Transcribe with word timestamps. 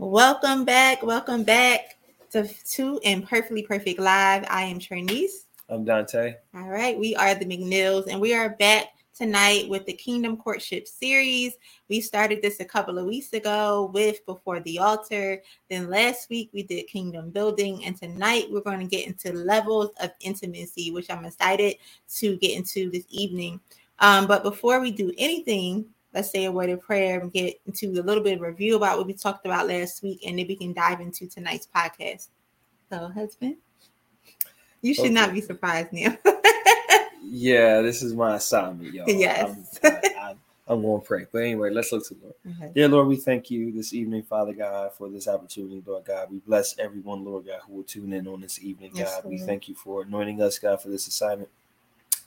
Welcome 0.00 0.64
back. 0.64 1.02
Welcome 1.02 1.42
back 1.42 1.98
to 2.30 2.48
Two 2.64 3.00
and 3.04 3.28
Perfectly 3.28 3.64
Perfect 3.64 3.98
Live. 3.98 4.44
I 4.48 4.62
am 4.62 4.78
Trinice. 4.78 5.46
I'm 5.68 5.84
Dante. 5.84 6.36
All 6.54 6.68
right. 6.68 6.96
We 6.96 7.16
are 7.16 7.34
the 7.34 7.44
McNeils, 7.44 8.06
and 8.06 8.20
we 8.20 8.32
are 8.32 8.50
back 8.50 8.90
tonight 9.12 9.68
with 9.68 9.86
the 9.86 9.92
Kingdom 9.92 10.36
Courtship 10.36 10.86
series. 10.86 11.54
We 11.88 12.00
started 12.00 12.42
this 12.42 12.60
a 12.60 12.64
couple 12.64 12.96
of 12.96 13.06
weeks 13.06 13.32
ago 13.32 13.90
with 13.92 14.24
Before 14.24 14.60
the 14.60 14.78
Altar. 14.78 15.42
Then 15.68 15.90
last 15.90 16.30
week 16.30 16.50
we 16.52 16.62
did 16.62 16.86
Kingdom 16.86 17.30
Building, 17.30 17.84
and 17.84 17.96
tonight 17.96 18.44
we're 18.52 18.60
going 18.60 18.78
to 18.78 18.86
get 18.86 19.08
into 19.08 19.32
levels 19.32 19.90
of 20.00 20.12
intimacy, 20.20 20.92
which 20.92 21.10
I'm 21.10 21.24
excited 21.24 21.74
to 22.18 22.36
get 22.36 22.56
into 22.56 22.88
this 22.88 23.04
evening. 23.08 23.58
Um, 23.98 24.28
but 24.28 24.44
before 24.44 24.78
we 24.78 24.92
do 24.92 25.12
anything, 25.18 25.86
let's 26.18 26.32
say 26.32 26.46
a 26.46 26.52
word 26.52 26.68
of 26.68 26.80
prayer 26.80 27.20
and 27.20 27.32
get 27.32 27.60
into 27.64 27.92
a 27.92 28.02
little 28.02 28.24
bit 28.24 28.34
of 28.34 28.40
review 28.40 28.74
about 28.74 28.98
what 28.98 29.06
we 29.06 29.12
talked 29.12 29.46
about 29.46 29.68
last 29.68 30.02
week, 30.02 30.20
and 30.26 30.36
then 30.36 30.48
we 30.48 30.56
can 30.56 30.72
dive 30.72 31.00
into 31.00 31.28
tonight's 31.28 31.68
podcast. 31.72 32.26
So, 32.90 33.08
husband, 33.08 33.54
you 34.82 34.94
should 34.94 35.04
okay. 35.04 35.14
not 35.14 35.32
be 35.32 35.40
surprised 35.40 35.92
now. 35.92 36.18
yeah, 37.22 37.82
this 37.82 38.02
is 38.02 38.14
my 38.14 38.34
assignment, 38.34 38.92
y'all. 38.92 39.08
Yes. 39.08 39.78
I'm, 39.84 39.92
I, 40.68 40.72
am 40.72 40.82
going 40.82 41.00
to 41.00 41.06
pray. 41.06 41.26
But 41.30 41.42
anyway, 41.44 41.70
let's 41.70 41.92
look 41.92 42.04
to 42.08 42.14
the 42.14 42.20
Lord. 42.20 42.34
Okay. 42.50 42.72
Dear 42.74 42.88
Lord, 42.88 43.06
we 43.06 43.14
thank 43.14 43.48
you 43.48 43.70
this 43.70 43.94
evening, 43.94 44.24
Father 44.24 44.52
God, 44.52 44.92
for 44.94 45.08
this 45.08 45.28
opportunity, 45.28 45.80
Lord 45.86 46.04
God. 46.04 46.32
We 46.32 46.38
bless 46.38 46.76
everyone, 46.80 47.24
Lord 47.24 47.46
God, 47.46 47.60
who 47.64 47.74
will 47.74 47.84
tune 47.84 48.12
in 48.12 48.26
on 48.26 48.40
this 48.40 48.60
evening, 48.60 48.90
God. 48.92 49.22
We 49.24 49.38
thank 49.38 49.68
you 49.68 49.76
for 49.76 50.02
anointing 50.02 50.42
us, 50.42 50.58
God, 50.58 50.82
for 50.82 50.88
this 50.88 51.06
assignment. 51.06 51.48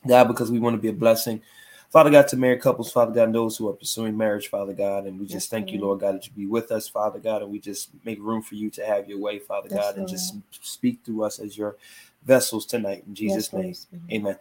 God, 0.07 0.29
because 0.29 0.49
we 0.49 0.59
want 0.59 0.77
to 0.77 0.81
be 0.81 0.87
a 0.87 0.93
blessing 0.93 1.41
Father 1.91 2.09
God, 2.09 2.29
to 2.29 2.37
married 2.37 2.61
couples, 2.61 2.89
Father 2.89 3.11
God, 3.11 3.25
and 3.25 3.35
those 3.35 3.57
who 3.57 3.67
are 3.67 3.73
pursuing 3.73 4.15
marriage, 4.15 4.47
Father 4.47 4.71
God, 4.71 5.07
and 5.07 5.19
we 5.19 5.25
just 5.25 5.33
yes, 5.33 5.47
thank 5.47 5.67
Lord. 5.67 5.73
you, 5.73 5.81
Lord 5.81 5.99
God, 5.99 6.15
that 6.15 6.25
you 6.25 6.31
be 6.31 6.45
with 6.45 6.71
us, 6.71 6.87
Father 6.87 7.19
God, 7.19 7.41
and 7.41 7.51
we 7.51 7.59
just 7.59 7.89
make 8.05 8.17
room 8.21 8.41
for 8.41 8.55
you 8.55 8.69
to 8.69 8.85
have 8.85 9.09
your 9.09 9.19
way, 9.19 9.39
Father 9.39 9.67
yes, 9.69 9.77
God, 9.77 9.97
and 9.97 10.07
just 10.07 10.35
speak 10.61 10.99
through 11.03 11.23
us 11.23 11.39
as 11.39 11.57
your 11.57 11.75
vessels 12.23 12.65
tonight. 12.65 13.03
In 13.05 13.13
Jesus' 13.13 13.51
yes, 13.51 13.87
name, 13.91 14.09
amen. 14.09 14.37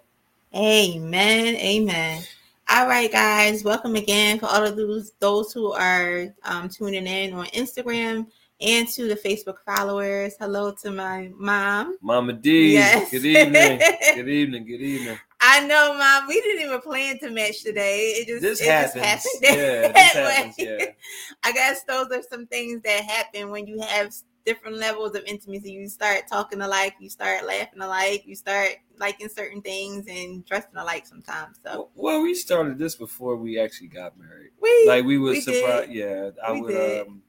Amen. 0.55 1.57
Amen. 1.57 2.23
All 2.69 2.87
right, 2.87 3.11
guys, 3.11 3.65
welcome 3.65 3.97
again 3.97 4.39
for 4.39 4.47
all 4.47 4.65
of 4.65 4.77
those 4.77 5.11
those 5.19 5.53
who 5.53 5.73
are 5.73 6.33
um, 6.45 6.69
tuning 6.69 7.09
in 7.09 7.33
on 7.33 7.47
Instagram 7.47 8.29
and 8.61 8.87
to 8.91 9.09
the 9.09 9.17
Facebook 9.17 9.57
followers. 9.67 10.35
Hello 10.39 10.71
to 10.83 10.93
my 10.93 11.33
mom, 11.35 11.99
Mama 12.01 12.33
D. 12.33 12.75
Yes. 12.75 13.11
Good 13.11 13.25
evening. 13.25 13.81
good 14.15 14.29
evening. 14.29 14.67
Good 14.67 14.83
evening. 14.83 15.19
I 15.41 15.67
know, 15.67 15.95
mom. 15.97 16.29
We 16.29 16.41
didn't 16.41 16.67
even 16.67 16.81
plan 16.81 17.19
to 17.21 17.31
match 17.31 17.63
today. 17.63 18.15
It 18.19 18.29
just 18.29 18.43
this 18.43 18.61
it 18.61 18.67
happens. 18.67 18.93
Just 18.95 19.43
happened. 19.43 19.43
Yeah, 19.43 19.89
this 19.93 20.13
happens. 20.13 20.59
Yeah. 20.59 20.93
I 21.43 21.53
guess 21.53 21.83
those 21.85 22.09
are 22.13 22.23
some 22.31 22.47
things 22.47 22.83
that 22.83 23.05
happen 23.05 23.51
when 23.51 23.67
you 23.67 23.81
have 23.81 24.13
different 24.45 24.77
levels 24.77 25.15
of 25.15 25.25
intimacy. 25.25 25.73
You 25.73 25.89
start 25.89 26.25
talking 26.29 26.61
alike, 26.61 26.97
you 27.01 27.09
start 27.09 27.47
laughing 27.47 27.81
alike, 27.81 28.25
you 28.27 28.35
start 28.35 28.77
liking 28.99 29.29
certain 29.29 29.63
things 29.63 30.07
and 30.09 30.45
dressing 30.45 30.77
alike 30.77 31.07
sometimes. 31.07 31.59
So 31.65 31.89
well, 31.95 32.21
we 32.23 32.35
started 32.35 32.79
this 32.79 32.95
before 32.97 33.37
we 33.37 33.59
actually 33.59 33.89
got 33.89 34.19
married. 34.19 34.51
We 34.61 34.87
like 34.87 35.05
we 35.05 35.17
were 35.19 35.35
surprised. 35.37 35.91
Yeah, 35.91 36.31
I 36.45 36.53
we 36.53 36.61
would 36.61 36.75
did. 36.75 37.07
um 37.07 37.23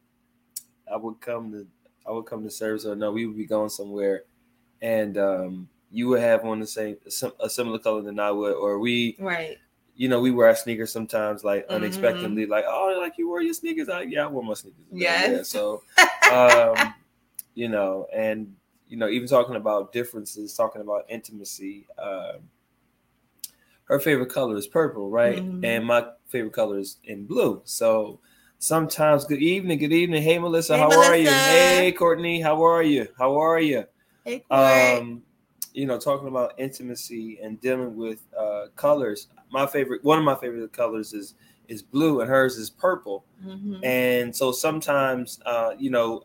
I 0.92 0.98
would 0.98 1.22
come 1.22 1.52
to 1.52 1.67
I 2.08 2.12
would 2.12 2.26
come 2.26 2.44
to 2.44 2.50
service 2.52 2.86
or 2.86 2.95
no, 2.95 3.12
we 3.12 3.26
would 3.26 3.38
be 3.38 3.45
going 3.45 3.70
somewhere 3.70 4.23
and 4.82 5.17
um 5.17 5.70
you 5.92 6.08
would 6.08 6.22
have 6.22 6.45
on 6.45 6.59
the 6.59 6.67
same 6.67 6.97
a 7.39 7.50
similar 7.50 7.80
color 7.80 8.02
than 8.02 8.20
I 8.20 8.31
would, 8.31 8.53
or 8.53 8.80
we 8.80 9.16
right. 9.20 9.58
You 9.94 10.08
know, 10.08 10.22
we 10.22 10.31
wear 10.31 10.48
our 10.48 10.56
sneakers 10.56 10.92
sometimes, 10.92 11.44
like 11.44 11.64
mm-hmm. 11.66 11.75
unexpectedly, 11.75 12.45
like 12.45 12.66
oh, 12.67 12.98
like 13.00 13.17
you 13.17 13.28
wore 13.28 13.42
your 13.42 13.53
sneakers. 13.53 13.89
I, 13.89 14.03
yeah, 14.03 14.23
I 14.23 14.28
wore 14.28 14.44
my 14.44 14.53
sneakers. 14.53 14.86
Yes. 14.92 15.30
Yeah. 15.30 15.44
So, 15.44 15.83
um, 16.31 16.94
you 17.53 17.67
know, 17.67 18.08
and 18.14 18.56
you 18.88 18.98
know, 18.98 19.09
even 19.09 19.28
talking 19.28 19.56
about 19.56 19.94
differences, 19.94 20.56
talking 20.56 20.81
about 20.81 21.06
intimacy. 21.09 21.88
Um, 21.98 22.50
her 23.86 23.99
favorite 23.99 24.30
color 24.30 24.55
is 24.55 24.67
purple, 24.67 25.10
right? 25.10 25.38
Mm-hmm. 25.38 25.65
And 25.65 25.86
my 25.86 26.05
favorite 26.27 26.54
color 26.54 26.80
is 26.80 26.98
in 27.04 27.26
blue. 27.26 27.61
So 27.65 28.21
sometimes, 28.58 29.26
good 29.26 29.42
evening, 29.42 29.80
good 29.80 29.92
evening. 29.92 30.23
Hey, 30.23 30.39
Melissa, 30.39 30.76
hey, 30.76 30.80
how 30.80 30.88
Melissa. 30.88 31.10
are 31.10 31.15
you? 31.17 31.30
Hey, 31.30 31.92
Courtney, 31.92 32.39
how 32.39 32.64
are 32.64 32.83
you? 32.83 33.10
How 33.17 33.38
are 33.38 33.60
you? 33.60 33.83
Hey, 34.23 34.45
um, 34.49 35.23
you 35.73 35.86
know, 35.86 35.99
talking 35.99 36.27
about 36.27 36.54
intimacy 36.58 37.39
and 37.42 37.59
dealing 37.61 37.95
with 37.95 38.26
uh, 38.37 38.65
colors. 38.76 39.27
My 39.52 39.65
favorite, 39.65 40.04
one 40.04 40.17
of 40.17 40.23
my 40.23 40.36
favorite 40.36 40.71
colors 40.73 41.14
is 41.14 41.36
is 41.67 41.82
blue, 41.82 42.21
and 42.21 42.30
hers 42.30 42.58
is 42.58 42.70
purple. 42.70 43.26
Mm-hmm. 43.45 43.83
And 43.83 44.36
so 44.36 44.52
sometimes, 44.52 45.39
uh, 45.45 45.71
you 45.77 45.89
know, 45.89 46.23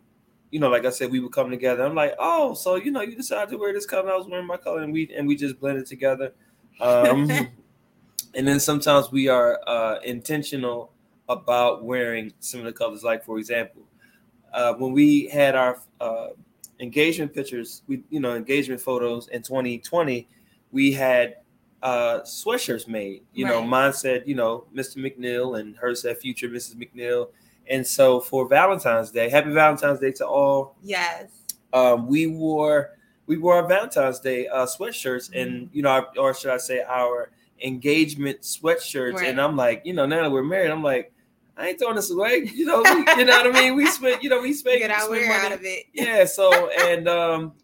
you 0.51 0.61
know, 0.61 0.69
like 0.69 0.85
I 0.85 0.91
said, 0.91 1.11
we 1.11 1.21
would 1.21 1.33
come 1.33 1.51
together. 1.51 1.85
I'm 1.85 1.95
like, 1.95 2.15
oh, 2.19 2.55
so 2.55 2.77
you 2.77 2.91
know, 2.91 3.03
you 3.03 3.17
decided 3.17 3.51
to 3.51 3.59
wear 3.59 3.73
this 3.73 3.87
color. 3.87 4.13
I 4.13 4.17
was 4.17 4.27
wearing 4.27 4.47
my 4.47 4.57
color, 4.57 4.83
and 4.83 4.93
we 4.93 5.11
and 5.15 5.27
we 5.27 5.37
just 5.37 5.61
blended 5.61 5.87
together. 5.87 6.33
Um, 6.81 7.31
and 8.35 8.47
then 8.47 8.61
sometimes 8.61 9.11
we 9.11 9.29
are 9.29 9.61
uh, 9.67 9.99
intentional 10.05 10.93
about 11.29 11.85
wearing 11.85 12.33
similar 12.41 12.73
colors. 12.73 13.03
Like 13.03 13.25
for 13.25 13.39
example, 13.39 13.83
uh, 14.53 14.75
when 14.75 14.93
we 14.93 15.27
had 15.27 15.55
our 15.55 15.81
uh, 16.01 16.29
engagement 16.81 17.35
pictures, 17.35 17.83
we 17.87 18.03
you 18.11 18.21
know 18.21 18.35
engagement 18.35 18.81
photos 18.81 19.29
in 19.29 19.43
2020, 19.43 20.29
we 20.73 20.93
had 20.93 21.37
uh, 21.83 22.21
sweatshirts 22.21 22.89
made. 22.89 23.23
You 23.33 23.47
right. 23.47 23.55
know, 23.55 23.63
mine 23.63 23.93
said 23.93 24.25
you 24.27 24.35
know 24.35 24.67
Mr. 24.75 24.97
McNeil, 24.97 25.61
and 25.61 25.77
hers 25.77 26.03
said 26.03 26.19
Future 26.19 26.49
Mrs. 26.49 26.77
McNeil. 26.77 27.29
And 27.69 27.85
so 27.85 28.21
for 28.21 28.47
Valentine's 28.49 29.11
Day, 29.11 29.29
Happy 29.29 29.51
Valentine's 29.51 29.99
Day 29.99 30.13
to 30.13 30.27
all. 30.27 30.77
Yes. 30.83 31.31
Um, 31.73 32.07
we 32.07 32.29
wore 32.29 32.97
we 33.27 33.39
wore 33.39 33.57
our 33.57 33.69
Valentine's 33.69 34.21
Day 34.21 34.47
uh, 34.49 34.67
sweatshirts, 34.67 35.31
mm-hmm. 35.31 35.39
and 35.39 35.71
you 35.73 35.83
know, 35.83 35.91
our, 35.91 36.09
or 36.17 36.35
should 36.35 36.53
I 36.53 36.59
say, 36.59 36.83
our 36.83 37.31
engagement 37.63 38.43
sweatshirts. 38.43 39.15
Right. 39.15 39.29
And 39.29 39.41
I'm 39.41 39.57
like, 39.57 39.83
you 39.85 39.93
know, 39.93 40.07
now 40.07 40.23
that 40.23 40.31
we're 40.31 40.45
married, 40.45 40.71
I'm 40.71 40.83
like, 40.83 41.13
I 41.57 41.69
ain't 41.69 41.79
throwing 41.79 41.97
this 41.97 42.11
away. 42.11 42.51
You 42.55 42.67
know, 42.67 42.83
we, 42.83 42.91
you 42.91 43.25
know 43.25 43.39
what 43.39 43.47
I 43.47 43.51
mean. 43.53 43.77
We 43.77 43.87
spent, 43.91 44.23
you 44.23 44.29
know, 44.29 44.43
we 44.43 44.53
spent 44.53 44.81
get 44.81 44.91
our 44.91 45.09
wear 45.09 45.33
out 45.33 45.53
of 45.53 45.61
it. 45.63 45.87
Yeah. 45.93 46.25
So 46.25 46.71
and 46.81 47.09
um 47.09 47.55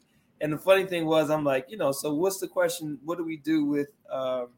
and 0.41 0.53
the 0.53 0.59
funny 0.59 0.85
thing 0.85 1.07
was, 1.07 1.31
I'm 1.31 1.45
like, 1.45 1.67
you 1.69 1.77
know, 1.77 1.93
so 1.93 2.15
what's 2.15 2.39
the 2.39 2.49
question? 2.49 2.99
What 3.05 3.19
do 3.19 3.25
we 3.25 3.37
do 3.37 3.65
with 3.65 3.91
um 4.11 4.49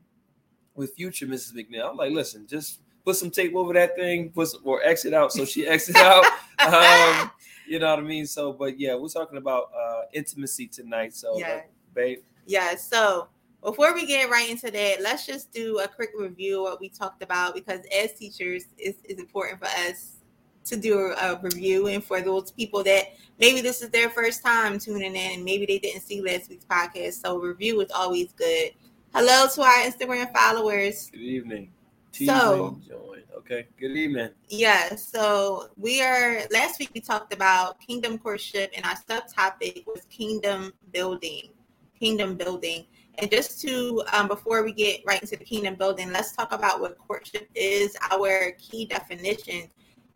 with 0.74 0.94
future 0.94 1.26
Mrs. 1.26 1.54
McNeil? 1.54 1.90
I'm 1.90 1.96
like, 1.96 2.12
listen, 2.12 2.46
just 2.46 2.80
put 3.04 3.16
some 3.16 3.30
tape 3.30 3.54
over 3.54 3.72
that 3.74 3.96
thing, 3.96 4.30
put 4.30 4.48
some, 4.48 4.60
or 4.64 4.82
exit 4.82 5.12
out. 5.12 5.32
So 5.32 5.44
she 5.44 5.66
exit 5.66 5.96
out. 5.96 6.24
Um, 6.56 7.30
you 7.66 7.78
know 7.78 7.90
what 7.90 7.98
I 7.98 8.02
mean? 8.02 8.26
So, 8.26 8.52
but 8.52 8.80
yeah, 8.80 8.94
we're 8.94 9.08
talking 9.08 9.36
about 9.36 9.70
uh 9.76 10.02
intimacy 10.14 10.68
tonight. 10.68 11.12
So, 11.12 11.36
yeah. 11.36 11.46
Uh, 11.46 11.60
babe. 11.92 12.18
Yeah. 12.46 12.76
So 12.76 13.28
before 13.64 13.94
we 13.94 14.06
get 14.06 14.28
right 14.28 14.50
into 14.50 14.70
that, 14.70 15.00
let's 15.00 15.26
just 15.26 15.50
do 15.50 15.78
a 15.78 15.88
quick 15.88 16.10
review 16.16 16.58
of 16.66 16.72
what 16.72 16.80
we 16.80 16.90
talked 16.90 17.22
about 17.22 17.54
because 17.54 17.80
as 17.98 18.12
teachers, 18.12 18.66
it's, 18.76 19.00
it's 19.04 19.18
important 19.18 19.58
for 19.58 19.66
us 19.88 20.16
to 20.66 20.76
do 20.76 21.14
a, 21.18 21.40
review. 21.42 21.86
And 21.86 22.04
for 22.04 22.20
those 22.20 22.52
people 22.52 22.84
that 22.84 23.06
maybe 23.40 23.62
this 23.62 23.80
is 23.80 23.88
their 23.88 24.10
first 24.10 24.44
time 24.44 24.78
tuning 24.78 25.14
in 25.14 25.16
and 25.16 25.44
maybe 25.44 25.64
they 25.64 25.78
didn't 25.78 26.02
see 26.02 26.20
last 26.20 26.50
week's 26.50 26.66
podcast, 26.66 27.22
so 27.22 27.38
review 27.38 27.80
is 27.80 27.90
always 27.90 28.32
good. 28.34 28.72
Hello 29.14 29.48
to 29.54 29.62
our 29.62 29.90
Instagram 29.90 30.30
followers. 30.32 31.10
Good 31.10 31.20
evening. 31.20 31.72
so, 32.12 32.78
join. 32.86 33.22
Okay. 33.38 33.66
Good 33.78 33.96
evening. 33.96 34.30
Yeah. 34.48 34.94
So 34.94 35.68
we 35.76 36.02
are 36.02 36.42
last 36.50 36.78
week 36.78 36.90
we 36.94 37.00
talked 37.00 37.32
about 37.32 37.80
kingdom 37.80 38.18
courtship 38.18 38.72
and 38.76 38.84
our 38.84 38.96
subtopic 39.08 39.86
was 39.86 40.02
kingdom 40.10 40.72
building. 40.92 41.48
Kingdom 41.98 42.36
building. 42.36 42.86
And 43.18 43.30
just 43.30 43.60
to, 43.62 44.02
um, 44.12 44.28
before 44.28 44.64
we 44.64 44.72
get 44.72 45.00
right 45.06 45.20
into 45.20 45.36
the 45.36 45.44
kingdom 45.44 45.76
building, 45.76 46.12
let's 46.12 46.32
talk 46.32 46.52
about 46.52 46.80
what 46.80 46.98
courtship 46.98 47.48
is, 47.54 47.96
our 48.10 48.52
key 48.58 48.86
definition. 48.86 49.68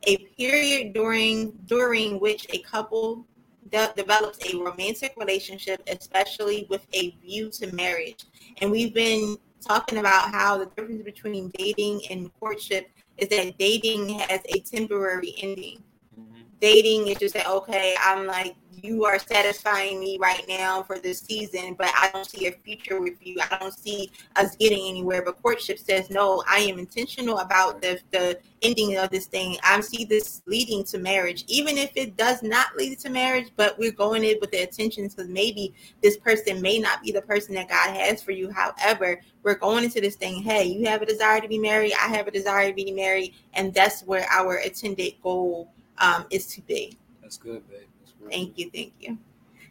A 0.06 0.16
period 0.36 0.92
during 0.92 1.53
during 1.66 2.20
which 2.20 2.46
a 2.50 2.58
couple 2.58 3.26
de- 3.70 3.93
develops 3.96 4.38
a 4.52 4.56
romantic 4.56 5.14
relationship, 5.17 5.82
especially 5.88 6.67
with 6.70 6.87
a 6.93 7.11
view 7.22 7.50
to 7.50 7.75
marriage. 7.75 8.25
And 8.61 8.70
we've 8.70 8.94
been 8.94 9.37
talking 9.61 9.99
about 9.99 10.31
how 10.31 10.58
the 10.58 10.67
difference 10.67 11.02
between 11.02 11.50
dating 11.58 12.02
and 12.11 12.31
courtship 12.38 12.90
is 13.17 13.28
that 13.28 13.58
dating 13.58 14.11
has 14.11 14.40
a 14.49 14.61
temporary 14.61 15.34
ending. 15.38 15.82
Mm-hmm. 16.19 16.43
Dating 16.61 17.08
is 17.08 17.19
just 17.19 17.34
that 17.34 17.49
okay, 17.49 17.94
I'm 18.00 18.26
like 18.26 18.55
you 18.82 19.04
are 19.04 19.19
satisfying 19.19 20.00
me 20.00 20.19
right 20.20 20.44
now 20.48 20.82
for 20.82 20.98
this 20.98 21.20
season, 21.20 21.75
but 21.78 21.90
I 21.96 22.10
don't 22.12 22.26
see 22.26 22.46
a 22.46 22.52
future 22.52 23.00
with 23.00 23.14
you. 23.20 23.38
I 23.50 23.58
don't 23.58 23.76
see 23.76 24.10
us 24.36 24.56
getting 24.56 24.88
anywhere. 24.88 25.22
But 25.22 25.42
courtship 25.42 25.78
says, 25.78 26.10
no, 26.10 26.42
I 26.48 26.58
am 26.60 26.78
intentional 26.78 27.38
about 27.38 27.82
the, 27.82 28.00
the 28.10 28.38
ending 28.62 28.96
of 28.96 29.10
this 29.10 29.26
thing. 29.26 29.56
I 29.62 29.80
see 29.80 30.04
this 30.04 30.42
leading 30.46 30.84
to 30.84 30.98
marriage, 30.98 31.44
even 31.48 31.78
if 31.78 31.90
it 31.94 32.16
does 32.16 32.42
not 32.42 32.76
lead 32.76 32.98
to 33.00 33.10
marriage, 33.10 33.50
but 33.56 33.78
we're 33.78 33.92
going 33.92 34.25
in 34.25 34.36
with 34.40 34.50
the 34.50 34.62
intentions 34.62 35.14
because 35.14 35.31
maybe 35.31 35.74
this 36.02 36.16
person 36.16 36.60
may 36.60 36.78
not 36.78 37.02
be 37.02 37.12
the 37.12 37.22
person 37.22 37.54
that 37.54 37.69
God 37.69 37.96
has 37.96 38.22
for 38.22 38.32
you. 38.32 38.50
However, 38.50 39.20
we're 39.42 39.56
going 39.56 39.84
into 39.84 40.00
this 40.00 40.16
thing, 40.16 40.42
hey, 40.42 40.64
you 40.64 40.86
have 40.86 41.02
a 41.02 41.06
desire 41.06 41.40
to 41.40 41.48
be 41.48 41.58
married, 41.58 41.92
I 42.00 42.08
have 42.08 42.26
a 42.26 42.31
desire 42.31 42.69
to 42.69 42.74
be 42.74 42.92
married, 42.92 43.34
and 43.54 43.72
that's 43.72 44.02
where 44.02 44.26
our 44.31 44.56
intended 44.56 45.14
goal 45.22 45.72
um, 45.98 46.26
is 46.31 46.46
to 46.48 46.60
be. 46.62 46.98
That's 47.22 47.36
good, 47.36 47.69
babe. 47.69 47.82
Thank 48.29 48.59
you, 48.59 48.70
thank 48.70 48.93
you. 49.00 49.19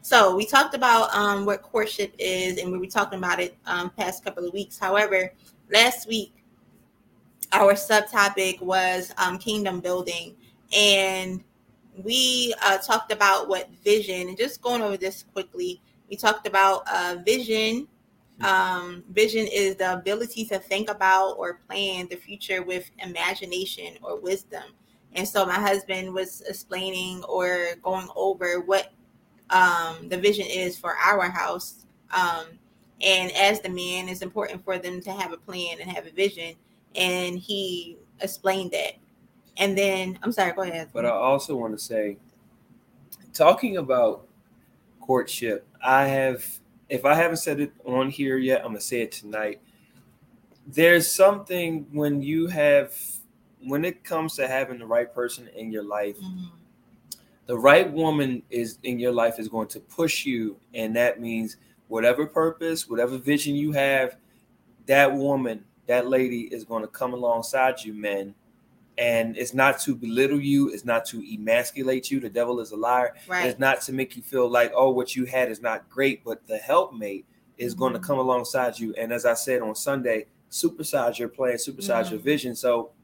So 0.02 0.36
we 0.36 0.46
talked 0.46 0.74
about 0.74 1.14
um, 1.14 1.46
what 1.46 1.62
courtship 1.62 2.14
is, 2.18 2.60
and 2.60 2.72
we 2.72 2.78
were 2.78 2.86
talking 2.88 3.20
about 3.20 3.40
it 3.40 3.58
um, 3.66 3.90
past 3.90 4.24
couple 4.24 4.48
of 4.48 4.54
weeks. 4.54 4.78
However, 4.80 5.34
last 5.72 6.08
week 6.08 6.34
our 7.52 7.74
subtopic 7.74 8.62
was 8.62 9.14
um, 9.18 9.38
kingdom 9.38 9.80
building, 9.80 10.36
and 10.76 11.44
we 12.04 12.54
uh, 12.64 12.78
talked 12.78 13.12
about 13.12 13.48
what 13.48 13.70
vision. 13.84 14.30
And 14.30 14.38
just 14.38 14.62
going 14.62 14.82
over 14.82 14.98
this 14.98 15.26
quickly, 15.34 15.82
we 16.10 16.16
talked 16.16 16.48
about 16.48 16.84
uh, 16.92 17.18
vision. 17.26 17.88
Um, 18.42 19.04
vision 19.10 19.48
is 19.52 19.76
the 19.78 19.94
ability 19.94 20.46
to 20.46 20.60
think 20.60 20.90
about 20.90 21.34
or 21.34 21.56
plan 21.68 22.08
the 22.10 22.16
future 22.16 22.62
with 22.62 22.90
imagination 23.00 23.98
or 24.02 24.20
wisdom. 24.20 24.64
And 25.14 25.28
so 25.28 25.46
my 25.46 25.56
husband 25.56 26.14
was 26.14 26.42
explaining 26.42 27.24
or 27.24 27.76
going 27.82 28.08
over 28.16 28.60
what 28.62 28.94
um, 29.50 30.10
the 30.10 30.18
vision 30.18 30.46
is 30.46 30.78
for 30.78 30.96
our 30.96 31.30
house. 31.30 31.86
Um, 32.14 32.46
and 33.02 33.32
as 33.32 33.62
the 33.62 33.70
man, 33.70 34.10
it's 34.10 34.22
important 34.22 34.64
for 34.64 34.78
them 34.78 35.02
to 35.02 35.12
have 35.12 35.32
a 35.32 35.38
plan 35.38 35.78
and 35.82 35.90
have 35.90 36.06
a 36.06 36.12
vision. 36.12 36.56
And 36.96 37.40
he 37.40 37.98
explained 38.22 38.72
that. 38.72 38.94
And 39.58 39.78
then, 39.78 40.20
I'm 40.22 40.32
sorry, 40.32 40.54
go 40.54 40.62
ahead. 40.62 40.90
But 40.94 41.06
I 41.06 41.10
also 41.10 41.56
want 41.56 41.78
to 41.78 41.84
say, 41.84 42.18
talking 43.34 43.78
about 43.78 44.28
courtship, 45.00 45.68
I 45.84 46.06
have, 46.06 46.46
if 46.90 47.06
I 47.06 47.16
haven't 47.16 47.38
said 47.38 47.60
it 47.60 47.72
on 47.86 48.10
here 48.10 48.38
yet, 48.38 48.60
I'm 48.60 48.68
going 48.68 48.78
to 48.78 48.82
say 48.82 49.02
it 49.02 49.12
tonight. 49.12 49.62
There's 50.68 51.10
something 51.10 51.88
when 51.92 52.22
you 52.22 52.48
have, 52.48 52.96
when 53.64 53.86
it 53.86 54.04
comes 54.04 54.36
to 54.36 54.48
having 54.48 54.80
the 54.80 54.86
right 54.86 55.14
person 55.14 55.50
in 55.56 55.72
your 55.72 55.84
life, 55.84 56.18
mm-hmm. 56.18 56.46
the 57.46 57.58
right 57.58 57.92
woman 57.92 58.44
is 58.50 58.80
in 58.84 59.00
your 59.00 59.12
life 59.12 59.40
is 59.40 59.48
going 59.48 59.68
to 59.70 59.80
push 59.80 60.26
you. 60.26 60.58
And 60.74 60.96
that 60.96 61.20
means 61.20 61.58
whatever 61.88 62.26
purpose, 62.26 62.88
whatever 62.90 63.18
vision 63.18 63.56
you 63.56 63.72
have, 63.72 64.18
that 64.86 65.14
woman, 65.14 65.66
that 65.88 66.08
lady 66.08 66.42
is 66.54 66.64
going 66.64 66.82
to 66.82 66.88
come 66.88 67.14
alongside 67.14 67.84
you, 67.84 67.94
men 67.94 68.36
and 68.98 69.38
it's 69.38 69.54
not 69.54 69.80
to 69.80 69.96
belittle 69.96 70.40
you 70.40 70.70
it's 70.70 70.86
not 70.86 71.06
to 71.06 71.24
emasculate 71.34 72.10
you 72.10 72.20
the 72.20 72.30
devil 72.30 72.60
is 72.60 72.72
a 72.72 72.76
liar 72.76 73.16
right. 73.28 73.46
it's 73.46 73.60
not 73.60 73.82
to 73.82 73.94
make 73.94 74.16
you 74.16 74.22
feel 74.22 74.50
like 74.50 74.72
oh 74.76 74.90
what 74.90 75.16
you 75.16 75.26
had 75.26 75.50
is 75.50 75.62
not 75.62 75.88
great 75.90 76.24
but 76.24 76.46
the 76.48 76.58
helpmate 76.58 77.26
is 77.58 77.74
mm-hmm. 77.74 77.82
going 77.82 77.94
to 77.94 78.00
come 78.00 78.18
alongside 78.18 78.78
you 78.78 78.94
and 78.98 79.12
as 79.12 79.26
i 79.26 79.34
said 79.34 79.62
on 79.62 79.76
sunday 79.76 80.26
supersize 80.50 81.18
your 81.18 81.30
plan 81.30 81.54
supersize 81.54 82.06
mm-hmm. 82.06 82.16
your 82.16 82.24
vision 82.24 82.56
so 82.56 82.84
mm-hmm. 82.84 82.97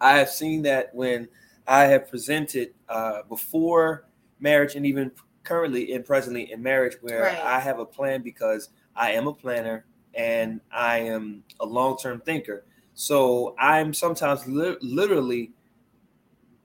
I 0.00 0.16
have 0.18 0.28
seen 0.28 0.62
that 0.62 0.94
when 0.94 1.28
i 1.66 1.84
have 1.84 2.08
presented 2.08 2.72
uh, 2.88 3.22
before 3.28 4.06
marriage 4.40 4.74
and 4.74 4.86
even 4.86 5.10
currently 5.42 5.92
and 5.92 6.04
presently 6.04 6.52
in 6.52 6.62
marriage 6.62 6.96
where 7.00 7.22
right. 7.22 7.38
i 7.38 7.60
have 7.60 7.78
a 7.78 7.84
plan 7.84 8.22
because 8.22 8.70
i 8.94 9.10
am 9.12 9.26
a 9.26 9.32
planner 9.32 9.84
and 10.14 10.60
i 10.72 10.98
am 10.98 11.42
a 11.60 11.66
long-term 11.66 12.20
thinker 12.20 12.64
so 12.96 13.54
I'm 13.58 13.92
sometimes 13.92 14.48
li- 14.48 14.78
literally 14.80 15.52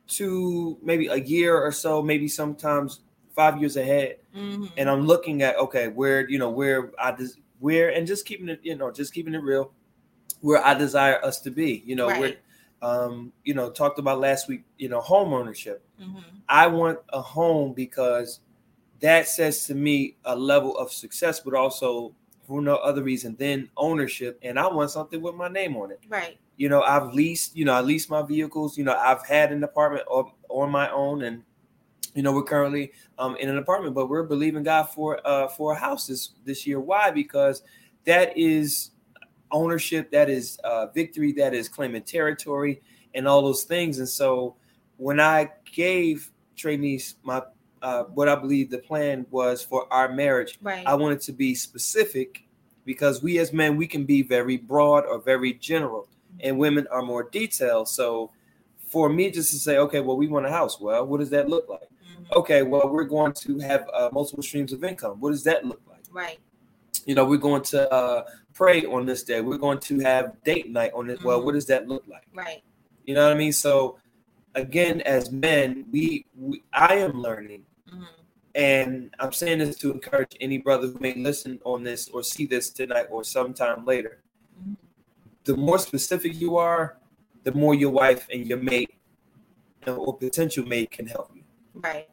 two, 0.08 0.80
maybe 0.82 1.08
a 1.08 1.18
year 1.18 1.62
or 1.62 1.74
so, 1.74 2.02
maybe 2.02 2.30
sometimes 2.30 3.02
five 3.36 3.60
years 3.60 3.76
ahead, 3.76 4.16
mm-hmm. 4.34 4.66
and 4.78 4.90
I'm 4.90 5.06
looking 5.06 5.42
at 5.42 5.58
okay, 5.58 5.90
where 5.90 6.28
you 6.30 6.40
know 6.40 6.50
where 6.50 6.92
I 6.98 7.12
des- 7.12 7.38
where 7.60 7.94
and 7.94 8.08
just 8.08 8.26
keeping 8.26 8.48
it, 8.48 8.62
you 8.64 8.76
know, 8.76 8.92
just 8.92 9.14
keeping 9.14 9.34
it 9.34 9.44
real, 9.44 9.74
where 10.40 10.66
I 10.66 10.74
desire 10.74 11.24
us 11.24 11.42
to 11.42 11.52
be. 11.52 11.84
You 11.86 11.98
know, 11.98 12.08
right. 12.08 12.20
where 12.20 12.36
um, 12.82 13.32
you 13.44 13.54
know, 13.54 13.70
talked 13.70 14.00
about 14.00 14.20
last 14.20 14.48
week, 14.48 14.64
you 14.78 14.90
know, 14.90 15.02
home 15.02 15.34
ownership. 15.34 15.84
Mm-hmm. 16.02 16.20
I 16.50 16.68
want 16.68 17.00
a 17.10 17.22
home 17.22 17.74
because 17.74 18.40
that 19.00 19.28
says 19.28 19.66
to 19.68 19.76
me 19.76 20.18
a 20.26 20.36
level 20.36 20.78
of 20.78 20.92
success, 20.92 21.40
but 21.40 21.54
also 21.54 22.14
for 22.48 22.62
no 22.62 22.76
other 22.78 23.04
reason 23.04 23.36
than 23.38 23.70
ownership 23.78 24.40
and 24.42 24.60
I 24.60 24.68
want 24.68 24.92
something 24.92 25.22
with 25.22 25.36
my 25.36 25.48
name 25.48 25.78
on 25.78 25.92
it. 25.92 26.02
Right. 26.10 26.38
You 26.58 26.70
know, 26.70 26.82
I've 26.82 27.14
leased, 27.14 27.56
you 27.56 27.66
know, 27.66 27.74
I 27.74 27.82
leased 27.82 28.10
my 28.10 28.22
vehicles, 28.24 28.78
you 28.78 28.84
know, 28.84 28.96
I've 28.96 29.26
had 29.26 29.52
an 29.52 29.64
apartment 29.64 30.06
on, 30.10 30.32
on 30.50 30.70
my 30.72 30.92
own 30.92 31.24
and 31.24 31.44
you 32.14 32.24
know, 32.24 32.34
we're 32.34 32.44
currently 32.44 32.92
um, 33.20 33.38
in 33.38 33.48
an 33.48 33.58
apartment, 33.58 33.96
but 33.96 34.08
we're 34.08 34.24
believing 34.24 34.64
God 34.64 34.84
for 34.90 35.26
uh, 35.26 35.48
for 35.48 35.72
a 35.72 35.76
house 35.76 36.08
this 36.08 36.32
this 36.44 36.68
year. 36.68 36.80
Why? 36.80 37.10
Because 37.10 37.64
that 38.04 38.38
is 38.38 38.91
ownership, 39.52 40.12
that 40.12 40.30
is 40.30 40.58
uh, 40.64 40.88
victory, 40.88 41.32
that 41.34 41.54
is 41.54 41.70
claiming 41.70 42.04
territory, 42.04 42.82
and 43.14 43.28
all 43.28 43.42
those 43.42 43.64
things. 43.64 44.00
And 44.00 44.10
so, 44.10 44.56
when 44.98 45.20
I 45.20 45.50
gave 45.66 46.32
Trinice 46.56 47.16
my 47.24 47.42
uh, 47.82 48.04
what 48.04 48.30
I 48.30 48.36
believe 48.36 48.70
the 48.70 48.78
plan 48.78 49.26
was 49.32 49.64
for 49.64 49.92
our 49.92 50.14
marriage. 50.14 50.60
Right. 50.62 50.86
I 50.86 50.94
wanted 50.94 51.22
to 51.22 51.34
be 51.34 51.56
specific 51.56 52.46
because 52.86 53.24
we 53.24 53.40
as 53.40 53.54
men 53.54 53.76
we 53.76 53.88
can 53.88 54.06
be 54.06 54.22
very 54.22 54.58
broad 54.58 55.06
or 55.06 55.20
very 55.20 55.54
general, 55.54 56.02
mm-hmm. 56.02 56.48
and 56.48 56.58
women 56.58 56.88
are 56.92 57.02
more 57.02 57.24
detailed. 57.24 57.88
So 57.88 58.32
for 58.88 59.10
me 59.10 59.32
just 59.32 59.52
to 59.52 59.58
say, 59.58 59.78
okay, 59.78 60.00
well, 60.00 60.18
we 60.18 60.28
want 60.28 60.46
a 60.46 60.52
house. 60.52 60.80
Well, 60.80 61.06
what 61.06 61.20
does 61.20 61.30
that 61.32 61.50
look 61.50 61.68
like? 61.70 61.82
Mm-hmm. 61.82 62.38
Okay, 62.38 62.62
well, 62.64 62.90
we're 62.90 63.06
going 63.06 63.34
to 63.34 63.60
have 63.60 63.88
uh, 63.94 64.10
multiple 64.12 64.44
streams 64.44 64.74
of 64.74 64.84
income. 64.84 65.20
What 65.20 65.32
does 65.32 65.44
that 65.46 65.66
look 65.66 65.82
like? 65.90 66.04
Right. 66.12 66.40
You 67.06 67.16
know, 67.16 67.26
we're 67.26 67.38
going 67.38 67.64
to 67.64 67.92
uh, 67.92 68.26
pray 68.54 68.86
on 68.86 69.06
this 69.06 69.24
day. 69.24 69.42
We're 69.42 69.58
going 69.58 69.80
to 69.80 70.00
have 70.02 70.42
date 70.44 70.70
night 70.70 70.92
on 70.94 71.08
this. 71.08 71.20
Mm-hmm. 71.20 71.28
Well, 71.28 71.44
what 71.44 71.54
does 71.54 71.66
that 71.68 71.88
look 71.88 72.04
like? 72.08 72.28
Right. 72.34 72.64
You 73.06 73.16
know 73.16 73.26
what 73.26 73.34
I 73.34 73.38
mean? 73.38 73.54
So 73.54 73.98
again, 74.56 75.02
as 75.02 75.32
men, 75.32 75.86
we, 75.92 76.26
we 76.36 76.64
I 76.74 76.96
am 76.96 77.14
learning 77.22 77.66
Mm-hmm. 77.92 78.04
And 78.54 79.16
I'm 79.20 79.32
saying 79.32 79.60
this 79.60 79.78
to 79.78 79.92
encourage 79.92 80.36
any 80.42 80.58
brother 80.58 80.88
who 80.88 81.00
may 81.00 81.14
listen 81.16 81.60
on 81.64 81.84
this 81.84 82.10
or 82.10 82.24
see 82.24 82.46
this 82.46 82.70
tonight 82.70 83.08
or 83.10 83.24
sometime 83.24 83.86
later. 83.86 84.22
Mm-hmm. 84.60 84.74
The 85.46 85.58
more 85.58 85.80
specific 85.80 86.40
you 86.40 86.58
are, 86.58 86.98
the 87.44 87.54
more 87.54 87.74
your 87.74 87.92
wife 87.92 88.28
and 88.32 88.46
your 88.46 88.60
mate 88.60 88.94
or 89.88 90.16
potential 90.18 90.66
mate 90.66 90.92
can 90.92 91.08
help 91.08 91.32
you. 91.34 91.44
Right. 91.74 92.10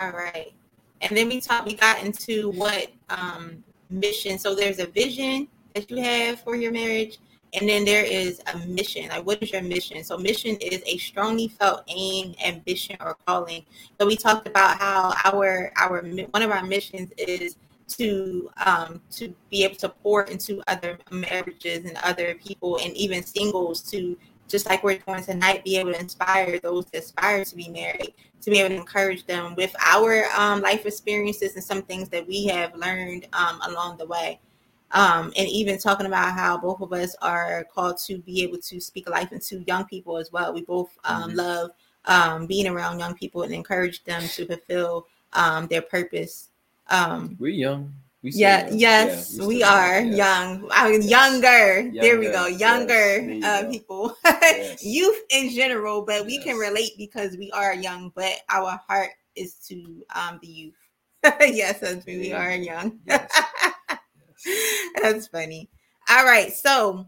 All 0.00 0.10
right. 0.10 0.52
And 1.00 1.16
then 1.16 1.28
we 1.28 1.40
talked, 1.40 1.66
we 1.66 1.74
got 1.74 2.02
into 2.02 2.50
what 2.50 2.88
um, 3.08 3.62
mission. 3.88 4.38
So 4.38 4.54
there's 4.54 4.78
a 4.78 4.86
vision 4.86 5.48
that 5.74 5.90
you 5.90 6.02
have 6.02 6.40
for 6.40 6.56
your 6.56 6.72
marriage, 6.72 7.18
and 7.54 7.68
then 7.68 7.84
there 7.84 8.04
is 8.04 8.40
a 8.52 8.58
mission. 8.66 9.08
Like, 9.08 9.26
what 9.26 9.42
is 9.42 9.52
your 9.52 9.62
mission? 9.62 10.02
So, 10.04 10.16
mission 10.16 10.56
is 10.56 10.82
a 10.86 10.98
strongly 10.98 11.48
felt 11.48 11.84
aim, 11.88 12.34
ambition, 12.44 12.96
or 13.00 13.16
calling. 13.26 13.64
So, 13.98 14.06
we 14.06 14.16
talked 14.16 14.46
about 14.46 14.78
how 14.78 15.14
our 15.24 15.72
our 15.76 16.02
one 16.02 16.42
of 16.42 16.50
our 16.50 16.64
missions 16.64 17.10
is 17.18 17.56
to 17.88 18.50
um, 18.64 19.00
to 19.12 19.34
be 19.50 19.64
able 19.64 19.76
to 19.76 19.88
pour 19.88 20.22
into 20.24 20.62
other 20.68 20.98
marriages 21.10 21.84
and 21.84 21.96
other 22.02 22.34
people, 22.34 22.78
and 22.78 22.96
even 22.96 23.22
singles 23.22 23.82
to 23.90 24.16
just 24.48 24.66
like 24.66 24.82
we're 24.82 24.98
doing 24.98 25.22
tonight, 25.22 25.64
be 25.64 25.76
able 25.76 25.92
to 25.92 26.00
inspire 26.00 26.58
those 26.58 26.84
that 26.86 27.04
aspire 27.04 27.44
to 27.44 27.56
be 27.56 27.68
married, 27.68 28.14
to 28.42 28.50
be 28.50 28.58
able 28.58 28.70
to 28.70 28.76
encourage 28.76 29.26
them 29.26 29.54
with 29.54 29.74
our 29.86 30.24
um, 30.36 30.60
life 30.60 30.86
experiences 30.86 31.54
and 31.54 31.64
some 31.64 31.82
things 31.82 32.08
that 32.08 32.26
we 32.26 32.46
have 32.46 32.74
learned 32.74 33.26
um, 33.32 33.60
along 33.68 33.98
the 33.98 34.06
way 34.06 34.40
um, 34.92 35.32
and 35.36 35.48
even 35.48 35.78
talking 35.78 36.06
about 36.06 36.34
how 36.34 36.56
both 36.56 36.80
of 36.80 36.92
us 36.92 37.14
are 37.22 37.64
called 37.72 37.98
to 38.06 38.18
be 38.18 38.42
able 38.42 38.58
to 38.58 38.80
speak 38.80 39.08
life 39.08 39.32
into 39.32 39.62
young 39.66 39.84
people 39.84 40.16
as 40.16 40.32
well. 40.32 40.52
We 40.52 40.62
both 40.62 40.90
um, 41.04 41.28
mm-hmm. 41.28 41.36
love 41.36 41.70
um, 42.06 42.46
being 42.46 42.66
around 42.66 42.98
young 42.98 43.14
people 43.14 43.42
and 43.42 43.52
encourage 43.52 44.02
them 44.04 44.22
to 44.22 44.46
fulfill 44.46 45.06
um, 45.32 45.66
their 45.68 45.82
purpose. 45.82 46.48
Um, 46.88 47.36
We're 47.38 47.48
young. 47.48 47.94
We 48.22 48.32
yeah, 48.32 48.66
young. 48.68 48.78
yes, 48.78 49.34
yeah, 49.34 49.46
we, 49.46 49.56
we 49.56 49.62
are 49.62 50.00
yeah. 50.00 50.14
young. 50.14 50.68
I 50.72 50.90
mean, 50.90 51.02
yes. 51.02 51.10
younger. 51.10 51.80
younger. 51.80 52.00
There 52.00 52.18
we 52.18 52.26
go. 52.26 52.46
Younger 52.46 53.20
yes. 53.20 53.44
uh, 53.44 53.62
go. 53.62 53.70
people, 53.70 54.14
yes. 54.24 54.84
youth 54.84 55.22
in 55.30 55.48
general, 55.50 56.02
but 56.02 56.26
we 56.26 56.42
can 56.42 56.56
relate 56.56 56.92
because 56.98 57.38
we 57.38 57.50
are 57.52 57.74
young. 57.74 58.12
But 58.14 58.32
our 58.50 58.78
heart 58.86 59.10
is 59.36 59.54
to 59.68 60.04
um, 60.14 60.38
the 60.42 60.48
youth. 60.48 60.74
yes, 61.40 61.82
we 62.06 62.32
are 62.32 62.52
young. 62.52 62.98
That's 65.02 65.28
funny. 65.28 65.70
All 66.10 66.24
right, 66.24 66.52
so 66.52 67.06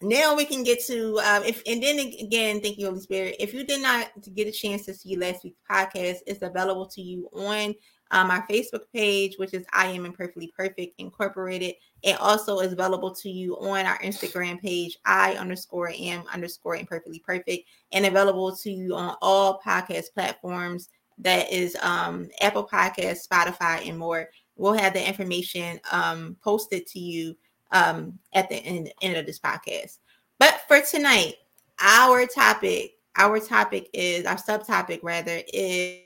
now 0.00 0.34
we 0.34 0.44
can 0.46 0.62
get 0.62 0.84
to 0.86 1.18
um, 1.20 1.42
if 1.44 1.62
and 1.66 1.82
then 1.82 1.98
again, 1.98 2.60
thank 2.62 2.78
you, 2.78 2.86
Holy 2.86 3.00
Spirit. 3.00 3.36
If 3.38 3.52
you 3.52 3.64
did 3.64 3.82
not 3.82 4.10
get 4.34 4.48
a 4.48 4.52
chance 4.52 4.86
to 4.86 4.94
see 4.94 5.16
last 5.16 5.44
week's 5.44 5.60
podcast, 5.70 6.18
it's 6.26 6.42
available 6.42 6.86
to 6.86 7.02
you 7.02 7.28
on 7.32 7.74
um, 8.14 8.30
our 8.30 8.46
Facebook 8.46 8.84
page, 8.92 9.36
which 9.38 9.52
is 9.54 9.64
I 9.72 9.88
Am 9.88 10.06
Imperfectly 10.06 10.52
Perfect 10.56 10.94
Incorporated. 10.98 11.74
It 12.02 12.20
also 12.20 12.60
is 12.60 12.72
available 12.72 13.12
to 13.16 13.28
you 13.28 13.58
on 13.58 13.86
our 13.86 13.98
Instagram 13.98 14.60
page, 14.60 14.96
I 15.04 15.34
underscore 15.34 15.90
am 15.90 16.22
underscore 16.32 16.76
imperfectly 16.76 17.18
perfect, 17.18 17.68
and 17.90 18.06
available 18.06 18.54
to 18.56 18.70
you 18.70 18.94
on 18.94 19.16
all 19.20 19.60
podcast 19.66 20.14
platforms. 20.14 20.88
That 21.18 21.52
is 21.52 21.76
um, 21.82 22.28
Apple 22.40 22.66
Podcast, 22.66 23.26
Spotify, 23.28 23.88
and 23.88 23.98
more 23.98 24.28
we'll 24.56 24.74
have 24.74 24.92
the 24.92 25.06
information 25.06 25.80
um, 25.90 26.36
posted 26.42 26.86
to 26.86 27.00
you 27.00 27.36
um, 27.72 28.16
at 28.32 28.48
the 28.48 28.56
end, 28.56 28.92
end 29.02 29.16
of 29.16 29.26
this 29.26 29.40
podcast. 29.40 29.98
But 30.38 30.62
for 30.68 30.80
tonight, 30.80 31.34
our 31.80 32.26
topic 32.26 32.92
our 33.16 33.38
topic 33.38 33.88
is 33.92 34.26
our 34.26 34.36
subtopic 34.36 35.00
rather 35.02 35.40
is 35.52 36.03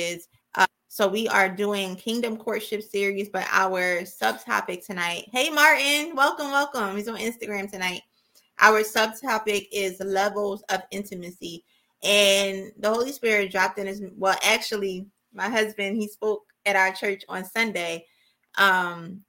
is 0.00 0.28
uh, 0.56 0.66
so 0.88 1.06
we 1.06 1.28
are 1.28 1.48
doing 1.48 1.94
kingdom 1.96 2.36
courtship 2.36 2.82
series 2.82 3.28
but 3.28 3.46
our 3.50 4.02
subtopic 4.02 4.84
tonight 4.84 5.28
hey 5.32 5.50
martin 5.50 6.14
welcome 6.16 6.50
welcome 6.50 6.96
he's 6.96 7.08
on 7.08 7.18
instagram 7.18 7.70
tonight 7.70 8.02
our 8.58 8.82
subtopic 8.82 9.68
is 9.72 10.00
levels 10.00 10.62
of 10.70 10.80
intimacy 10.90 11.64
and 12.02 12.72
the 12.78 12.88
holy 12.88 13.12
spirit 13.12 13.52
dropped 13.52 13.78
in 13.78 13.86
his 13.86 14.02
well 14.16 14.36
actually 14.42 15.06
my 15.32 15.48
husband 15.48 15.96
he 15.96 16.08
spoke 16.08 16.44
at 16.66 16.76
our 16.76 16.92
church 16.92 17.22
on 17.28 17.44
sunday 17.44 18.04
um 18.58 19.22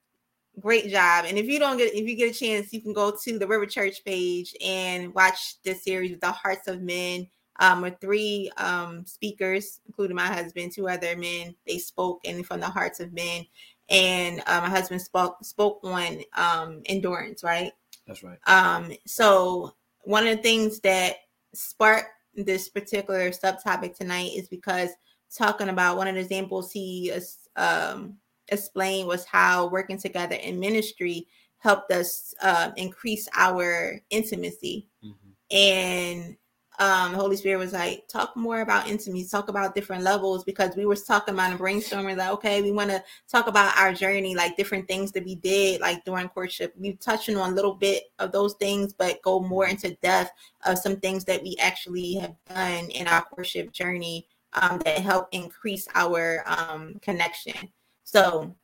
great 0.60 0.88
job. 0.88 1.24
And 1.26 1.38
if 1.38 1.46
you 1.46 1.58
don't 1.58 1.76
get 1.76 1.94
if 1.94 2.06
you 2.06 2.16
get 2.16 2.34
a 2.34 2.38
chance, 2.38 2.72
you 2.72 2.80
can 2.80 2.92
go 2.92 3.12
to 3.22 3.38
the 3.38 3.46
River 3.46 3.66
Church 3.66 4.04
page 4.04 4.54
and 4.64 5.14
watch 5.14 5.62
this 5.62 5.84
series, 5.84 6.18
The 6.18 6.32
Hearts 6.32 6.68
of 6.68 6.82
Men. 6.82 7.28
Um, 7.60 7.82
with 7.82 8.00
three 8.00 8.50
um 8.56 9.04
speakers, 9.06 9.80
including 9.86 10.16
my 10.16 10.26
husband, 10.26 10.72
two 10.72 10.88
other 10.88 11.16
men. 11.16 11.54
They 11.66 11.78
spoke 11.78 12.20
and 12.24 12.46
from 12.46 12.60
the 12.60 12.66
hearts 12.66 13.00
of 13.00 13.12
men. 13.12 13.46
And 13.88 14.40
uh, 14.46 14.60
my 14.60 14.70
husband 14.70 15.02
spoke 15.02 15.36
spoke 15.44 15.80
on 15.82 16.20
um 16.34 16.82
endurance, 16.86 17.44
right? 17.44 17.72
That's 18.06 18.22
right. 18.22 18.38
Um, 18.46 18.92
so 19.06 19.74
one 20.04 20.26
of 20.26 20.36
the 20.36 20.42
things 20.42 20.80
that 20.80 21.16
sparked 21.54 22.08
this 22.34 22.68
particular 22.68 23.30
subtopic 23.30 23.96
tonight 23.96 24.32
is 24.34 24.48
because 24.48 24.90
talking 25.36 25.68
about 25.68 25.96
one 25.96 26.08
of 26.08 26.14
the 26.14 26.20
examples 26.20 26.72
he 26.72 27.12
um 27.56 28.16
explained 28.48 29.08
was 29.08 29.24
how 29.24 29.66
working 29.66 29.98
together 29.98 30.36
in 30.36 30.58
ministry 30.58 31.26
helped 31.58 31.92
us 31.92 32.34
uh, 32.42 32.70
increase 32.76 33.28
our 33.36 34.00
intimacy. 34.10 34.88
Mm-hmm. 35.04 35.56
And 35.56 36.36
um, 36.78 37.12
the 37.12 37.18
Holy 37.18 37.36
Spirit 37.36 37.58
was 37.58 37.72
like, 37.72 38.08
talk 38.08 38.34
more 38.34 38.62
about 38.62 38.88
intimacy, 38.88 39.28
talk 39.28 39.48
about 39.48 39.74
different 39.74 40.02
levels 40.02 40.42
because 40.42 40.74
we 40.74 40.86
were 40.86 40.96
talking 40.96 41.34
about 41.34 41.50
and 41.50 41.60
brainstorming 41.60 42.16
like, 42.16 42.30
okay, 42.30 42.62
we 42.62 42.72
want 42.72 42.90
to 42.90 43.02
talk 43.28 43.46
about 43.46 43.76
our 43.76 43.92
journey, 43.92 44.34
like 44.34 44.56
different 44.56 44.88
things 44.88 45.12
that 45.12 45.24
we 45.24 45.34
did, 45.34 45.80
like 45.80 46.04
during 46.04 46.28
courtship. 46.28 46.74
We 46.78 46.94
touching 46.94 47.36
on 47.36 47.52
a 47.52 47.54
little 47.54 47.74
bit 47.74 48.04
of 48.18 48.32
those 48.32 48.54
things, 48.54 48.92
but 48.94 49.20
go 49.22 49.40
more 49.40 49.66
into 49.66 49.94
depth 49.96 50.32
of 50.64 50.78
some 50.78 50.96
things 50.96 51.24
that 51.26 51.42
we 51.42 51.56
actually 51.60 52.14
have 52.14 52.34
done 52.48 52.86
in 52.90 53.06
our 53.06 53.22
courtship 53.22 53.70
journey 53.72 54.26
um, 54.54 54.80
that 54.84 54.98
help 54.98 55.28
increase 55.32 55.86
our 55.94 56.42
um, 56.46 56.94
connection. 57.02 57.68
So, 58.04 58.54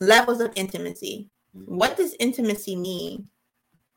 levels 0.00 0.40
of 0.40 0.52
intimacy. 0.56 1.30
Mm-hmm. 1.56 1.76
What 1.76 1.96
does 1.96 2.16
intimacy 2.20 2.76
mean? 2.76 3.28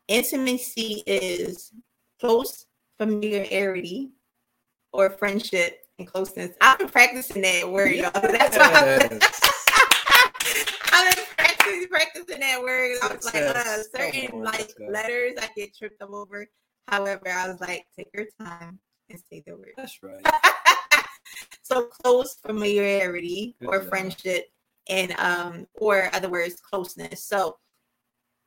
Intimacy 0.07 1.03
is 1.05 1.73
close 2.19 2.67
familiarity 2.99 4.11
or 4.93 5.09
friendship 5.09 5.85
and 5.99 6.07
closeness. 6.07 6.51
I've 6.61 6.79
been 6.79 6.89
practicing 6.89 7.41
that 7.43 7.69
word, 7.71 7.95
y'all. 7.95 8.11
That's 8.13 8.57
why 8.57 8.71
I've 8.73 9.09
been, 9.09 9.19
I've 10.93 11.15
been 11.15 11.25
practicing, 11.37 11.87
practicing 11.89 12.39
that 12.39 12.61
word. 12.61 12.97
I 13.03 13.13
was 13.13 13.25
like, 13.25 13.43
uh, 13.43 13.83
certain 13.95 14.43
like 14.43 14.73
letters 14.79 15.33
I 15.41 15.49
get 15.55 15.75
tripped 15.77 16.01
up 16.01 16.11
over. 16.11 16.47
However, 16.87 17.27
I 17.29 17.47
was 17.49 17.59
like, 17.59 17.85
take 17.95 18.09
your 18.13 18.25
time 18.41 18.79
and 19.09 19.19
say 19.29 19.43
the 19.45 19.55
word. 19.55 19.73
That's 19.77 20.01
right. 20.01 20.25
so 21.61 21.83
close 21.83 22.35
familiarity 22.35 23.55
Good 23.59 23.69
or 23.69 23.79
job. 23.79 23.89
friendship 23.89 24.45
and 24.89 25.11
um 25.19 25.67
or 25.75 26.09
other 26.13 26.29
words 26.29 26.61
closeness 26.61 27.25
so 27.25 27.57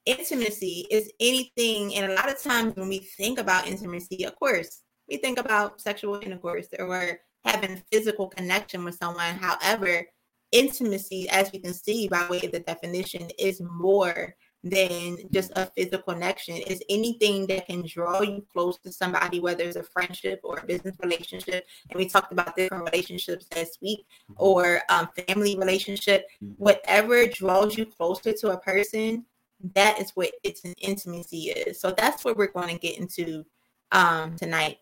intimacy 0.06 0.86
is 0.90 1.10
anything 1.20 1.94
and 1.94 2.10
a 2.10 2.14
lot 2.14 2.30
of 2.30 2.42
times 2.42 2.74
when 2.76 2.88
we 2.88 2.98
think 2.98 3.38
about 3.38 3.66
intimacy 3.66 4.24
of 4.24 4.34
course 4.36 4.82
we 5.08 5.16
think 5.16 5.38
about 5.38 5.80
sexual 5.80 6.20
intercourse 6.20 6.68
or 6.78 7.18
having 7.44 7.82
physical 7.92 8.28
connection 8.28 8.84
with 8.84 8.96
someone 8.96 9.34
however 9.34 10.06
intimacy 10.52 11.28
as 11.30 11.52
we 11.52 11.58
can 11.58 11.74
see 11.74 12.08
by 12.08 12.26
way 12.28 12.40
of 12.42 12.52
the 12.52 12.60
definition 12.60 13.28
is 13.38 13.60
more 13.60 14.34
than 14.62 15.16
just 15.32 15.52
a 15.56 15.66
physical 15.76 16.12
connection. 16.14 16.56
Is 16.56 16.82
anything 16.88 17.46
that 17.46 17.66
can 17.66 17.84
draw 17.86 18.20
you 18.20 18.44
close 18.52 18.78
to 18.80 18.92
somebody, 18.92 19.40
whether 19.40 19.64
it's 19.64 19.76
a 19.76 19.82
friendship 19.82 20.40
or 20.44 20.58
a 20.58 20.66
business 20.66 20.96
relationship. 21.02 21.66
And 21.90 21.98
we 21.98 22.08
talked 22.08 22.32
about 22.32 22.56
different 22.56 22.84
relationships 22.84 23.46
last 23.54 23.78
week, 23.80 24.00
mm-hmm. 24.30 24.34
or 24.36 24.82
um, 24.88 25.08
family 25.26 25.56
relationship. 25.58 26.26
Mm-hmm. 26.42 26.54
Whatever 26.62 27.26
draws 27.26 27.78
you 27.78 27.86
closer 27.86 28.32
to 28.32 28.50
a 28.50 28.60
person, 28.60 29.24
that 29.74 30.00
is 30.00 30.10
what 30.14 30.30
it's 30.42 30.64
an 30.64 30.74
intimacy 30.80 31.50
is. 31.50 31.80
So 31.80 31.92
that's 31.92 32.24
what 32.24 32.36
we're 32.36 32.48
going 32.48 32.68
to 32.68 32.78
get 32.78 32.98
into 32.98 33.44
um, 33.92 34.36
tonight. 34.36 34.78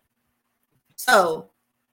So 0.95 1.49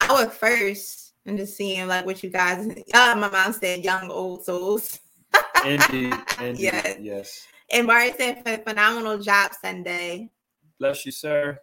our 0.09 0.29
first, 0.29 1.15
I'm 1.27 1.37
just 1.37 1.57
seeing 1.57 1.87
like 1.89 2.07
what 2.07 2.23
you 2.23 2.31
guys. 2.31 2.67
Uh, 2.95 3.15
my 3.17 3.29
mom 3.29 3.53
said, 3.53 3.85
"Young 3.85 4.11
old 4.11 4.45
souls." 4.45 5.01
indeed, 5.65 6.15
indeed, 6.41 6.63
yes. 6.63 6.97
yes. 7.01 7.47
And 7.71 7.87
Barry 7.87 8.13
said, 8.17 8.45
phenomenal 8.65 9.19
job 9.19 9.53
Sunday. 9.61 10.31
Bless 10.79 11.05
you, 11.05 11.13
sir. 11.13 11.59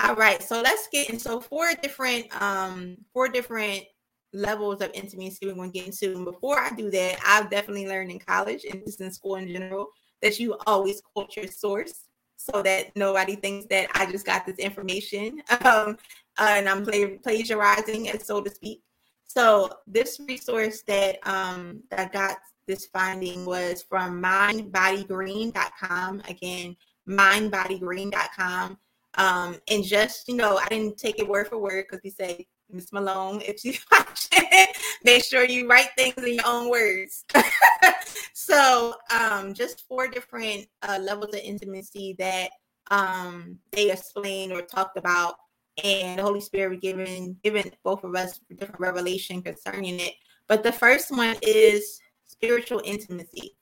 All 0.00 0.14
right, 0.14 0.42
so 0.42 0.60
let's 0.60 0.88
get 0.92 1.10
into 1.10 1.20
so 1.20 1.40
four 1.40 1.72
different 1.82 2.26
um 2.40 2.96
four 3.12 3.28
different 3.28 3.84
levels 4.32 4.82
of 4.82 4.90
intimacy 4.94 5.46
we're 5.46 5.54
going 5.54 5.72
to 5.72 5.78
get 5.78 5.86
into. 5.86 6.14
And 6.14 6.24
before 6.24 6.58
I 6.58 6.70
do 6.70 6.90
that, 6.90 7.18
I've 7.26 7.50
definitely 7.50 7.86
learned 7.86 8.10
in 8.10 8.18
college 8.18 8.64
and 8.70 8.84
just 8.84 9.00
in 9.00 9.12
school 9.12 9.36
in 9.36 9.48
general 9.48 9.88
that 10.22 10.38
you 10.38 10.56
always 10.66 11.00
quote 11.00 11.34
your 11.36 11.46
source 11.46 12.04
so 12.36 12.62
that 12.62 12.94
nobody 12.96 13.36
thinks 13.36 13.66
that 13.66 13.88
I 13.94 14.10
just 14.10 14.26
got 14.26 14.46
this 14.46 14.58
information 14.58 15.42
um, 15.64 15.96
and 16.38 16.68
I'm 16.68 16.84
plagiarizing, 16.84 18.08
so 18.20 18.40
to 18.40 18.50
speak. 18.50 18.82
So 19.24 19.70
this 19.86 20.20
resource 20.26 20.82
that 20.86 21.18
um, 21.28 21.82
that 21.90 22.12
got 22.12 22.38
this 22.66 22.86
finding 22.86 23.44
was 23.44 23.82
from 23.82 24.22
mindbodygreen.com. 24.22 26.22
Again, 26.28 26.76
mindbodygreen.com. 27.08 28.78
Um, 29.14 29.56
and 29.68 29.82
just, 29.82 30.28
you 30.28 30.36
know, 30.36 30.58
I 30.58 30.68
didn't 30.68 30.98
take 30.98 31.18
it 31.18 31.26
word 31.26 31.48
for 31.48 31.58
word 31.58 31.86
because 31.88 32.02
we 32.04 32.10
say, 32.10 32.46
Miss 32.70 32.92
Malone, 32.92 33.42
if 33.44 33.64
you 33.64 33.74
make 35.04 35.24
sure 35.24 35.44
you 35.44 35.68
write 35.68 35.90
things 35.96 36.14
in 36.18 36.34
your 36.34 36.46
own 36.46 36.70
words. 36.70 37.24
so, 38.34 38.94
um, 39.10 39.54
just 39.54 39.86
four 39.88 40.08
different 40.08 40.66
uh, 40.82 40.98
levels 41.00 41.34
of 41.34 41.40
intimacy 41.40 42.14
that 42.18 42.50
um, 42.90 43.58
they 43.72 43.90
explained 43.90 44.52
or 44.52 44.62
talked 44.62 44.96
about, 44.96 45.36
and 45.82 46.18
the 46.18 46.22
Holy 46.22 46.40
Spirit 46.40 46.80
given 46.80 47.36
given 47.42 47.70
both 47.84 48.04
of 48.04 48.14
us 48.14 48.40
different 48.56 48.80
revelation 48.80 49.42
concerning 49.42 50.00
it. 50.00 50.14
But 50.48 50.62
the 50.62 50.72
first 50.72 51.10
one 51.10 51.36
is 51.42 52.00
spiritual 52.26 52.80
intimacy. 52.84 53.57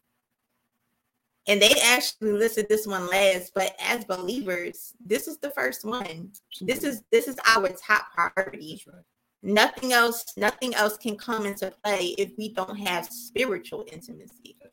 And 1.49 1.63
they 1.63 1.75
actually 1.85 2.33
listed 2.33 2.69
this 2.69 2.87
one 2.87 3.09
last, 3.09 3.53
but 3.55 3.77
as 3.81 4.05
believers, 4.05 4.95
this 5.05 5.29
is 5.29 5.39
the 5.39 5.51
first 5.51 5.85
one. 5.85 6.33
This 6.61 6.83
is 6.83 7.03
this 7.13 7.29
is 7.29 7.37
our 7.47 7.69
top 7.69 8.07
priority. 8.13 8.83
Right. 8.87 9.03
Nothing 9.43 9.93
else, 9.93 10.25
nothing 10.37 10.75
else 10.75 10.97
can 10.97 11.17
come 11.17 11.47
into 11.47 11.73
play 11.85 12.15
if 12.19 12.33
we 12.37 12.53
don't 12.53 12.77
have 12.77 13.07
spiritual 13.07 13.85
intimacy. 13.93 14.57
Right. 14.61 14.73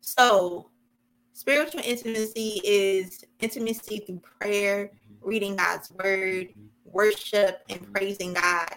So 0.00 0.70
spiritual 1.32 1.80
intimacy 1.84 2.60
is 2.62 3.24
intimacy 3.40 4.04
through 4.06 4.22
prayer, 4.40 4.86
mm-hmm. 4.86 5.28
reading 5.28 5.56
God's 5.56 5.90
word, 5.90 6.50
mm-hmm. 6.50 6.66
worship, 6.84 7.62
and 7.68 7.92
praising 7.92 8.34
God. 8.34 8.70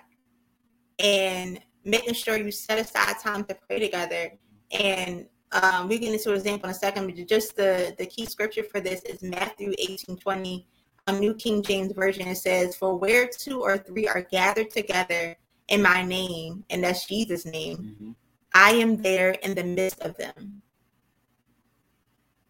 And 0.98 1.62
making 1.86 2.16
sure 2.16 2.36
you 2.36 2.52
set 2.52 2.80
aside 2.80 3.20
time 3.22 3.44
to 3.46 3.56
pray 3.68 3.80
together. 3.80 4.32
And 4.72 5.28
um, 5.52 5.88
we 5.88 5.98
get 5.98 6.14
into 6.14 6.32
an 6.32 6.36
example 6.36 6.70
in 6.70 6.76
a 6.76 6.78
second, 6.78 7.08
but 7.08 7.28
just 7.28 7.56
the, 7.56 7.96
the 7.98 8.06
key 8.06 8.26
scripture 8.26 8.64
for 8.64 8.80
this 8.80 9.02
is 9.04 9.22
Matthew 9.22 9.74
18 9.78 10.18
20, 10.18 10.68
a 11.08 11.14
New 11.14 11.34
King 11.36 11.64
James 11.64 11.94
Version. 11.94 12.28
It 12.28 12.36
says, 12.36 12.76
For 12.76 12.98
where 12.98 13.28
two 13.28 13.62
or 13.62 13.78
three 13.78 14.08
are 14.08 14.22
gathered 14.22 14.72
together 14.72 15.38
in 15.70 15.82
my 15.82 16.04
name, 16.04 16.66
and 16.70 16.84
that's 16.84 17.06
Jesus' 17.06 17.46
name, 17.46 17.78
mm-hmm. 17.78 18.12
I 18.54 18.72
am 18.72 19.02
there 19.02 19.32
in 19.32 19.56
the 19.56 19.64
midst 19.64 20.02
of 20.02 20.18
them. 20.18 20.62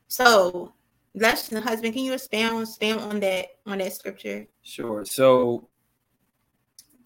So, 0.07 0.73
let's 1.13 1.51
husband, 1.51 1.93
can 1.93 2.03
you 2.03 2.13
expand 2.13 2.61
expand 2.61 2.99
on 3.01 3.19
that 3.19 3.47
on 3.65 3.77
that 3.79 3.93
scripture? 3.93 4.47
Sure. 4.63 5.05
So, 5.05 5.67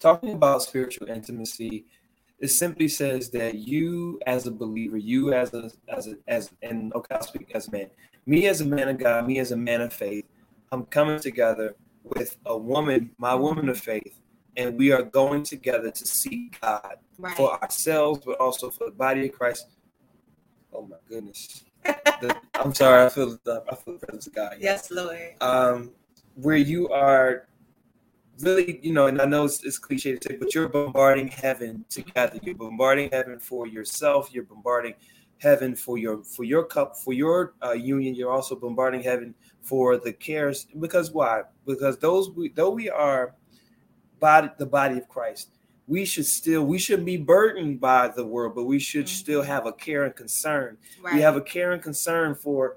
talking 0.00 0.32
about 0.32 0.62
spiritual 0.62 1.08
intimacy, 1.08 1.86
it 2.42 2.50
simply 2.50 2.88
says 2.88 3.30
that 3.30 3.54
you 3.54 4.20
as 4.26 4.48
a 4.48 4.50
believer, 4.50 4.96
you 4.96 5.32
as 5.32 5.54
a 5.54 5.70
as 5.88 6.08
a 6.08 6.16
as 6.26 6.50
and 6.60 6.92
okay, 6.92 7.14
I'll 7.14 7.22
speak 7.22 7.52
as 7.54 7.68
a 7.68 7.70
man. 7.70 7.88
Me 8.26 8.48
as 8.48 8.60
a 8.60 8.64
man 8.64 8.88
of 8.88 8.98
God, 8.98 9.28
me 9.28 9.38
as 9.38 9.52
a 9.52 9.56
man 9.56 9.80
of 9.80 9.92
faith, 9.92 10.26
I'm 10.72 10.84
coming 10.86 11.20
together 11.20 11.76
with 12.02 12.36
a 12.46 12.58
woman, 12.58 13.12
my 13.16 13.34
woman 13.34 13.68
of 13.68 13.78
faith, 13.78 14.18
and 14.56 14.76
we 14.76 14.90
are 14.90 15.02
going 15.02 15.44
together 15.44 15.92
to 15.92 16.04
seek 16.04 16.60
God 16.60 16.96
right. 17.16 17.36
for 17.36 17.62
ourselves, 17.62 18.22
but 18.26 18.40
also 18.40 18.70
for 18.70 18.86
the 18.86 18.90
body 18.90 19.28
of 19.28 19.32
Christ. 19.32 19.68
Oh 20.72 20.82
my 20.82 20.96
goodness. 21.08 21.64
the, 21.84 22.36
I'm 22.54 22.74
sorry, 22.74 23.06
I 23.06 23.08
feel 23.08 23.38
the 23.44 23.62
I 23.70 23.74
feel 23.76 23.94
the 23.94 24.06
presence 24.06 24.26
of 24.26 24.34
God. 24.34 24.56
Yes, 24.60 24.90
Lord. 24.90 25.34
Um, 25.40 25.92
where 26.34 26.56
you 26.56 26.88
are 26.88 27.46
really, 28.42 28.80
you 28.82 28.92
know, 28.92 29.06
and 29.06 29.20
I 29.20 29.24
know 29.24 29.44
it's, 29.44 29.64
it's 29.64 29.78
cliche 29.78 30.16
to 30.16 30.28
say, 30.28 30.36
but 30.36 30.54
you're 30.54 30.68
bombarding 30.68 31.28
heaven 31.28 31.84
together. 31.88 32.38
You're 32.42 32.54
bombarding 32.54 33.10
heaven 33.10 33.38
for 33.38 33.66
yourself. 33.66 34.30
You're 34.32 34.44
bombarding 34.44 34.94
heaven 35.38 35.74
for 35.74 35.98
your 35.98 36.22
for 36.22 36.44
your 36.44 36.64
cup 36.64 36.96
for 36.96 37.12
your 37.12 37.54
uh, 37.64 37.72
union. 37.72 38.14
You're 38.14 38.30
also 38.30 38.54
bombarding 38.54 39.02
heaven 39.02 39.34
for 39.60 39.96
the 39.96 40.12
cares. 40.12 40.66
Because 40.78 41.10
why? 41.10 41.42
Because 41.66 41.98
those 41.98 42.30
we, 42.30 42.50
though 42.50 42.70
we 42.70 42.88
are 42.88 43.34
body 44.20 44.48
the 44.58 44.66
body 44.66 44.98
of 44.98 45.08
Christ, 45.08 45.50
we 45.88 46.04
should 46.04 46.26
still 46.26 46.64
we 46.64 46.78
shouldn't 46.78 47.06
be 47.06 47.16
burdened 47.16 47.80
by 47.80 48.08
the 48.08 48.24
world, 48.24 48.54
but 48.54 48.64
we 48.64 48.78
should 48.78 49.06
mm-hmm. 49.06 49.14
still 49.14 49.42
have 49.42 49.66
a 49.66 49.72
care 49.72 50.04
and 50.04 50.14
concern. 50.14 50.78
Right. 51.02 51.14
We 51.14 51.20
have 51.20 51.36
a 51.36 51.42
care 51.42 51.72
and 51.72 51.82
concern 51.82 52.34
for, 52.34 52.76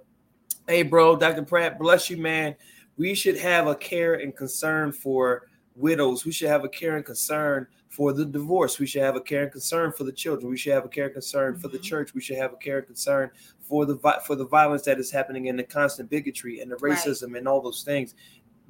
hey, 0.68 0.82
bro, 0.82 1.16
Dr. 1.16 1.44
Pratt, 1.44 1.78
bless 1.78 2.10
you, 2.10 2.18
man. 2.18 2.56
We 2.98 3.14
should 3.14 3.38
have 3.38 3.68
a 3.68 3.76
care 3.76 4.16
and 4.16 4.36
concern 4.36 4.92
for 4.92 5.48
widows. 5.76 6.26
We 6.26 6.32
should 6.32 6.50
have 6.50 6.64
a 6.64 6.70
care 6.70 6.96
and 6.96 7.06
concern 7.06 7.68
for 7.90 8.14
the 8.14 8.26
divorce. 8.26 8.80
We 8.80 8.88
should 8.88 9.04
have 9.04 9.16
a 9.16 9.22
care 9.22 9.44
and 9.44 9.52
concern 9.52 9.92
for 9.92 10.04
the 10.04 10.12
children. 10.12 10.50
We 10.50 10.58
should 10.58 10.74
have 10.74 10.86
a 10.86 10.90
care 10.90 11.06
and 11.06 11.14
concern 11.14 11.54
mm-hmm. 11.54 11.62
for 11.62 11.68
the 11.68 11.78
mm-hmm. 11.78 11.84
church. 11.84 12.14
We 12.14 12.22
should 12.22 12.38
have 12.38 12.54
a 12.54 12.58
care 12.58 12.80
and 12.80 12.88
concern 12.88 13.32
for 13.62 13.86
the 13.86 13.98
for 14.26 14.36
the 14.36 14.46
violence 14.46 14.84
that 14.84 15.00
is 15.00 15.12
happening 15.12 15.50
and 15.50 15.58
the 15.58 15.64
constant 15.64 16.10
bigotry 16.10 16.60
and 16.60 16.72
the 16.72 16.76
racism 16.78 17.30
right. 17.30 17.38
and 17.38 17.48
all 17.48 17.62
those 17.62 17.84
things. 17.84 18.16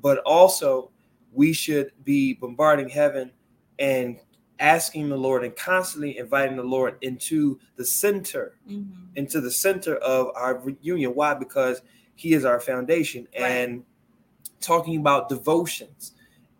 But 0.01 0.19
also, 0.19 0.91
we 1.31 1.53
should 1.53 1.91
be 2.03 2.33
bombarding 2.33 2.89
heaven 2.89 3.31
and 3.79 4.19
asking 4.59 5.09
the 5.09 5.17
Lord 5.17 5.43
and 5.43 5.55
constantly 5.55 6.17
inviting 6.17 6.55
the 6.55 6.63
Lord 6.63 6.97
into 7.01 7.59
the 7.75 7.85
center, 7.85 8.57
mm-hmm. 8.69 9.05
into 9.15 9.41
the 9.41 9.51
center 9.51 9.97
of 9.97 10.29
our 10.35 10.63
union. 10.81 11.13
Why? 11.13 11.33
Because 11.33 11.81
He 12.15 12.33
is 12.33 12.45
our 12.45 12.59
foundation. 12.59 13.27
Right. 13.37 13.49
And 13.49 13.83
talking 14.61 14.97
about 14.97 15.29
devotions 15.29 16.13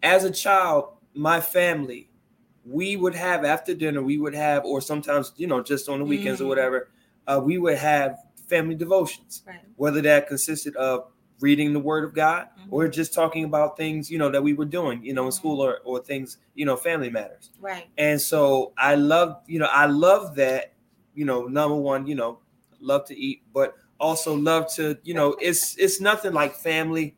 as 0.06 0.24
a 0.24 0.32
child, 0.32 0.94
my 1.14 1.42
family, 1.42 2.10
we 2.64 2.96
would 2.96 3.16
have 3.16 3.44
after 3.44 3.74
dinner, 3.74 4.02
we 4.02 4.18
would 4.18 4.36
have, 4.36 4.64
or 4.66 4.82
sometimes, 4.82 5.34
you 5.36 5.48
know, 5.48 5.62
just 5.62 5.90
on 5.90 6.00
the 6.00 6.06
weekends 6.06 6.40
mm. 6.40 6.46
or 6.46 6.48
whatever, 6.48 6.90
uh, 7.28 7.42
we 7.44 7.58
would 7.58 7.78
have 7.78 8.18
family 8.48 8.76
devotions, 8.76 9.44
right. 9.48 9.60
whether 9.76 10.02
that 10.02 10.28
consisted 10.28 10.76
of 10.76 11.08
reading 11.42 11.74
the 11.74 11.80
word 11.80 12.04
of 12.04 12.14
God 12.14 12.48
mm-hmm. 12.60 12.74
or 12.74 12.88
just 12.88 13.14
talking 13.14 13.44
about 13.44 13.78
things, 13.78 14.10
you 14.10 14.18
know, 14.18 14.30
that 14.30 14.42
we 14.42 14.54
were 14.54 14.66
doing, 14.66 15.04
you 15.04 15.14
know, 15.14 15.24
in 15.24 15.30
mm-hmm. 15.30 15.36
school 15.36 15.60
or, 15.60 15.80
or 15.84 16.00
things, 16.00 16.38
you 16.54 16.66
know, 16.66 16.76
family 16.76 17.10
matters. 17.10 17.50
Right. 17.60 17.88
And 17.98 18.22
so 18.22 18.74
I 18.78 18.96
love, 18.96 19.42
you 19.48 19.60
know, 19.60 19.70
I 19.72 19.88
love 19.88 20.36
that, 20.36 20.74
you 21.14 21.26
know, 21.26 21.46
number 21.46 21.76
one, 21.76 22.08
you 22.08 22.16
know, 22.16 22.40
love 22.80 23.06
to 23.06 23.18
eat, 23.18 23.44
but 23.54 23.76
also 24.00 24.36
love 24.36 24.74
to, 24.76 24.98
you 25.04 25.14
know, 25.14 25.36
it's 25.42 25.78
it's 25.78 26.00
nothing 26.00 26.34
like 26.34 26.54
family 26.56 27.16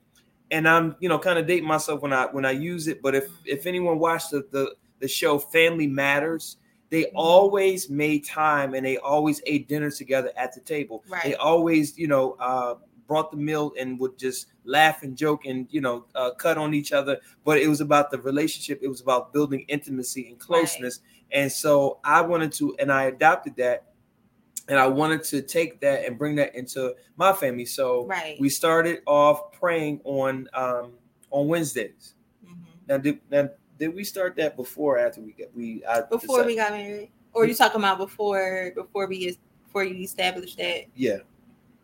and 0.52 0.68
I'm 0.68 0.96
you 1.00 1.10
know 1.10 1.20
kind 1.20 1.40
of 1.40 1.48
dating 1.48 1.68
myself 1.68 2.02
when 2.02 2.14
I 2.14 2.26
when 2.26 2.46
I 2.46 2.52
use 2.52 2.88
it. 2.88 3.02
But 3.02 3.16
if 3.16 3.30
if 3.46 3.66
anyone 3.66 4.00
watched 4.00 4.32
the 4.32 4.46
the, 4.52 4.76
the 5.00 5.08
show 5.08 5.38
Family 5.38 5.88
Matters, 5.88 6.58
they 6.90 7.04
mm-hmm. 7.04 7.18
always 7.18 7.90
made 7.90 8.26
time 8.26 8.74
and 8.74 8.86
they 8.86 8.98
always 8.98 9.42
ate 9.46 9.68
dinner 9.68 9.92
together 9.92 10.32
at 10.38 10.54
the 10.54 10.62
table. 10.62 11.04
Right. 11.10 11.24
They 11.24 11.36
always 11.36 11.98
you 11.98 12.08
know 12.08 12.36
uh, 12.40 12.76
brought 13.08 13.32
the 13.32 13.38
meal 13.38 13.74
and 13.80 14.00
would 14.00 14.18
just 14.18 14.48
laugh 14.64 15.04
and 15.04 15.18
joke 15.18 15.46
and 15.46 15.68
you 15.70 15.82
know 15.82 16.06
uh, 16.16 16.32
cut 16.32 16.58
on 16.58 16.74
each 16.74 16.92
other. 16.92 17.20
But 17.44 17.60
it 17.60 17.68
was 17.68 17.82
about 17.82 18.12
the 18.12 18.20
relationship. 18.22 18.80
It 18.82 18.88
was 18.88 19.02
about 19.02 19.34
building 19.34 19.66
intimacy 19.68 20.30
and 20.30 20.40
closeness. 20.40 21.00
Right. 21.00 21.42
And 21.42 21.52
so 21.52 22.00
I 22.06 22.22
wanted 22.22 22.54
to, 22.54 22.76
and 22.80 22.90
I 22.90 23.04
adopted 23.04 23.58
that 23.58 23.84
and 24.68 24.78
I 24.78 24.88
wanted 24.88 25.24
to 25.26 25.42
take 25.42 25.80
that 25.82 26.06
and 26.06 26.18
bring 26.18 26.36
that 26.36 26.56
into 26.56 26.96
my 27.16 27.34
family. 27.34 27.66
So 27.66 28.06
right. 28.06 28.38
we 28.40 28.50
started 28.50 29.02
off 29.06 29.52
praying 29.54 30.02
on 30.04 30.48
um, 30.54 30.94
on 31.32 31.48
Wednesdays. 31.48 32.16
Mm-hmm. 32.46 32.64
Now, 32.88 32.98
did, 32.98 33.20
now, 33.30 33.50
did 33.80 33.94
we 33.94 34.04
start 34.04 34.36
that 34.38 34.56
before 34.56 34.98
after 34.98 35.22
we 35.22 35.32
got 35.34 35.48
we 35.56 35.84
I 35.86 36.02
before 36.02 36.20
decided, 36.20 36.46
we 36.48 36.56
got 36.56 36.72
married, 36.72 37.10
or 37.34 37.46
you 37.46 37.54
talking 37.54 37.80
about 37.80 37.98
before 37.98 38.72
before 38.76 39.08
we 39.08 39.38
before 39.66 39.84
you 39.84 40.04
established 40.04 40.58
that? 40.58 40.86
Yeah. 40.96 41.20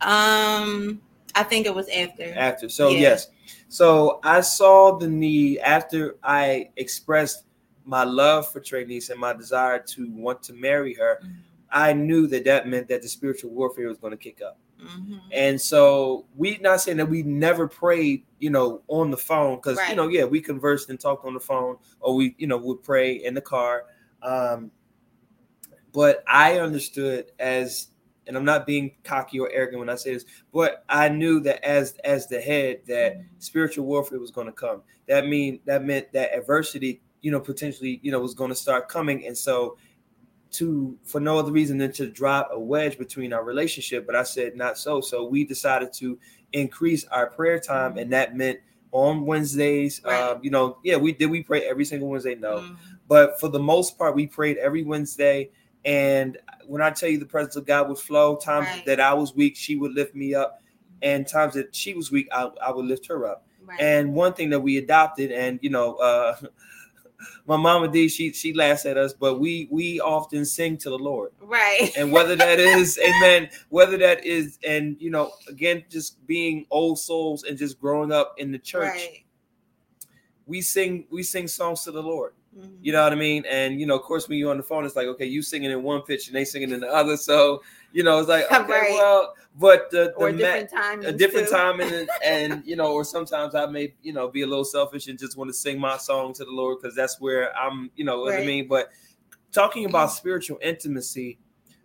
Um, 0.01 1.01
I 1.35 1.43
think 1.43 1.65
it 1.65 1.73
was 1.73 1.87
after. 1.89 2.33
After, 2.35 2.67
so 2.67 2.89
yeah. 2.89 2.99
yes, 2.99 3.29
so 3.69 4.19
I 4.23 4.41
saw 4.41 4.97
the 4.97 5.07
need 5.07 5.59
after 5.59 6.17
I 6.21 6.71
expressed 6.75 7.45
my 7.85 8.03
love 8.03 8.51
for 8.51 8.59
Trinice 8.59 9.09
and 9.09 9.19
my 9.19 9.33
desire 9.33 9.79
to 9.79 10.09
want 10.11 10.43
to 10.43 10.53
marry 10.53 10.93
her. 10.95 11.19
Mm-hmm 11.23 11.33
I 11.73 11.91
knew 11.91 12.27
that 12.27 12.45
that 12.45 12.67
meant 12.67 12.87
that 12.89 13.01
the 13.01 13.09
spiritual 13.09 13.49
warfare 13.49 13.87
was 13.87 13.97
going 13.97 14.11
to 14.11 14.17
kick 14.17 14.41
up. 14.45 14.59
Mm-hmm. 14.79 15.17
And 15.31 15.59
so 15.59 16.25
we 16.35 16.57
not 16.57 16.81
saying 16.81 16.97
that 16.97 17.09
we 17.09 17.23
never 17.23 17.67
prayed, 17.67 18.25
you 18.39 18.49
know, 18.49 18.81
on 18.87 19.11
the 19.11 19.17
phone 19.17 19.55
because 19.55 19.77
right. 19.77 19.89
you 19.89 19.95
know, 19.95 20.07
yeah, 20.07 20.23
we 20.25 20.39
conversed 20.39 20.89
and 20.89 20.99
talked 20.99 21.25
on 21.25 21.33
the 21.33 21.39
phone, 21.39 21.77
or 21.99 22.15
we, 22.15 22.35
you 22.37 22.47
know, 22.47 22.57
would 22.57 22.83
pray 22.83 23.13
in 23.13 23.33
the 23.33 23.41
car. 23.41 23.85
Um, 24.21 24.71
but 25.93 26.23
I 26.27 26.59
understood 26.59 27.31
as, 27.39 27.87
and 28.27 28.37
I'm 28.37 28.45
not 28.45 28.65
being 28.65 28.95
cocky 29.03 29.39
or 29.39 29.49
arrogant 29.51 29.79
when 29.79 29.89
I 29.89 29.95
say 29.95 30.13
this, 30.13 30.25
but 30.53 30.83
I 30.89 31.09
knew 31.09 31.39
that 31.41 31.63
as 31.65 31.95
as 32.03 32.27
the 32.27 32.39
head, 32.39 32.81
that 32.87 33.15
mm-hmm. 33.15 33.23
spiritual 33.39 33.85
warfare 33.85 34.19
was 34.19 34.31
going 34.31 34.47
to 34.47 34.53
come. 34.53 34.83
That 35.07 35.27
mean 35.27 35.59
that 35.65 35.83
meant 35.83 36.11
that 36.13 36.35
adversity, 36.35 37.01
you 37.21 37.31
know, 37.31 37.39
potentially, 37.39 37.99
you 38.03 38.11
know, 38.11 38.19
was 38.19 38.33
going 38.33 38.49
to 38.49 38.55
start 38.55 38.89
coming, 38.89 39.25
and 39.25 39.37
so 39.37 39.77
to 40.53 40.97
for 41.03 41.19
no 41.19 41.37
other 41.37 41.51
reason 41.51 41.77
than 41.77 41.91
to 41.93 42.07
drop 42.07 42.49
a 42.51 42.59
wedge 42.59 42.97
between 42.97 43.33
our 43.33 43.43
relationship. 43.43 44.05
But 44.05 44.15
I 44.15 44.23
said 44.23 44.55
not 44.55 44.77
so. 44.77 45.01
So 45.01 45.25
we 45.25 45.43
decided 45.43 45.93
to 45.93 46.17
increase 46.53 47.05
our 47.05 47.27
prayer 47.27 47.59
time, 47.59 47.97
and 47.97 48.11
that 48.13 48.35
meant 48.35 48.59
on 48.91 49.25
Wednesdays. 49.25 50.01
Right. 50.05 50.21
Um, 50.21 50.39
you 50.41 50.51
know, 50.51 50.77
yeah, 50.83 50.95
we 50.95 51.13
did. 51.13 51.29
We 51.29 51.43
pray 51.43 51.63
every 51.63 51.85
single 51.85 52.07
Wednesday. 52.07 52.35
No, 52.35 52.57
mm-hmm. 52.57 52.73
but 53.07 53.39
for 53.39 53.49
the 53.49 53.59
most 53.59 53.97
part, 53.97 54.15
we 54.15 54.27
prayed 54.27 54.57
every 54.57 54.83
Wednesday. 54.83 55.49
And 55.85 56.37
when 56.65 56.81
I 56.81 56.91
tell 56.91 57.09
you 57.09 57.17
the 57.17 57.25
presence 57.25 57.57
of 57.57 57.65
God 57.65 57.89
would 57.89 57.97
flow, 57.97 58.37
times 58.37 58.67
right. 58.67 58.85
that 58.85 59.01
I 59.01 59.13
was 59.13 59.35
weak, 59.35 59.57
she 59.57 59.75
would 59.75 59.91
lift 59.93 60.15
me 60.15 60.33
up, 60.33 60.61
and 61.01 61.27
times 61.27 61.55
that 61.55 61.75
she 61.75 61.93
was 61.93 62.09
weak, 62.09 62.29
I, 62.31 62.49
I 62.63 62.71
would 62.71 62.85
lift 62.85 63.05
her 63.07 63.25
up. 63.25 63.45
Right. 63.65 63.79
And 63.79 64.13
one 64.13 64.33
thing 64.33 64.49
that 64.51 64.59
we 64.59 64.77
adopted, 64.77 65.31
and 65.31 65.59
you 65.61 65.69
know, 65.69 65.95
uh, 65.95 66.35
my 67.47 67.57
mama 67.57 67.87
D, 67.87 68.07
she 68.07 68.33
she 68.33 68.53
laughs 68.53 68.85
at 68.85 68.97
us, 68.97 69.13
but 69.13 69.39
we 69.39 69.67
we 69.71 69.99
often 69.99 70.45
sing 70.45 70.77
to 70.77 70.89
the 70.89 70.97
Lord. 70.97 71.31
Right. 71.41 71.91
And 71.97 72.11
whether 72.11 72.35
that 72.35 72.59
is, 72.59 72.99
amen, 73.03 73.49
whether 73.69 73.97
that 73.97 74.25
is, 74.25 74.59
and 74.67 74.95
you 74.99 75.09
know, 75.09 75.31
again, 75.47 75.83
just 75.89 76.25
being 76.27 76.65
old 76.71 76.99
souls 76.99 77.43
and 77.43 77.57
just 77.57 77.79
growing 77.79 78.11
up 78.11 78.35
in 78.37 78.51
the 78.51 78.59
church, 78.59 78.95
right. 78.95 79.25
we 80.45 80.61
sing 80.61 81.05
we 81.11 81.23
sing 81.23 81.47
songs 81.47 81.83
to 81.83 81.91
the 81.91 82.03
Lord. 82.03 82.33
Mm-hmm. 82.57 82.75
You 82.81 82.91
know 82.91 83.03
what 83.03 83.11
I 83.11 83.15
mean? 83.15 83.43
And 83.49 83.79
you 83.79 83.85
know, 83.85 83.95
of 83.95 84.03
course, 84.03 84.29
when 84.29 84.37
you're 84.37 84.51
on 84.51 84.57
the 84.57 84.63
phone, 84.63 84.85
it's 84.85 84.95
like, 84.95 85.07
okay, 85.07 85.25
you 85.25 85.41
singing 85.41 85.71
in 85.71 85.83
one 85.83 86.01
pitch 86.01 86.27
and 86.27 86.35
they 86.35 86.45
singing 86.45 86.71
in 86.71 86.81
the 86.81 86.87
other. 86.87 87.17
So, 87.17 87.63
you 87.93 88.03
know, 88.03 88.19
it's 88.19 88.27
like, 88.27 88.45
okay, 88.51 88.71
right. 88.71 88.91
well, 88.91 89.33
but 89.55 89.91
the, 89.91 90.13
the 90.17 90.31
different 90.31 90.71
time, 90.71 91.05
a 91.05 91.11
different 91.11 91.47
too. 91.47 91.53
time, 91.53 91.79
and 91.79 92.09
and 92.25 92.63
you 92.65 92.75
know, 92.75 92.91
or 92.91 93.03
sometimes 93.03 93.55
I 93.55 93.65
may, 93.67 93.93
you 94.01 94.11
know, 94.11 94.27
be 94.27 94.41
a 94.41 94.47
little 94.47 94.65
selfish 94.65 95.07
and 95.07 95.17
just 95.17 95.37
want 95.37 95.49
to 95.49 95.53
sing 95.53 95.79
my 95.79 95.97
song 95.97 96.33
to 96.33 96.43
the 96.43 96.51
Lord 96.51 96.79
because 96.81 96.95
that's 96.95 97.21
where 97.21 97.55
I'm, 97.55 97.91
you 97.95 98.03
know, 98.03 98.21
what 98.21 98.31
right. 98.33 98.43
I 98.43 98.45
mean. 98.45 98.67
But 98.67 98.89
talking 99.51 99.85
about 99.85 100.07
spiritual 100.11 100.57
intimacy, 100.61 101.37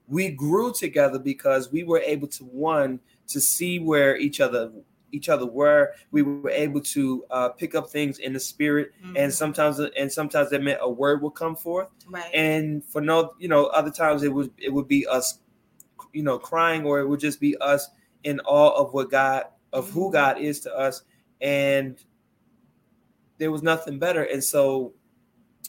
we 0.09 0.31
grew 0.31 0.73
together 0.73 1.19
because 1.19 1.71
we 1.71 1.85
were 1.85 2.01
able 2.01 2.29
to 2.29 2.45
one 2.45 3.01
to 3.29 3.41
see 3.41 3.79
where 3.79 4.17
each 4.17 4.41
other 4.41 4.73
each 5.13 5.29
other 5.29 5.47
were. 5.47 5.93
We 6.11 6.23
were 6.23 6.51
able 6.51 6.81
to 6.81 7.25
uh, 7.31 7.49
pick 7.51 7.75
up 7.75 7.91
things 7.91 8.19
in 8.19 8.33
the 8.33 8.41
spirit, 8.41 8.93
mm-hmm. 9.03 9.17
and 9.17 9.33
sometimes 9.33 9.79
and 9.79 10.11
sometimes 10.11 10.51
that 10.51 10.63
meant 10.63 10.79
a 10.81 10.91
word 10.91 11.23
would 11.23 11.35
come 11.35 11.57
forth. 11.57 11.89
Right. 12.07 12.33
And 12.35 12.85
for 12.85 13.01
no, 13.01 13.35
you 13.39 13.49
know, 13.49 13.67
other 13.67 13.91
times 13.91 14.23
it 14.23 14.33
would 14.33 14.51
it 14.59 14.73
would 14.73 14.89
be 14.89 15.07
us, 15.07 15.41
you 16.13 16.23
know, 16.23 16.39
crying, 16.39 16.85
or 16.85 17.01
it 17.01 17.09
would 17.09 17.21
just 17.21 17.41
be 17.41 17.57
us 17.59 17.89
in 18.25 18.41
awe 18.41 18.71
of 18.71 18.93
what 18.93 19.11
God 19.11 19.45
of 19.73 19.87
mm-hmm. 19.87 19.95
who 19.95 20.13
God 20.13 20.39
is 20.39 20.61
to 20.61 20.77
us, 20.77 21.03
and 21.41 21.99
there 23.39 23.53
was 23.53 23.63
nothing 23.63 23.99
better. 23.99 24.25
And 24.25 24.43
so 24.43 24.93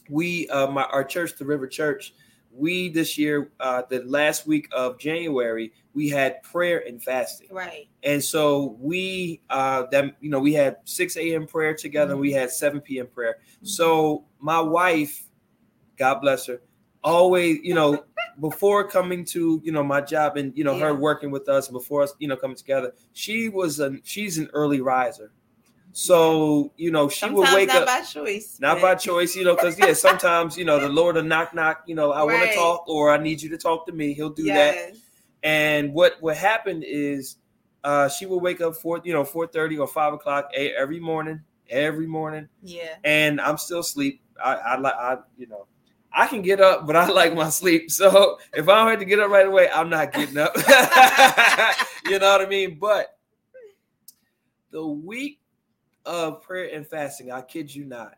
we, 0.09 0.49
uh, 0.49 0.67
my 0.67 0.83
our 0.83 1.03
church, 1.03 1.37
the 1.37 1.45
River 1.45 1.67
Church, 1.67 2.13
we 2.51 2.89
this 2.89 3.17
year, 3.17 3.51
uh, 3.59 3.83
the 3.89 4.03
last 4.03 4.47
week 4.47 4.67
of 4.71 4.99
January, 4.99 5.71
we 5.93 6.09
had 6.09 6.41
prayer 6.43 6.83
and 6.87 7.01
fasting. 7.01 7.47
Right. 7.51 7.87
And 8.03 8.23
so 8.23 8.77
we, 8.79 9.41
uh, 9.49 9.85
that 9.91 10.15
you 10.19 10.29
know, 10.29 10.39
we 10.39 10.53
had 10.53 10.77
6 10.85 11.17
a.m. 11.17 11.45
prayer 11.45 11.75
together. 11.75 12.13
Mm-hmm. 12.13 12.21
we 12.21 12.31
had 12.31 12.51
7 12.51 12.81
p.m. 12.81 13.07
prayer. 13.07 13.37
Mm-hmm. 13.57 13.65
So 13.65 14.25
my 14.39 14.59
wife, 14.59 15.27
God 15.97 16.21
bless 16.21 16.47
her, 16.47 16.61
always, 17.03 17.59
you 17.63 17.73
know, 17.73 18.03
before 18.39 18.87
coming 18.87 19.25
to 19.25 19.61
you 19.63 19.71
know 19.71 19.83
my 19.83 20.01
job 20.01 20.37
and 20.37 20.55
you 20.57 20.63
know 20.63 20.75
yeah. 20.75 20.87
her 20.87 20.95
working 20.95 21.31
with 21.31 21.49
us 21.49 21.67
before 21.67 22.03
us, 22.03 22.13
you 22.19 22.27
know, 22.27 22.35
coming 22.35 22.55
together, 22.55 22.93
she 23.13 23.49
was 23.49 23.79
a 23.79 23.97
she's 24.03 24.37
an 24.37 24.49
early 24.53 24.81
riser. 24.81 25.31
So 25.91 26.71
you 26.77 26.91
know 26.91 27.09
she 27.09 27.19
sometimes 27.19 27.49
would 27.49 27.55
wake 27.55 27.69
up 27.69 27.75
not 27.75 27.81
up 27.81 27.87
by 27.87 28.01
choice, 28.05 28.57
not 28.59 28.81
by 28.81 28.95
choice, 28.95 29.35
you 29.35 29.43
know, 29.43 29.55
because 29.55 29.77
yeah, 29.77 29.93
sometimes 29.93 30.57
you 30.57 30.65
know 30.65 30.79
the 30.79 30.89
Lord 30.89 31.15
will 31.15 31.23
knock 31.23 31.53
knock, 31.53 31.83
you 31.87 31.95
know, 31.95 32.11
I 32.11 32.19
right. 32.19 32.25
want 32.25 32.49
to 32.49 32.55
talk 32.55 32.87
or 32.87 33.11
I 33.11 33.17
need 33.17 33.41
you 33.41 33.49
to 33.49 33.57
talk 33.57 33.85
to 33.87 33.91
me. 33.91 34.13
He'll 34.13 34.29
do 34.29 34.43
yes. 34.43 34.91
that, 34.91 34.97
And 35.43 35.93
what 35.93 36.17
what 36.21 36.37
happened 36.37 36.83
is 36.85 37.37
uh, 37.83 38.09
she 38.09 38.25
would 38.25 38.37
wake 38.37 38.61
up 38.61 38.75
four, 38.75 39.01
you 39.03 39.13
know, 39.13 39.23
four 39.23 39.47
thirty 39.47 39.77
or 39.77 39.87
five 39.87 40.13
o'clock 40.13 40.51
every 40.55 40.99
morning, 40.99 41.41
every 41.69 42.07
morning. 42.07 42.47
Yeah. 42.61 42.95
And 43.03 43.41
I'm 43.41 43.57
still 43.57 43.79
asleep. 43.79 44.21
I, 44.43 44.55
I 44.55 44.77
like, 44.77 44.93
I, 44.93 45.17
you 45.37 45.47
know, 45.47 45.65
I 46.19 46.27
can 46.27 46.41
get 46.41 46.59
up, 46.59 46.85
but 46.85 46.97
I 46.97 47.07
like 47.07 47.33
my 47.33 47.49
sleep. 47.49 47.89
So 47.89 48.39
if 48.53 48.67
I 48.67 48.75
don't 48.75 48.89
have 48.89 48.99
to 48.99 49.05
get 49.05 49.21
up 49.21 49.31
right 49.31 49.47
away, 49.47 49.69
I'm 49.73 49.89
not 49.89 50.11
getting 50.11 50.37
up. 50.37 50.53
you 52.05 52.19
know 52.19 52.29
what 52.29 52.41
I 52.41 52.45
mean? 52.45 52.77
But 52.77 53.17
the 54.69 54.85
week 54.85 55.39
of 56.05 56.41
prayer 56.41 56.75
and 56.75 56.85
fasting, 56.85 57.31
I 57.31 57.41
kid 57.41 57.73
you 57.73 57.85
not. 57.85 58.15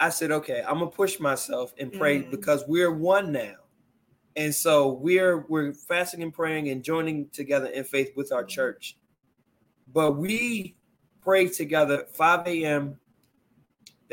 I 0.00 0.08
said, 0.08 0.32
okay, 0.32 0.64
I'm 0.66 0.78
gonna 0.78 0.86
push 0.86 1.20
myself 1.20 1.74
and 1.78 1.92
pray 1.92 2.22
mm. 2.22 2.30
because 2.30 2.64
we're 2.66 2.92
one 2.92 3.30
now. 3.30 3.56
And 4.34 4.54
so 4.54 4.92
we're 4.92 5.44
we're 5.48 5.74
fasting 5.74 6.22
and 6.22 6.32
praying 6.32 6.70
and 6.70 6.82
joining 6.82 7.28
together 7.28 7.66
in 7.66 7.84
faith 7.84 8.12
with 8.16 8.32
our 8.32 8.44
church. 8.44 8.96
But 9.92 10.12
we 10.12 10.74
pray 11.20 11.48
together 11.48 12.06
5 12.14 12.46
a.m. 12.46 12.98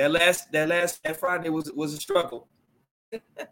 That 0.02 0.12
last 0.14 0.52
that 0.52 0.68
last 0.68 1.04
that 1.04 1.20
Friday 1.20 1.50
was 1.50 1.72
was 1.74 1.94
a 1.94 1.98
struggle. 1.98 2.48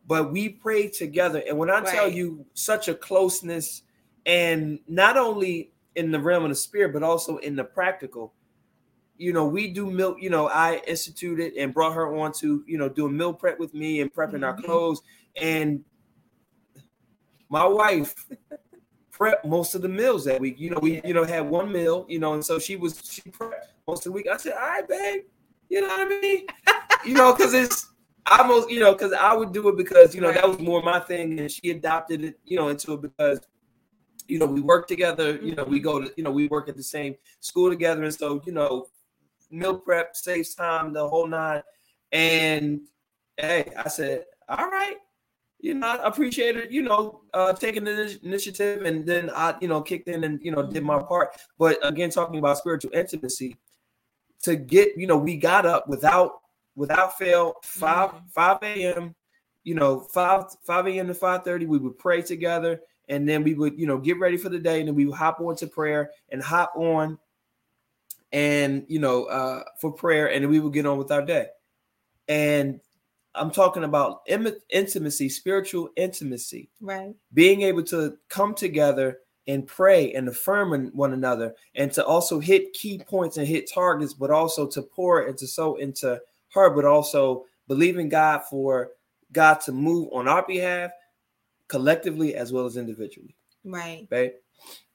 but 0.08 0.32
we 0.32 0.50
prayed 0.50 0.94
together. 0.94 1.44
And 1.48 1.60
when 1.60 1.70
I 1.70 1.82
right. 1.82 1.88
tell 1.88 2.10
you 2.10 2.44
such 2.56 2.88
a 2.88 2.96
closeness, 2.96 3.84
and 4.26 4.80
not 4.88 5.16
only 5.16 5.74
in 5.94 6.10
the 6.10 6.20
realm 6.20 6.46
of 6.46 6.50
the 6.50 6.56
spirit, 6.56 6.92
but 6.92 7.04
also 7.04 7.38
in 7.38 7.56
the 7.56 7.64
practical, 7.64 8.34
you 9.16 9.32
know, 9.32 9.46
we 9.46 9.68
do 9.68 9.92
milk, 9.92 10.18
you 10.20 10.32
know, 10.32 10.48
I 10.48 10.82
instituted 10.88 11.54
and 11.54 11.72
brought 11.72 11.94
her 11.94 12.16
on 12.18 12.32
to, 12.40 12.64
you 12.66 12.80
know, 12.80 12.90
doing 12.90 13.16
meal 13.16 13.32
prep 13.34 13.60
with 13.60 13.76
me 13.76 14.02
and 14.02 14.12
prepping 14.12 14.38
mm-hmm. 14.38 14.46
our 14.46 14.58
clothes. 14.60 15.04
And 15.40 15.84
my 17.48 17.68
wife 17.68 18.26
prepped 19.14 19.46
most 19.46 19.76
of 19.76 19.84
the 19.84 19.90
meals 19.90 20.26
that 20.26 20.42
week. 20.42 20.60
You 20.60 20.72
know, 20.72 20.80
we 20.82 21.00
you 21.06 21.14
know 21.14 21.26
had 21.26 21.48
one 21.48 21.72
meal, 21.72 22.08
you 22.10 22.18
know, 22.18 22.34
and 22.34 22.44
so 22.44 22.58
she 22.58 22.76
was 22.76 23.00
she 23.08 23.22
prepped 23.22 23.68
most 23.88 24.00
of 24.00 24.06
the 24.06 24.12
week. 24.14 24.28
I 24.28 24.38
said, 24.38 24.54
all 24.54 24.68
right, 24.68 24.88
babe, 24.88 25.22
you 25.70 25.82
know 25.82 25.88
what 25.88 26.12
I 26.12 26.22
mean? 26.22 26.46
you 27.06 27.14
know, 27.14 27.34
because 27.34 27.54
it's 27.54 27.88
almost, 28.30 28.70
you 28.70 28.80
know, 28.80 28.94
because 28.94 29.14
I 29.14 29.34
would 29.34 29.54
do 29.54 29.70
it 29.70 29.78
because 29.78 30.14
you 30.14 30.22
know 30.22 30.28
right. 30.28 30.36
that 30.36 30.48
was 30.48 30.60
more 30.60 30.82
my 30.82 31.00
thing, 31.00 31.40
and 31.40 31.52
she 31.52 31.72
adopted 31.72 32.24
it, 32.24 32.40
you 32.46 32.58
know, 32.58 32.70
into 32.70 32.94
it 32.94 33.02
because 33.02 33.40
you 34.28 34.40
know 34.40 34.46
we 34.46 34.62
work 34.62 34.88
together. 34.88 35.38
You 35.42 35.56
know, 35.56 35.64
we 35.64 35.80
go 35.80 36.02
to 36.02 36.12
you 36.18 36.24
know 36.24 36.32
we 36.32 36.48
work 36.48 36.70
at 36.70 36.78
the 36.78 36.84
same 36.84 37.16
school 37.40 37.70
together, 37.70 38.04
and 38.04 38.14
so 38.14 38.42
you 38.46 38.52
know, 38.52 38.88
meal 39.52 39.78
prep 39.78 40.16
saves 40.16 40.56
time, 40.56 40.94
the 40.94 41.08
whole 41.08 41.28
nine. 41.28 41.64
And 42.12 42.82
hey, 43.38 43.72
I 43.78 43.88
said, 43.90 44.26
all 44.48 44.70
right, 44.70 44.98
you 45.60 45.74
know, 45.74 45.88
I 45.88 46.08
appreciated, 46.08 46.72
you 46.72 46.82
know, 46.82 47.22
uh, 47.34 47.54
taking 47.54 47.84
the 47.84 48.18
initiative 48.24 48.84
and 48.84 49.06
then 49.06 49.30
I, 49.36 49.56
you 49.60 49.68
know, 49.68 49.82
kicked 49.82 50.08
in 50.08 50.24
and, 50.24 50.40
you 50.42 50.52
know, 50.52 50.66
did 50.66 50.84
my 50.84 50.96
mm-hmm. 50.98 51.08
part. 51.08 51.32
But 51.58 51.78
again, 51.84 52.10
talking 52.10 52.40
about 52.40 52.58
spiritual 52.58 52.92
intimacy, 52.94 53.58
to 54.44 54.56
get, 54.56 54.98
you 54.98 55.08
know, 55.08 55.18
we 55.18 55.38
got 55.38 55.66
up 55.66 55.88
without, 55.88 56.42
without 56.76 57.18
fail, 57.18 57.56
5, 57.64 58.10
mm-hmm. 58.10 58.28
5 58.28 58.58
a.m., 58.64 59.16
you 59.64 59.76
know, 59.76 60.00
5, 60.00 60.46
5 60.64 60.88
a.m. 60.88 61.08
to 61.08 61.14
5 61.14 61.44
30, 61.44 61.66
we 61.66 61.78
would 61.78 61.98
pray 61.98 62.22
together 62.22 62.82
and 63.10 63.28
then 63.28 63.44
we 63.44 63.54
would, 63.54 63.78
you 63.78 63.88
know, 63.88 63.98
get 63.98 64.20
ready 64.20 64.38
for 64.38 64.50
the 64.50 64.60
day 64.60 64.80
and 64.80 64.88
then 64.88 64.96
we 64.96 65.06
would 65.06 65.16
hop 65.16 65.40
on 65.42 65.56
to 65.58 65.68
prayer 65.68 66.12
and 66.30 66.42
hop 66.42 66.74
on 66.76 67.18
and, 68.32 68.86
you 68.88 69.00
know, 69.00 69.26
uh, 69.26 69.64
for 69.82 69.92
prayer 69.92 70.32
and 70.32 70.44
then 70.44 70.52
we 70.52 70.60
would 70.60 70.74
get 70.74 70.86
on 70.86 70.98
with 70.98 71.12
our 71.12 71.24
day. 71.24 71.48
And 72.28 72.80
I'm 73.36 73.52
talking 73.52 73.84
about 73.84 74.22
intimacy, 74.70 75.30
spiritual 75.30 75.90
intimacy. 75.96 76.70
Right. 76.80 77.14
Being 77.34 77.62
able 77.64 77.84
to 77.84 78.18
come 78.30 78.54
together 78.54 79.20
and 79.50 79.66
pray 79.66 80.14
and 80.14 80.30
affirm 80.30 80.92
one 80.94 81.12
another 81.12 81.56
and 81.74 81.92
to 81.92 82.06
also 82.06 82.40
hit 82.40 82.72
key 82.74 83.00
points 83.00 83.38
and 83.38 83.48
hit 83.48 83.70
targets, 83.70 84.14
but 84.14 84.30
also 84.30 84.68
to 84.68 84.84
pour 84.84 85.26
and 85.26 85.36
to 85.40 85.48
sow 85.48 85.76
into 85.78 86.22
her, 86.54 86.70
but 86.70 86.86
also 86.86 87.46
believing 87.68 88.10
God 88.10 88.42
for 88.48 88.92
God 89.32 89.56
to 89.62 89.72
move 89.72 90.10
on 90.14 90.28
our 90.28 90.46
behalf 90.46 90.92
collectively 91.68 92.36
as 92.36 92.54
well 92.54 92.68
as 92.68 92.78
individually. 92.78 93.36
Right. 93.66 94.08
Right. 94.12 94.36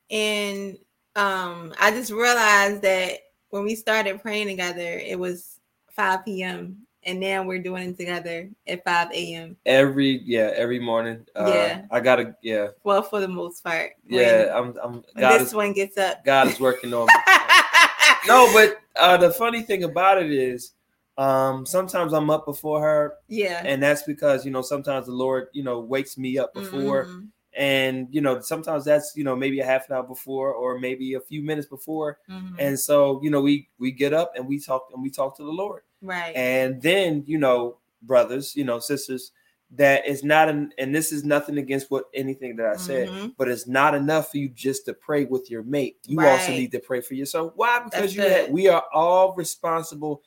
And 0.09 0.79
um 1.17 1.75
I 1.81 1.91
just 1.91 2.13
realized 2.13 2.83
that 2.83 3.19
when 3.51 3.65
we 3.65 3.75
started 3.75 4.23
praying 4.23 4.47
together, 4.47 4.81
it 4.81 5.19
was 5.19 5.59
5 5.91 6.25
p.m 6.25 6.87
and 7.07 7.21
now 7.21 7.43
we're 7.43 7.59
doing 7.59 7.91
it 7.91 7.97
together 7.97 8.49
at 8.67 8.85
5 8.85 9.13
a.m. 9.13 9.57
Every 9.67 10.23
yeah, 10.25 10.53
every 10.55 10.79
morning. 10.79 11.27
Uh, 11.35 11.51
yeah, 11.53 11.83
I 11.91 12.01
gotta 12.01 12.37
yeah. 12.43 12.69
Well, 12.83 13.03
for 13.03 13.21
the 13.21 13.29
most 13.29 13.63
part. 13.63 13.93
Yeah, 14.07 14.53
I'm. 14.55 14.75
I'm. 14.83 15.05
God 15.17 15.39
this 15.39 15.49
is, 15.49 15.55
one 15.55 15.73
gets 15.73 15.97
up. 15.99 16.25
God 16.25 16.49
is 16.49 16.61
working 16.61 16.93
on 16.95 17.07
me. 17.07 17.15
no, 18.27 18.51
but 18.53 18.79
uh, 18.97 19.17
the 19.17 19.31
funny 19.31 19.63
thing 19.63 19.85
about 19.85 20.23
it 20.23 20.31
is, 20.31 20.73
um, 21.19 21.67
sometimes 21.67 22.13
I'm 22.13 22.31
up 22.31 22.47
before 22.47 22.81
her. 22.81 23.15
Yeah, 23.29 23.63
and 23.65 23.83
that's 23.83 24.03
because 24.03 24.45
you 24.45 24.51
know 24.51 24.63
sometimes 24.63 25.07
the 25.07 25.13
Lord 25.13 25.49
you 25.53 25.63
know 25.63 25.81
wakes 25.81 26.19
me 26.19 26.39
up 26.39 26.55
before. 26.55 27.07
Mm-hmm. 27.07 27.25
And 27.57 28.09
you 28.11 28.21
know, 28.21 28.41
sometimes 28.41 28.85
that's 28.85 29.13
you 29.15 29.23
know 29.23 29.37
maybe 29.37 29.61
a 29.61 29.65
half 29.65 29.89
an 29.89 29.95
hour 29.95 30.03
before, 30.03 30.53
or 30.53 30.81
maybe 30.81 31.15
a 31.15 31.21
few 31.21 31.41
minutes 31.41 31.69
before, 31.69 32.19
mm-hmm. 32.29 32.57
and 32.59 32.79
so 32.79 33.21
you 33.23 33.31
know 33.31 33.41
we 33.41 33.69
we 33.79 33.93
get 33.93 34.13
up 34.13 34.33
and 34.35 34.49
we 34.49 34.59
talk 34.59 34.89
and 34.93 35.01
we 35.01 35.09
talk 35.09 35.37
to 35.37 35.45
the 35.45 35.53
Lord, 35.53 35.83
Right. 36.05 36.37
And 36.37 36.83
then, 36.83 37.25
you 37.27 37.39
know, 37.39 37.79
brothers, 38.03 38.55
you 38.55 38.65
know, 38.65 38.79
sisters, 38.79 39.33
that 39.71 40.07
is 40.07 40.23
not 40.23 40.49
an 40.49 40.71
and 40.79 40.95
this 40.95 41.11
is 41.13 41.25
nothing 41.25 41.59
against 41.59 41.91
what 41.91 42.05
anything 42.15 42.57
that 42.57 42.67
I 42.67 42.77
said, 42.77 43.09
mm-hmm. 43.09 43.29
but 43.39 43.49
it's 43.49 43.67
not 43.67 43.95
enough 43.95 44.31
for 44.31 44.37
you 44.37 44.51
just 44.51 44.85
to 44.85 44.95
pray 44.95 45.25
with 45.25 45.51
your 45.51 45.63
mate. 45.63 45.97
You 46.07 46.19
right. 46.19 46.39
also 46.39 46.53
need 46.53 46.73
to 46.73 46.79
pray 46.79 47.01
for 47.01 47.15
yourself. 47.15 47.53
Why? 47.57 47.81
Because 47.83 48.15
That's 48.15 48.15
you 48.15 48.23
have, 48.23 48.51
we 48.51 48.69
are 48.69 48.85
all 48.93 49.35
responsible. 49.35 50.23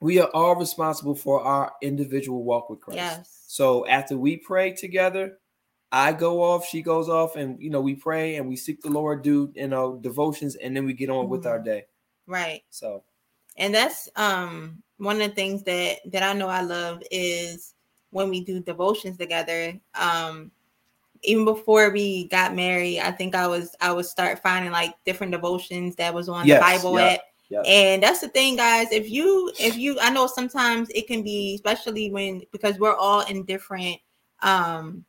We 0.00 0.20
are 0.20 0.28
all 0.34 0.54
responsible 0.56 1.14
for 1.14 1.40
our 1.40 1.72
individual 1.80 2.44
walk 2.44 2.68
with 2.68 2.80
Christ. 2.80 2.96
Yes. 2.96 3.44
So 3.46 3.86
after 3.86 4.18
we 4.18 4.36
pray 4.36 4.72
together, 4.72 5.38
I 5.90 6.12
go 6.12 6.42
off, 6.42 6.66
she 6.66 6.82
goes 6.82 7.08
off, 7.08 7.36
and 7.36 7.60
you 7.60 7.70
know, 7.70 7.80
we 7.80 7.94
pray 7.94 8.36
and 8.36 8.48
we 8.48 8.56
seek 8.56 8.82
the 8.82 8.90
Lord, 8.90 9.22
do 9.22 9.52
you 9.54 9.68
know, 9.68 9.96
devotions, 9.96 10.56
and 10.56 10.76
then 10.76 10.84
we 10.84 10.92
get 10.92 11.08
on 11.08 11.24
mm-hmm. 11.24 11.30
with 11.30 11.46
our 11.46 11.56
mm-hmm. 11.56 11.64
day. 11.64 11.84
Right. 12.26 12.62
So 12.70 13.04
and 13.56 13.74
that's 13.74 14.08
um 14.16 14.82
one 14.98 15.20
of 15.20 15.28
the 15.28 15.34
things 15.34 15.62
that 15.64 15.98
that 16.10 16.22
I 16.22 16.32
know 16.32 16.48
I 16.48 16.62
love 16.62 17.02
is 17.10 17.74
when 18.10 18.28
we 18.28 18.44
do 18.44 18.60
devotions 18.60 19.16
together. 19.18 19.78
Um 19.94 20.50
even 21.24 21.44
before 21.44 21.90
we 21.90 22.26
got 22.28 22.54
married, 22.54 22.98
I 22.98 23.12
think 23.12 23.34
I 23.34 23.46
was 23.46 23.74
I 23.80 23.92
would 23.92 24.06
start 24.06 24.42
finding 24.42 24.72
like 24.72 24.94
different 25.04 25.32
devotions 25.32 25.96
that 25.96 26.12
was 26.12 26.28
on 26.28 26.46
yes, 26.46 26.58
the 26.58 26.60
Bible 26.60 26.98
yep, 26.98 27.18
app. 27.18 27.24
Yep. 27.48 27.64
And 27.66 28.02
that's 28.02 28.20
the 28.20 28.28
thing, 28.28 28.56
guys. 28.56 28.88
If 28.90 29.10
you 29.10 29.52
if 29.58 29.76
you 29.76 29.98
I 30.00 30.10
know 30.10 30.26
sometimes 30.26 30.88
it 30.90 31.06
can 31.06 31.22
be, 31.22 31.54
especially 31.54 32.10
when 32.10 32.42
because 32.50 32.78
we're 32.78 32.96
all 32.96 33.20
in 33.20 33.44
different 33.44 33.98
um 34.40 35.04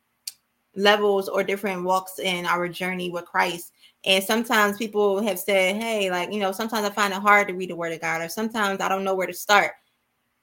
levels 0.76 1.28
or 1.28 1.42
different 1.42 1.84
walks 1.84 2.18
in 2.18 2.46
our 2.46 2.68
journey 2.68 3.10
with 3.10 3.24
Christ. 3.26 3.72
And 4.04 4.22
sometimes 4.22 4.76
people 4.76 5.22
have 5.22 5.38
said, 5.38 5.76
hey, 5.76 6.10
like, 6.10 6.32
you 6.32 6.40
know, 6.40 6.52
sometimes 6.52 6.86
I 6.86 6.90
find 6.90 7.12
it 7.12 7.20
hard 7.20 7.48
to 7.48 7.54
read 7.54 7.70
the 7.70 7.76
word 7.76 7.92
of 7.92 8.00
God, 8.00 8.20
or 8.20 8.28
sometimes 8.28 8.80
I 8.80 8.88
don't 8.88 9.04
know 9.04 9.14
where 9.14 9.26
to 9.26 9.32
start. 9.32 9.72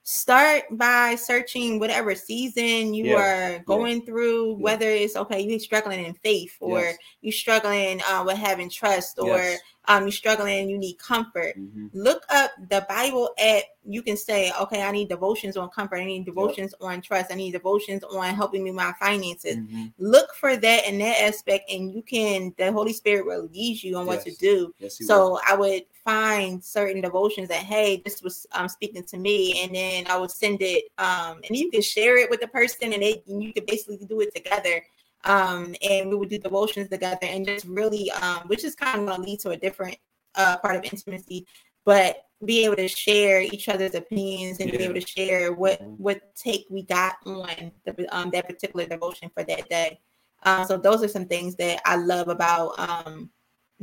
Start 0.04 0.63
by 0.71 1.13
searching 1.13 1.78
whatever 1.80 2.15
season 2.15 2.93
you 2.93 3.15
are 3.15 3.60
going 3.67 4.00
yeah. 4.00 4.06
through, 4.06 4.56
whether 4.56 4.89
it's 4.89 5.15
okay, 5.15 5.41
you're 5.41 5.60
struggling 5.60 6.04
in 6.04 6.15
faith, 6.15 6.56
or 6.60 6.80
yes. 6.80 6.97
you're 7.21 7.32
struggling 7.32 8.02
uh, 8.10 8.24
with 8.26 8.38
having 8.38 8.69
trust, 8.69 9.19
or 9.19 9.38
yes 9.38 9.60
um, 9.88 10.04
you're 10.04 10.12
struggling, 10.12 10.70
you 10.70 10.78
need 10.78 10.98
comfort. 11.00 11.58
Mm-hmm. 11.58 11.88
Look 11.94 12.24
up 12.30 12.52
the 12.70 12.86
Bible 12.88 13.32
app. 13.39 13.63
You 13.84 14.04
can 14.04 14.15
say, 14.15 14.52
okay, 14.62 14.84
I 14.84 14.91
need 14.91 15.10
devotions 15.10 15.58
on 15.58 15.70
comfort. 15.70 15.98
I 15.98 16.06
need 16.06 16.26
devotions 16.26 16.76
yep. 16.80 16.91
on 16.91 17.02
trust. 17.02 17.32
I 17.32 17.36
need 17.36 17.52
devotions 17.52 18.04
on 18.04 18.36
helping 18.36 18.63
me 18.63 18.70
with 18.70 18.78
my 18.78 18.94
finances. 19.00 19.58
Mm-hmm. 19.58 19.86
Look 19.98 20.36
for 20.36 20.56
that 20.56 20.86
in 20.86 21.00
that 21.00 21.22
aspect, 21.22 21.72
and 21.72 21.91
you 21.94 22.04
can. 22.04 22.54
The 22.58 22.72
Holy 22.72 22.94
Spirit 22.94 23.26
will 23.26 23.50
lead 23.52 23.82
you 23.82 23.98
on 23.98 24.06
yes. 24.06 24.15
what 24.15 24.26
to 24.26 24.36
do. 24.36 24.74
Yes, 24.78 25.00
so 25.00 25.32
will. 25.32 25.41
I 25.48 25.56
would 25.56 25.84
find 26.04 26.63
certain 26.63 27.02
devotions 27.02 27.48
that, 27.50 27.63
hey, 27.63 28.02
this 28.04 28.22
was 28.22 28.46
um, 28.54 28.67
speaking 28.67 29.04
to 29.04 29.17
me, 29.17 29.63
and 29.63 29.76
then 29.76 30.06
I 30.08 30.17
would 30.17 30.32
send 30.32 30.62
it, 30.62 30.86
um, 30.98 31.41
and 31.48 31.56
you 31.56 31.70
can 31.70 31.82
share 31.82 32.17
it 32.17 32.30
with 32.30 32.41
the 32.41 32.48
person, 32.48 32.94
and, 32.94 33.02
they, 33.02 33.22
and 33.28 33.44
you 33.44 33.54
could 33.54 33.65
basically 33.65 34.06
do 34.06 34.22
it 34.22 34.34
together 34.34 34.84
um, 35.23 35.75
and 35.88 36.10
we 36.10 36.15
would 36.15 36.29
do 36.29 36.39
devotions 36.39 36.89
together 36.89 37.19
and 37.23 37.45
just 37.45 37.65
really, 37.65 38.10
um, 38.12 38.39
which 38.47 38.63
is 38.63 38.75
kind 38.75 38.99
of 38.99 39.05
going 39.05 39.21
to 39.21 39.27
lead 39.27 39.39
to 39.41 39.49
a 39.51 39.57
different 39.57 39.97
uh, 40.36 40.57
part 40.57 40.75
of 40.75 40.84
intimacy, 40.84 41.45
but 41.86 42.25
be 42.45 42.65
able 42.65 42.75
to 42.75 42.88
share 42.88 43.41
each 43.41 43.69
other's 43.69 43.95
opinions 43.95 44.60
and 44.60 44.71
yeah. 44.71 44.77
be 44.77 44.84
able 44.84 44.95
to 44.95 45.07
share 45.07 45.53
what 45.53 45.81
mm-hmm. 45.81 45.91
what 46.01 46.36
take 46.36 46.65
we 46.69 46.84
got 46.84 47.15
on 47.25 47.71
the, 47.86 48.07
um, 48.15 48.29
that 48.31 48.47
particular 48.47 48.86
devotion 48.86 49.29
for 49.34 49.43
that 49.43 49.69
day. 49.69 49.99
Um, 50.43 50.65
so 50.65 50.77
those 50.77 51.03
are 51.03 51.07
some 51.07 51.25
things 51.25 51.55
that 51.57 51.81
I 51.86 51.97
love 51.97 52.27
about 52.27 52.79
um, 52.79 53.29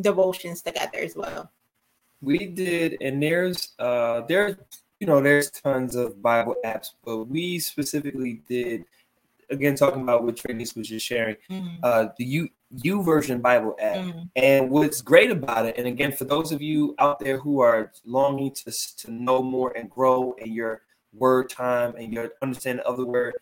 devotions 0.01 0.63
together 0.63 0.99
as 0.99 1.15
well. 1.15 1.53
We 2.21 2.47
did, 2.47 2.97
and 3.01 3.23
there's 3.23 3.75
uh, 3.79 4.23
there's 4.23 4.57
you 4.99 5.07
know 5.07 5.21
there's 5.21 5.53
tons 5.53 5.95
of 5.95 6.21
Bible 6.21 6.57
apps, 6.65 6.89
but 7.05 7.25
we 7.25 7.61
specifically 7.61 8.43
did 8.49 8.85
again 9.51 9.75
talking 9.75 10.03
about 10.03 10.25
what 10.25 10.37
Trinice 10.37 10.77
was 10.77 10.89
just 10.89 11.07
sharing, 11.07 11.37
mm-hmm. 11.51 11.77
uh, 11.83 12.07
the 12.19 12.25
U 12.25 12.49
YouVersion 12.77 13.41
Bible 13.41 13.77
app. 13.81 13.97
Mm-hmm. 13.97 14.21
And 14.37 14.71
what's 14.71 15.01
great 15.01 15.31
about 15.31 15.67
it, 15.67 15.79
and 15.79 15.87
again, 15.87 16.13
for 16.13 16.25
those 16.25 16.53
of 16.53 16.61
you 16.61 16.95
out 16.99 17.19
there 17.19 17.39
who 17.39 17.61
are 17.61 17.93
longing 18.05 18.55
to 18.55 18.73
to 18.99 19.11
know 19.11 19.43
more 19.43 19.73
and 19.77 19.91
grow 19.91 20.33
in 20.39 20.53
your 20.53 20.83
word 21.13 21.51
time 21.51 21.95
and 21.97 22.13
your 22.13 22.31
understanding 22.43 22.85
of 22.85 22.97
the 22.97 23.07
word, 23.07 23.35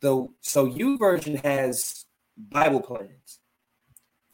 the 0.00 0.28
so 0.40 0.66
YouVersion 0.66 1.42
has 1.44 2.04
Bible 2.36 2.80
plans 2.80 3.40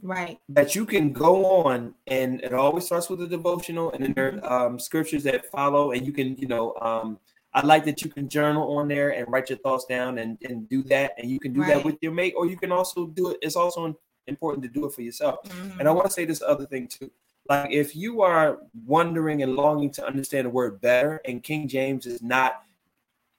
right 0.02 0.38
that 0.48 0.74
you 0.74 0.86
can 0.86 1.12
go 1.12 1.44
on 1.64 1.94
and 2.06 2.40
it 2.42 2.54
always 2.54 2.86
starts 2.86 3.10
with 3.10 3.20
a 3.20 3.26
devotional 3.26 3.92
and 3.92 4.04
then 4.04 4.12
there 4.14 4.42
are 4.44 4.66
um, 4.66 4.78
scriptures 4.78 5.22
that 5.24 5.50
follow 5.50 5.92
and 5.92 6.06
you 6.06 6.12
can 6.12 6.36
you 6.36 6.46
know 6.46 6.74
um, 6.80 7.18
i 7.54 7.64
like 7.64 7.84
that 7.84 8.02
you 8.02 8.10
can 8.10 8.28
journal 8.28 8.76
on 8.76 8.88
there 8.88 9.10
and 9.10 9.30
write 9.30 9.48
your 9.48 9.58
thoughts 9.58 9.84
down 9.84 10.18
and, 10.18 10.38
and 10.42 10.68
do 10.68 10.82
that 10.82 11.12
and 11.18 11.30
you 11.30 11.38
can 11.38 11.52
do 11.52 11.60
right. 11.60 11.74
that 11.74 11.84
with 11.84 11.96
your 12.00 12.12
mate 12.12 12.34
or 12.36 12.46
you 12.46 12.56
can 12.56 12.72
also 12.72 13.06
do 13.06 13.30
it 13.30 13.38
it's 13.42 13.56
also 13.56 13.96
important 14.26 14.62
to 14.62 14.68
do 14.68 14.86
it 14.86 14.92
for 14.92 15.02
yourself 15.02 15.42
mm-hmm. 15.44 15.78
and 15.80 15.88
i 15.88 15.92
want 15.92 16.06
to 16.06 16.12
say 16.12 16.24
this 16.24 16.42
other 16.42 16.66
thing 16.66 16.86
too 16.86 17.10
like 17.48 17.70
if 17.70 17.96
you 17.96 18.22
are 18.22 18.58
wondering 18.86 19.42
and 19.42 19.54
longing 19.56 19.90
to 19.90 20.06
understand 20.06 20.46
the 20.46 20.50
word 20.50 20.80
better 20.80 21.20
and 21.24 21.42
king 21.42 21.66
james 21.66 22.06
is 22.06 22.22
not 22.22 22.62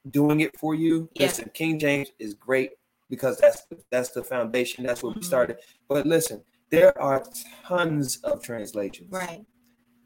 doing 0.10 0.42
it 0.42 0.58
for 0.58 0.74
you 0.76 1.10
yeah. 1.14 1.28
listen 1.28 1.50
king 1.54 1.78
james 1.80 2.12
is 2.20 2.34
great 2.34 2.72
because 3.10 3.38
that's 3.38 3.68
that's 3.90 4.10
the 4.10 4.24
foundation 4.24 4.84
that's 4.84 5.04
where 5.04 5.12
mm-hmm. 5.12 5.20
we 5.20 5.26
started 5.26 5.58
but 5.88 6.06
listen 6.06 6.42
there 6.72 7.00
are 7.00 7.24
tons 7.66 8.18
of 8.24 8.42
translations. 8.42 9.12
Right. 9.12 9.46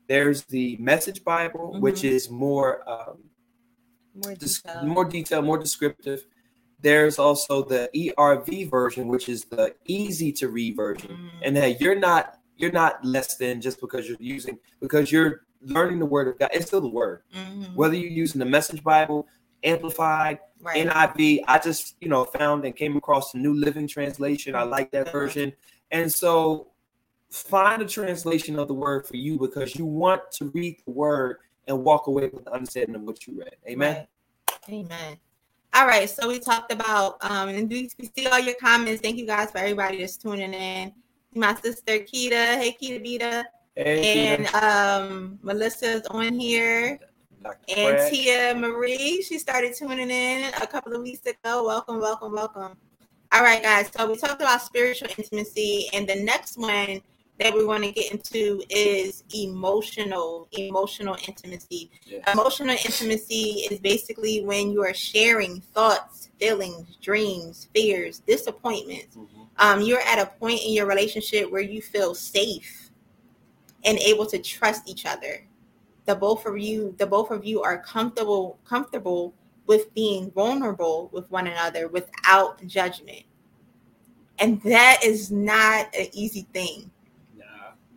There's 0.09 0.43
the 0.43 0.75
Message 0.77 1.23
Bible, 1.23 1.71
mm-hmm. 1.71 1.81
which 1.81 2.03
is 2.03 2.29
more 2.29 2.87
um, 2.89 3.19
more, 4.15 4.35
detail. 4.35 4.83
More 4.83 5.05
detailed, 5.05 5.45
more 5.45 5.57
descriptive. 5.57 6.25
There's 6.81 7.19
also 7.19 7.63
the 7.63 7.89
ERV 7.95 8.69
version, 8.69 9.07
which 9.07 9.29
is 9.29 9.45
the 9.45 9.75
easy 9.85 10.31
to 10.33 10.49
read 10.49 10.75
version, 10.75 11.11
mm-hmm. 11.11 11.27
and 11.41 11.55
that 11.57 11.81
you're 11.81 11.95
not 11.95 12.39
you're 12.57 12.71
not 12.71 13.03
less 13.03 13.35
than 13.37 13.59
just 13.59 13.81
because 13.81 14.07
you're 14.07 14.17
using 14.19 14.57
because 14.79 15.11
you're 15.11 15.41
learning 15.61 15.99
the 15.99 16.05
word 16.05 16.27
of 16.27 16.39
God. 16.39 16.49
It's 16.53 16.67
still 16.67 16.81
the 16.81 16.87
word. 16.87 17.23
Mm-hmm. 17.35 17.75
Whether 17.75 17.95
you're 17.95 18.11
using 18.11 18.39
the 18.39 18.45
Message 18.45 18.83
Bible, 18.83 19.27
Amplified, 19.63 20.39
right. 20.61 20.87
NIV, 20.87 21.43
I 21.47 21.57
just 21.59 21.95
you 22.01 22.09
know 22.09 22.25
found 22.25 22.65
and 22.65 22.75
came 22.75 22.95
across 22.95 23.31
the 23.31 23.39
New 23.39 23.53
Living 23.53 23.87
Translation. 23.87 24.55
I 24.55 24.63
like 24.63 24.91
that 24.91 25.11
version. 25.11 25.53
And 25.91 26.11
so 26.11 26.67
find 27.31 27.81
a 27.81 27.85
translation 27.85 28.57
of 28.59 28.67
the 28.67 28.73
word 28.73 29.07
for 29.07 29.17
you 29.17 29.37
because 29.37 29.75
you 29.75 29.85
want 29.85 30.21
to 30.31 30.45
read 30.53 30.77
the 30.85 30.91
word 30.91 31.37
and 31.67 31.83
walk 31.83 32.07
away 32.07 32.29
with 32.33 32.45
the 32.45 32.53
understanding 32.53 32.95
of 32.95 33.01
what 33.03 33.25
you 33.27 33.39
read. 33.39 33.55
Amen. 33.67 34.07
Amen. 34.69 35.17
All 35.73 35.85
right. 35.85 36.09
So 36.09 36.27
we 36.27 36.39
talked 36.39 36.71
about 36.71 37.17
um 37.21 37.49
and 37.49 37.69
we 37.69 37.89
see 38.15 38.27
all 38.27 38.39
your 38.39 38.55
comments. 38.55 39.01
Thank 39.01 39.17
you 39.17 39.25
guys 39.25 39.51
for 39.51 39.59
everybody 39.59 39.99
that's 39.99 40.17
tuning 40.17 40.53
in. 40.53 40.93
My 41.33 41.55
sister 41.55 41.99
Kita. 41.99 42.57
Hey 42.57 42.75
Kita 42.81 43.03
Bita. 43.03 43.43
Hey, 43.75 44.35
and 44.35 44.45
Kita. 44.45 44.63
um 44.63 45.39
Melissa's 45.43 46.05
on 46.07 46.39
here. 46.39 46.99
Dr. 47.43 47.57
And 47.77 47.97
Brad. 47.97 48.11
Tia 48.11 48.55
Marie, 48.55 49.21
she 49.21 49.37
started 49.37 49.75
tuning 49.75 50.09
in 50.09 50.51
a 50.61 50.65
couple 50.65 50.93
of 50.95 51.03
weeks 51.03 51.23
ago. 51.27 51.65
Welcome, 51.65 51.99
welcome, 51.99 52.33
welcome. 52.33 52.75
All 53.31 53.43
right, 53.43 53.61
guys. 53.61 53.91
So 53.95 54.09
we 54.09 54.17
talked 54.17 54.41
about 54.41 54.61
spiritual 54.61 55.09
intimacy, 55.15 55.87
and 55.93 56.07
the 56.07 56.23
next 56.23 56.57
one 56.57 57.01
that 57.39 57.53
we 57.53 57.65
want 57.65 57.83
to 57.83 57.91
get 57.91 58.11
into 58.11 58.63
is 58.69 59.23
emotional 59.33 60.47
emotional 60.53 61.17
intimacy. 61.27 61.91
Emotional 62.31 62.75
intimacy 62.75 63.67
is 63.69 63.79
basically 63.79 64.43
when 64.43 64.71
you 64.71 64.81
are 64.83 64.93
sharing 64.93 65.59
thoughts, 65.59 66.29
feelings, 66.39 66.97
dreams, 67.01 67.67
fears, 67.73 68.19
disappointments. 68.19 69.17
Mm-hmm. 69.17 69.41
Um, 69.57 69.81
you're 69.81 70.01
at 70.01 70.19
a 70.19 70.27
point 70.39 70.61
in 70.65 70.73
your 70.73 70.85
relationship 70.85 71.51
where 71.51 71.61
you 71.61 71.81
feel 71.81 72.15
safe 72.15 72.89
and 73.83 73.97
able 73.99 74.25
to 74.27 74.39
trust 74.39 74.89
each 74.89 75.05
other. 75.05 75.45
The 76.05 76.15
both 76.15 76.45
of 76.45 76.57
you, 76.57 76.95
the 76.97 77.05
both 77.05 77.31
of 77.31 77.45
you 77.45 77.61
are 77.63 77.79
comfortable 77.79 78.59
comfortable 78.65 79.33
with 79.67 79.93
being 79.93 80.31
vulnerable 80.31 81.09
with 81.11 81.29
one 81.31 81.47
another 81.47 81.87
without 81.87 82.65
judgment. 82.65 83.23
And 84.37 84.61
that 84.63 84.99
is 85.03 85.31
not 85.31 85.87
an 85.95 86.07
easy 86.13 86.45
thing. 86.53 86.91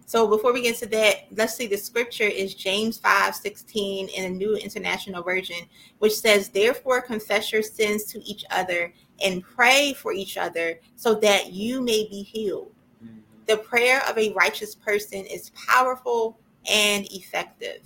So 0.09 0.27
before 0.27 0.55
we 0.55 0.63
get 0.63 0.77
to 0.77 0.87
that, 0.87 1.27
let's 1.37 1.55
see 1.55 1.67
the 1.67 1.77
scripture 1.77 2.25
is 2.25 2.55
James 2.55 2.97
5 2.97 3.35
16 3.35 4.09
in 4.09 4.23
the 4.23 4.31
New 4.31 4.55
International 4.55 5.23
Version, 5.23 5.59
which 5.99 6.15
says, 6.15 6.49
Therefore 6.49 7.03
confess 7.03 7.53
your 7.53 7.61
sins 7.63 8.05
to 8.05 8.23
each 8.25 8.43
other 8.51 8.95
and 9.23 9.45
pray 9.45 9.93
for 9.93 10.15
each 10.15 10.39
other 10.39 10.81
so 10.97 11.15
that 11.17 11.53
you 11.53 11.83
may 11.83 12.09
be 12.09 12.23
healed. 12.23 12.73
Mm-hmm. 13.05 13.19
The 13.49 13.59
prayer 13.59 14.01
of 14.09 14.17
a 14.17 14.33
righteous 14.33 14.75
person 14.75 15.27
is 15.27 15.51
powerful 15.51 16.39
and 16.71 17.05
effective. 17.13 17.83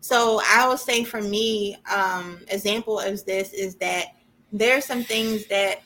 So 0.00 0.42
I 0.44 0.68
would 0.68 0.80
say 0.80 1.02
for 1.02 1.22
me, 1.22 1.78
um, 1.90 2.40
example 2.48 3.00
of 3.00 3.24
this 3.24 3.54
is 3.54 3.76
that 3.76 4.08
there 4.52 4.76
are 4.76 4.82
some 4.82 5.02
things 5.02 5.46
that 5.46 5.80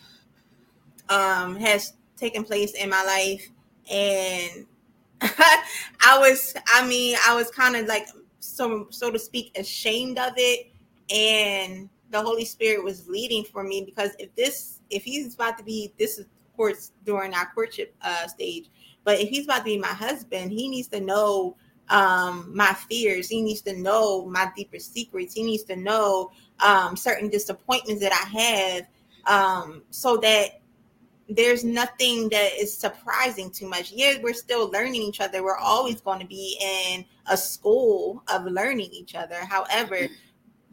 um, 1.09 1.55
has 1.55 1.93
taken 2.17 2.43
place 2.43 2.73
in 2.73 2.91
my 2.91 3.05
life, 3.05 3.49
and 3.91 4.67
I 5.21 6.19
was, 6.19 6.55
I 6.69 6.87
mean, 6.87 7.17
I 7.27 7.35
was 7.35 7.51
kind 7.51 7.77
of 7.77 7.87
like 7.87 8.09
so 8.41 8.87
so 8.91 9.11
to 9.11 9.19
speak 9.19 9.57
ashamed 9.59 10.19
of 10.19 10.33
it, 10.37 10.73
and 11.11 11.89
the 12.11 12.21
Holy 12.21 12.45
Spirit 12.45 12.85
was 12.85 13.09
leading 13.09 13.45
for 13.45 13.63
me 13.63 13.83
because 13.85 14.11
if 14.19 14.35
this, 14.35 14.81
if 14.91 15.05
he's 15.05 15.35
about 15.35 15.59
to 15.59 15.65
be, 15.65 15.93
this 15.99 16.19
is 16.19 16.27
of 16.27 16.57
course 16.57 16.93
during 17.05 17.35
our 17.35 17.51
courtship 17.55 17.95
uh, 18.03 18.27
stage, 18.27 18.71
but 19.05 19.21
if 19.21 19.29
he's 19.29 19.45
about 19.45 19.59
to 19.59 19.65
be 19.65 19.79
my 19.79 19.89
husband, 19.89 20.53
he 20.53 20.69
needs 20.69 20.89
to 20.89 21.01
know 21.01 21.57
um, 21.89 22.51
my 22.55 22.73
fears. 22.73 23.29
He 23.29 23.43
needs 23.43 23.63
to 23.63 23.77
know 23.77 24.27
my 24.27 24.51
deeper 24.57 24.79
secrets. 24.79 25.35
He 25.35 25.43
needs 25.43 25.63
to 25.65 25.77
know 25.77 26.31
um, 26.61 26.97
certain 26.97 27.29
disappointments 27.29 28.03
that 28.03 28.13
I 28.13 28.39
have 28.39 28.87
um, 29.27 29.83
so 29.91 30.17
that 30.19 30.61
there's 31.29 31.65
nothing 31.65 32.29
that 32.29 32.53
is 32.59 32.77
surprising 32.77 33.51
too 33.51 33.69
much. 33.69 33.93
Yeah, 33.93 34.15
we're 34.23 34.35
still 34.35 34.71
learning 34.71 35.03
each 35.03 35.21
other. 35.21 35.43
We're 35.43 35.57
always 35.57 36.01
going 36.01 36.21
to 36.21 36.27
be 36.27 36.59
in 36.61 37.05
a 37.27 37.37
school 37.37 38.23
of 38.29 38.45
learning 38.45 38.91
each 38.93 39.15
other. 39.15 39.45
However, 39.45 40.09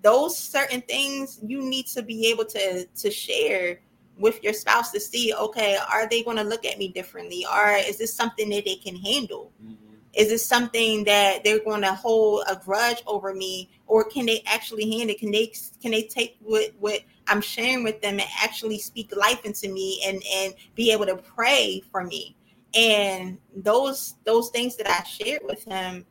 those 0.01 0.37
certain 0.37 0.81
things 0.81 1.39
you 1.43 1.61
need 1.61 1.87
to 1.87 2.03
be 2.03 2.27
able 2.29 2.45
to 2.45 2.85
to 2.85 3.09
share 3.09 3.79
with 4.17 4.43
your 4.43 4.53
spouse 4.53 4.91
to 4.91 4.99
see 4.99 5.33
okay 5.33 5.75
are 5.91 6.07
they 6.07 6.21
going 6.21 6.37
to 6.37 6.43
look 6.43 6.65
at 6.65 6.77
me 6.77 6.87
differently 6.89 7.43
or 7.51 7.77
is 7.77 7.97
this 7.97 8.13
something 8.13 8.47
that 8.49 8.63
they 8.63 8.75
can 8.75 8.95
handle 8.95 9.51
mm-hmm 9.63 9.83
is 10.13 10.29
this 10.29 10.45
something 10.45 11.03
that 11.05 11.43
they're 11.43 11.63
going 11.63 11.81
to 11.81 11.93
hold 11.93 12.43
a 12.47 12.55
grudge 12.55 13.01
over 13.07 13.33
me, 13.33 13.69
or 13.87 14.03
can 14.03 14.25
they 14.25 14.43
actually 14.45 14.89
hand 14.97 15.09
it? 15.09 15.19
Can 15.19 15.31
they 15.31 15.51
can 15.81 15.91
they 15.91 16.03
take 16.03 16.37
what 16.39 16.71
what 16.79 17.01
I'm 17.27 17.41
sharing 17.41 17.83
with 17.83 18.01
them 18.01 18.19
and 18.19 18.29
actually 18.41 18.79
speak 18.79 19.15
life 19.15 19.45
into 19.45 19.69
me 19.69 20.01
and 20.05 20.21
and 20.35 20.53
be 20.75 20.91
able 20.91 21.05
to 21.05 21.15
pray 21.15 21.81
for 21.91 22.03
me? 22.03 22.35
And 22.75 23.37
those 23.55 24.15
those 24.25 24.49
things 24.49 24.75
that 24.77 24.89
I 24.89 25.03
shared 25.03 25.41
with 25.43 25.63
him, 25.63 26.05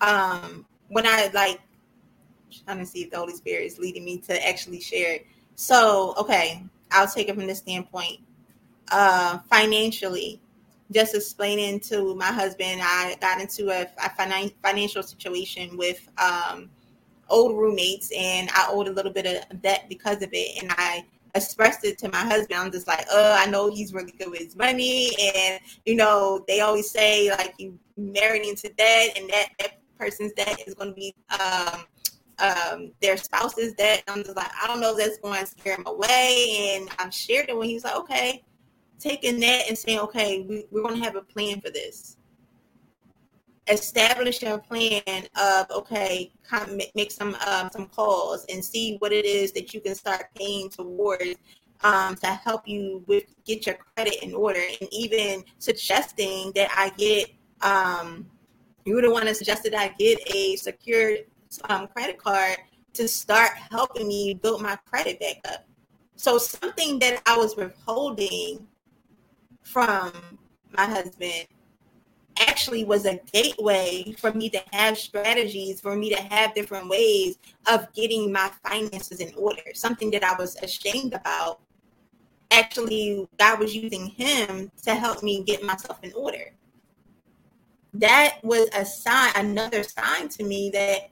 um, 0.00 0.66
when 0.88 1.06
I 1.06 1.30
like 1.34 1.60
trying 2.64 2.78
to 2.78 2.86
see 2.86 3.02
if 3.02 3.10
the 3.10 3.18
Holy 3.18 3.34
Spirit 3.34 3.64
is 3.64 3.78
leading 3.78 4.04
me 4.04 4.18
to 4.18 4.48
actually 4.48 4.80
share 4.80 5.14
it. 5.14 5.26
So 5.54 6.14
okay, 6.18 6.64
I'll 6.90 7.08
take 7.08 7.28
it 7.28 7.34
from 7.34 7.46
this 7.46 7.58
standpoint. 7.58 8.20
Uh, 8.90 9.38
financially, 9.50 10.40
just 10.92 11.14
explaining 11.14 11.78
to 11.80 12.14
my 12.16 12.32
husband, 12.32 12.80
I 12.82 13.16
got 13.20 13.40
into 13.40 13.70
a, 13.70 13.82
a 14.04 14.50
financial 14.62 15.02
situation 15.02 15.76
with 15.76 16.08
um, 16.18 16.70
old 17.30 17.56
roommates, 17.56 18.10
and 18.16 18.50
I 18.50 18.66
owed 18.70 18.88
a 18.88 18.92
little 18.92 19.12
bit 19.12 19.26
of 19.26 19.62
debt 19.62 19.86
because 19.88 20.22
of 20.22 20.30
it. 20.32 20.62
And 20.62 20.72
I 20.76 21.04
expressed 21.34 21.84
it 21.84 21.98
to 21.98 22.10
my 22.10 22.18
husband. 22.18 22.58
I'm 22.58 22.72
just 22.72 22.86
like, 22.86 23.06
oh, 23.10 23.36
I 23.38 23.46
know 23.46 23.70
he's 23.70 23.94
really 23.94 24.12
good 24.12 24.30
with 24.30 24.40
his 24.40 24.56
money, 24.56 25.10
and 25.34 25.60
you 25.86 25.96
know, 25.96 26.44
they 26.48 26.60
always 26.60 26.90
say 26.90 27.30
like 27.30 27.54
you 27.58 27.78
married 27.96 28.44
into 28.44 28.68
debt, 28.70 29.16
and 29.16 29.28
that 29.30 29.48
that 29.58 29.80
person's 29.98 30.32
debt 30.32 30.60
is 30.66 30.74
going 30.74 30.90
to 30.90 30.94
be 30.94 31.14
um, 31.38 31.84
um, 32.38 32.92
their 33.02 33.16
spouse's 33.16 33.74
debt. 33.74 34.02
I'm 34.08 34.24
just 34.24 34.36
like, 34.36 34.50
I 34.62 34.66
don't 34.66 34.80
know 34.80 34.92
if 34.92 34.98
that's 34.98 35.18
going 35.18 35.40
to 35.40 35.46
scare 35.46 35.76
him 35.76 35.84
away. 35.86 36.74
And 36.74 36.88
I'm 36.98 37.10
shared 37.10 37.50
it 37.50 37.56
when 37.56 37.68
he's 37.68 37.84
like, 37.84 37.96
okay 37.96 38.42
taking 39.00 39.40
that 39.40 39.64
and 39.68 39.76
saying, 39.76 39.98
okay, 39.98 40.44
we, 40.48 40.66
we're 40.70 40.82
going 40.82 40.96
to 40.96 41.02
have 41.02 41.16
a 41.16 41.22
plan 41.22 41.60
for 41.60 41.70
this. 41.70 42.16
Establishing 43.68 44.48
a 44.48 44.58
plan 44.58 45.28
of 45.40 45.70
okay, 45.70 46.32
make 46.94 47.10
some 47.10 47.36
um, 47.46 47.70
some 47.72 47.86
calls 47.86 48.44
and 48.48 48.64
see 48.64 48.96
what 48.98 49.12
it 49.12 49.24
is 49.24 49.52
that 49.52 49.72
you 49.72 49.80
can 49.80 49.94
start 49.94 50.26
paying 50.34 50.68
towards 50.68 51.36
um, 51.82 52.16
to 52.16 52.26
help 52.26 52.66
you 52.66 53.04
with 53.06 53.24
get 53.44 53.66
your 53.66 53.76
credit 53.94 54.22
in 54.22 54.34
order, 54.34 54.60
and 54.80 54.88
even 54.92 55.44
suggesting 55.58 56.52
that 56.54 56.70
I 56.76 56.90
get 56.96 57.30
um, 57.60 58.26
you 58.84 58.94
would 58.94 59.08
want 59.10 59.26
to 59.28 59.34
suggest 59.34 59.62
that 59.64 59.74
I 59.74 59.88
get 59.98 60.18
a 60.34 60.56
secured 60.56 61.26
um, 61.68 61.86
credit 61.88 62.18
card 62.18 62.56
to 62.94 63.06
start 63.06 63.52
helping 63.70 64.08
me 64.08 64.34
build 64.34 64.62
my 64.62 64.76
credit 64.86 65.20
back 65.20 65.36
up. 65.52 65.64
So 66.16 66.38
something 66.38 66.98
that 67.00 67.22
I 67.26 67.36
was 67.36 67.56
withholding 67.56 68.66
from 69.62 70.12
my 70.76 70.86
husband 70.86 71.46
actually 72.38 72.84
was 72.84 73.06
a 73.06 73.20
gateway 73.32 74.14
for 74.18 74.32
me 74.32 74.48
to 74.50 74.60
have 74.72 74.96
strategies, 74.96 75.80
for 75.80 75.96
me 75.96 76.14
to 76.14 76.20
have 76.20 76.54
different 76.54 76.88
ways 76.88 77.38
of 77.66 77.92
getting 77.92 78.32
my 78.32 78.50
finances 78.66 79.20
in 79.20 79.32
order. 79.36 79.62
Something 79.74 80.10
that 80.12 80.24
I 80.24 80.34
was 80.36 80.56
ashamed 80.56 81.14
about. 81.14 81.60
Actually, 82.50 83.28
God 83.38 83.60
was 83.60 83.74
using 83.74 84.06
him 84.06 84.70
to 84.84 84.94
help 84.94 85.22
me 85.22 85.44
get 85.44 85.62
myself 85.62 85.98
in 86.02 86.12
order. 86.14 86.52
That 87.94 88.38
was 88.42 88.68
a 88.74 88.84
sign, 88.84 89.32
another 89.36 89.82
sign 89.82 90.28
to 90.30 90.44
me 90.44 90.70
that 90.70 91.10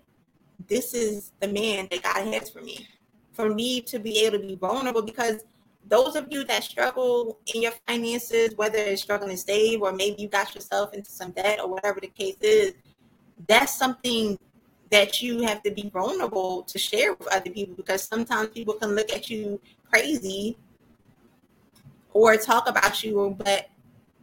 this 0.69 0.95
is 0.95 1.33
the 1.41 1.49
man 1.49 1.89
that 1.91 2.03
God 2.03 2.33
has 2.33 2.51
for 2.51 2.61
me. 2.61 2.89
For 3.33 3.49
me 3.49 3.81
to 3.83 3.99
be 3.99 4.25
able 4.25 4.39
to 4.39 4.47
be 4.47 4.57
vulnerable 4.57 5.03
because 5.03 5.43
those 5.89 6.17
of 6.17 6.27
you 6.31 6.45
that 6.45 6.65
struggle 6.65 7.39
in 7.55 7.63
your 7.63 7.73
finances, 7.87 8.55
whether 8.57 8.79
it's 8.79 9.03
struggling 9.03 9.31
to 9.31 9.37
save 9.37 9.83
or 9.83 9.93
maybe 9.93 10.23
you 10.23 10.29
got 10.29 10.55
yourself 10.55 10.93
into 10.93 11.11
some 11.11 11.31
debt 11.31 11.61
or 11.61 11.69
whatever 11.69 12.01
the 12.01 12.09
case 12.09 12.37
is, 12.41 12.75
that's 13.47 13.77
something 13.77 14.39
that 14.91 15.23
you 15.23 15.43
have 15.43 15.63
to 15.63 15.71
be 15.71 15.91
vulnerable 15.93 16.63
to 16.63 16.79
share 16.79 17.15
with 17.15 17.29
other 17.29 17.51
people 17.51 17.75
because 17.75 18.03
sometimes 18.03 18.49
people 18.49 18.75
can 18.75 18.95
look 18.95 19.13
at 19.13 19.31
you 19.31 19.61
crazy 19.91 20.57
or 22.13 22.37
talk 22.37 22.69
about 22.69 23.03
you, 23.05 23.37
but 23.39 23.69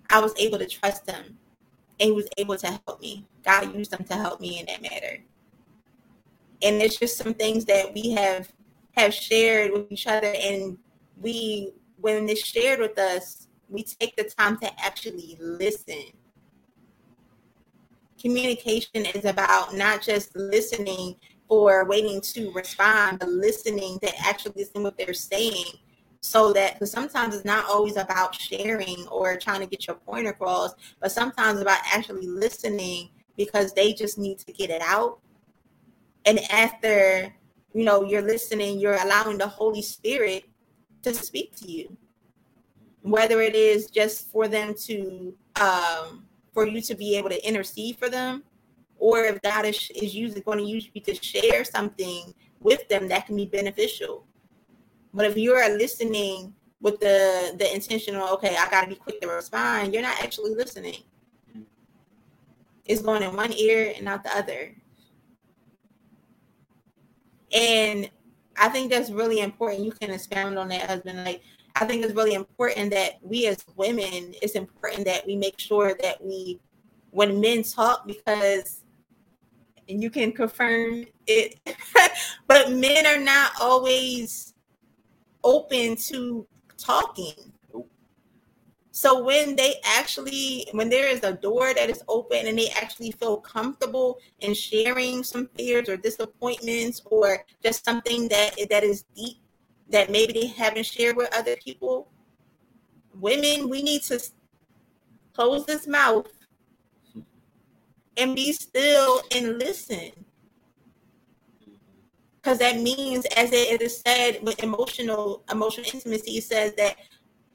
I 0.10 0.20
was 0.20 0.34
able 0.38 0.60
to 0.60 0.68
trust 0.68 1.06
them 1.06 1.38
and 2.00 2.08
he 2.08 2.12
was 2.12 2.28
able 2.38 2.58
to 2.58 2.68
help 2.68 3.02
me. 3.02 3.26
God 3.44 3.76
used 3.76 3.92
them 3.92 4.04
to 4.06 4.16
help 4.16 4.42
me 4.42 4.60
in 4.60 4.66
that 4.68 4.82
matter. 4.82 5.20
And 6.62 6.82
it's 6.82 6.98
just 6.98 7.18
some 7.18 7.34
things 7.34 7.66
that 7.66 7.94
we 7.94 8.12
have 8.12 8.52
have 8.98 9.14
shared 9.14 9.74
with 9.74 9.92
each 9.92 10.08
other 10.08 10.34
and 10.42 10.78
we 11.22 11.74
when 11.98 12.28
it's 12.30 12.46
shared 12.46 12.80
with 12.80 12.98
us, 12.98 13.48
we 13.70 13.84
take 13.84 14.16
the 14.16 14.24
time 14.24 14.58
to 14.60 14.80
actually 14.80 15.38
listen. 15.40 16.04
Communication 18.20 19.06
is 19.06 19.26
about 19.26 19.76
not 19.76 20.02
just 20.02 20.36
listening 20.36 21.16
for 21.48 21.86
waiting 21.86 22.22
to 22.22 22.52
respond, 22.52 23.20
but 23.20 23.30
listening 23.30 24.00
to 24.00 24.12
actually 24.20 24.54
listen 24.56 24.84
what 24.84 24.98
they're 24.98 25.14
saying. 25.14 25.66
So 26.22 26.54
that 26.54 26.74
because 26.74 26.92
sometimes 26.92 27.36
it's 27.36 27.46
not 27.46 27.66
always 27.70 27.98
about 27.98 28.34
sharing 28.34 29.08
or 29.08 29.38
trying 29.38 29.60
to 29.60 29.68
get 29.68 29.86
your 29.86 29.96
point 29.96 30.26
across, 30.26 30.74
but 31.00 31.12
sometimes 31.12 31.60
about 31.62 31.80
actually 31.94 32.26
listening 32.26 33.10
because 33.38 33.74
they 33.74 33.94
just 33.94 34.18
need 34.18 34.40
to 34.40 34.52
get 34.52 34.72
it 34.72 34.82
out. 34.82 35.20
And 36.26 36.40
after 36.52 37.32
you 37.74 37.84
know 37.84 38.04
you're 38.04 38.24
listening, 38.24 38.80
you're 38.80 39.02
allowing 39.04 39.38
the 39.38 39.48
Holy 39.48 39.84
Spirit 39.84 40.46
to 41.14 41.14
speak 41.24 41.56
to 41.58 41.72
you. 41.72 41.98
Whether 43.02 43.42
it 43.42 43.56
is 43.56 43.88
just 43.88 44.32
for 44.32 44.48
them 44.48 44.74
to 44.86 45.36
um, 45.62 46.26
for 46.54 46.66
you 46.66 46.82
to 46.82 46.96
be 46.96 47.18
able 47.18 47.30
to 47.30 47.48
intercede 47.48 47.98
for 47.98 48.10
them 48.10 48.44
or 48.98 49.20
if 49.26 49.42
god 49.42 49.66
is, 49.66 49.92
is 49.96 50.16
usually 50.16 50.42
going 50.42 50.58
to 50.58 50.66
use 50.66 50.90
you 50.94 51.02
to 51.02 51.14
share 51.16 51.64
something 51.64 52.34
with 52.62 52.88
them 52.90 53.08
that 53.08 53.28
can 53.28 53.36
be 53.36 53.46
beneficial. 53.46 54.26
But 55.14 55.28
if 55.28 55.38
you're 55.38 55.78
listening 55.78 56.54
with 56.82 57.00
the 57.00 57.56
the 57.58 57.74
intention 57.74 58.16
of 58.16 58.30
okay 58.32 58.56
i 58.58 58.70
got 58.70 58.82
to 58.82 58.88
be 58.88 58.96
quick 58.96 59.20
to 59.22 59.28
respond 59.28 59.94
you're 59.94 60.02
not 60.02 60.22
actually 60.22 60.56
listening. 60.56 61.04
It's 62.86 63.02
going 63.02 63.24
in 63.24 63.36
one 63.36 63.52
ear 63.54 63.94
and 63.96 64.06
not 64.06 64.24
the 64.24 64.36
other. 64.38 64.76
And 67.52 68.10
I 68.58 68.70
think 68.70 68.92
that's 68.92 69.10
really 69.10 69.40
important. 69.42 69.84
You 69.84 69.92
can 69.92 70.12
expound 70.12 70.58
on 70.58 70.70
that, 70.70 70.90
husband. 70.90 71.24
Like, 71.24 71.42
I 71.76 71.86
think 71.86 72.04
it's 72.04 72.14
really 72.14 72.34
important 72.34 72.92
that 72.92 73.16
we 73.22 73.48
as 73.48 73.64
women, 73.76 74.34
it's 74.42 74.56
important 74.56 75.06
that 75.06 75.26
we 75.28 75.36
make 75.36 75.60
sure 75.60 75.96
that 76.02 76.24
we, 76.24 76.60
when 77.12 77.42
men 77.42 77.64
talk, 77.64 78.08
because, 78.08 78.84
and 79.90 80.02
you 80.02 80.10
can 80.10 80.32
confirm 80.32 81.06
it, 81.28 81.60
but 82.48 82.72
men 82.72 83.06
are 83.06 83.20
not 83.20 83.52
always 83.60 84.54
open 85.44 85.96
to 85.96 86.48
talking. 86.78 87.54
So 88.96 89.22
when 89.22 89.58
they 89.58 89.82
actually, 89.84 90.70
when 90.72 90.88
there 90.88 91.10
is 91.10 91.22
a 91.26 91.34
door 91.34 91.74
that 91.74 91.90
is 91.90 92.02
open 92.08 92.48
and 92.48 92.58
they 92.58 92.70
actually 92.70 93.12
feel 93.12 93.36
comfortable 93.36 94.20
in 94.40 94.54
sharing 94.54 95.22
some 95.22 95.50
fears 95.54 95.90
or 95.90 95.98
disappointments 95.98 97.02
or 97.04 97.44
just 97.62 97.84
something 97.84 98.30
that 98.30 98.56
that 98.70 98.86
is 98.86 99.04
deep 99.14 99.40
that 99.90 100.10
maybe 100.10 100.32
they 100.32 100.48
haven't 100.48 100.86
shared 100.86 101.18
with 101.18 101.28
other 101.36 101.58
people, 101.58 102.08
women, 103.20 103.68
we 103.68 103.84
need 103.84 104.02
to 104.04 104.18
close 105.34 105.66
this 105.66 105.88
mouth 105.88 106.32
and 108.16 108.34
be 108.34 108.54
still 108.54 109.22
and 109.36 109.60
listen. 109.60 110.12
Mm-hmm. 111.60 111.74
Because 112.38 112.60
that 112.60 112.80
means, 112.80 113.26
as 113.36 113.52
it 113.52 113.82
is 113.82 114.00
said 114.00 114.42
with 114.42 114.64
emotional 114.64 115.44
emotional 115.52 115.86
intimacy, 115.94 116.40
says 116.40 116.74
that 116.76 116.96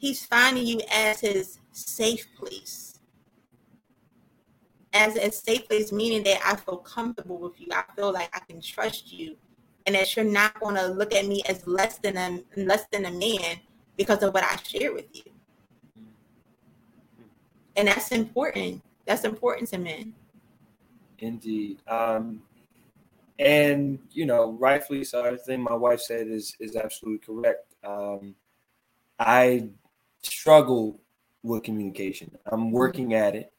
He's 0.00 0.24
finding 0.24 0.66
you 0.66 0.80
as 0.90 1.20
his 1.20 1.58
safe 1.72 2.26
place. 2.34 2.98
As 4.94 5.14
a 5.16 5.30
safe 5.30 5.68
place, 5.68 5.92
meaning 5.92 6.22
that 6.22 6.40
I 6.42 6.56
feel 6.56 6.78
comfortable 6.78 7.38
with 7.38 7.60
you. 7.60 7.68
I 7.70 7.84
feel 7.94 8.10
like 8.10 8.34
I 8.34 8.40
can 8.40 8.62
trust 8.62 9.12
you. 9.12 9.36
And 9.84 9.94
that 9.94 10.16
you're 10.16 10.24
not 10.24 10.58
to 10.58 10.86
look 10.86 11.14
at 11.14 11.26
me 11.26 11.42
as 11.46 11.66
less 11.66 11.98
than 11.98 12.16
a 12.16 12.42
less 12.56 12.86
than 12.90 13.04
a 13.04 13.10
man 13.10 13.60
because 13.96 14.22
of 14.22 14.32
what 14.32 14.42
I 14.42 14.56
share 14.56 14.94
with 14.94 15.04
you. 15.12 15.30
And 17.76 17.88
that's 17.88 18.10
important. 18.10 18.82
That's 19.04 19.24
important 19.24 19.68
to 19.70 19.78
men. 19.78 20.14
Indeed. 21.18 21.78
Um, 21.86 22.42
and 23.38 23.98
you 24.12 24.24
know, 24.24 24.52
rightfully 24.52 25.04
so. 25.04 25.24
Everything 25.24 25.60
my 25.60 25.74
wife 25.74 26.00
said 26.00 26.26
is 26.28 26.56
is 26.58 26.74
absolutely 26.74 27.18
correct. 27.18 27.74
Um, 27.84 28.34
I 29.18 29.68
struggle 30.22 31.00
with 31.42 31.62
communication. 31.62 32.36
I'm 32.46 32.60
mm-hmm. 32.60 32.70
working 32.72 33.14
at 33.14 33.34
it 33.34 33.52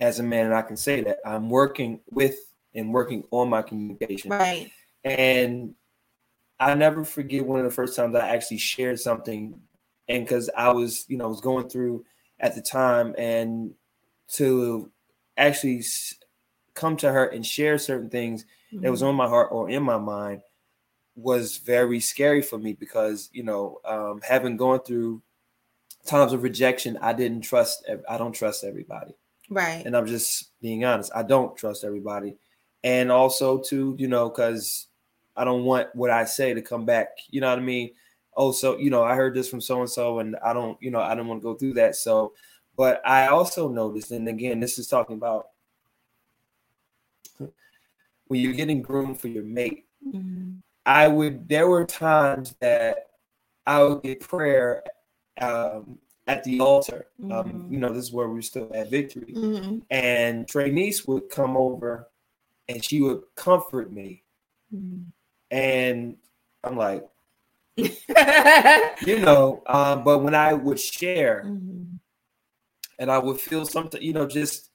as 0.00 0.18
a 0.20 0.22
man, 0.22 0.46
and 0.46 0.54
I 0.54 0.62
can 0.62 0.76
say 0.76 1.02
that 1.02 1.18
I'm 1.24 1.50
working 1.50 2.00
with 2.10 2.36
and 2.74 2.92
working 2.92 3.24
on 3.30 3.50
my 3.50 3.62
communication. 3.62 4.30
Right. 4.30 4.70
And 5.04 5.74
I 6.58 6.74
never 6.74 7.04
forget 7.04 7.44
one 7.44 7.58
of 7.58 7.64
the 7.64 7.70
first 7.70 7.96
times 7.96 8.14
I 8.14 8.28
actually 8.28 8.58
shared 8.58 9.00
something, 9.00 9.60
and 10.08 10.24
because 10.24 10.50
I 10.56 10.72
was, 10.72 11.04
you 11.08 11.16
know, 11.16 11.24
I 11.24 11.28
was 11.28 11.40
going 11.40 11.68
through 11.68 12.04
at 12.38 12.54
the 12.54 12.62
time, 12.62 13.14
and 13.18 13.74
to 14.34 14.90
actually 15.36 15.82
come 16.74 16.96
to 16.96 17.10
her 17.10 17.26
and 17.26 17.44
share 17.44 17.78
certain 17.78 18.10
things 18.10 18.44
mm-hmm. 18.72 18.82
that 18.82 18.90
was 18.90 19.00
mm-hmm. 19.00 19.08
on 19.08 19.14
my 19.16 19.28
heart 19.28 19.48
or 19.50 19.68
in 19.68 19.82
my 19.82 19.98
mind 19.98 20.42
was 21.16 21.58
very 21.58 22.00
scary 22.00 22.40
for 22.40 22.58
me 22.58 22.72
because 22.72 23.28
you 23.32 23.42
know 23.42 23.78
um, 23.84 24.20
having 24.26 24.56
gone 24.56 24.80
through 24.80 25.20
times 26.06 26.32
of 26.32 26.42
rejection, 26.42 26.98
I 27.00 27.12
didn't 27.12 27.42
trust. 27.42 27.88
I 28.08 28.18
don't 28.18 28.32
trust 28.32 28.64
everybody. 28.64 29.14
Right. 29.48 29.84
And 29.84 29.96
I'm 29.96 30.06
just 30.06 30.50
being 30.60 30.84
honest. 30.84 31.10
I 31.14 31.22
don't 31.22 31.56
trust 31.56 31.84
everybody, 31.84 32.36
and 32.84 33.10
also 33.10 33.58
too, 33.58 33.96
you 33.98 34.08
know, 34.08 34.28
because 34.28 34.86
I 35.36 35.44
don't 35.44 35.64
want 35.64 35.88
what 35.94 36.10
I 36.10 36.24
say 36.24 36.54
to 36.54 36.62
come 36.62 36.84
back. 36.84 37.08
You 37.30 37.40
know 37.40 37.50
what 37.50 37.58
I 37.58 37.62
mean? 37.62 37.90
Oh, 38.36 38.52
so 38.52 38.78
you 38.78 38.90
know, 38.90 39.02
I 39.02 39.14
heard 39.14 39.34
this 39.34 39.48
from 39.48 39.60
so 39.60 39.80
and 39.80 39.90
so, 39.90 40.20
and 40.20 40.36
I 40.44 40.52
don't, 40.52 40.78
you 40.80 40.90
know, 40.90 41.00
I 41.00 41.14
don't 41.14 41.26
want 41.26 41.40
to 41.40 41.44
go 41.44 41.54
through 41.54 41.74
that. 41.74 41.96
So, 41.96 42.32
but 42.76 43.02
I 43.06 43.26
also 43.26 43.68
noticed, 43.68 44.10
and 44.12 44.28
again, 44.28 44.60
this 44.60 44.78
is 44.78 44.86
talking 44.86 45.16
about 45.16 45.48
when 48.28 48.40
you're 48.40 48.52
getting 48.52 48.82
groomed 48.82 49.20
for 49.20 49.28
your 49.28 49.42
mate. 49.42 49.86
Mm-hmm. 50.06 50.58
I 50.86 51.08
would. 51.08 51.48
There 51.48 51.68
were 51.68 51.84
times 51.84 52.54
that 52.60 53.08
I 53.66 53.82
would 53.82 54.02
get 54.02 54.20
prayer 54.20 54.82
um, 55.40 55.98
at 56.26 56.44
the 56.44 56.60
altar. 56.60 57.06
Um, 57.22 57.30
mm-hmm. 57.30 57.72
you 57.72 57.78
know, 57.78 57.92
this 57.92 58.04
is 58.04 58.12
where 58.12 58.28
we're 58.28 58.42
still 58.42 58.70
at 58.74 58.90
victory. 58.90 59.34
Mm-hmm. 59.36 59.78
And 59.90 60.46
Trey 60.48 60.92
would 61.06 61.28
come 61.28 61.56
over 61.56 62.08
and 62.68 62.84
she 62.84 63.00
would 63.00 63.22
comfort 63.34 63.92
me. 63.92 64.22
Mm-hmm. 64.74 65.02
And 65.50 66.16
I'm 66.62 66.76
like, 66.76 67.06
you 67.76 69.18
know, 69.18 69.62
um, 69.66 70.04
but 70.04 70.18
when 70.18 70.34
I 70.34 70.52
would 70.52 70.78
share 70.78 71.44
mm-hmm. 71.46 71.96
and 72.98 73.10
I 73.10 73.18
would 73.18 73.40
feel 73.40 73.64
something, 73.64 74.00
you 74.00 74.12
know, 74.12 74.26
just 74.26 74.70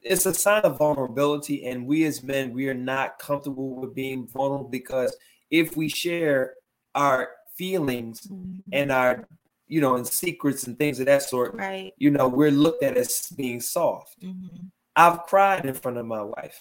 it's 0.00 0.26
a 0.26 0.34
sign 0.34 0.62
of 0.62 0.78
vulnerability. 0.78 1.66
And 1.66 1.86
we 1.86 2.04
as 2.04 2.22
men, 2.22 2.52
we 2.52 2.68
are 2.68 2.74
not 2.74 3.18
comfortable 3.18 3.74
with 3.74 3.94
being 3.94 4.26
vulnerable 4.26 4.68
because 4.68 5.16
if 5.50 5.76
we 5.76 5.88
share 5.88 6.54
our 6.94 7.30
feelings 7.56 8.28
mm-hmm. 8.28 8.60
and 8.72 8.92
our 8.92 9.26
you 9.68 9.80
know, 9.80 9.96
and 9.96 10.06
secrets 10.06 10.66
and 10.66 10.78
things 10.78 11.00
of 11.00 11.06
that 11.06 11.22
sort, 11.22 11.54
right? 11.54 11.92
You 11.98 12.10
know, 12.10 12.28
we're 12.28 12.50
looked 12.50 12.82
at 12.82 12.96
as 12.96 13.28
being 13.36 13.60
soft. 13.60 14.20
Mm-hmm. 14.22 14.66
I've 14.96 15.22
cried 15.24 15.64
in 15.64 15.74
front 15.74 15.98
of 15.98 16.06
my 16.06 16.22
wife, 16.22 16.60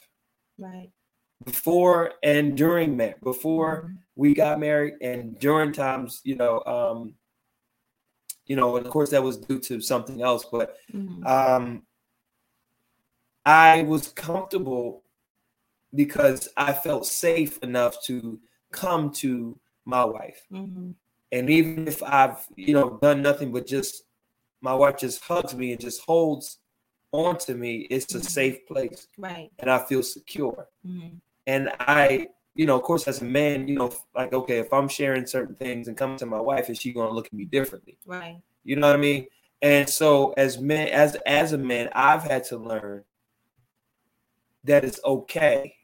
right? 0.57 0.91
before 1.43 2.13
and 2.23 2.57
during 2.57 2.97
marriage, 2.97 3.21
before 3.23 3.83
mm-hmm. 3.83 3.93
we 4.15 4.33
got 4.33 4.59
married, 4.59 4.95
and 5.01 5.37
during 5.39 5.71
times, 5.71 6.21
you 6.23 6.35
know, 6.35 6.63
um, 6.65 7.13
you 8.45 8.55
know, 8.55 8.77
and 8.77 8.85
of 8.85 8.91
course 8.91 9.09
that 9.11 9.23
was 9.23 9.37
due 9.37 9.59
to 9.59 9.81
something 9.81 10.21
else, 10.21 10.45
but 10.51 10.77
mm-hmm. 10.93 11.25
um, 11.25 11.83
I 13.45 13.83
was 13.83 14.09
comfortable 14.09 15.03
because 15.93 16.49
I 16.57 16.73
felt 16.73 17.05
safe 17.05 17.57
enough 17.59 18.03
to 18.05 18.39
come 18.71 19.11
to 19.13 19.59
my 19.85 20.03
wife. 20.03 20.41
Mm-hmm. 20.51 20.91
And 21.31 21.49
even 21.49 21.87
if 21.87 22.01
I've, 22.03 22.45
you 22.55 22.73
know, 22.73 22.97
done 23.01 23.21
nothing 23.21 23.51
but 23.51 23.67
just 23.67 24.03
my 24.61 24.73
wife 24.73 24.97
just 24.97 25.23
hugs 25.23 25.55
me 25.55 25.71
and 25.71 25.81
just 25.81 26.01
holds 26.01 26.59
on 27.11 27.37
to 27.39 27.55
me, 27.55 27.87
it's 27.89 28.13
a 28.15 28.17
mm-hmm. 28.17 28.27
safe 28.27 28.65
place. 28.67 29.07
Right. 29.17 29.51
And 29.59 29.69
I 29.69 29.79
feel 29.79 30.03
secure. 30.03 30.67
Mm-hmm. 30.85 31.17
And 31.45 31.69
I, 31.79 32.27
you 32.55 32.65
know, 32.65 32.75
of 32.75 32.83
course, 32.83 33.07
as 33.07 33.21
a 33.21 33.25
man, 33.25 33.67
you 33.67 33.75
know, 33.75 33.93
like, 34.15 34.33
okay, 34.33 34.59
if 34.59 34.73
I'm 34.73 34.87
sharing 34.87 35.25
certain 35.25 35.55
things 35.55 35.87
and 35.87 35.95
coming 35.95 36.17
to 36.17 36.25
my 36.25 36.41
wife, 36.41 36.69
is 36.69 36.79
she 36.79 36.91
going 36.93 37.07
to 37.07 37.13
look 37.13 37.27
at 37.27 37.33
me 37.33 37.45
differently? 37.45 37.97
Right. 38.05 38.41
You 38.63 38.75
know 38.75 38.87
what 38.87 38.95
I 38.95 38.99
mean? 38.99 39.27
And 39.61 39.89
so 39.89 40.33
as 40.37 40.59
men, 40.59 40.89
as 40.89 41.15
as 41.25 41.53
a 41.53 41.57
man, 41.57 41.89
I've 41.93 42.23
had 42.23 42.43
to 42.45 42.57
learn 42.57 43.03
that 44.65 44.83
it's 44.83 44.99
okay. 45.03 45.75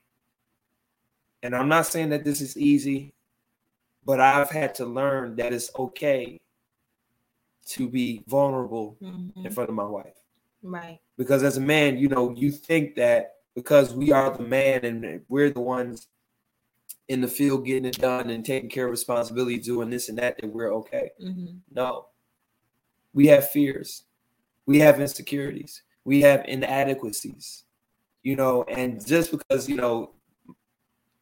And 1.42 1.56
I'm 1.56 1.70
not 1.70 1.88
saying 1.88 2.10
that 2.10 2.24
this 2.24 2.40
is 2.40 2.58
easy, 2.58 3.14
but 4.06 4.20
I've 4.20 4.50
had 4.50 4.76
to 4.76 4.86
learn 4.86 5.36
that 5.38 5.54
it's 5.54 5.72
okay 5.78 6.40
to 7.68 7.88
be 7.88 8.24
vulnerable 8.28 8.98
mm-hmm. 9.02 9.46
in 9.46 9.52
front 9.52 9.70
of 9.70 9.76
my 9.76 9.86
wife. 9.86 10.18
Right. 10.62 11.00
Because 11.18 11.44
as 11.44 11.58
a 11.58 11.62
man, 11.62 11.98
you 11.98 12.10
know, 12.10 12.34
you 12.36 12.52
think 12.52 12.96
that 12.96 13.36
because 13.56 13.94
we 13.94 14.12
are 14.12 14.36
the 14.36 14.44
man 14.44 14.84
and 14.84 15.22
we're 15.30 15.50
the 15.50 15.60
ones 15.60 16.08
in 17.08 17.22
the 17.22 17.28
field 17.28 17.66
getting 17.66 17.86
it 17.86 18.00
done 18.00 18.30
and 18.30 18.46
taking 18.46 18.70
care 18.70 18.86
of 18.86 18.92
responsibility, 18.92 19.58
doing 19.58 19.90
this 19.90 20.10
and 20.10 20.18
that, 20.18 20.38
that 20.38 20.48
we're 20.48 20.74
okay. 20.74 21.12
Mm-hmm. 21.22 21.58
No. 21.72 22.08
We 23.14 23.28
have 23.28 23.50
fears. 23.50 24.04
We 24.66 24.80
have 24.80 25.00
insecurities. 25.00 25.84
We 26.06 26.22
have 26.22 26.46
inadequacies. 26.48 27.64
You 28.24 28.38
know, 28.38 28.64
and 28.64 29.06
just 29.06 29.32
because, 29.32 29.68
you 29.68 29.76
know, 29.76 30.12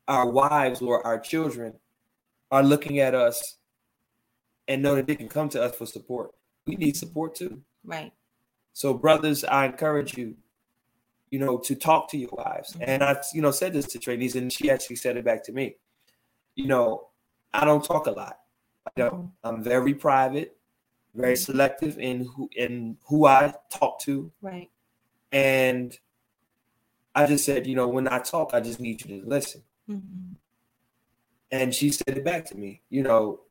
our 0.08 0.30
wives 0.30 0.82
or 0.82 1.06
our 1.06 1.20
children 1.20 1.74
are 2.52 2.64
looking 2.64 3.00
at 3.00 3.16
us 3.16 3.58
and 4.68 4.82
know 4.82 4.96
that 4.96 5.08
they 5.08 5.16
can 5.16 5.30
come 5.30 5.50
to 5.50 5.62
us 5.62 5.76
for 5.76 5.86
support. 5.86 6.32
We 6.66 6.76
need 6.76 6.96
support 6.96 7.36
too. 7.36 7.62
Right. 7.84 8.12
So, 8.74 8.94
brothers, 8.94 9.44
I 9.44 9.66
encourage 9.66 10.18
you, 10.18 10.36
you 11.30 11.40
know, 11.40 11.58
to 11.60 11.76
talk 11.76 12.10
to 12.12 12.18
your 12.18 12.30
wives. 12.32 12.74
Mm-hmm. 12.74 12.84
And 12.88 13.04
I, 13.04 13.18
you 13.34 13.42
know, 13.42 13.52
said 13.52 13.74
this 13.74 13.88
to 13.88 14.00
Trinice, 14.00 14.36
and 14.36 14.52
she 14.52 14.70
actually 14.70 14.98
said 14.98 15.18
it 15.18 15.26
back 15.26 15.44
to 15.46 15.52
me. 15.52 15.76
You 16.56 16.68
know, 16.68 17.08
I 17.54 17.66
don't 17.66 17.84
talk 17.84 18.08
a 18.08 18.12
lot. 18.12 18.40
I 18.88 18.92
don't. 18.96 19.14
Mm-hmm. 19.14 19.48
I'm 19.48 19.64
very 19.64 19.94
private, 19.94 20.58
very 21.16 21.34
mm-hmm. 21.34 21.52
selective 21.52 21.98
in 21.98 22.26
who 22.26 22.50
in 22.56 22.98
who 23.08 23.26
I 23.26 23.54
talk 23.72 24.00
to. 24.02 24.32
Right. 24.42 24.70
And 25.32 25.98
I 27.16 27.26
just 27.26 27.46
said, 27.46 27.68
you 27.68 27.76
know, 27.76 27.88
when 27.88 28.08
I 28.08 28.20
talk, 28.20 28.52
I 28.54 28.60
just 28.60 28.80
need 28.80 29.04
you 29.04 29.22
to 29.22 29.28
listen. 29.28 29.64
Mm-hmm. 31.52 31.64
And 31.64 31.74
she 31.76 31.92
said 31.92 32.18
it 32.18 32.24
back 32.24 32.46
to 32.46 32.58
me. 32.58 32.82
You 32.90 33.04
know, 33.04 33.42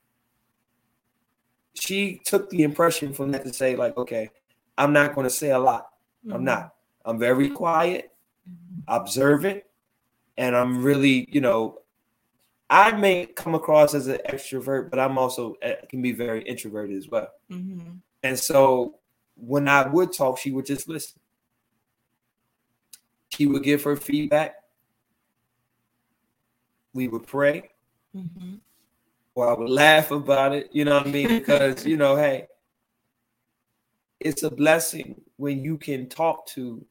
she 1.74 2.20
took 2.24 2.50
the 2.50 2.62
impression 2.62 3.12
from 3.12 3.30
that 3.32 3.44
to 3.44 3.52
say, 3.52 3.76
like, 3.76 3.96
okay, 3.96 4.30
I'm 4.78 4.92
not 4.92 5.14
going 5.14 5.24
to 5.24 5.30
say 5.30 5.50
a 5.50 5.58
lot. 5.58 5.90
Mm-hmm. 6.24 6.36
I'm 6.36 6.44
not. 6.44 6.74
I'm 7.04 7.18
very 7.18 7.48
quiet, 7.48 8.12
mm-hmm. 8.48 8.80
observant, 8.88 9.62
and 10.36 10.54
I'm 10.54 10.82
really, 10.82 11.28
you 11.30 11.40
know, 11.40 11.78
I 12.68 12.92
may 12.92 13.26
come 13.26 13.54
across 13.54 13.94
as 13.94 14.06
an 14.06 14.18
extrovert, 14.28 14.90
but 14.90 14.98
I'm 14.98 15.18
also 15.18 15.56
eh, 15.62 15.76
can 15.88 16.02
be 16.02 16.12
very 16.12 16.42
introverted 16.42 16.96
as 16.96 17.08
well. 17.08 17.28
Mm-hmm. 17.50 17.96
And 18.22 18.38
so 18.38 18.98
when 19.34 19.66
I 19.66 19.88
would 19.88 20.12
talk, 20.12 20.38
she 20.38 20.52
would 20.52 20.66
just 20.66 20.88
listen. 20.88 21.18
She 23.30 23.46
would 23.46 23.62
give 23.62 23.82
her 23.84 23.96
feedback 23.96 24.56
we 26.92 27.08
would 27.08 27.26
pray, 27.26 27.70
mm-hmm. 28.14 28.54
or 29.34 29.48
I 29.48 29.58
would 29.58 29.70
laugh 29.70 30.10
about 30.10 30.52
it. 30.52 30.70
You 30.72 30.84
know 30.84 30.98
what 30.98 31.06
I 31.06 31.10
mean? 31.10 31.28
Because 31.28 31.86
you 31.86 31.96
know, 31.96 32.16
hey, 32.16 32.46
it's 34.18 34.42
a 34.42 34.50
blessing 34.50 35.20
when 35.36 35.62
you 35.62 35.78
can 35.78 36.08
talk 36.08 36.46
to, 36.48 36.84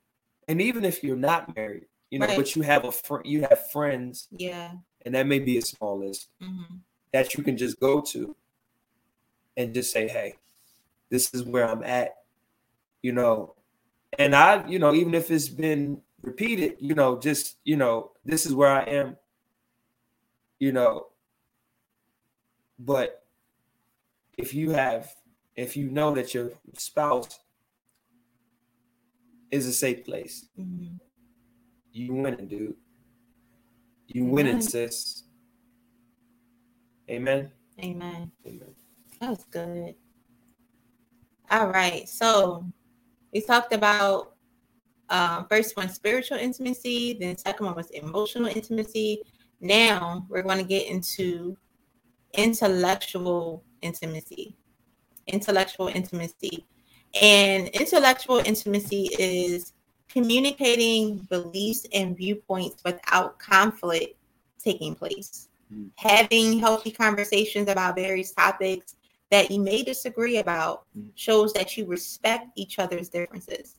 and 0.48 0.62
even 0.62 0.86
if 0.86 1.04
you're 1.04 1.16
not 1.16 1.56
married, 1.56 1.86
you 2.10 2.20
know, 2.20 2.28
right. 2.28 2.38
but 2.38 2.56
you 2.56 2.62
have 2.64 2.86
a 2.86 2.92
friend, 2.92 3.26
you 3.26 3.42
have 3.42 3.72
friends, 3.72 4.28
yeah, 4.32 4.72
and 5.06 5.16
that 5.16 5.28
may 5.28 5.40
be 5.40 5.58
a 5.58 5.62
small 5.62 6.00
list 6.00 6.30
mm-hmm. 6.42 6.76
that 7.14 7.36
you 7.36 7.44
can 7.44 7.58
just 7.58 7.80
go 7.80 8.02
to, 8.02 8.36
and 9.58 9.74
just 9.74 9.92
say, 9.92 10.08
hey, 10.08 10.36
this 11.10 11.34
is 11.34 11.44
where 11.44 11.68
I'm 11.68 11.84
at, 11.84 12.16
you 13.02 13.12
know, 13.12 13.56
and 14.18 14.36
I, 14.36 14.68
you 14.68 14.80
know, 14.80 14.94
even 14.94 15.14
if 15.14 15.30
it's 15.32 15.50
been 15.50 16.02
repeated, 16.22 16.78
you 16.80 16.96
know, 16.96 17.20
just 17.20 17.58
you 17.64 17.78
know, 17.78 18.12
this 18.26 18.46
is 18.46 18.54
where 18.54 18.70
I 18.70 18.84
am 18.84 19.16
you 20.60 20.74
know, 20.74 21.08
but 22.80 23.24
if 24.38 24.54
you 24.54 24.72
have, 24.72 25.14
if 25.56 25.76
you 25.76 25.90
know 25.90 26.16
that 26.16 26.34
your 26.34 26.52
spouse 26.78 27.40
is 29.52 29.68
a 29.68 29.74
safe 29.74 30.06
place, 30.06 30.48
mm-hmm. 30.58 30.96
you 31.92 32.14
winning, 32.14 32.48
dude. 32.48 32.76
You 34.08 34.24
Amen. 34.24 34.34
winning, 34.34 34.62
sis. 34.62 35.24
Amen. 37.10 37.52
Amen. 37.84 38.32
Amen. 38.48 38.76
That 39.20 39.30
was 39.30 39.46
good. 39.52 39.96
All 41.52 41.68
right. 41.68 42.08
So 42.08 42.66
we 43.34 43.42
talked 43.42 43.74
about 43.74 44.36
uh, 45.10 45.44
first 45.44 45.76
one 45.76 45.90
spiritual 45.90 46.38
intimacy, 46.38 47.18
then 47.20 47.38
second 47.38 47.66
one 47.66 47.76
was 47.76 47.90
emotional 47.92 48.48
intimacy, 48.48 49.22
now 49.62 50.26
we're 50.30 50.44
going 50.44 50.58
to 50.58 50.64
get 50.64 50.88
into 50.88 51.58
intellectual 52.34 53.64
intimacy. 53.82 54.56
Intellectual 55.28 55.88
intimacy. 55.88 56.66
And 57.22 57.68
intellectual 57.70 58.38
intimacy 58.46 59.10
is 59.18 59.74
communicating 60.10 61.18
beliefs 61.30 61.86
and 61.94 62.18
viewpoints 62.18 62.84
without 62.84 63.40
conflict 63.40 64.16
taking 64.58 64.96
place. 64.96 65.48
Mm. 65.74 65.90
Having 65.96 66.60
healthy 66.60 66.92
conversations 66.92 67.70
about 67.70 67.96
various 67.96 68.32
topics 68.32 68.96
that 69.32 69.52
you 69.52 69.60
may 69.60 69.84
disagree 69.84 70.38
about 70.38 70.86
mm. 70.98 71.10
shows 71.16 71.54
that 71.54 71.78
you 71.78 71.86
respect 71.86 72.48
each 72.56 72.80
other's 72.80 73.10
differences. 73.10 73.76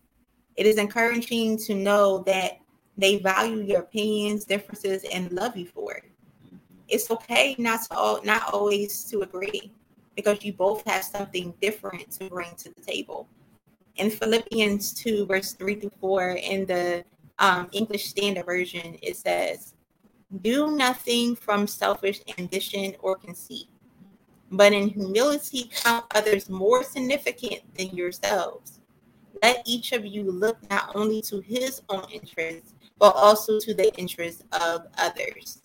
It 0.57 0.67
is 0.67 0.79
encouraging 0.79 1.59
to 1.59 1.75
know 1.75 2.23
that 2.27 2.59
they 2.97 3.19
value 3.19 3.63
your 3.63 3.81
opinions, 3.81 4.45
differences, 4.45 5.05
and 5.13 5.33
love 5.33 5.57
you 5.57 5.67
for 5.67 5.95
it. 5.95 6.10
It's 6.91 7.11
okay 7.11 7.55
not 7.59 7.83
to 7.85 8.21
not 8.25 8.53
always 8.53 9.05
to 9.05 9.21
agree 9.21 9.73
because 10.17 10.45
you 10.45 10.53
both 10.53 10.85
have 10.87 11.05
something 11.05 11.55
different 11.63 12.11
to 12.13 12.29
bring 12.29 12.55
to 12.57 12.75
the 12.75 12.83
table. 12.83 13.29
In 13.97 14.11
Philippians 14.11 14.93
2, 14.95 15.27
verse 15.27 15.53
3 15.53 15.77
through 15.77 15.93
4, 16.01 16.31
in 16.31 16.67
the 16.67 17.05
um, 17.39 17.69
English 17.73 18.07
Standard 18.07 18.47
Version, 18.47 18.97
it 19.03 19.17
says, 19.17 19.75
Do 20.43 20.77
nothing 20.77 21.37
from 21.37 21.67
selfish 21.67 22.21
ambition 22.39 22.97
or 23.01 23.17
conceit, 23.17 23.69
but 24.51 24.73
in 24.73 24.89
humility 24.89 25.71
count 25.73 26.07
others 26.15 26.51
more 26.51 26.83
significant 26.83 27.63
than 27.77 27.95
yourselves. 27.95 28.81
Let 29.43 29.63
each 29.65 29.93
of 29.93 30.05
you 30.05 30.31
look 30.31 30.59
not 30.69 30.91
only 30.95 31.23
to 31.23 31.41
his 31.41 31.83
own 31.89 32.05
interests, 32.11 32.75
but 32.99 33.15
also 33.15 33.61
to 33.61 33.75
the 33.75 33.95
interests 33.97 34.43
of 34.53 34.87
others. 34.99 35.63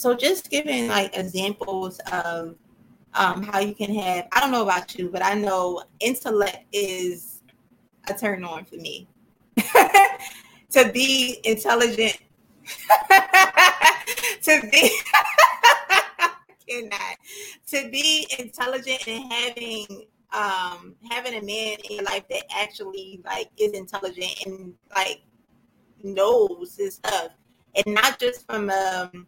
So 0.00 0.14
just 0.14 0.48
giving 0.48 0.88
like 0.88 1.14
examples 1.14 2.00
of 2.10 2.56
um, 3.12 3.42
how 3.42 3.58
you 3.58 3.74
can 3.74 3.94
have, 3.96 4.28
I 4.32 4.40
don't 4.40 4.50
know 4.50 4.62
about 4.62 4.98
you, 4.98 5.10
but 5.10 5.22
I 5.22 5.34
know 5.34 5.82
intellect 6.00 6.64
is 6.72 7.42
a 8.08 8.14
turn 8.14 8.42
on 8.42 8.64
for 8.64 8.76
me. 8.76 9.08
to 10.70 10.90
be 10.90 11.40
intelligent, 11.44 12.16
to 14.42 14.68
be 14.72 14.90
cannot. 16.66 17.16
To 17.66 17.90
be 17.90 18.26
intelligent 18.38 19.06
and 19.06 19.30
having 19.30 20.06
um 20.32 20.94
having 21.10 21.34
a 21.34 21.44
man 21.44 21.76
in 21.84 21.96
your 21.96 22.04
life 22.04 22.24
that 22.30 22.44
actually 22.56 23.20
like 23.26 23.50
is 23.58 23.72
intelligent 23.72 24.46
and 24.46 24.72
like 24.96 25.20
knows 26.02 26.76
his 26.78 26.94
stuff, 26.94 27.32
and 27.74 27.94
not 27.94 28.18
just 28.18 28.46
from 28.46 28.70
um, 28.70 29.26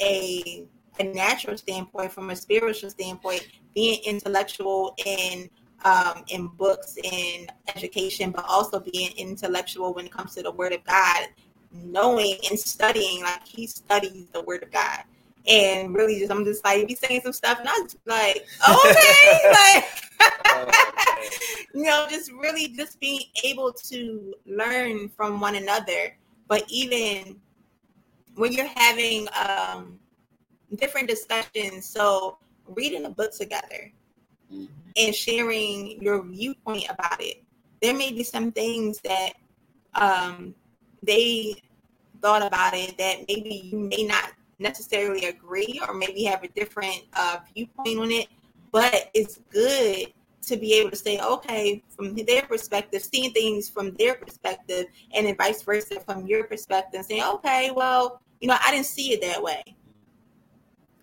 a 0.00 0.66
a 1.00 1.04
natural 1.04 1.56
standpoint, 1.56 2.12
from 2.12 2.30
a 2.30 2.36
spiritual 2.36 2.90
standpoint, 2.90 3.48
being 3.74 4.00
intellectual 4.04 4.94
in 5.06 5.48
um, 5.84 6.24
in 6.28 6.46
books 6.48 6.96
and 7.02 7.50
education, 7.74 8.30
but 8.30 8.44
also 8.46 8.78
being 8.78 9.10
intellectual 9.16 9.94
when 9.94 10.06
it 10.06 10.12
comes 10.12 10.34
to 10.34 10.42
the 10.42 10.50
Word 10.50 10.72
of 10.72 10.84
God, 10.84 11.28
knowing 11.72 12.36
and 12.48 12.58
studying, 12.58 13.22
like 13.22 13.46
he 13.46 13.66
studies 13.66 14.26
the 14.32 14.42
word 14.42 14.62
of 14.62 14.70
God. 14.70 15.04
And 15.48 15.94
really 15.94 16.18
just 16.20 16.30
I'm 16.30 16.44
just 16.44 16.64
like 16.64 16.78
you'd 16.78 16.88
be 16.88 16.94
saying 16.94 17.22
some 17.22 17.32
stuff 17.32 17.58
and 17.58 17.68
I 17.68 17.72
was 17.80 17.96
like, 18.06 18.46
okay, 18.68 19.50
like 19.50 19.84
you 21.74 21.82
know, 21.82 22.06
just 22.08 22.30
really 22.32 22.68
just 22.68 23.00
being 23.00 23.22
able 23.42 23.72
to 23.72 24.34
learn 24.46 25.08
from 25.08 25.40
one 25.40 25.56
another. 25.56 26.16
But 26.46 26.64
even 26.68 27.40
when 28.34 28.52
you're 28.52 28.66
having 28.74 29.28
um 29.46 29.98
different 30.76 31.08
discussions, 31.08 31.86
so 31.86 32.38
reading 32.66 33.04
a 33.04 33.10
book 33.10 33.32
together 33.32 33.92
mm-hmm. 34.52 34.64
and 34.96 35.14
sharing 35.14 36.00
your 36.02 36.22
viewpoint 36.22 36.86
about 36.88 37.20
it. 37.20 37.42
There 37.80 37.94
may 37.94 38.12
be 38.12 38.22
some 38.22 38.52
things 38.52 39.00
that 39.00 39.32
um, 39.94 40.54
they 41.02 41.62
thought 42.20 42.46
about 42.46 42.74
it 42.74 42.96
that 42.98 43.24
maybe 43.28 43.70
you 43.72 43.78
may 43.78 44.04
not 44.04 44.32
necessarily 44.58 45.26
agree 45.26 45.80
or 45.86 45.94
maybe 45.94 46.22
have 46.24 46.44
a 46.44 46.48
different 46.48 47.02
uh, 47.14 47.38
viewpoint 47.54 47.98
on 47.98 48.10
it, 48.10 48.28
but 48.70 49.10
it's 49.14 49.40
good 49.50 50.12
to 50.42 50.56
be 50.56 50.74
able 50.74 50.90
to 50.90 50.96
say, 50.96 51.20
okay, 51.20 51.82
from 51.88 52.14
their 52.14 52.42
perspective, 52.42 53.02
seeing 53.02 53.32
things 53.32 53.68
from 53.68 53.92
their 53.92 54.14
perspective, 54.14 54.86
and 55.14 55.26
then 55.26 55.36
vice 55.36 55.62
versa 55.62 56.00
from 56.00 56.26
your 56.26 56.44
perspective, 56.44 57.04
saying, 57.04 57.22
okay, 57.22 57.70
well, 57.70 58.20
you 58.40 58.48
know, 58.48 58.56
I 58.60 58.70
didn't 58.70 58.86
see 58.86 59.12
it 59.12 59.22
that 59.22 59.42
way. 59.42 59.62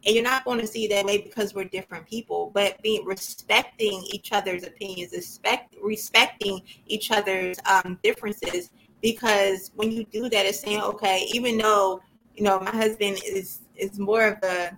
And 0.06 0.16
you're 0.16 0.24
not 0.24 0.46
going 0.46 0.60
to 0.60 0.68
see 0.68 0.86
it 0.86 0.90
that 0.90 1.06
way 1.06 1.18
because 1.18 1.54
we're 1.54 1.66
different 1.66 2.08
people, 2.08 2.52
but 2.54 2.82
being 2.82 3.06
respecting 3.06 4.02
each 4.12 4.32
other's 4.32 4.64
opinions, 4.64 5.12
respect, 5.14 5.76
respecting 5.82 6.62
each 6.88 7.12
other's 7.12 7.58
um, 7.66 8.00
differences 8.02 8.72
because 9.02 9.72
when 9.76 9.92
you 9.92 10.06
do 10.06 10.30
that, 10.30 10.46
it's 10.46 10.60
saying, 10.60 10.82
okay, 10.82 11.28
even 11.34 11.58
though 11.58 12.02
you 12.36 12.44
know 12.44 12.60
my 12.60 12.72
husband 12.72 13.20
is 13.26 13.60
is 13.76 14.00
more 14.00 14.28
of 14.28 14.44
a 14.44 14.78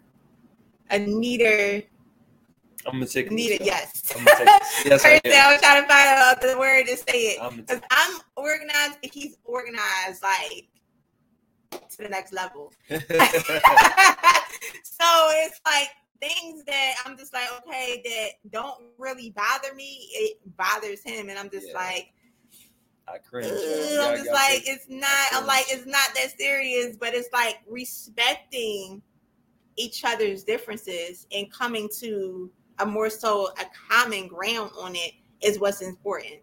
a 0.92 1.00
neater. 1.00 1.84
I'm 2.86 2.94
gonna 2.94 3.08
take 3.08 3.32
neater, 3.32 3.64
yes. 3.64 4.14
I'm 4.16 4.26
take, 4.26 4.48
yes, 4.86 5.04
I, 5.06 5.20
I 5.24 5.52
was 5.52 5.62
trying 5.62 5.82
to 5.82 5.88
find 5.88 6.20
out 6.20 6.42
the 6.42 6.58
word 6.58 6.88
to 6.88 6.98
say 6.98 7.36
it 7.36 7.58
because 7.58 7.82
I'm, 7.92 8.16
I'm 8.16 8.22
organized, 8.36 8.98
but 9.02 9.12
he's 9.12 9.38
organized 9.44 10.24
like 10.24 10.68
to 11.72 12.04
the 12.04 12.10
next 12.10 12.34
level. 12.34 12.74
so 12.90 12.98
it's 13.00 13.50
like 15.66 15.90
things 16.22 16.64
that 16.66 16.96
I'm 17.06 17.18
just 17.18 17.34
like, 17.34 17.48
okay, 17.60 18.02
that 18.06 18.32
don't 18.52 18.82
really 18.98 19.32
bother 19.32 19.74
me. 19.76 20.10
It 20.14 20.38
bothers 20.58 21.04
him, 21.04 21.30
and 21.30 21.38
I'm 21.38 21.50
just 21.50 21.68
yeah. 21.70 21.76
like 21.76 22.14
I 23.08 23.18
cringe. 23.18 23.48
I'm 23.48 24.18
just 24.18 24.32
like, 24.32 24.64
it's 24.66 24.88
not. 24.90 25.28
I'm 25.34 25.46
like, 25.46 25.66
it's 25.70 25.86
not 25.86 26.14
that 26.16 26.38
serious, 26.38 26.96
but 26.98 27.14
it's 27.14 27.30
like 27.34 27.60
respecting 27.68 29.02
each 29.78 30.04
other's 30.04 30.44
differences 30.44 31.28
and 31.32 31.50
coming 31.52 31.90
to 32.00 32.52
a 32.82 32.86
more 32.86 33.10
so 33.10 33.50
a 33.60 33.66
common 33.90 34.28
ground 34.28 34.72
on 34.80 34.96
it 34.96 35.14
is 35.42 35.60
what's 35.60 35.82
important. 35.82 36.42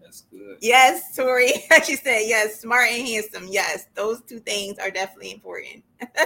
That's 0.00 0.22
good. 0.22 0.58
Yes, 0.60 1.14
Tori. 1.14 1.52
she 1.84 1.96
said 1.96 2.22
yes, 2.26 2.60
smart 2.60 2.90
and 2.90 3.06
handsome. 3.06 3.46
Yes, 3.50 3.86
those 3.94 4.22
two 4.22 4.38
things 4.40 4.78
are 4.78 4.90
definitely 4.90 5.32
important. 5.32 5.84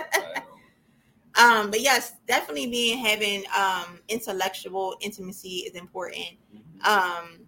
um, 1.41 1.71
but 1.71 1.81
yes, 1.81 2.15
definitely 2.29 2.67
being 2.67 2.99
having 2.99 3.43
um 3.59 3.99
intellectual 4.09 4.97
intimacy 5.01 5.65
is 5.67 5.75
important. 5.75 6.37
Mm-hmm. 6.55 6.89
Um 6.89 7.47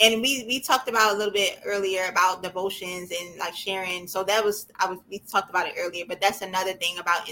and 0.00 0.22
we 0.22 0.44
we 0.46 0.60
talked 0.60 0.88
about 0.88 1.14
a 1.14 1.16
little 1.16 1.32
bit 1.32 1.60
earlier 1.64 2.06
about 2.08 2.42
devotions 2.42 3.12
and 3.12 3.38
like 3.38 3.54
sharing. 3.54 4.06
So 4.06 4.24
that 4.24 4.44
was 4.44 4.66
i 4.78 4.88
was 4.88 4.98
we 5.10 5.18
talked 5.20 5.50
about 5.50 5.66
it 5.66 5.74
earlier 5.78 6.04
but 6.08 6.20
that's 6.20 6.42
another 6.42 6.72
thing 6.74 6.98
about 6.98 7.28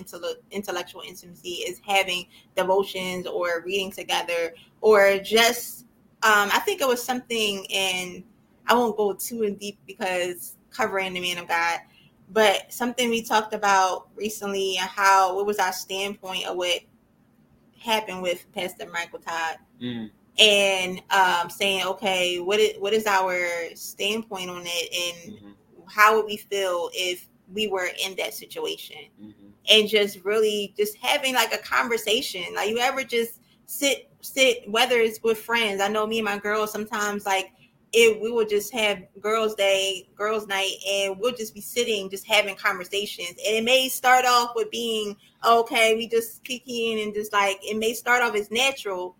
intellectual 0.51 1.03
intimacy 1.07 1.51
is 1.51 1.81
having 1.87 2.27
devotions 2.57 3.27
or 3.27 3.63
reading 3.65 3.91
together 3.91 4.55
or 4.81 5.19
just 5.19 5.87
um 6.23 6.51
i 6.53 6.59
think 6.61 6.81
it 6.81 6.89
was 6.89 7.03
something 7.03 7.65
in 7.71 8.25
i 8.67 8.75
won't 8.75 8.97
go 8.97 9.13
too 9.13 9.43
in 9.43 9.55
deep 9.57 9.79
because 9.87 10.57
covering 10.71 11.15
the 11.15 11.21
man 11.21 11.39
of 11.39 11.49
god 11.49 11.81
but 12.31 12.73
something 12.73 13.09
we 13.11 13.23
talked 13.23 13.55
about 13.55 14.09
recently 14.15 14.77
and 14.79 14.89
how 14.89 15.35
what 15.35 15.47
was 15.47 15.59
our 15.59 15.73
standpoint 15.73 16.47
of 16.47 16.57
what 16.57 16.81
happened 17.79 18.21
with 18.23 18.45
pastor 18.53 18.89
michael 18.91 19.21
todd. 19.21 19.57
Mm 19.81 20.11
and 20.39 21.03
um, 21.11 21.51
saying, 21.51 21.85
okay, 21.85 22.39
what 22.39 22.61
is 22.61 22.79
what 22.79 22.93
is 22.93 23.07
our 23.07 23.39
standpoint 23.75 24.51
on 24.51 24.63
it, 24.65 25.27
and 25.27 25.35
mm-hmm. 25.35 25.51
how 25.89 26.17
would 26.17 26.27
we 26.27 26.37
feel 26.37 26.91
if 26.93 27.29
we 27.53 27.67
were 27.67 27.89
in 28.05 28.15
that 28.17 28.35
situation, 28.35 28.97
mm-hmm. 29.21 29.49
and 29.71 29.89
just 29.89 30.25
really 30.25 30.75
just 30.77 30.97
having 30.99 31.35
like 31.35 31.53
a 31.53 31.59
conversation. 31.59 32.45
Like 32.55 32.71
you 32.71 32.79
ever 32.79 33.03
just 33.03 33.41
sit 33.67 34.11
sit, 34.21 34.69
whether 34.71 34.99
it's 34.99 35.23
with 35.23 35.39
friends. 35.39 35.81
I 35.81 35.89
know 35.89 36.07
me 36.07 36.19
and 36.19 36.25
my 36.25 36.39
girls 36.39 36.73
sometimes 36.73 37.27
like 37.27 37.53
if 37.93 38.21
we 38.21 38.31
will 38.31 38.45
just 38.45 38.73
have 38.73 39.03
girls 39.21 39.55
day 39.55 40.09
girls 40.15 40.47
night 40.47 40.73
and 40.89 41.19
we'll 41.19 41.35
just 41.35 41.55
be 41.55 41.61
sitting 41.61 42.11
just 42.11 42.27
having 42.27 42.55
conversations 42.55 43.31
and 43.31 43.57
it 43.57 43.65
may 43.65 43.89
start 43.89 44.25
off 44.27 44.53
with 44.55 44.71
being 44.71 45.17
okay 45.47 45.95
we 45.97 46.07
just 46.07 46.45
kicking 46.45 47.01
and 47.01 47.15
just 47.15 47.33
like 47.33 47.59
it 47.63 47.79
may 47.79 47.95
start 47.95 48.23
off 48.23 48.35
as 48.35 48.51
natural 48.51 49.17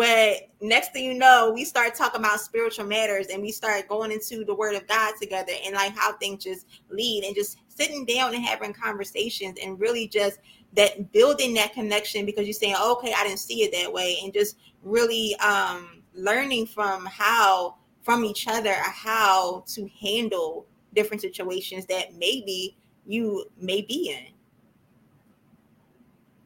but 0.00 0.48
next 0.62 0.94
thing 0.94 1.04
you 1.04 1.12
know, 1.12 1.52
we 1.54 1.62
start 1.62 1.94
talking 1.94 2.20
about 2.20 2.40
spiritual 2.40 2.86
matters 2.86 3.26
and 3.26 3.42
we 3.42 3.52
start 3.52 3.86
going 3.86 4.10
into 4.10 4.46
the 4.46 4.54
word 4.54 4.74
of 4.74 4.86
God 4.86 5.12
together 5.20 5.52
and 5.62 5.74
like 5.74 5.94
how 5.94 6.14
things 6.14 6.42
just 6.42 6.66
lead 6.88 7.22
and 7.24 7.34
just 7.34 7.58
sitting 7.68 8.06
down 8.06 8.34
and 8.34 8.42
having 8.42 8.72
conversations 8.72 9.58
and 9.62 9.78
really 9.78 10.08
just 10.08 10.38
that 10.72 11.12
building 11.12 11.52
that 11.52 11.74
connection 11.74 12.24
because 12.24 12.46
you're 12.46 12.54
saying, 12.54 12.76
okay, 12.82 13.12
I 13.14 13.24
didn't 13.24 13.40
see 13.40 13.62
it 13.62 13.72
that 13.72 13.92
way. 13.92 14.16
And 14.24 14.32
just 14.32 14.56
really 14.82 15.36
um, 15.36 16.02
learning 16.14 16.68
from 16.68 17.04
how, 17.04 17.76
from 18.00 18.24
each 18.24 18.48
other, 18.48 18.72
how 18.72 19.64
to 19.66 19.86
handle 20.00 20.64
different 20.94 21.20
situations 21.20 21.84
that 21.84 22.14
maybe 22.14 22.74
you 23.04 23.44
may 23.60 23.82
be 23.82 24.16
in. 24.16 24.32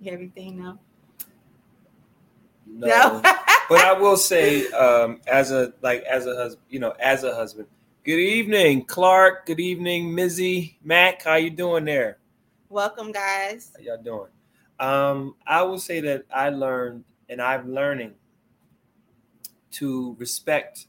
You 0.00 0.10
have 0.10 0.14
everything 0.14 0.58
now? 0.58 0.80
No. 2.76 2.88
no. 2.88 3.20
but 3.68 3.80
I 3.80 3.92
will 3.92 4.16
say, 4.16 4.68
um, 4.72 5.20
as 5.28 5.52
a 5.52 5.72
like 5.80 6.02
as 6.02 6.26
a 6.26 6.34
husband, 6.34 6.66
you 6.68 6.80
know, 6.80 6.92
as 6.98 7.22
a 7.22 7.32
husband. 7.32 7.68
Good 8.04 8.18
evening, 8.18 8.84
Clark. 8.84 9.46
Good 9.46 9.60
evening, 9.60 10.10
Mizzy, 10.10 10.74
Mac. 10.82 11.22
How 11.22 11.36
you 11.36 11.50
doing 11.50 11.84
there? 11.84 12.18
Welcome, 12.68 13.12
guys. 13.12 13.70
How 13.76 13.82
y'all 13.82 14.02
doing? 14.02 14.30
Um, 14.80 15.36
I 15.46 15.62
will 15.62 15.78
say 15.78 16.00
that 16.00 16.24
I 16.34 16.50
learned, 16.50 17.04
and 17.28 17.40
I'm 17.40 17.72
learning 17.72 18.14
to 19.72 20.16
respect 20.18 20.88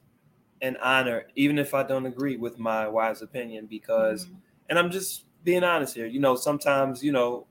and 0.62 0.78
honor, 0.80 1.26
even 1.36 1.60
if 1.60 1.76
I 1.76 1.84
don't 1.84 2.08
agree 2.08 2.36
with 2.36 2.58
my 2.58 2.88
wife's 2.88 3.22
opinion, 3.22 3.68
because, 3.68 4.26
mm-hmm. 4.26 4.36
and 4.70 4.80
I'm 4.80 4.90
just 4.90 5.26
being 5.44 5.64
honest 5.64 5.94
here. 5.94 6.08
You 6.08 6.20
know, 6.20 6.36
sometimes, 6.36 7.04
you 7.04 7.12
know, 7.12 7.46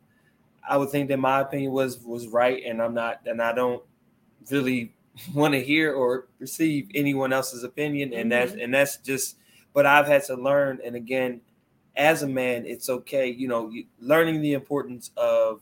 I 0.68 0.76
would 0.76 0.90
think 0.90 1.08
that 1.10 1.18
my 1.20 1.42
opinion 1.42 1.70
was 1.70 2.00
was 2.00 2.26
right, 2.26 2.64
and 2.66 2.82
I'm 2.82 2.94
not, 2.94 3.20
and 3.26 3.40
I 3.40 3.52
don't 3.52 3.82
really 4.50 4.92
want 5.34 5.54
to 5.54 5.62
hear 5.62 5.92
or 5.92 6.26
receive 6.38 6.88
anyone 6.94 7.32
else's 7.32 7.64
opinion 7.64 8.12
and 8.12 8.30
mm-hmm. 8.30 8.46
that's 8.46 8.52
and 8.52 8.74
that's 8.74 8.96
just 8.98 9.36
but 9.72 9.86
i've 9.86 10.06
had 10.06 10.24
to 10.24 10.34
learn 10.34 10.80
and 10.84 10.96
again 10.96 11.40
as 11.96 12.22
a 12.22 12.26
man 12.26 12.66
it's 12.66 12.88
okay 12.88 13.28
you 13.30 13.46
know 13.46 13.72
learning 14.00 14.40
the 14.40 14.52
importance 14.52 15.10
of 15.16 15.60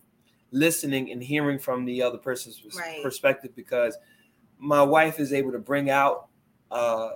listening 0.50 1.10
and 1.10 1.22
hearing 1.22 1.58
from 1.58 1.84
the 1.84 2.02
other 2.02 2.18
person's 2.18 2.62
right. 2.76 3.02
perspective 3.02 3.54
because 3.54 3.96
my 4.58 4.82
wife 4.82 5.18
is 5.18 5.32
able 5.32 5.52
to 5.52 5.58
bring 5.58 5.90
out 5.90 6.28
uh 6.70 7.10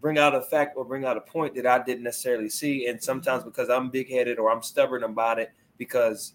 bring 0.00 0.18
out 0.18 0.34
a 0.34 0.40
fact 0.40 0.76
or 0.76 0.84
bring 0.84 1.04
out 1.04 1.16
a 1.16 1.20
point 1.20 1.54
that 1.54 1.66
i 1.66 1.82
didn't 1.82 2.04
necessarily 2.04 2.48
see 2.48 2.86
and 2.86 3.02
sometimes 3.02 3.40
mm-hmm. 3.40 3.50
because 3.50 3.68
i'm 3.68 3.90
big-headed 3.90 4.38
or 4.38 4.50
i'm 4.50 4.62
stubborn 4.62 5.02
about 5.02 5.38
it 5.38 5.50
because 5.76 6.34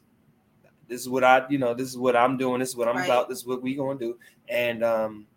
this 0.87 1.01
is 1.01 1.09
what 1.09 1.23
I, 1.23 1.45
you 1.49 1.57
know, 1.57 1.73
this 1.73 1.89
is 1.89 1.97
what 1.97 2.15
I'm 2.15 2.37
doing. 2.37 2.59
This 2.59 2.69
is 2.69 2.75
what 2.75 2.87
I'm 2.87 2.97
right. 2.97 3.05
about. 3.05 3.29
This 3.29 3.39
is 3.39 3.45
what 3.45 3.61
we 3.61 3.75
gonna 3.75 3.99
do. 3.99 4.17
And 4.47 4.83
um, 4.83 5.27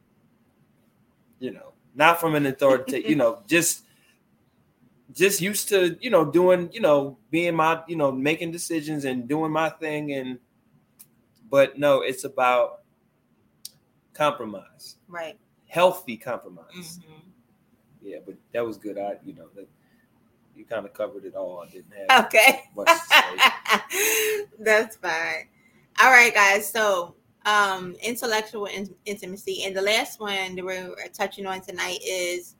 you 1.38 1.53
know, 1.53 1.72
not 1.94 2.20
from 2.20 2.34
an 2.34 2.46
authority, 2.46 3.05
you 3.07 3.16
know, 3.16 3.42
just 3.46 3.84
just 5.12 5.40
used 5.40 5.68
to, 5.70 5.96
you 6.01 6.11
know, 6.11 6.24
doing, 6.24 6.70
you 6.72 6.80
know, 6.80 7.18
being 7.30 7.55
my, 7.55 7.82
you 7.88 7.96
know, 7.96 8.12
making 8.12 8.53
decisions 8.53 9.05
and 9.05 9.26
doing 9.26 9.51
my 9.51 9.70
thing. 9.70 10.12
And 10.12 10.38
but 11.51 11.78
no, 11.78 12.03
it's 12.03 12.24
about 12.24 12.82
compromise. 14.12 14.96
Right. 15.09 15.38
Healthy 15.66 16.16
compromise. 16.16 17.01
Mm-hmm. 17.01 17.28
Yeah, 18.03 18.18
but 18.24 18.36
that 18.53 18.64
was 18.64 18.76
good. 18.76 18.99
I, 18.99 19.16
you 19.24 19.34
know, 19.34 19.49
that 19.55 19.68
you 20.59 20.65
kind 20.65 20.85
of 20.85 20.93
covered 20.93 21.25
it 21.25 21.35
all. 21.35 21.65
I 21.67 21.71
didn't 21.71 21.93
have 22.09 22.27
okay. 22.27 22.65
That's 24.59 24.97
fine. 24.97 25.49
All 26.03 26.11
right, 26.11 26.35
guys. 26.35 26.71
So 26.71 27.15
um 27.47 27.95
intellectual 28.03 28.67
in- 28.67 28.95
intimacy, 29.05 29.65
and 29.65 29.77
the 29.77 29.83
last 29.83 30.21
one 30.21 30.57
that 30.57 30.65
we're 30.65 30.95
touching 31.15 31.47
on 31.47 31.61
tonight 31.61 32.01
is 32.05 32.57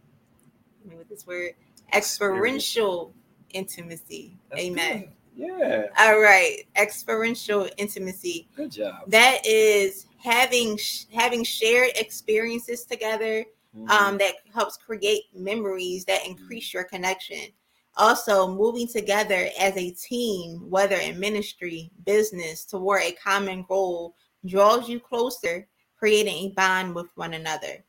with 0.85 1.09
this 1.09 1.27
word 1.27 1.53
experiential 1.93 3.13
intimacy. 3.51 4.37
That's 4.51 4.63
Amen. 4.63 5.01
Good. 5.01 5.13
Yeah. 5.37 5.87
All 5.99 6.19
right. 6.19 6.65
Experiential 6.77 7.69
intimacy. 7.77 8.49
Good 8.57 8.73
job. 8.73 9.09
That 9.09 9.47
is 9.47 10.07
having 10.19 10.79
having 11.13 11.45
shared 11.45 11.91
experiences 11.97 12.85
together 12.85 13.45
mm-hmm. 13.77 13.89
um, 13.91 14.19
that 14.19 14.35
helps 14.53 14.77
create 14.77 15.25
memories 15.35 16.05
that 16.07 16.27
increase 16.27 16.75
your 16.75 16.85
connection. 16.85 17.53
Also, 17.99 18.47
moving 18.47 18.87
together 18.87 19.49
as 19.59 19.77
a 19.77 19.91
team, 19.91 20.71
whether 20.71 20.97
in 20.97 21.19
ministry, 21.19 21.91
business, 22.07 22.65
toward 22.65 23.03
a 23.03 23.13
common 23.13 23.65
goal, 23.69 24.15
draws 24.47 24.89
you 24.89 25.01
closer, 25.01 25.67
creating 25.99 26.35
a 26.35 26.53
bond 26.53 26.95
with 26.95 27.09
one 27.17 27.35
another. 27.35 27.85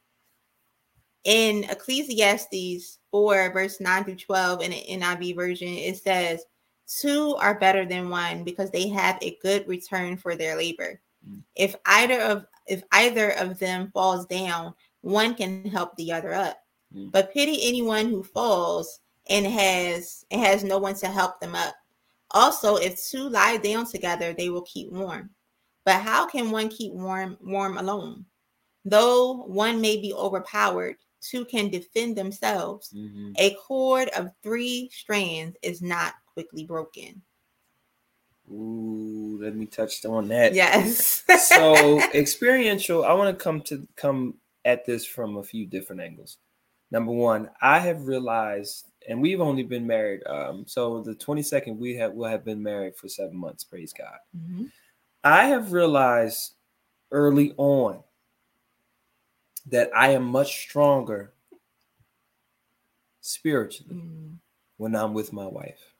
In 1.25 1.63
Ecclesiastes 1.65 2.99
4, 3.11 3.53
verse 3.53 3.79
9 3.79 4.03
through 4.03 4.15
12, 4.15 4.61
in 4.63 4.71
the 4.71 4.85
NIV 4.89 5.35
version, 5.35 5.67
it 5.67 5.97
says, 5.97 6.43
Two 6.87 7.35
are 7.35 7.59
better 7.59 7.85
than 7.85 8.09
one 8.09 8.43
because 8.43 8.71
they 8.71 8.87
have 8.87 9.19
a 9.21 9.37
good 9.43 9.67
return 9.67 10.17
for 10.17 10.35
their 10.35 10.57
labor. 10.57 10.99
Mm. 11.27 11.43
If 11.55 11.75
either 11.85 12.19
of 12.19 12.45
if 12.65 12.81
either 12.91 13.31
of 13.31 13.59
them 13.59 13.91
falls 13.93 14.25
down, 14.25 14.73
one 15.01 15.35
can 15.35 15.65
help 15.65 15.95
the 15.97 16.11
other 16.11 16.33
up. 16.33 16.57
Mm. 16.95 17.11
But 17.11 17.31
pity 17.31 17.59
anyone 17.67 18.09
who 18.09 18.23
falls 18.23 19.01
and 19.29 19.45
has 19.45 20.25
and 20.31 20.41
has 20.41 20.63
no 20.63 20.77
one 20.77 20.95
to 20.95 21.07
help 21.07 21.39
them 21.39 21.55
up. 21.55 21.75
Also, 22.31 22.75
if 22.75 23.03
two 23.03 23.29
lie 23.29 23.57
down 23.57 23.85
together, 23.85 24.33
they 24.33 24.49
will 24.49 24.61
keep 24.63 24.91
warm. 24.91 25.29
But 25.85 26.01
how 26.01 26.27
can 26.27 26.51
one 26.51 26.69
keep 26.69 26.93
warm 26.93 27.37
warm 27.41 27.77
alone? 27.77 28.25
Though 28.85 29.43
one 29.47 29.81
may 29.81 29.97
be 29.97 30.13
overpowered, 30.13 30.97
two 31.21 31.45
can 31.45 31.69
defend 31.69 32.15
themselves. 32.15 32.93
Mm-hmm. 32.95 33.31
A 33.37 33.55
cord 33.55 34.09
of 34.09 34.31
three 34.43 34.89
strands 34.93 35.57
is 35.61 35.81
not 35.81 36.13
quickly 36.33 36.65
broken. 36.65 37.21
Ooh, 38.51 39.37
let 39.41 39.55
me 39.55 39.65
touch 39.65 40.03
on 40.05 40.27
that. 40.29 40.53
Yes. 40.53 41.23
so 41.47 42.01
experiential, 42.13 43.05
I 43.05 43.13
want 43.13 43.37
to 43.37 43.43
come 43.43 43.61
to 43.63 43.87
come 43.95 44.35
at 44.65 44.85
this 44.85 45.05
from 45.05 45.37
a 45.37 45.43
few 45.43 45.65
different 45.65 46.01
angles. 46.01 46.37
Number 46.91 47.11
one, 47.11 47.49
I 47.61 47.79
have 47.79 48.07
realized, 48.07 48.88
and 49.09 49.19
we've 49.19 49.41
only 49.41 49.63
been 49.63 49.87
married. 49.87 50.25
Um, 50.27 50.65
so 50.67 51.01
the 51.01 51.15
22nd, 51.15 51.77
we 51.77 51.95
have 51.95 52.13
will 52.13 52.29
have 52.29 52.45
been 52.45 52.61
married 52.61 52.95
for 52.95 53.09
seven 53.09 53.35
months. 53.35 53.63
Praise 53.63 53.91
God. 53.91 54.19
Mm-hmm. 54.37 54.65
I 55.23 55.45
have 55.45 55.73
realized 55.73 56.53
early 57.11 57.53
on 57.57 58.03
that 59.65 59.89
I 59.95 60.11
am 60.11 60.23
much 60.23 60.59
stronger 60.61 61.33
spiritually 63.19 63.95
mm. 63.95 64.35
when 64.77 64.95
I'm 64.95 65.13
with 65.13 65.33
my 65.33 65.47
wife 65.47 65.93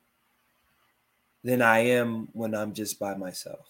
than 1.44 1.64
I 1.64 1.80
am 1.80 2.30
when 2.34 2.54
I'm 2.54 2.74
just 2.74 3.00
by 3.00 3.16
myself. 3.16 3.68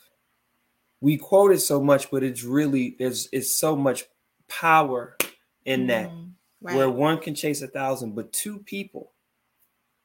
We 0.99 1.17
quote 1.17 1.53
it 1.53 1.61
so 1.61 1.81
much, 1.81 2.11
but 2.11 2.23
it's 2.23 2.43
really 2.43 2.97
there's 2.99 3.29
it's 3.31 3.57
so 3.57 3.75
much 3.75 4.03
power 4.49 5.17
in 5.63 5.85
mm. 5.85 5.87
that 5.87 6.11
right. 6.61 6.75
where 6.75 6.89
one 6.89 7.19
can 7.19 7.35
chase 7.35 7.61
a 7.61 7.67
thousand, 7.67 8.15
but 8.15 8.33
two 8.33 8.59
people 8.59 9.13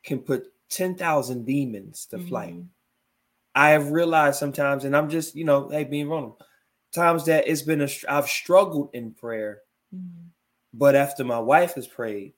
can 0.04 0.18
put 0.20 0.52
10,000 0.70 1.44
demons 1.44 2.06
to 2.06 2.18
mm-hmm. 2.18 2.28
flight. 2.28 2.54
I 3.54 3.70
have 3.70 3.90
realized 3.90 4.38
sometimes, 4.38 4.84
and 4.84 4.96
I'm 4.96 5.08
just, 5.08 5.34
you 5.34 5.44
know, 5.44 5.68
hey, 5.68 5.84
being 5.84 6.08
vulnerable, 6.08 6.38
times 6.92 7.24
that 7.26 7.46
it's 7.46 7.62
been 7.62 7.82
a, 7.82 7.88
I've 8.08 8.28
struggled 8.28 8.90
in 8.92 9.12
prayer, 9.12 9.60
mm-hmm. 9.94 10.28
but 10.72 10.94
after 10.94 11.24
my 11.24 11.38
wife 11.38 11.74
has 11.74 11.86
prayed, 11.86 12.34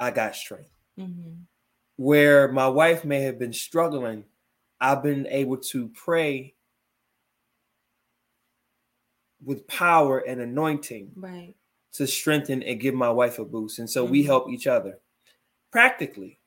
I 0.00 0.10
got 0.10 0.34
strength. 0.34 0.70
Mm-hmm. 0.98 1.42
Where 1.96 2.50
my 2.50 2.66
wife 2.66 3.04
may 3.04 3.22
have 3.22 3.38
been 3.38 3.52
struggling, 3.52 4.24
I've 4.80 5.02
been 5.02 5.26
able 5.28 5.58
to 5.58 5.88
pray 5.88 6.54
with 9.44 9.68
power 9.68 10.18
and 10.18 10.40
anointing 10.40 11.12
right. 11.14 11.54
to 11.92 12.06
strengthen 12.06 12.62
and 12.62 12.80
give 12.80 12.94
my 12.94 13.10
wife 13.10 13.38
a 13.38 13.44
boost. 13.44 13.78
And 13.78 13.88
so 13.88 14.04
we 14.04 14.20
mm-hmm. 14.20 14.26
help 14.26 14.50
each 14.50 14.66
other 14.66 14.98
practically 15.70 16.38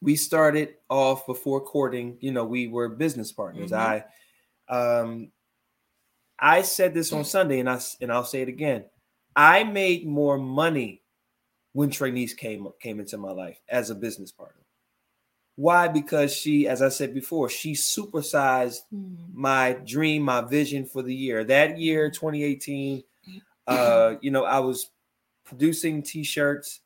we 0.00 0.16
started 0.16 0.74
off 0.88 1.26
before 1.26 1.60
courting, 1.60 2.18
you 2.20 2.32
know, 2.32 2.44
we 2.44 2.68
were 2.68 2.88
business 2.88 3.32
partners. 3.32 3.70
Mm-hmm. 3.70 4.04
I 4.70 4.98
um 5.02 5.32
I 6.38 6.62
said 6.62 6.92
this 6.92 7.12
on 7.12 7.24
Sunday 7.24 7.60
and 7.60 7.70
I 7.70 7.80
and 8.00 8.12
I'll 8.12 8.24
say 8.24 8.42
it 8.42 8.48
again. 8.48 8.84
I 9.34 9.64
made 9.64 10.06
more 10.06 10.38
money 10.38 11.02
when 11.72 11.90
Trinice 11.90 12.36
came 12.36 12.68
came 12.80 13.00
into 13.00 13.18
my 13.18 13.32
life 13.32 13.60
as 13.68 13.90
a 13.90 13.94
business 13.94 14.32
partner. 14.32 14.62
Why? 15.56 15.88
Because 15.88 16.34
she, 16.34 16.68
as 16.68 16.82
I 16.82 16.90
said 16.90 17.14
before, 17.14 17.48
she 17.48 17.72
supersized 17.72 18.80
mm. 18.92 19.16
my 19.32 19.72
dream, 19.86 20.22
my 20.22 20.42
vision 20.42 20.84
for 20.84 21.02
the 21.02 21.14
year. 21.14 21.44
That 21.44 21.78
year, 21.78 22.10
2018, 22.10 23.02
uh, 23.66 24.16
you 24.20 24.30
know, 24.30 24.44
I 24.44 24.58
was 24.58 24.90
producing 25.46 26.02
t-shirts 26.02 26.80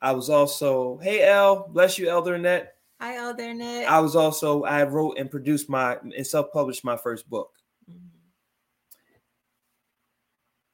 I 0.00 0.12
was 0.12 0.30
also, 0.30 0.98
hey 1.02 1.22
L, 1.22 1.68
bless 1.72 1.98
you, 1.98 2.08
Elder 2.08 2.34
Annette. 2.34 2.74
Hi, 3.00 3.16
Elder 3.16 3.50
Annette. 3.50 3.90
I 3.90 4.00
was 4.00 4.16
also, 4.16 4.62
I 4.64 4.84
wrote 4.84 5.18
and 5.18 5.30
produced 5.30 5.68
my 5.68 5.96
and 5.96 6.26
self-published 6.26 6.82
my 6.84 6.96
first 6.96 7.28
book. 7.28 7.50
Mm-hmm. 7.90 8.08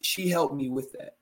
She 0.03 0.29
helped 0.29 0.55
me 0.55 0.69
with 0.69 0.93
that. 0.93 1.17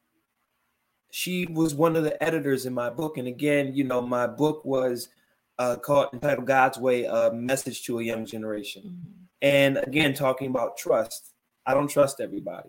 She 1.10 1.46
was 1.46 1.74
one 1.74 1.96
of 1.96 2.04
the 2.04 2.22
editors 2.22 2.66
in 2.66 2.74
my 2.74 2.90
book. 2.90 3.16
And 3.16 3.26
again, 3.26 3.74
you 3.74 3.84
know, 3.84 4.00
my 4.00 4.26
book 4.26 4.64
was 4.64 5.08
uh, 5.58 5.76
called 5.76 6.08
entitled 6.12 6.46
God's 6.46 6.78
Way, 6.78 7.04
a 7.04 7.32
message 7.32 7.82
to 7.84 7.98
a 7.98 8.02
young 8.02 8.26
generation. 8.26 8.82
Mm-hmm. 8.82 9.24
And 9.42 9.78
again, 9.78 10.14
talking 10.14 10.50
about 10.50 10.76
trust. 10.76 11.32
I 11.66 11.74
don't 11.74 11.88
trust 11.88 12.20
everybody. 12.20 12.68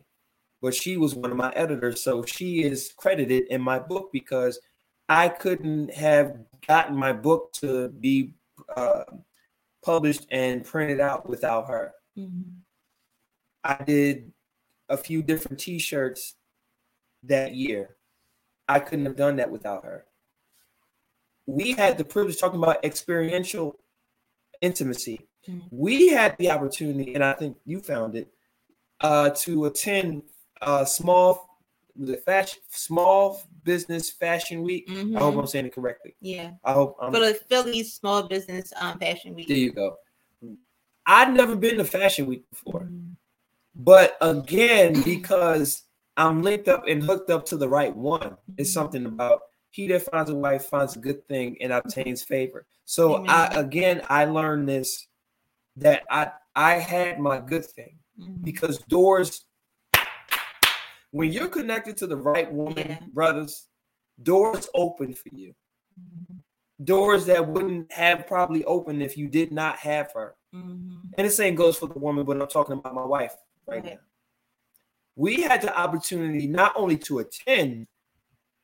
But 0.62 0.74
she 0.74 0.96
was 0.96 1.16
one 1.16 1.32
of 1.32 1.38
my 1.38 1.52
editors. 1.54 2.02
So 2.02 2.24
she 2.24 2.64
is 2.64 2.94
credited 2.96 3.44
in 3.50 3.62
my 3.62 3.78
book 3.78 4.10
because 4.14 4.60
I 5.10 5.30
couldn't 5.30 5.94
have 5.94 6.38
gotten 6.68 6.96
my 6.96 7.14
book 7.14 7.52
to 7.54 7.90
be 7.90 8.36
uh, 8.76 9.04
published 9.84 10.28
and 10.32 10.64
printed 10.64 11.00
out 11.00 11.28
without 11.28 11.68
her. 11.68 11.94
Mm-hmm. 12.18 12.50
I 13.64 13.84
did 13.84 14.32
a 14.90 14.98
few 14.98 15.22
different 15.22 15.60
T-shirts 15.60 16.36
that 17.24 17.56
year. 17.56 17.96
I 18.68 18.80
couldn't 18.80 19.06
have 19.06 19.16
done 19.16 19.36
that 19.38 19.52
without 19.52 19.86
her. 19.86 20.06
We 21.46 21.74
had 21.74 21.98
the 21.98 22.06
privilege 22.06 22.40
talking 22.40 22.62
about 22.62 22.84
experiential 22.86 23.80
intimacy. 24.62 25.28
Mm-hmm. 25.48 25.68
We 25.72 26.10
had 26.10 26.38
the 26.38 26.52
opportunity, 26.52 27.16
and 27.16 27.24
I 27.24 27.34
think 27.34 27.58
you 27.66 27.82
found 27.82 28.16
it, 28.16 28.30
uh, 29.02 29.32
to 29.32 29.66
attend 29.66 30.24
a 30.62 30.86
small 30.86 31.51
the 31.96 32.18
fashion 32.18 32.60
small 32.70 33.42
business 33.64 34.10
fashion 34.10 34.64
week. 34.64 34.88
Mm-hmm. 34.88 35.18
I 35.18 35.20
hope 35.20 35.36
I'm 35.36 35.48
saying 35.48 35.66
it 35.66 35.76
correctly. 35.76 36.16
Yeah. 36.22 36.52
I 36.64 36.74
hope 36.74 36.98
I'm 37.02 37.12
for 37.12 37.20
the 37.20 37.34
Philly 37.34 37.84
small 37.84 38.24
business 38.24 38.74
um 38.80 39.00
fashion 39.00 39.36
week. 39.36 39.48
There 39.48 39.58
you 39.58 39.72
go. 39.72 39.98
I'd 41.06 41.34
never 41.34 41.56
been 41.56 41.78
to 41.78 41.84
fashion 41.84 42.26
week 42.28 42.50
before. 42.50 42.82
Mm-hmm. 42.82 43.14
But 43.76 44.18
again, 44.22 45.02
because 45.04 45.84
I'm 46.18 46.42
linked 46.42 46.68
up 46.68 46.88
and 46.88 47.02
hooked 47.02 47.30
up 47.30 47.46
to 47.48 47.58
the 47.58 47.70
right 47.70 47.96
one, 47.96 48.38
it's 48.58 48.70
mm-hmm. 48.70 48.74
something 48.74 49.06
about 49.06 49.42
he 49.72 49.88
that 49.88 50.04
finds 50.04 50.30
a 50.30 50.36
wife 50.36 50.66
finds 50.66 50.96
a 50.96 51.00
good 51.00 51.26
thing 51.28 51.58
and 51.62 51.72
obtains 51.72 52.22
favor. 52.22 52.66
So 52.86 53.16
Amen. 53.16 53.30
I 53.30 53.46
again 53.60 54.02
I 54.10 54.26
learned 54.26 54.68
this 54.68 55.08
that 55.78 56.04
I 56.10 56.32
I 56.56 56.74
had 56.74 57.20
my 57.20 57.40
good 57.40 57.66
thing 57.66 57.98
mm-hmm. 58.20 58.44
because 58.44 58.80
doors 58.80 59.46
when 61.12 61.32
you're 61.32 61.48
connected 61.48 61.98
to 61.98 62.08
the 62.08 62.18
right 62.18 62.52
woman, 62.52 62.88
yeah. 62.88 63.00
brothers, 63.14 63.68
doors 64.24 64.68
open 64.74 65.14
for 65.14 65.30
you. 65.32 65.54
Mm-hmm. 66.00 66.38
Doors 66.84 67.26
that 67.28 67.48
wouldn't 67.48 67.92
have 67.92 68.26
probably 68.26 68.66
opened 68.66 69.04
if 69.04 69.18
you 69.18 69.28
did 69.28 69.52
not 69.52 69.78
have 69.78 70.12
her. 70.14 70.36
Mm-hmm. 70.56 71.10
And 71.18 71.28
the 71.28 71.32
same 71.32 71.56
goes 71.56 71.78
for 71.78 71.88
the 71.88 72.00
woman, 72.00 72.26
but 72.26 72.42
I'm 72.42 72.48
talking 72.48 72.74
about 72.74 72.96
my 72.96 73.06
wife 73.06 73.36
right, 73.68 73.84
right. 73.84 73.94
now. 73.94 74.00
We 75.16 75.42
had 75.42 75.62
the 75.62 75.78
opportunity 75.78 76.48
not 76.48 76.74
only 76.76 76.98
to 77.00 77.20
attend 77.20 77.88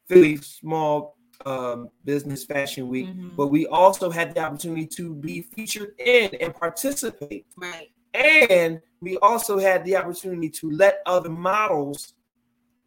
Philly 0.07 0.37
Small 0.37 1.17
um, 1.45 1.89
Business 2.05 2.43
Fashion 2.45 2.87
Week, 2.87 3.07
mm-hmm. 3.07 3.35
but 3.35 3.47
we 3.47 3.67
also 3.67 4.09
had 4.09 4.33
the 4.33 4.39
opportunity 4.39 4.87
to 4.87 5.13
be 5.13 5.41
featured 5.41 5.93
in 5.99 6.33
and 6.39 6.55
participate. 6.55 7.45
Right. 7.55 7.89
And 8.13 8.81
we 9.01 9.17
also 9.17 9.59
had 9.59 9.85
the 9.85 9.95
opportunity 9.97 10.49
to 10.49 10.71
let 10.71 11.01
other 11.05 11.29
models 11.29 12.13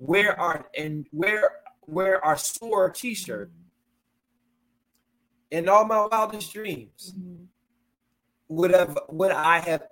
wear 0.01 0.39
our 0.41 0.67
and 0.77 1.07
wear 1.13 1.53
wear 1.87 2.25
our 2.25 2.37
store 2.37 2.91
t-shirt 2.91 3.51
in 5.51 5.69
all 5.69 5.85
my 5.85 6.07
wildest 6.07 6.53
dreams 6.53 7.15
mm-hmm. 7.17 7.45
would 8.49 8.73
have 8.73 8.99
would 9.09 9.31
I 9.31 9.61
have 9.61 9.85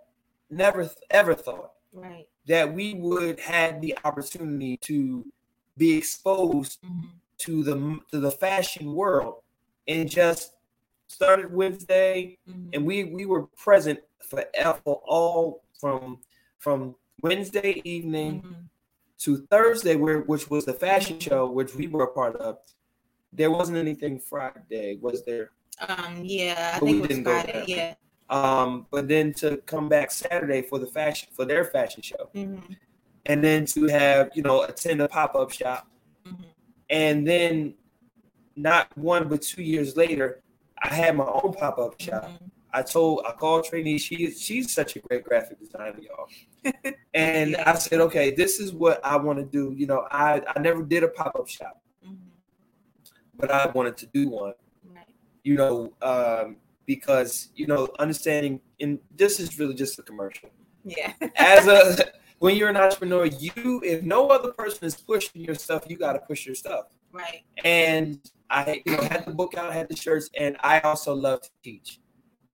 never 0.51 0.91
ever 1.11 1.35
thought 1.35 1.73
right 1.93 2.27
that 2.47 2.73
we 2.73 2.95
would 2.95 3.39
have 3.41 3.81
the 3.81 3.97
opportunity 4.05 4.79
to 4.79 5.25
be 5.77 5.97
exposed 5.97 6.81
mm-hmm. 6.83 7.09
to 7.39 7.63
the 7.63 7.99
to 8.11 8.19
the 8.19 8.31
fashion 8.31 8.95
world 8.95 9.43
and 9.87 10.09
just 10.09 10.53
started 11.09 11.53
Wednesday, 11.53 12.39
mm-hmm. 12.49 12.69
and 12.73 12.87
we 12.87 13.05
we 13.05 13.27
were 13.27 13.47
present 13.57 13.99
for, 14.21 14.45
for 14.85 15.03
all 15.07 15.65
from 15.81 16.19
from 16.59 16.95
Wednesday 17.23 17.81
evening 17.85 18.43
mm-hmm. 18.43 18.53
To 19.19 19.39
Thursday, 19.51 19.97
where 19.97 20.21
which 20.21 20.51
was 20.51 20.65
the 20.65 20.73
fashion 20.73 21.19
show, 21.19 21.51
which 21.51 21.75
we 21.75 21.87
were 21.89 22.05
a 22.05 22.13
part 22.13 22.37
of. 22.37 22.59
There 23.33 23.51
wasn't 23.51 23.79
anything 23.79 24.19
Friday, 24.19 24.99
was 25.01 25.25
there? 25.25 25.51
Um, 25.87 26.23
yeah, 26.23 26.73
I 26.75 26.79
but 26.79 26.87
think 26.87 27.11
it 27.11 27.17
was 27.17 27.19
Friday. 27.21 27.65
Yeah. 27.67 27.95
Um, 28.31 28.87
but 28.91 29.09
then 29.09 29.33
to 29.35 29.59
come 29.59 29.89
back 29.89 30.11
Saturday 30.11 30.63
for 30.63 30.79
the 30.79 30.87
fashion 30.87 31.29
for 31.33 31.45
their 31.45 31.65
fashion 31.65 32.03
show, 32.03 32.31
mm-hmm. 32.35 32.73
and 33.27 33.43
then 33.43 33.65
to 33.67 33.87
have 33.87 34.31
you 34.35 34.43
know 34.43 34.63
attend 34.63 35.01
a 35.01 35.09
pop 35.09 35.35
up 35.35 35.51
shop, 35.51 35.89
mm-hmm. 36.27 36.45
and 36.91 37.27
then 37.27 37.75
not 38.57 38.97
one 38.97 39.29
but 39.29 39.43
two 39.43 39.63
years 39.63 39.97
later, 39.97 40.43
I 40.83 40.95
had 40.95 41.17
my 41.17 41.25
own 41.25 41.55
pop 41.55 41.79
up 41.79 42.01
shop. 42.01 42.25
Mm-hmm. 42.25 42.45
I 42.79 42.83
told 42.83 43.25
I 43.27 43.33
called 43.33 43.65
Trainee. 43.65 43.99
She 43.99 44.31
she's 44.31 44.73
such 44.73 44.95
a 44.95 45.01
great 45.01 45.25
graphic 45.25 45.59
designer, 45.59 45.99
y'all. 46.01 46.29
and 47.15 47.51
yeah. 47.51 47.69
I 47.69 47.75
said, 47.75 48.01
okay, 48.03 48.31
this 48.31 48.61
is 48.61 48.73
what 48.73 49.05
I 49.05 49.17
want 49.17 49.41
to 49.41 49.45
do. 49.45 49.75
You 49.77 49.89
know, 49.89 50.07
I 50.13 50.43
I 50.55 50.61
never 50.61 50.85
did 50.85 51.03
a 51.03 51.09
pop 51.09 51.35
up 51.37 51.49
shop, 51.49 51.83
mm-hmm. 52.07 52.15
but 53.37 53.51
I 53.51 53.67
wanted 53.67 53.97
to 53.97 54.07
do 54.07 54.29
one. 54.29 54.53
Right. 54.85 55.05
You 55.43 55.57
know, 55.57 55.93
um, 56.03 56.57
because 56.87 57.49
you 57.57 57.67
know, 57.67 57.89
understanding 57.99 58.61
and 58.81 59.01
this 59.17 59.41
is 59.41 59.59
really 59.59 59.75
just 59.75 59.99
a 59.99 60.03
commercial. 60.03 60.51
Yeah. 60.85 61.13
As 61.35 61.67
a 61.67 62.13
when 62.39 62.55
you're 62.55 62.69
an 62.69 62.77
entrepreneur, 62.77 63.27
you 63.27 63.83
if 63.85 64.05
no 64.05 64.29
other 64.29 64.53
person 64.53 64.87
is 64.87 64.95
pushing 64.95 65.43
your 65.43 65.57
stuff, 65.57 65.83
you 65.89 65.97
got 65.97 66.13
to 66.13 66.21
push 66.21 66.47
your 66.47 66.55
stuff. 66.55 66.87
Right. 67.11 67.43
And 67.65 68.21
I 68.49 68.83
you 68.87 68.97
know 68.97 69.03
had 69.03 69.25
the 69.25 69.33
book 69.33 69.57
out, 69.57 69.73
had 69.73 69.89
the 69.89 69.97
shirts, 69.97 70.31
and 70.39 70.57
I 70.61 70.79
also 70.81 71.13
love 71.13 71.43
to 71.43 71.51
teach. 71.65 71.99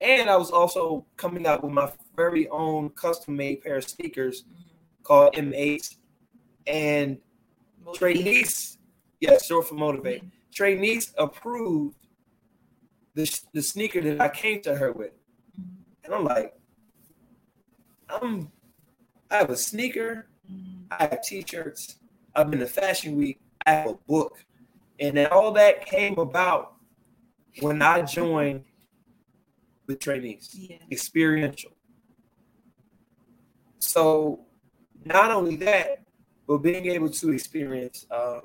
And 0.01 0.29
I 0.29 0.37
was 0.37 0.51
also 0.51 1.07
coming 1.17 1.47
out 1.47 1.63
with 1.65 1.73
my 1.73 1.91
very 2.17 2.49
own 2.49 2.91
custom 2.91 3.37
made 3.37 3.63
pair 3.63 3.77
of 3.77 3.85
sneakers 3.85 4.45
called 5.03 5.35
M8s. 5.35 5.97
And 6.67 7.19
Trinice, 7.95 8.77
yes, 9.21 9.47
short 9.47 9.69
for 9.69 9.75
motivate. 9.75 10.25
Trinice 10.53 11.13
approved 11.19 11.97
the, 13.15 13.41
the 13.53 13.63
sneaker 13.63 14.01
that 14.01 14.21
I 14.21 14.29
came 14.29 14.61
to 14.63 14.75
her 14.75 14.93
with. 14.93 15.13
And 16.05 16.15
I'm 16.15 16.25
like, 16.25 16.55
I'm 18.09 18.51
I 19.31 19.39
have 19.39 19.51
a 19.51 19.57
sneaker. 19.57 20.27
I 20.91 21.05
have 21.05 21.23
t-shirts, 21.23 21.97
I've 22.35 22.51
been 22.51 22.61
to 22.61 22.67
fashion 22.67 23.17
week, 23.17 23.41
I 23.67 23.73
have 23.73 23.91
a 23.91 23.95
book. 23.95 24.45
And 25.01 25.19
all 25.27 25.53
that 25.53 25.87
came 25.87 26.19
about 26.19 26.75
when 27.61 27.83
I 27.83 28.03
joined 28.03 28.65
with 29.87 29.99
Trinice, 29.99 30.51
yeah. 30.53 30.77
experiential. 30.91 31.73
So 33.79 34.47
not 35.05 35.31
only 35.31 35.57
that, 35.57 36.05
but 36.47 36.59
being 36.59 36.87
able 36.87 37.11
to 37.11 37.33
experience, 37.33 38.07
um, 38.11 38.43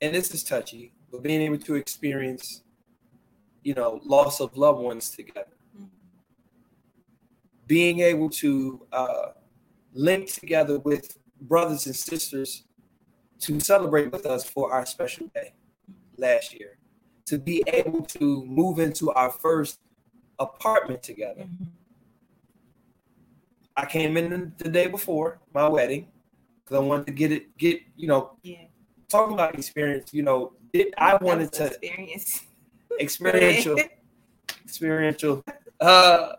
and 0.00 0.14
this 0.14 0.32
is 0.34 0.42
touchy, 0.42 0.92
but 1.10 1.22
being 1.22 1.40
able 1.42 1.58
to 1.58 1.74
experience, 1.74 2.62
you 3.62 3.74
know, 3.74 4.00
loss 4.04 4.40
of 4.40 4.56
loved 4.56 4.80
ones 4.80 5.10
together. 5.10 5.56
Mm-hmm. 5.76 5.86
Being 7.66 8.00
able 8.00 8.30
to 8.30 8.86
uh, 8.92 9.26
link 9.92 10.32
together 10.32 10.78
with 10.78 11.18
brothers 11.40 11.86
and 11.86 11.96
sisters 11.96 12.64
to 13.40 13.60
celebrate 13.60 14.12
with 14.12 14.26
us 14.26 14.44
for 14.44 14.72
our 14.72 14.86
special 14.86 15.28
day 15.34 15.54
last 16.16 16.52
year, 16.52 16.78
to 17.30 17.38
be 17.38 17.62
able 17.68 18.02
to 18.02 18.44
move 18.44 18.80
into 18.80 19.12
our 19.12 19.30
first 19.30 19.78
apartment 20.40 21.00
together. 21.00 21.42
Mm-hmm. 21.42 21.64
I 23.76 23.86
came 23.86 24.16
in 24.16 24.52
the 24.58 24.68
day 24.68 24.88
before 24.88 25.38
my 25.54 25.68
wedding 25.68 26.08
because 26.64 26.76
I 26.76 26.80
wanted 26.80 27.06
to 27.06 27.12
get 27.12 27.30
it, 27.30 27.56
get 27.56 27.80
you 27.96 28.08
know, 28.08 28.32
yeah. 28.42 28.64
talking 29.08 29.34
about 29.34 29.54
experience. 29.54 30.12
You 30.12 30.24
know, 30.24 30.54
it, 30.72 30.92
I 30.98 31.16
wanted 31.20 31.52
to 31.52 31.66
experience 31.66 32.42
experiential, 32.98 33.78
experiential. 34.64 35.44
Uh, 35.80 36.32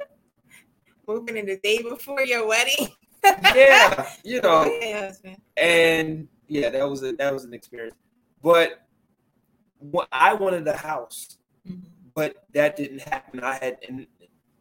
moving 1.08 1.38
in 1.38 1.46
the 1.46 1.58
day 1.64 1.82
before 1.82 2.22
your 2.22 2.46
wedding. 2.46 2.90
yeah, 3.24 4.10
you 4.26 4.42
know, 4.42 4.66
and 5.56 6.28
yeah, 6.48 6.70
that 6.70 6.88
was 6.88 7.02
a, 7.02 7.14
that 7.14 7.34
was 7.34 7.46
an 7.46 7.54
experience. 7.54 7.96
But 8.44 8.82
I 10.12 10.34
wanted 10.34 10.68
a 10.68 10.78
house, 10.78 11.38
mm-hmm. 11.68 11.80
but 12.14 12.36
that 12.54 12.76
didn't 12.76 13.02
happen. 13.02 13.44
I 13.44 13.54
had 13.56 13.78
and 13.88 14.08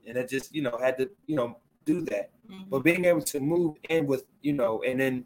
and 0.07 0.19
I 0.19 0.25
just 0.25 0.55
you 0.55 0.63
know 0.63 0.79
had 0.81 0.99
to 0.99 1.11
you 1.27 1.37
know 1.37 1.59
do 1.85 2.03
that. 2.03 2.31
Mm-hmm. 2.51 2.71
But 2.71 2.81
being 2.81 3.05
able 3.05 3.23
to 3.23 3.41
move 3.41 3.77
in 3.89 4.07
with 4.07 4.25
you 4.43 4.53
know 4.53 4.83
and 4.83 5.01
then 5.01 5.25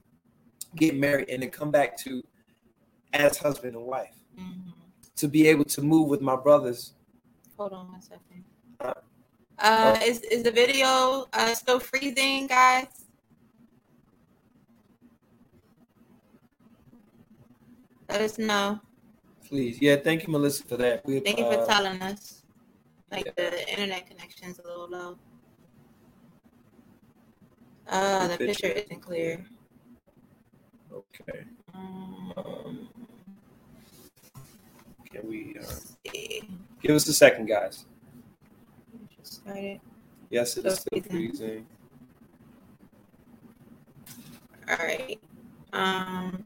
get 0.77 0.97
married 0.97 1.29
and 1.29 1.43
then 1.43 1.51
come 1.51 1.71
back 1.71 1.97
to 1.99 2.23
as 3.13 3.39
husband 3.39 3.77
and 3.77 3.85
wife 3.85 4.17
mm-hmm. 4.39 4.71
to 5.17 5.29
be 5.29 5.47
able 5.47 5.65
to 5.65 5.83
move 5.83 6.09
with 6.09 6.21
my 6.21 6.37
brothers. 6.37 6.95
Hold 7.57 7.73
on 7.73 7.93
one 7.93 8.03
second. 8.03 8.45
Uh, 8.81 8.95
uh, 9.59 9.99
is 10.05 10.21
is 10.23 10.43
the 10.43 10.51
video 10.51 11.27
uh, 11.33 11.55
still 11.55 11.79
freezing, 11.79 12.49
guys? 12.49 13.05
Let 18.09 18.21
us 18.21 18.39
know. 18.39 18.81
Please. 19.55 19.81
Yeah, 19.81 19.95
thank 19.95 20.27
you, 20.27 20.33
Melissa, 20.33 20.65
for 20.65 20.77
that. 20.79 21.07
We, 21.07 21.21
thank 21.21 21.39
you 21.39 21.45
for 21.45 21.61
uh, 21.61 21.65
telling 21.65 22.03
us. 22.03 22.43
Like 23.13 23.27
yeah. 23.27 23.51
the 23.51 23.71
internet 23.71 24.05
connection's 24.05 24.59
a 24.59 24.67
little 24.67 24.89
low. 24.89 25.17
Uh, 27.89 28.27
the, 28.27 28.37
the 28.37 28.47
picture. 28.47 28.67
picture. 28.67 28.83
isn't 28.83 29.01
clear. 29.01 29.47
Okay. 30.93 31.45
Um, 31.73 32.89
can 35.05 35.29
we 35.29 35.55
uh, 35.61 36.45
give 36.83 36.97
us 36.97 37.07
a 37.07 37.13
second, 37.15 37.47
guys? 37.47 37.87
Yes, 40.31 40.57
it 40.57 40.67
is 40.67 40.81
still 40.81 41.01
freezing. 41.01 41.65
All 44.69 44.77
right. 44.79 45.21
Um, 45.73 46.45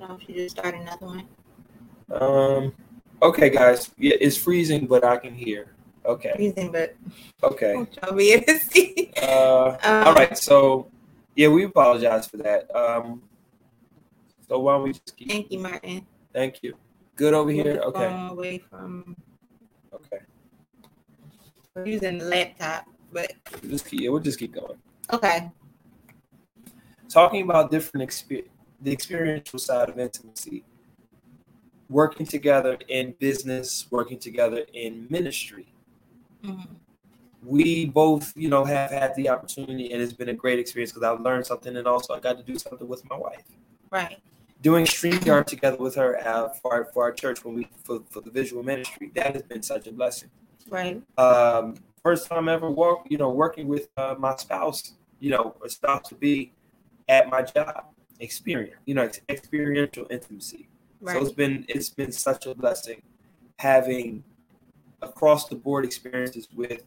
know 0.00 0.18
if 0.20 0.28
you 0.28 0.34
just 0.34 0.56
start 0.56 0.74
another 0.74 1.06
one. 1.06 1.24
Um. 2.10 2.74
Okay, 3.20 3.50
guys. 3.50 3.90
Yeah, 3.98 4.16
it's 4.20 4.36
freezing, 4.36 4.86
but 4.86 5.04
I 5.04 5.16
can 5.16 5.34
hear. 5.34 5.74
Okay. 6.06 6.32
Freezing, 6.36 6.72
but 6.72 6.96
okay. 7.42 7.86
I'll 8.02 8.14
be 8.14 8.32
able 8.32 8.46
to 8.46 8.58
see. 8.58 9.12
Uh, 9.20 9.76
um, 9.82 10.06
all 10.06 10.14
right. 10.14 10.38
So, 10.38 10.90
yeah, 11.34 11.48
we 11.48 11.64
apologize 11.64 12.26
for 12.26 12.38
that. 12.38 12.74
Um. 12.74 13.22
So 14.48 14.60
why 14.60 14.74
don't 14.74 14.84
we 14.84 14.92
just 14.92 15.16
keep? 15.16 15.28
Thank 15.30 15.52
you, 15.52 15.58
Martin. 15.58 16.06
Thank 16.32 16.62
you. 16.62 16.74
Good 17.16 17.34
over 17.34 17.50
here. 17.50 17.80
Okay. 17.84 18.28
Away 18.30 18.58
from. 18.58 19.16
Okay. 19.92 20.22
We're 21.74 21.86
using 21.86 22.18
the 22.18 22.24
laptop, 22.24 22.86
but 23.12 23.32
we'll 23.62 23.72
just 23.72 23.86
keep. 23.86 24.00
Yeah, 24.00 24.10
we'll 24.10 24.20
just 24.20 24.38
keep 24.38 24.54
going. 24.54 24.78
Okay. 25.12 25.50
Talking 27.08 27.42
about 27.42 27.70
different 27.70 28.02
experience 28.02 28.57
the 28.80 28.92
experiential 28.92 29.58
side 29.58 29.88
of 29.88 29.98
intimacy, 29.98 30.64
working 31.88 32.26
together 32.26 32.78
in 32.88 33.14
business, 33.18 33.86
working 33.90 34.18
together 34.18 34.64
in 34.72 35.06
ministry. 35.10 35.72
Mm-hmm. 36.44 36.74
We 37.42 37.86
both, 37.86 38.36
you 38.36 38.48
know, 38.48 38.64
have 38.64 38.90
had 38.90 39.14
the 39.16 39.28
opportunity, 39.28 39.92
and 39.92 40.02
it's 40.02 40.12
been 40.12 40.28
a 40.28 40.34
great 40.34 40.58
experience 40.58 40.92
because 40.92 41.04
I've 41.04 41.20
learned 41.20 41.46
something, 41.46 41.76
and 41.76 41.86
also 41.86 42.14
I 42.14 42.20
got 42.20 42.36
to 42.36 42.42
do 42.42 42.58
something 42.58 42.86
with 42.86 43.08
my 43.08 43.16
wife. 43.16 43.44
Right. 43.90 44.18
Doing 44.60 44.84
StreamYard 44.84 45.46
together 45.46 45.76
with 45.76 45.94
her 45.94 46.18
uh, 46.26 46.48
for, 46.48 46.72
our, 46.74 46.84
for 46.86 47.04
our 47.04 47.12
church 47.12 47.44
when 47.44 47.54
we 47.54 47.68
for, 47.84 48.00
for 48.10 48.20
the 48.20 48.30
visual 48.30 48.62
ministry, 48.62 49.12
that 49.14 49.34
has 49.34 49.42
been 49.42 49.62
such 49.62 49.86
a 49.86 49.92
blessing. 49.92 50.30
Right. 50.68 51.00
Um, 51.16 51.76
first 52.02 52.28
time 52.28 52.48
ever 52.48 52.70
work, 52.70 53.00
you 53.08 53.18
know, 53.18 53.30
working 53.30 53.68
with 53.68 53.88
uh, 53.96 54.16
my 54.18 54.34
spouse, 54.36 54.94
you 55.20 55.30
know, 55.30 55.54
a 55.64 55.68
spouse 55.70 56.08
to 56.08 56.16
be 56.16 56.52
at 57.08 57.30
my 57.30 57.42
job 57.42 57.84
experience, 58.20 58.76
you 58.86 58.94
know, 58.94 59.02
it's 59.02 59.20
experiential 59.28 60.06
intimacy. 60.10 60.68
Right. 61.00 61.14
So 61.14 61.22
it's 61.22 61.32
been 61.32 61.64
it's 61.68 61.90
been 61.90 62.12
such 62.12 62.46
a 62.46 62.54
blessing 62.54 63.02
having 63.58 64.24
across 65.02 65.48
the 65.48 65.56
board 65.56 65.84
experiences 65.84 66.48
with 66.54 66.84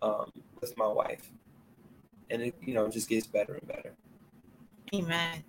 um, 0.00 0.30
with 0.60 0.76
my 0.76 0.86
wife, 0.86 1.30
and 2.30 2.42
it 2.42 2.54
you 2.62 2.74
know 2.74 2.88
just 2.88 3.08
gets 3.08 3.26
better 3.26 3.54
and 3.54 3.68
better. 3.68 3.92
Amen. 4.94 5.44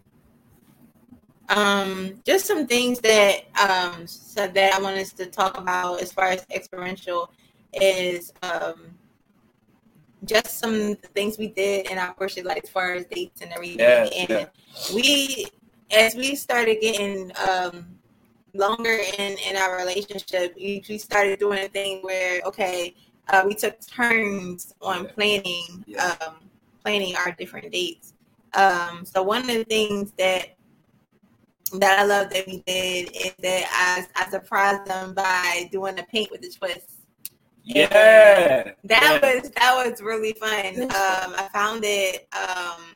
Um, 1.49 2.21
just 2.25 2.45
some 2.45 2.67
things 2.67 2.99
that 2.99 3.43
um 3.59 4.07
so 4.07 4.47
that 4.47 4.73
I 4.73 4.79
want 4.81 4.97
us 4.97 5.13
to 5.13 5.25
talk 5.25 5.57
about 5.57 6.01
as 6.01 6.11
far 6.11 6.25
as 6.25 6.45
experiential 6.51 7.31
is 7.73 8.33
um 8.41 8.95
just 10.25 10.59
some 10.59 10.95
things 11.13 11.37
we 11.37 11.47
did 11.47 11.89
in 11.89 11.97
our 11.97 12.13
first 12.17 12.43
like 12.43 12.63
as 12.63 12.69
far 12.69 12.93
as 12.93 13.05
dates 13.05 13.41
and 13.41 13.51
everything. 13.51 13.79
Yes, 13.79 14.11
and 14.17 14.29
yeah. 14.29 14.45
we 14.93 15.47
as 15.91 16.15
we 16.15 16.35
started 16.35 16.79
getting 16.81 17.31
um 17.47 17.85
longer 18.53 18.97
in 19.17 19.37
in 19.49 19.55
our 19.55 19.77
relationship, 19.77 20.53
we, 20.55 20.83
we 20.87 20.97
started 20.97 21.39
doing 21.39 21.59
a 21.59 21.67
thing 21.67 22.01
where 22.01 22.41
okay, 22.45 22.95
uh, 23.29 23.43
we 23.45 23.55
took 23.55 23.79
turns 23.85 24.73
on 24.81 25.07
planning 25.07 25.83
yeah. 25.87 26.15
um, 26.25 26.35
planning 26.83 27.15
our 27.15 27.31
different 27.31 27.71
dates. 27.71 28.13
Um, 28.53 29.05
so 29.05 29.23
one 29.23 29.41
of 29.41 29.47
the 29.47 29.63
things 29.63 30.11
that 30.17 30.55
that 31.79 31.99
I 31.99 32.03
love 32.03 32.29
that 32.29 32.45
we 32.45 32.63
did 32.67 33.09
is 33.15 33.33
that 33.41 34.07
I, 34.15 34.23
I 34.23 34.29
surprised 34.29 34.85
them 34.85 35.13
by 35.13 35.69
doing 35.71 35.97
a 35.97 36.03
paint 36.03 36.29
with 36.29 36.43
a 36.43 36.49
twist. 36.49 36.92
Yeah, 37.63 37.87
that 37.89 38.73
yeah. 38.83 39.19
was 39.21 39.49
that 39.51 39.85
was 39.85 40.01
really 40.01 40.33
fun. 40.33 40.83
Um, 40.83 40.89
I 40.91 41.49
found 41.53 41.83
it. 41.85 42.27
Um, 42.33 42.93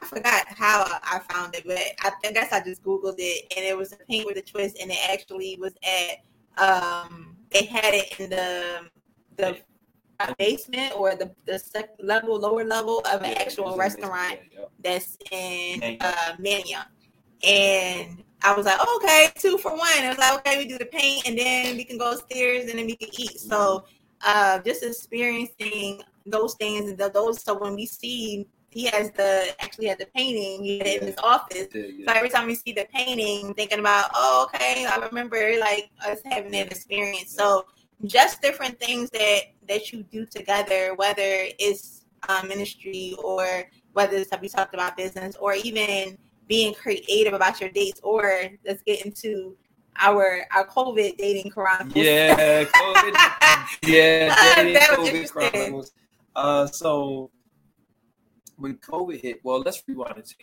I 0.00 0.06
forgot 0.06 0.46
how 0.48 0.84
I 1.02 1.20
found 1.30 1.54
it, 1.54 1.64
but 1.66 1.78
I, 2.00 2.12
I 2.24 2.32
guess 2.32 2.52
I 2.52 2.60
just 2.60 2.82
googled 2.82 3.16
it, 3.18 3.52
and 3.56 3.64
it 3.64 3.76
was 3.76 3.92
a 3.92 3.96
paint 4.08 4.26
with 4.26 4.36
a 4.36 4.42
twist, 4.42 4.78
and 4.80 4.90
it 4.90 4.98
actually 5.10 5.58
was 5.60 5.74
at. 5.82 6.22
Um, 6.58 7.36
they 7.50 7.64
had 7.64 7.94
it 7.94 8.20
in 8.20 8.30
the 8.30 8.88
the 9.36 9.58
basement 10.38 10.92
or 10.96 11.14
the 11.16 11.34
the 11.46 11.58
second 11.58 12.06
level, 12.06 12.38
lower 12.38 12.64
level 12.64 13.00
of 13.12 13.22
an 13.22 13.32
yeah, 13.32 13.38
actual 13.38 13.76
restaurant 13.76 14.38
yeah, 14.52 14.64
that's 14.82 15.16
in 15.30 15.96
uh, 16.00 16.36
Manayunk. 16.38 16.86
And 17.44 18.22
I 18.44 18.54
was 18.54 18.66
like, 18.66 18.78
oh, 18.80 19.00
okay, 19.02 19.30
two 19.38 19.58
for 19.58 19.72
one. 19.72 19.88
I 19.88 20.08
was 20.08 20.18
like, 20.18 20.38
okay, 20.40 20.58
we 20.58 20.66
do 20.66 20.78
the 20.78 20.86
paint 20.86 21.26
and 21.26 21.38
then 21.38 21.76
we 21.76 21.84
can 21.84 21.98
go 21.98 22.12
upstairs 22.12 22.68
and 22.68 22.78
then 22.78 22.86
we 22.86 22.96
can 22.96 23.08
eat. 23.12 23.38
So 23.40 23.84
uh, 24.24 24.58
just 24.60 24.82
experiencing 24.82 26.02
those 26.26 26.54
things 26.54 26.90
and 26.90 26.98
those. 26.98 27.42
So 27.42 27.58
when 27.58 27.74
we 27.74 27.86
see 27.86 28.46
he 28.72 28.86
has 28.86 29.10
the 29.10 29.54
actually 29.60 29.86
had 29.86 29.98
the 29.98 30.06
painting 30.14 30.64
yeah. 30.64 30.84
in 30.84 31.06
his 31.06 31.14
office. 31.22 31.68
Yeah, 31.74 31.82
yeah. 31.94 32.06
So 32.06 32.16
every 32.16 32.30
time 32.30 32.46
we 32.46 32.54
see 32.54 32.72
the 32.72 32.86
painting, 32.92 33.52
thinking 33.54 33.80
about, 33.80 34.10
oh, 34.14 34.48
okay, 34.48 34.86
I 34.86 34.96
remember 34.96 35.58
like 35.60 35.90
us 36.06 36.20
having 36.24 36.52
that 36.52 36.72
experience. 36.72 37.34
So 37.34 37.66
just 38.04 38.40
different 38.40 38.80
things 38.80 39.10
that 39.10 39.40
that 39.68 39.92
you 39.92 40.02
do 40.04 40.24
together, 40.26 40.94
whether 40.94 41.46
it's 41.58 42.06
um, 42.28 42.48
ministry 42.48 43.14
or 43.22 43.64
whether 43.92 44.16
it's 44.16 44.30
we 44.40 44.48
talked 44.48 44.74
about 44.74 44.96
business 44.96 45.36
or 45.36 45.54
even 45.54 46.16
being 46.52 46.74
creative 46.74 47.32
about 47.32 47.62
your 47.62 47.70
dates 47.70 47.98
or 48.02 48.42
let's 48.66 48.82
get 48.82 49.06
into 49.06 49.56
our 49.98 50.44
our 50.54 50.66
COVID 50.66 51.16
dating 51.16 51.50
chronicles. 51.50 52.04
Yeah, 52.04 52.64
COVID. 52.64 53.14
yeah, 53.86 54.54
dating 54.54 54.82
COVID 54.82 55.30
chronicles. 55.30 55.92
Uh, 56.36 56.66
so 56.66 57.30
when 58.56 58.74
COVID 58.76 59.18
hit, 59.22 59.40
well, 59.42 59.60
let's 59.60 59.82
rewind 59.88 60.18
it. 60.18 60.34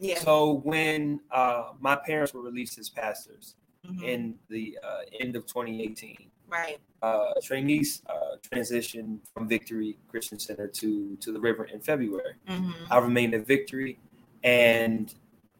Yeah. 0.00 0.18
So 0.18 0.62
when 0.64 1.20
uh, 1.30 1.74
my 1.78 1.94
parents 1.94 2.34
were 2.34 2.42
released 2.42 2.76
as 2.80 2.88
pastors 2.88 3.54
mm-hmm. 3.86 4.02
in 4.02 4.34
the 4.48 4.76
uh, 4.82 5.02
end 5.20 5.36
of 5.36 5.46
2018, 5.46 6.28
right? 6.48 6.78
Uh, 7.02 7.34
Trinice 7.40 8.02
uh, 8.06 8.36
transitioned 8.50 9.20
from 9.32 9.48
Victory 9.48 9.96
Christian 10.08 10.40
Center 10.40 10.66
to 10.66 11.16
to 11.20 11.32
the 11.32 11.40
River 11.40 11.66
in 11.66 11.78
February. 11.80 12.34
Mm-hmm. 12.48 12.92
I 12.92 12.98
remained 12.98 13.34
at 13.34 13.46
Victory, 13.46 14.00
and 14.42 15.14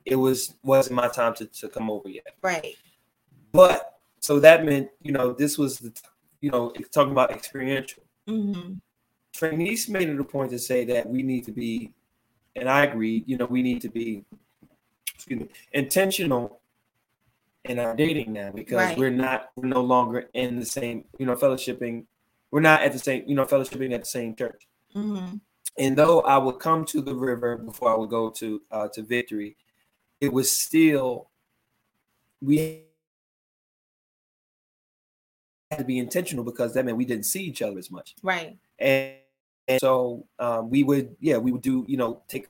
it 0.04 0.16
was 0.16 0.54
wasn't 0.62 0.96
my 0.96 1.08
time 1.08 1.34
to, 1.34 1.46
to 1.46 1.68
come 1.68 1.90
over 1.90 2.08
yet. 2.08 2.34
Right. 2.42 2.76
But 3.52 3.98
so 4.20 4.40
that 4.40 4.64
meant 4.64 4.88
you 5.00 5.12
know 5.12 5.32
this 5.32 5.58
was 5.58 5.78
the 5.78 5.92
you 6.40 6.50
know 6.50 6.72
talking 6.92 7.12
about 7.12 7.30
experiential. 7.30 8.02
Mm-hmm. 8.28 8.74
Trinice 9.36 9.88
made 9.88 10.08
it 10.08 10.20
a 10.20 10.24
point 10.24 10.50
to 10.50 10.58
say 10.58 10.84
that 10.84 11.08
we 11.08 11.22
need 11.22 11.44
to 11.44 11.52
be, 11.52 11.92
and 12.56 12.68
I 12.68 12.84
agree. 12.84 13.24
You 13.26 13.36
know 13.36 13.46
we 13.46 13.62
need 13.62 13.80
to 13.82 13.88
be, 13.88 14.24
excuse 15.14 15.40
me, 15.40 15.48
intentional 15.72 16.60
in 17.64 17.78
our 17.78 17.94
dating 17.94 18.32
now 18.32 18.50
because 18.50 18.76
right. 18.76 18.98
we're 18.98 19.10
not 19.10 19.50
we're 19.56 19.68
no 19.68 19.80
longer 19.80 20.28
in 20.34 20.58
the 20.58 20.66
same 20.66 21.04
you 21.18 21.26
know 21.26 21.36
fellowshipping. 21.36 22.04
We're 22.50 22.60
not 22.60 22.82
at 22.82 22.92
the 22.92 22.98
same 22.98 23.24
you 23.26 23.34
know 23.34 23.44
fellowshipping 23.44 23.92
at 23.92 24.00
the 24.00 24.06
same 24.06 24.34
church. 24.34 24.66
Mm-hmm. 24.94 25.36
And 25.78 25.96
though 25.96 26.20
I 26.20 26.36
would 26.36 26.58
come 26.58 26.84
to 26.86 27.00
the 27.00 27.14
river 27.14 27.56
before 27.56 27.92
I 27.92 27.96
would 27.96 28.10
go 28.10 28.30
to 28.30 28.60
uh, 28.70 28.88
to 28.88 29.02
victory, 29.02 29.56
it 30.22 30.32
was 30.32 30.56
still 30.56 31.28
we 32.40 32.84
had 35.70 35.78
to 35.78 35.84
be 35.84 35.98
intentional 35.98 36.44
because 36.44 36.74
that 36.74 36.84
meant 36.84 36.96
we 36.96 37.04
didn't 37.04 37.26
see 37.26 37.42
each 37.42 37.60
other 37.60 37.76
as 37.76 37.90
much. 37.90 38.14
Right. 38.22 38.56
And, 38.78 39.14
and 39.66 39.80
so 39.80 40.26
um, 40.38 40.70
we 40.70 40.84
would, 40.84 41.16
yeah, 41.18 41.38
we 41.38 41.50
would 41.50 41.62
do, 41.62 41.84
you 41.88 41.96
know, 41.96 42.22
take 42.28 42.46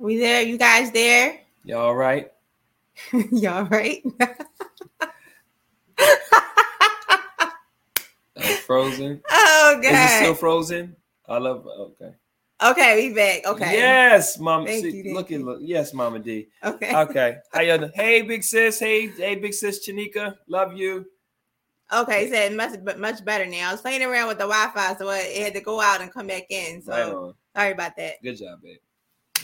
We 0.00 0.16
there? 0.16 0.40
You 0.40 0.56
guys 0.56 0.90
there? 0.92 1.38
Y'all 1.62 1.94
right? 1.94 2.32
Y'all 3.32 3.64
right? 3.66 4.02
Uh, 8.36 8.42
frozen. 8.64 9.20
Oh 9.30 9.78
god. 9.82 9.92
Is 9.92 10.00
it 10.00 10.16
still 10.16 10.34
frozen? 10.34 10.96
I 11.28 11.36
love 11.36 11.66
okay. 11.66 12.14
Okay, 12.62 13.08
we 13.08 13.14
back. 13.14 13.46
Okay. 13.46 13.74
Yes, 13.74 14.38
Mama. 14.38 14.66
Thank 14.66 14.86
see, 14.86 15.02
you, 15.02 15.14
look 15.14 15.30
at 15.30 15.42
look. 15.42 15.58
Yes, 15.60 15.92
Mama 15.92 16.18
D. 16.18 16.48
Okay. 16.64 16.96
Okay. 16.96 17.36
How 17.52 17.60
you 17.60 17.76
doing? 17.76 17.90
Hey, 17.94 18.22
big 18.22 18.42
sis. 18.42 18.78
Hey, 18.80 19.08
hey, 19.08 19.34
big 19.36 19.52
sis 19.52 19.86
Chanika. 19.86 20.34
Love 20.48 20.72
you. 20.72 21.04
Okay, 21.92 22.24
he 22.24 22.30
said 22.32 22.54
much 22.54 22.80
much 22.96 23.22
better 23.22 23.44
now. 23.44 23.68
I 23.68 23.72
was 23.72 23.82
playing 23.82 24.02
around 24.02 24.28
with 24.28 24.38
the 24.38 24.48
Wi-Fi, 24.48 24.96
so 24.96 25.10
it 25.10 25.42
had 25.42 25.54
to 25.54 25.60
go 25.60 25.78
out 25.78 26.00
and 26.00 26.10
come 26.10 26.26
back 26.26 26.46
in. 26.48 26.80
So 26.80 26.90
right 26.90 27.34
sorry 27.54 27.72
about 27.72 27.96
that. 27.98 28.14
Good 28.22 28.38
job, 28.38 28.62
babe. 28.62 28.78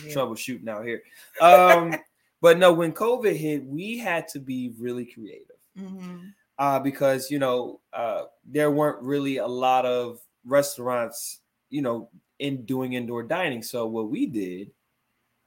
Yeah. 0.05 0.15
Troubleshooting 0.15 0.69
out 0.69 0.85
here. 0.85 1.03
Um, 1.41 1.95
but 2.41 2.59
no, 2.59 2.73
when 2.73 2.93
COVID 2.93 3.35
hit, 3.35 3.65
we 3.65 3.99
had 3.99 4.29
to 4.29 4.41
be 4.41 4.75
really 4.79 5.05
creative. 5.05 5.57
Mm-hmm. 5.79 6.19
Uh, 6.59 6.79
because 6.79 7.31
you 7.31 7.39
know, 7.39 7.81
uh, 7.93 8.25
there 8.45 8.71
weren't 8.71 9.03
really 9.03 9.37
a 9.37 9.47
lot 9.47 9.85
of 9.85 10.21
restaurants, 10.45 11.41
you 11.69 11.83
know, 11.83 12.09
in 12.39 12.65
doing 12.65 12.95
indoor 12.95 13.23
dining. 13.23 13.63
So 13.63 13.87
what 13.87 14.09
we 14.09 14.27
did, 14.27 14.71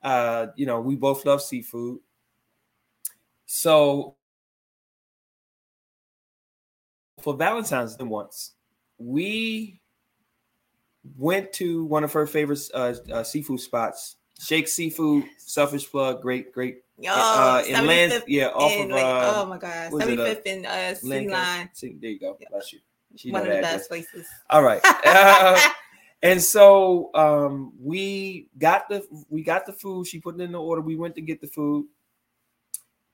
uh, 0.04 0.48
you 0.56 0.66
know, 0.66 0.80
we 0.80 0.96
both 0.96 1.26
love 1.26 1.42
seafood. 1.42 2.00
So 3.46 4.16
for 7.22 7.36
Valentine's 7.36 7.96
Day 7.96 8.04
once, 8.04 8.54
we 8.98 9.82
went 11.18 11.54
to 11.54 11.86
one 11.86 12.04
of 12.04 12.14
her 12.14 12.28
favorite 12.28 12.60
uh, 12.74 12.94
uh, 13.12 13.24
seafood 13.24 13.60
spots, 13.60 14.18
Shake 14.40 14.68
Seafood, 14.68 15.26
Selfish 15.38 15.90
Plug, 15.90 16.22
great, 16.22 16.54
great. 16.54 16.84
Yo, 16.98 17.12
uh, 17.14 17.64
in 17.68 17.86
Land, 17.86 18.24
yeah, 18.28 18.48
off 18.48 18.72
of 18.80 18.90
like, 18.90 19.04
uh, 19.04 19.34
oh 19.36 19.46
my 19.46 19.58
god, 19.58 19.92
seventy 19.92 20.18
fifth 20.18 20.46
in 20.46 20.66
uh, 20.66 20.94
City 20.96 21.30
Line. 21.30 21.70
See, 21.74 21.96
there 22.00 22.12
you 22.12 22.20
go. 22.20 22.38
Bless 22.50 22.74
you. 22.74 22.80
She 23.16 23.32
one 23.32 23.42
of 23.42 23.48
the 23.48 23.62
best 23.62 23.90
places. 23.90 24.28
All 24.50 24.64
right. 24.64 24.82
Uh, 25.06 25.60
and 26.22 26.42
so 26.42 27.10
um, 27.16 27.72
we 27.82 28.50
got 28.58 28.90
the 28.90 29.06
we 29.30 29.42
got 29.42 29.66
the 29.66 29.72
food. 29.72 30.06
She 30.06 30.20
put 30.20 30.36
it 30.36 30.42
in 30.42 30.52
the 30.52 30.60
order. 30.60 30.82
We 30.82 30.98
went 30.98 31.16
to 31.16 31.22
get 31.22 31.40
the 31.40 31.48
food, 31.48 31.86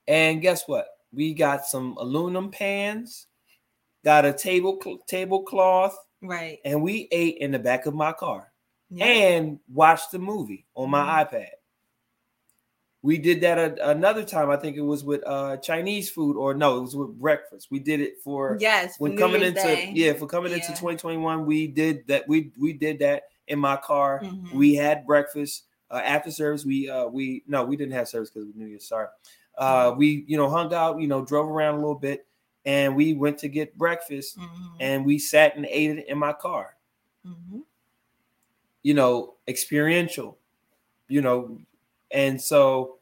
and 0.08 0.42
guess 0.42 0.64
what? 0.68 0.88
We 1.14 1.34
got 1.36 1.66
some 1.66 1.96
aluminum 2.00 2.50
pans 2.50 3.28
got 4.06 4.24
a 4.24 4.32
table 4.32 4.80
tablecloth, 5.08 5.98
right? 6.22 6.60
And 6.64 6.82
we 6.82 7.10
ate 7.12 7.38
in 7.40 7.52
the 7.52 7.60
back 7.60 7.88
of 7.88 7.96
my 7.96 8.14
car 8.14 8.54
yeah. 8.90 9.06
and 9.06 9.60
watch 9.72 10.02
the 10.12 10.20
movie 10.20 10.66
on 10.76 10.90
my 10.90 11.02
mm-hmm. 11.02 11.36
iPad. 11.36 11.50
We 13.02 13.20
did 13.20 13.42
that 13.42 13.60
a, 13.60 13.92
another 13.92 14.24
time. 14.24 14.50
I 14.50 14.58
think 14.58 14.78
it 14.78 14.82
was 14.82 15.04
with 15.04 15.22
uh, 15.28 15.58
Chinese 15.58 16.10
food, 16.10 16.38
or 16.38 16.56
no, 16.56 16.78
it 16.78 16.82
was 16.82 16.96
with 16.96 17.20
breakfast. 17.20 17.68
We 17.70 17.80
did 17.80 18.02
it 18.02 18.20
for 18.24 18.58
yes 18.60 19.00
when 19.00 19.16
coming 19.16 19.44
into 19.44 19.62
Day. 19.62 19.92
yeah 19.94 20.14
for 20.14 20.26
coming 20.26 20.52
yeah. 20.52 20.58
into 20.58 20.70
2021. 20.70 21.46
We 21.46 21.68
did 21.68 22.08
that. 22.08 22.28
We 22.28 22.52
we 22.58 22.74
did 22.74 23.00
that 23.00 23.26
in 23.48 23.60
my 23.60 23.78
car. 23.78 24.22
Mm-hmm. 24.24 24.58
We 24.58 24.74
had 24.74 25.06
breakfast 25.06 25.66
uh, 25.92 26.02
after 26.04 26.32
service. 26.32 26.66
We 26.66 26.90
uh 26.90 27.06
we 27.06 27.44
no 27.48 27.64
we 27.64 27.78
didn't 27.78 27.94
have 27.94 28.08
service 28.08 28.32
because 28.32 28.48
we 28.48 28.54
New 28.56 28.70
Year's. 28.70 28.88
Sorry. 28.88 29.08
Uh, 29.56 29.92
mm-hmm. 29.92 30.00
we 30.00 30.26
you 30.28 30.38
know 30.38 30.50
hung 30.50 30.74
out. 30.74 31.00
You 31.00 31.08
know 31.08 31.24
drove 31.24 31.48
around 31.48 31.76
a 31.76 31.78
little 31.78 31.94
bit 31.94 32.26
and 32.66 32.96
we 32.96 33.14
went 33.14 33.38
to 33.40 33.48
get 33.48 33.78
breakfast 33.78 34.38
mm-hmm. 34.38 34.76
and 34.80 35.06
we 35.06 35.20
sat 35.20 35.56
and 35.56 35.66
ate 35.70 36.00
it 36.00 36.10
in 36.10 36.18
my 36.18 36.34
car. 36.34 36.76
You 38.86 38.94
know, 38.94 39.34
experiential, 39.48 40.38
you 41.08 41.22
know, 41.22 41.58
and 42.12 42.40
so 42.40 42.98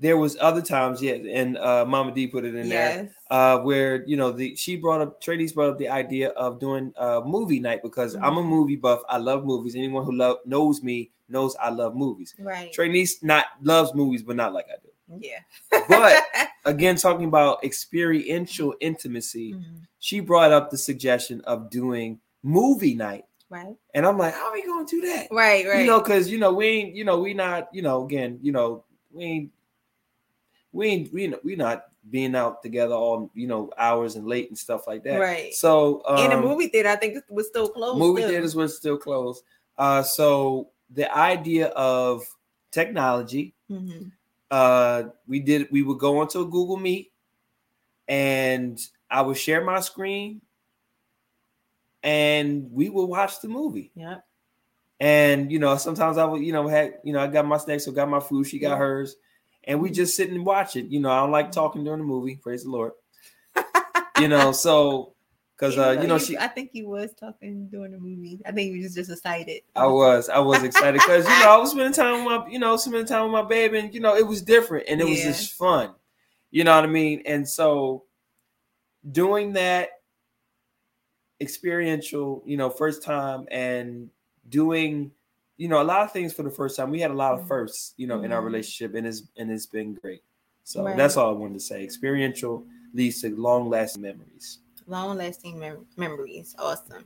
there 0.00 0.16
was 0.16 0.36
other 0.40 0.62
times, 0.62 1.02
yeah, 1.02 1.14
and 1.14 1.58
uh, 1.58 1.84
Mama 1.84 2.12
D 2.12 2.28
put 2.28 2.44
it 2.44 2.54
in 2.54 2.68
yes. 2.68 2.94
there, 2.96 3.14
uh, 3.30 3.58
where 3.58 4.04
you 4.06 4.16
know 4.16 4.30
the 4.30 4.54
she 4.56 4.76
brought 4.76 5.00
up 5.00 5.20
Trades 5.20 5.52
brought 5.52 5.70
up 5.70 5.78
the 5.78 5.88
idea 5.88 6.30
of 6.30 6.60
doing 6.60 6.92
a 6.96 7.20
movie 7.20 7.60
night 7.60 7.82
because 7.82 8.14
mm-hmm. 8.14 8.24
I'm 8.24 8.36
a 8.36 8.40
mm-hmm. 8.40 8.50
movie 8.50 8.76
buff. 8.76 9.00
I 9.08 9.18
love 9.18 9.44
movies. 9.44 9.74
Anyone 9.74 10.04
who 10.04 10.12
love 10.12 10.38
knows 10.46 10.82
me 10.82 11.10
knows 11.28 11.56
I 11.60 11.70
love 11.70 11.96
movies. 11.96 12.34
Right. 12.38 12.72
Trinice 12.72 13.22
not 13.22 13.46
loves 13.62 13.94
movies, 13.94 14.22
but 14.22 14.36
not 14.36 14.52
like 14.52 14.66
I 14.66 14.76
do. 14.82 15.20
Yeah. 15.20 15.40
but 15.88 16.22
again, 16.64 16.96
talking 16.96 17.26
about 17.26 17.64
experiential 17.64 18.74
intimacy, 18.80 19.54
mm-hmm. 19.54 19.76
she 19.98 20.20
brought 20.20 20.52
up 20.52 20.70
the 20.70 20.78
suggestion 20.78 21.40
of 21.42 21.70
doing 21.70 22.20
movie 22.42 22.94
night. 22.94 23.24
Right. 23.50 23.76
And 23.94 24.06
I'm 24.06 24.18
like, 24.18 24.34
how 24.34 24.48
are 24.48 24.52
we 24.52 24.66
gonna 24.66 24.86
do 24.86 25.00
that? 25.02 25.28
Right, 25.30 25.66
right. 25.66 25.80
You 25.80 25.86
know, 25.86 26.00
because 26.00 26.30
you 26.30 26.38
know, 26.38 26.52
we 26.52 26.66
ain't, 26.66 26.94
you 26.94 27.04
know, 27.04 27.18
we 27.18 27.32
not, 27.34 27.68
you 27.72 27.82
know, 27.82 28.04
again, 28.04 28.38
you 28.42 28.52
know, 28.52 28.84
we 29.10 29.24
ain't 29.24 29.50
we 30.72 30.86
ain't 30.88 31.12
we 31.12 31.34
we 31.44 31.56
not 31.56 31.84
being 32.10 32.34
out 32.34 32.62
together 32.62 32.94
all 32.94 33.30
you 33.34 33.46
know 33.46 33.70
hours 33.76 34.16
and 34.16 34.26
late 34.26 34.48
and 34.48 34.58
stuff 34.58 34.86
like 34.86 35.02
that. 35.04 35.18
Right. 35.18 35.54
So 35.54 36.02
um, 36.06 36.24
in 36.24 36.32
a 36.32 36.40
movie 36.40 36.68
theater, 36.68 36.90
I 36.90 36.96
think 36.96 37.16
it 37.16 37.24
was 37.30 37.48
still 37.48 37.68
closed. 37.68 37.98
Movie 37.98 38.22
still. 38.22 38.30
theaters 38.30 38.54
were 38.54 38.68
still 38.68 38.98
closed. 38.98 39.42
Uh, 39.76 40.02
so 40.02 40.68
the 40.90 41.14
idea 41.16 41.68
of 41.68 42.24
technology, 42.70 43.54
mm-hmm. 43.70 44.08
uh, 44.50 45.04
we 45.26 45.40
did 45.40 45.68
we 45.70 45.82
would 45.82 45.98
go 45.98 46.18
onto 46.18 46.40
a 46.40 46.44
Google 46.44 46.76
Meet, 46.76 47.12
and 48.08 48.78
I 49.10 49.22
would 49.22 49.38
share 49.38 49.64
my 49.64 49.80
screen, 49.80 50.40
and 52.02 52.70
we 52.70 52.88
would 52.88 53.06
watch 53.06 53.40
the 53.40 53.48
movie. 53.48 53.90
Yeah. 53.94 54.18
And 55.00 55.52
you 55.52 55.58
know, 55.58 55.76
sometimes 55.76 56.18
I 56.18 56.24
would, 56.24 56.42
you 56.42 56.52
know, 56.52 56.66
had 56.68 56.94
you 57.04 57.12
know, 57.12 57.20
I 57.20 57.26
got 57.28 57.46
my 57.46 57.58
snacks, 57.58 57.84
so 57.84 57.92
got 57.92 58.08
my 58.08 58.20
food, 58.20 58.46
she 58.46 58.58
got 58.58 58.70
yeah. 58.70 58.78
hers 58.78 59.16
and 59.68 59.82
we 59.82 59.90
just 59.90 60.16
sit 60.16 60.30
and 60.30 60.44
watch 60.44 60.74
it. 60.76 60.86
You 60.86 60.98
know, 60.98 61.10
I 61.10 61.20
don't 61.20 61.30
like 61.30 61.52
talking 61.52 61.84
during 61.84 62.00
the 62.00 62.06
movie. 62.06 62.36
Praise 62.36 62.64
the 62.64 62.70
Lord. 62.70 62.92
you 64.18 64.26
know, 64.26 64.50
so 64.50 65.12
because 65.54 65.76
uh, 65.76 66.00
you 66.00 66.08
know, 66.08 66.14
you, 66.14 66.24
she. 66.24 66.38
I 66.38 66.48
think 66.48 66.70
he 66.72 66.82
was 66.82 67.12
talking 67.14 67.68
during 67.68 67.92
the 67.92 67.98
movie. 67.98 68.40
I 68.46 68.52
think 68.52 68.74
he 68.74 68.82
was 68.82 68.94
just 68.94 69.10
excited. 69.10 69.62
I 69.76 69.86
was, 69.86 70.30
I 70.30 70.38
was 70.38 70.62
excited 70.62 70.94
because 70.94 71.24
you 71.24 71.40
know 71.40 71.54
I 71.54 71.58
was 71.58 71.72
spending 71.72 71.92
time 71.92 72.24
with 72.24 72.40
my, 72.40 72.48
you 72.48 72.58
know, 72.58 72.76
spending 72.78 73.06
time 73.06 73.24
with 73.24 73.32
my 73.32 73.42
baby, 73.42 73.78
and 73.78 73.92
you 73.94 74.00
know 74.00 74.16
it 74.16 74.26
was 74.26 74.40
different 74.40 74.86
and 74.88 75.00
it 75.02 75.04
yeah. 75.04 75.10
was 75.10 75.22
just 75.22 75.52
fun. 75.52 75.90
You 76.50 76.64
know 76.64 76.74
what 76.74 76.84
I 76.84 76.88
mean? 76.88 77.22
And 77.26 77.46
so 77.46 78.04
doing 79.12 79.52
that 79.52 79.90
experiential, 81.40 82.42
you 82.46 82.56
know, 82.56 82.70
first 82.70 83.02
time 83.02 83.46
and 83.50 84.10
doing 84.48 85.12
you 85.58 85.66
know, 85.66 85.82
a 85.82 85.84
lot 85.84 86.02
of 86.02 86.12
things 86.12 86.32
for 86.32 86.44
the 86.44 86.50
first 86.50 86.76
time. 86.76 86.90
We 86.90 87.00
had 87.00 87.10
a 87.10 87.14
lot 87.14 87.34
of 87.34 87.40
mm-hmm. 87.40 87.48
firsts, 87.48 87.92
you 87.96 88.06
know, 88.06 88.16
mm-hmm. 88.16 88.26
in 88.26 88.32
our 88.32 88.38
mm-hmm. 88.38 88.46
relationship, 88.46 88.94
and 88.94 89.06
it's 89.06 89.24
and 89.36 89.50
it's 89.50 89.66
been 89.66 89.94
great. 89.94 90.22
So 90.64 90.84
right. 90.84 90.96
that's 90.96 91.16
all 91.16 91.30
I 91.30 91.32
wanted 91.32 91.54
to 91.54 91.60
say. 91.60 91.82
Experiential 91.82 92.64
leads 92.94 93.20
to 93.22 93.36
long 93.36 93.68
lasting 93.68 94.02
memories. 94.02 94.60
Long 94.86 95.18
lasting 95.18 95.58
mem- 95.58 95.86
memories. 95.96 96.54
Awesome. 96.58 97.04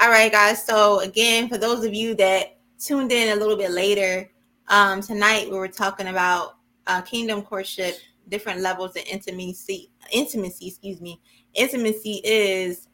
All 0.00 0.08
right, 0.08 0.32
guys. 0.32 0.64
So 0.64 1.00
again, 1.00 1.48
for 1.48 1.58
those 1.58 1.84
of 1.84 1.92
you 1.92 2.14
that 2.14 2.58
tuned 2.78 3.12
in 3.12 3.36
a 3.36 3.40
little 3.40 3.56
bit 3.56 3.70
later, 3.70 4.30
um, 4.68 5.02
tonight 5.02 5.50
we 5.50 5.58
were 5.58 5.68
talking 5.68 6.08
about 6.08 6.56
uh, 6.86 7.02
kingdom 7.02 7.42
courtship, 7.42 7.96
different 8.28 8.60
levels 8.60 8.96
of 8.96 9.02
intimacy. 9.10 9.90
Intimacy, 10.10 10.68
excuse 10.68 11.00
me. 11.00 11.20
Intimacy 11.54 12.22
is 12.24 12.88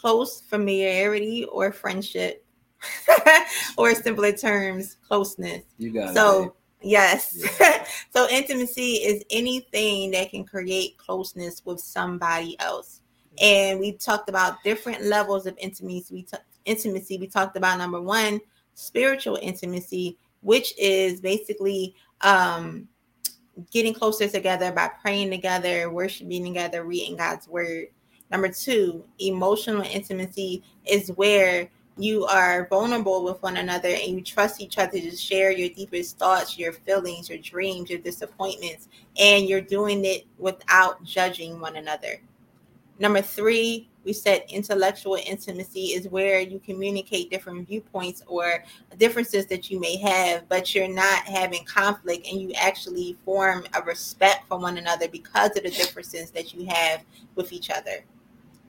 close 0.00 0.40
familiarity 0.40 1.44
or 1.44 1.72
friendship 1.72 2.44
or 3.76 3.94
simpler 3.94 4.32
terms, 4.32 4.96
closeness. 5.06 5.64
You 5.78 5.92
got 5.92 6.14
so, 6.14 6.44
it. 6.44 6.52
Yes. 6.80 7.44
Yeah. 7.60 7.84
so 8.10 8.28
intimacy 8.30 8.94
is 8.94 9.24
anything 9.30 10.12
that 10.12 10.30
can 10.30 10.44
create 10.44 10.96
closeness 10.98 11.62
with 11.64 11.80
somebody 11.80 12.58
else. 12.60 13.00
And 13.40 13.78
we 13.78 13.92
talked 13.92 14.28
about 14.28 14.62
different 14.64 15.04
levels 15.04 15.46
of 15.46 15.56
intimacy. 15.58 16.14
We 16.14 16.22
t- 16.22 16.36
intimacy. 16.64 17.18
We 17.18 17.28
talked 17.28 17.56
about 17.56 17.78
number 17.78 18.00
one, 18.00 18.40
spiritual 18.74 19.38
intimacy, 19.40 20.18
which 20.40 20.74
is 20.78 21.20
basically 21.20 21.94
um, 22.22 22.88
getting 23.70 23.94
closer 23.94 24.28
together 24.28 24.72
by 24.72 24.90
praying 25.00 25.30
together, 25.30 25.90
worshiping 25.90 26.44
together, 26.44 26.84
reading 26.84 27.16
God's 27.16 27.48
word. 27.48 27.86
Number 28.30 28.48
two, 28.48 29.04
emotional 29.18 29.82
intimacy 29.82 30.62
is 30.84 31.08
where 31.12 31.70
you 31.96 32.24
are 32.26 32.68
vulnerable 32.68 33.24
with 33.24 33.42
one 33.42 33.56
another 33.56 33.88
and 33.88 34.14
you 34.14 34.20
trust 34.20 34.60
each 34.60 34.78
other 34.78 35.00
to 35.00 35.16
share 35.16 35.50
your 35.50 35.68
deepest 35.70 36.18
thoughts, 36.18 36.56
your 36.56 36.72
feelings, 36.72 37.28
your 37.28 37.38
dreams, 37.38 37.90
your 37.90 37.98
disappointments, 37.98 38.88
and 39.18 39.46
you're 39.46 39.60
doing 39.60 40.04
it 40.04 40.24
without 40.38 41.02
judging 41.02 41.58
one 41.58 41.76
another. 41.76 42.20
Number 43.00 43.20
three, 43.22 43.88
we 44.04 44.12
said 44.12 44.44
intellectual 44.48 45.18
intimacy 45.26 45.88
is 45.88 46.08
where 46.08 46.40
you 46.40 46.60
communicate 46.60 47.30
different 47.30 47.66
viewpoints 47.68 48.22
or 48.26 48.64
differences 48.98 49.46
that 49.46 49.70
you 49.70 49.78
may 49.78 49.96
have, 49.96 50.48
but 50.48 50.74
you're 50.74 50.88
not 50.88 51.24
having 51.24 51.64
conflict 51.64 52.26
and 52.26 52.40
you 52.40 52.52
actually 52.54 53.16
form 53.24 53.64
a 53.74 53.82
respect 53.82 54.48
for 54.48 54.58
one 54.58 54.78
another 54.78 55.08
because 55.08 55.56
of 55.56 55.62
the 55.62 55.70
differences 55.70 56.30
that 56.30 56.54
you 56.54 56.66
have 56.66 57.02
with 57.34 57.52
each 57.52 57.70
other. 57.70 58.04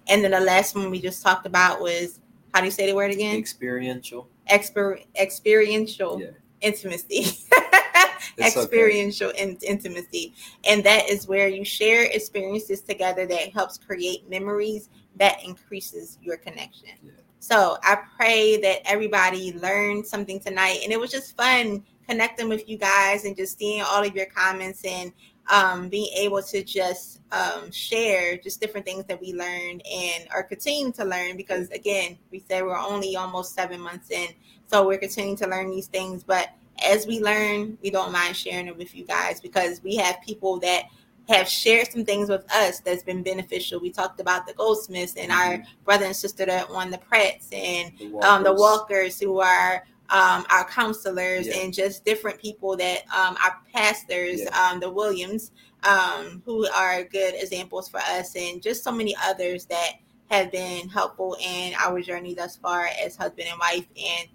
And 0.09 0.23
then 0.23 0.31
the 0.31 0.39
last 0.39 0.75
one 0.75 0.89
we 0.89 0.99
just 0.99 1.23
talked 1.23 1.45
about 1.45 1.79
was 1.79 2.19
how 2.53 2.61
do 2.61 2.65
you 2.65 2.71
say 2.71 2.87
the 2.87 2.95
word 2.95 3.11
again? 3.11 3.37
Experiential. 3.37 4.27
Exper- 4.49 5.05
experiential 5.15 6.19
yeah. 6.19 6.31
intimacy. 6.61 7.45
experiential 8.39 9.29
okay. 9.29 9.43
in- 9.43 9.57
intimacy. 9.67 10.33
And 10.67 10.83
that 10.83 11.09
is 11.09 11.27
where 11.27 11.47
you 11.47 11.63
share 11.63 12.05
experiences 12.05 12.81
together 12.81 13.25
that 13.27 13.53
helps 13.53 13.77
create 13.77 14.29
memories 14.29 14.89
that 15.17 15.43
increases 15.43 16.17
your 16.21 16.37
connection. 16.37 16.89
Yeah. 17.03 17.11
So 17.39 17.77
I 17.83 17.99
pray 18.17 18.59
that 18.61 18.81
everybody 18.85 19.53
learned 19.53 20.05
something 20.05 20.39
tonight. 20.39 20.79
And 20.83 20.91
it 20.91 20.99
was 20.99 21.11
just 21.11 21.37
fun 21.37 21.83
connecting 22.07 22.49
with 22.49 22.67
you 22.67 22.77
guys 22.77 23.25
and 23.25 23.35
just 23.35 23.57
seeing 23.57 23.81
all 23.81 24.03
of 24.03 24.15
your 24.15 24.25
comments 24.25 24.83
and 24.83 25.13
um, 25.49 25.89
being 25.89 26.11
able 26.15 26.41
to 26.43 26.63
just 26.63 27.21
um, 27.31 27.71
share 27.71 28.37
just 28.37 28.61
different 28.61 28.85
things 28.85 29.05
that 29.05 29.19
we 29.19 29.33
learned 29.33 29.81
and 29.91 30.27
are 30.31 30.43
continuing 30.43 30.93
to 30.93 31.03
learn 31.03 31.37
because 31.37 31.69
again 31.69 32.17
we 32.31 32.39
said 32.39 32.63
we're 32.63 32.77
only 32.77 33.15
almost 33.15 33.53
seven 33.53 33.79
months 33.79 34.11
in 34.11 34.29
so 34.67 34.85
we're 34.85 34.97
continuing 34.97 35.35
to 35.37 35.47
learn 35.47 35.69
these 35.69 35.87
things 35.87 36.23
but 36.23 36.49
as 36.83 37.05
we 37.05 37.19
learn 37.19 37.77
we 37.81 37.89
don't 37.89 38.11
mind 38.11 38.35
sharing 38.35 38.67
it 38.67 38.77
with 38.77 38.95
you 38.95 39.05
guys 39.05 39.39
because 39.41 39.81
we 39.83 39.95
have 39.95 40.15
people 40.21 40.59
that 40.59 40.85
have 41.29 41.47
shared 41.47 41.91
some 41.91 42.03
things 42.03 42.27
with 42.27 42.43
us 42.51 42.79
that's 42.79 43.03
been 43.03 43.21
beneficial. 43.21 43.79
We 43.79 43.91
talked 43.91 44.19
about 44.19 44.47
the 44.47 44.53
Goldsmiths 44.53 45.15
and 45.15 45.31
mm-hmm. 45.31 45.51
our 45.51 45.63
brother 45.85 46.05
and 46.05 46.15
sister 46.15 46.45
that 46.47 46.69
won 46.69 46.89
the 46.89 46.97
Pratts 46.97 47.49
and 47.51 47.91
the 47.99 48.07
Walkers, 48.07 48.29
um, 48.29 48.43
the 48.43 48.53
Walkers 48.53 49.19
who 49.19 49.39
are 49.39 49.85
um, 50.09 50.45
our 50.49 50.65
counselors 50.67 51.47
yeah. 51.47 51.57
and 51.57 51.73
just 51.73 52.03
different 52.03 52.39
people 52.39 52.75
that 52.77 53.03
um, 53.15 53.37
our 53.43 53.57
pastors, 53.73 54.41
yeah. 54.41 54.69
um, 54.71 54.79
the 54.79 54.89
Williams, 54.89 55.51
um, 55.83 56.41
who 56.45 56.67
are 56.69 57.03
good 57.03 57.35
examples 57.35 57.87
for 57.87 57.99
us, 57.99 58.35
and 58.35 58.61
just 58.61 58.83
so 58.83 58.91
many 58.91 59.15
others 59.23 59.65
that 59.65 59.93
have 60.29 60.51
been 60.51 60.89
helpful 60.89 61.37
in 61.41 61.73
our 61.75 62.01
journey 62.01 62.33
thus 62.33 62.55
far 62.55 62.89
as 63.03 63.15
husband 63.15 63.47
and 63.49 63.59
wife. 63.59 63.87
And 63.97 64.27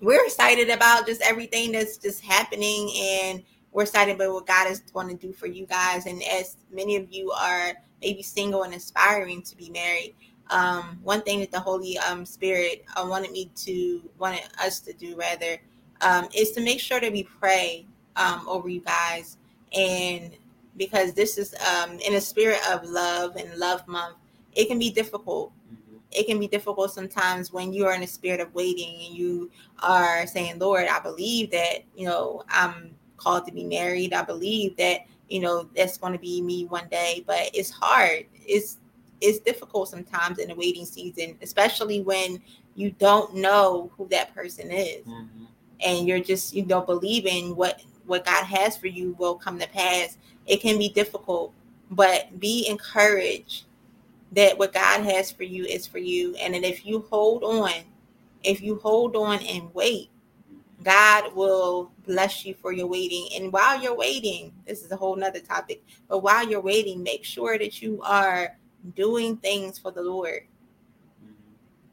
we're 0.00 0.24
excited 0.24 0.70
about 0.70 1.06
just 1.06 1.22
everything 1.22 1.72
that's 1.72 1.98
just 1.98 2.22
happening, 2.22 2.90
and 2.96 3.42
we're 3.72 3.82
excited 3.82 4.14
about 4.14 4.32
what 4.32 4.46
God 4.46 4.70
is 4.70 4.80
going 4.80 5.08
to 5.08 5.14
do 5.14 5.32
for 5.32 5.46
you 5.46 5.66
guys. 5.66 6.06
And 6.06 6.22
as 6.22 6.56
many 6.72 6.96
of 6.96 7.12
you 7.12 7.30
are 7.32 7.72
maybe 8.00 8.22
single 8.22 8.62
and 8.62 8.74
aspiring 8.74 9.42
to 9.42 9.56
be 9.56 9.70
married, 9.70 10.14
um, 10.50 10.98
one 11.02 11.22
thing 11.22 11.40
that 11.40 11.50
the 11.50 11.60
Holy 11.60 11.98
um, 11.98 12.24
Spirit 12.24 12.84
uh, 12.96 13.06
wanted 13.06 13.32
me 13.32 13.50
to 13.56 14.02
wanted 14.18 14.42
us 14.62 14.80
to 14.80 14.92
do 14.92 15.16
rather 15.16 15.60
um, 16.00 16.28
is 16.34 16.52
to 16.52 16.60
make 16.60 16.80
sure 16.80 17.00
that 17.00 17.10
we 17.10 17.22
pray 17.22 17.86
um, 18.16 18.46
over 18.48 18.68
you 18.68 18.80
guys, 18.80 19.38
and 19.76 20.36
because 20.76 21.14
this 21.14 21.38
is 21.38 21.54
um, 21.54 21.98
in 22.00 22.14
a 22.14 22.20
spirit 22.20 22.60
of 22.70 22.84
love 22.84 23.36
and 23.36 23.56
love 23.58 23.86
month, 23.88 24.16
it 24.54 24.68
can 24.68 24.78
be 24.78 24.90
difficult. 24.90 25.52
Mm-hmm. 25.72 25.96
It 26.10 26.26
can 26.26 26.38
be 26.38 26.46
difficult 26.46 26.92
sometimes 26.92 27.52
when 27.52 27.72
you 27.72 27.86
are 27.86 27.94
in 27.94 28.02
a 28.02 28.06
spirit 28.06 28.40
of 28.40 28.54
waiting 28.54 29.06
and 29.06 29.14
you 29.16 29.50
are 29.80 30.26
saying, 30.26 30.58
"Lord, 30.58 30.86
I 30.88 31.00
believe 31.00 31.50
that 31.52 31.84
you 31.96 32.06
know 32.06 32.42
I'm 32.48 32.94
called 33.16 33.46
to 33.46 33.52
be 33.52 33.64
married. 33.64 34.12
I 34.12 34.22
believe 34.22 34.76
that." 34.76 35.06
you 35.28 35.40
know 35.40 35.66
that's 35.74 35.96
going 35.96 36.12
to 36.12 36.18
be 36.18 36.42
me 36.42 36.66
one 36.66 36.86
day 36.90 37.24
but 37.26 37.48
it's 37.54 37.70
hard 37.70 38.26
it's 38.46 38.78
it's 39.24 39.38
difficult 39.38 39.88
sometimes 39.88 40.38
in 40.38 40.48
the 40.48 40.54
waiting 40.54 40.84
season, 40.84 41.36
especially 41.40 42.02
when 42.02 42.42
you 42.74 42.90
don't 42.92 43.34
know 43.34 43.90
who 43.96 44.06
that 44.08 44.34
person 44.34 44.70
is. 44.70 45.04
Mm-hmm. 45.06 45.44
And 45.80 46.06
you're 46.06 46.20
just, 46.20 46.54
you 46.54 46.64
know, 46.66 46.82
believing 46.82 47.56
what 47.56 47.82
what 48.06 48.24
God 48.24 48.44
has 48.44 48.76
for 48.76 48.86
you 48.86 49.16
will 49.18 49.34
come 49.34 49.58
to 49.58 49.68
pass. 49.68 50.18
It 50.46 50.60
can 50.60 50.78
be 50.78 50.90
difficult, 50.90 51.54
but 51.90 52.38
be 52.38 52.68
encouraged 52.68 53.64
that 54.32 54.58
what 54.58 54.74
God 54.74 55.02
has 55.04 55.32
for 55.32 55.44
you 55.44 55.64
is 55.64 55.86
for 55.86 55.98
you. 55.98 56.34
And 56.36 56.54
that 56.54 56.64
if 56.64 56.84
you 56.84 57.06
hold 57.08 57.42
on, 57.44 57.72
if 58.42 58.60
you 58.60 58.76
hold 58.76 59.16
on 59.16 59.38
and 59.40 59.74
wait, 59.74 60.10
God 60.82 61.34
will 61.34 61.92
bless 62.06 62.44
you 62.44 62.52
for 62.52 62.72
your 62.72 62.86
waiting. 62.86 63.28
And 63.36 63.50
while 63.50 63.80
you're 63.80 63.96
waiting, 63.96 64.52
this 64.66 64.82
is 64.82 64.92
a 64.92 64.96
whole 64.96 65.16
nother 65.16 65.40
topic, 65.40 65.82
but 66.08 66.18
while 66.18 66.46
you're 66.46 66.60
waiting, 66.60 67.02
make 67.02 67.24
sure 67.24 67.56
that 67.58 67.80
you 67.80 68.02
are 68.02 68.58
doing 68.94 69.36
things 69.38 69.78
for 69.78 69.90
the 69.90 70.02
Lord. 70.02 70.42
Mm-hmm. 71.22 71.32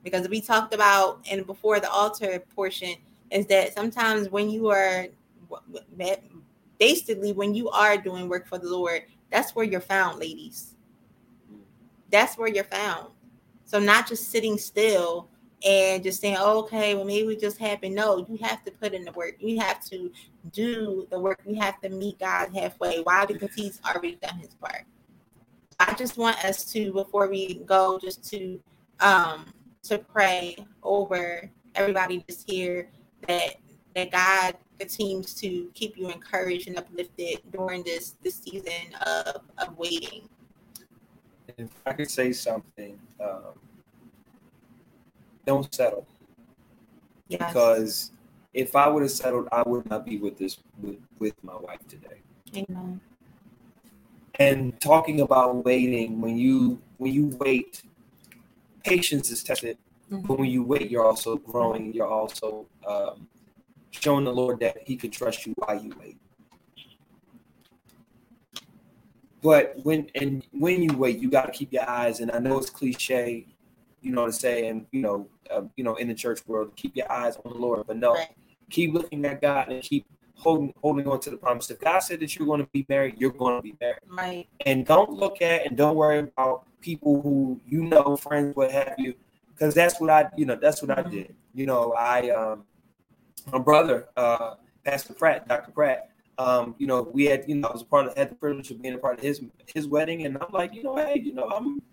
Because 0.04 0.28
we 0.30 0.42
talked 0.42 0.74
about 0.74 1.26
and 1.30 1.46
before 1.46 1.80
the 1.80 1.90
altar 1.90 2.44
portion 2.56 2.96
is 3.30 3.46
that 3.48 3.74
sometimes 3.74 4.30
when 4.30 4.50
you 4.50 4.68
are 4.70 5.08
basically 6.80 7.32
when 7.34 7.54
you 7.54 7.70
are 7.70 7.98
doing 7.98 8.28
work 8.28 8.48
for 8.48 8.58
the 8.58 8.70
Lord, 8.70 9.04
that's 9.30 9.56
where 9.56 9.66
you're 9.66 9.80
found, 9.80 10.20
ladies. 10.20 10.76
Mm-hmm. 11.52 11.62
That's 12.10 12.38
where 12.38 12.50
you're 12.50 12.64
found. 12.66 13.08
So 13.66 13.80
not 13.80 14.08
just 14.08 14.30
sitting 14.30 14.58
still 14.58 15.30
and 15.66 16.04
just 16.04 16.20
saying, 16.20 16.38
oh, 16.40 16.60
okay, 16.60 16.96
well, 16.96 17.06
maybe 17.06 17.34
it 17.34 17.40
just 17.40 17.58
happened. 17.58 17.96
No, 17.96 18.26
you 18.28 18.38
have 18.42 18.64
to 18.66 18.72
put 18.72 18.94
in 18.94 19.04
the 19.04 19.12
work. 19.12 19.36
You 19.40 19.60
have 19.60 19.84
to 19.86 20.12
do 20.52 21.08
the 21.12 21.20
work. 21.20 21.42
You 21.46 21.56
have 21.62 21.80
to 21.82 21.90
meet 21.90 22.20
God 22.20 22.50
halfway. 22.54 23.02
Why? 23.02 23.26
Because 23.26 23.54
He's 23.54 23.80
already 23.86 24.16
done 24.16 24.40
His 24.40 24.56
part. 24.56 24.84
I 25.88 25.94
just 25.96 26.18
want 26.18 26.44
us 26.46 26.66
to, 26.74 26.92
before 26.94 27.28
we 27.28 27.56
go, 27.66 27.98
just 28.00 28.24
to 28.32 28.60
um 29.00 29.52
to 29.84 29.98
pray 29.98 30.56
over 30.84 31.50
everybody 31.74 32.24
just 32.30 32.50
here 32.50 32.90
that 33.28 33.56
that 33.96 34.12
God 34.12 34.58
continues 34.80 35.34
to 35.36 35.70
keep 35.74 35.98
you 35.98 36.10
encouraged 36.10 36.68
and 36.68 36.78
uplifted 36.78 37.40
during 37.52 37.84
this 37.84 38.16
this 38.22 38.36
season 38.36 38.94
of, 39.06 39.42
of 39.58 39.78
waiting. 39.78 40.30
If 41.58 41.70
I 41.86 41.94
could 41.94 42.10
say 42.10 42.32
something, 42.32 43.00
um, 43.20 43.60
don't 45.46 45.74
settle. 45.74 46.06
Yes. 47.28 47.40
Because 47.40 48.12
if 48.54 48.76
I 48.76 48.88
would 48.88 49.02
have 49.04 49.12
settled, 49.12 49.48
I 49.52 49.64
would 49.64 49.90
not 49.90 50.06
be 50.06 50.18
with 50.18 50.38
this 50.38 50.58
with, 50.82 51.00
with 51.20 51.44
my 51.44 51.56
wife 51.56 51.86
today. 51.88 52.22
Amen. 52.56 53.02
And 54.40 54.80
talking 54.80 55.22
about 55.22 55.64
waiting, 55.66 56.22
when 56.22 56.38
you 56.38 56.82
when 56.98 57.14
you 57.14 57.28
wait, 57.40 57.84
patience 58.84 59.30
is 59.30 59.44
tested. 59.44 59.78
Mm-hmm. 60.12 60.28
But 60.28 60.40
when 60.40 60.50
you 60.50 60.64
wait, 60.64 60.90
you're 60.90 61.06
also 61.06 61.38
growing. 61.38 61.94
You're 61.94 62.08
also 62.08 62.66
um, 62.88 63.28
showing 63.92 64.26
the 64.26 64.34
Lord 64.34 64.60
that 64.62 64.78
He 64.86 64.96
can 64.96 65.12
trust 65.12 65.46
you 65.46 65.54
while 65.58 65.82
you 65.82 65.94
wait. 66.00 66.18
But 69.42 69.76
when 69.84 70.08
and 70.16 70.46
when 70.52 70.84
you 70.84 70.96
wait, 70.96 71.20
you 71.20 71.30
got 71.30 71.46
to 71.48 71.52
keep 71.52 71.74
your 71.74 71.90
eyes. 71.90 72.20
And 72.20 72.32
I 72.32 72.40
know 72.40 72.58
it's 72.58 72.70
cliche, 72.70 73.48
you 74.02 74.12
know, 74.12 74.28
to 74.28 74.32
say, 74.32 74.68
and 74.68 74.86
you 74.92 75.02
know, 75.02 75.28
uh, 75.50 75.64
you 75.76 75.84
know, 75.84 75.96
in 75.96 76.08
the 76.08 76.14
church 76.14 76.42
world, 76.48 76.76
keep 76.76 76.96
your 76.96 77.12
eyes 77.12 77.38
on 77.44 77.54
the 77.54 77.58
Lord. 77.58 77.86
But 77.88 77.98
no, 77.98 78.14
right. 78.14 78.30
keep 78.70 78.94
looking 78.94 79.26
at 79.26 79.42
God 79.42 79.70
and 79.70 79.82
keep 79.82 80.06
holding 80.42 80.74
holding 80.82 81.08
on 81.08 81.20
to 81.20 81.30
the 81.30 81.38
promise. 81.38 81.70
If 81.70 81.80
God 81.80 82.00
said 82.00 82.20
that 82.20 82.36
you're 82.36 82.48
going 82.48 82.62
to 82.62 82.70
be 82.74 82.86
married, 82.90 83.16
you're 83.18 83.32
going 83.32 83.58
to 83.58 83.62
be 83.62 83.76
married. 83.80 84.00
Right. 84.08 84.48
And 84.66 84.86
don't 84.86 85.12
look 85.12 85.42
at 85.42 85.68
and 85.68 85.78
don't 85.78 85.96
worry 85.96 86.20
about 86.20 86.66
people 86.82 87.22
who 87.22 87.62
you 87.68 87.84
know, 87.84 88.18
friends, 88.18 88.56
what 88.56 88.72
have 88.72 88.96
you, 88.98 89.14
because 89.52 89.76
that's 89.76 90.00
what 90.00 90.10
I, 90.10 90.30
you 90.36 90.46
know, 90.46 90.56
that's 90.56 90.82
what 90.82 90.90
mm-hmm. 90.90 91.08
I 91.08 91.12
did. 91.12 91.36
You 91.54 91.68
know, 91.68 91.94
I 91.94 92.30
um, 92.32 92.64
my 93.52 93.60
brother, 93.60 94.10
uh, 94.18 94.56
Pastor 94.84 95.14
Pratt, 95.14 95.48
Dr. 95.48 95.72
Pratt. 95.72 96.10
Um, 96.38 96.74
you 96.80 96.88
know, 96.88 97.04
we 97.14 97.26
had, 97.26 97.48
you 97.48 97.56
know, 97.56 97.68
I 97.68 97.72
was 97.72 97.84
a 97.84 97.86
part 97.86 98.08
of, 98.08 98.18
had 98.18 98.32
the 98.32 98.36
privilege 98.36 98.72
of 98.72 98.82
being 98.82 98.96
a 98.96 98.98
part 98.98 99.20
of 99.20 99.24
his 99.24 99.42
his 99.76 99.88
wedding, 99.88 100.26
and 100.26 100.38
I'm 100.38 100.52
like, 100.52 100.74
you 100.74 100.82
know, 100.82 100.96
hey, 100.96 101.22
you 101.24 101.34
know, 101.34 101.48
I'm 101.50 101.84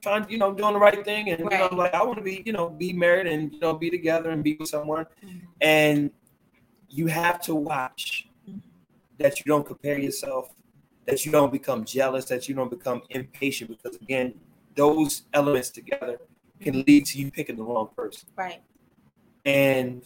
trying, 0.00 0.28
you 0.30 0.38
know, 0.38 0.50
I'm 0.50 0.56
doing 0.56 0.74
the 0.74 0.78
right 0.78 1.04
thing, 1.04 1.30
and 1.30 1.40
right. 1.40 1.52
you 1.52 1.58
know, 1.58 1.74
like 1.74 1.92
I 1.92 2.04
want 2.04 2.18
to 2.18 2.22
be, 2.22 2.44
you 2.46 2.52
know, 2.52 2.68
be 2.68 2.92
married 2.92 3.26
and 3.26 3.52
you 3.52 3.58
know, 3.58 3.74
be 3.74 3.90
together 3.90 4.30
and 4.30 4.44
be 4.44 4.54
with 4.60 4.68
someone, 4.68 5.06
mm-hmm. 5.24 5.38
and 5.60 6.10
you 6.92 7.06
have 7.06 7.40
to 7.40 7.54
watch 7.54 8.28
that 9.18 9.38
you 9.38 9.44
don't 9.46 9.66
compare 9.66 9.98
yourself, 9.98 10.54
that 11.06 11.24
you 11.24 11.32
don't 11.32 11.50
become 11.50 11.84
jealous, 11.84 12.26
that 12.26 12.48
you 12.48 12.54
don't 12.54 12.70
become 12.70 13.02
impatient, 13.10 13.70
because 13.70 13.96
again, 13.96 14.34
those 14.74 15.22
elements 15.32 15.70
together 15.70 16.18
can 16.60 16.84
lead 16.86 17.06
to 17.06 17.18
you 17.18 17.30
picking 17.30 17.56
the 17.56 17.62
wrong 17.62 17.88
person. 17.96 18.28
Right. 18.36 18.62
And 19.44 20.02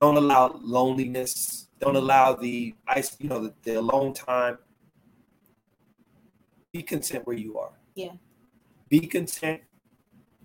don't 0.00 0.16
allow 0.16 0.58
loneliness. 0.62 1.68
Don't 1.78 1.96
allow 1.96 2.34
the 2.34 2.74
ice, 2.86 3.16
you 3.20 3.28
know, 3.28 3.44
the, 3.44 3.54
the 3.62 3.74
alone 3.74 4.12
time. 4.12 4.58
Be 6.72 6.82
content 6.82 7.26
where 7.26 7.36
you 7.36 7.58
are. 7.58 7.72
Yeah. 7.94 8.12
Be 8.88 9.00
content. 9.00 9.62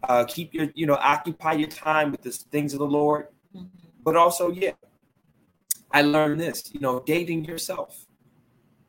Uh, 0.03 0.25
keep 0.25 0.53
your, 0.53 0.67
you 0.73 0.85
know, 0.85 0.95
occupy 0.95 1.53
your 1.53 1.67
time 1.67 2.11
with 2.11 2.21
the 2.21 2.31
things 2.31 2.73
of 2.73 2.79
the 2.79 2.87
Lord. 2.87 3.27
Mm-hmm. 3.55 3.67
But 4.03 4.15
also, 4.15 4.51
yeah, 4.51 4.71
I 5.93 6.01
learned 6.01 6.39
this, 6.39 6.71
you 6.73 6.79
know, 6.79 7.01
dating 7.05 7.45
yourself 7.45 8.05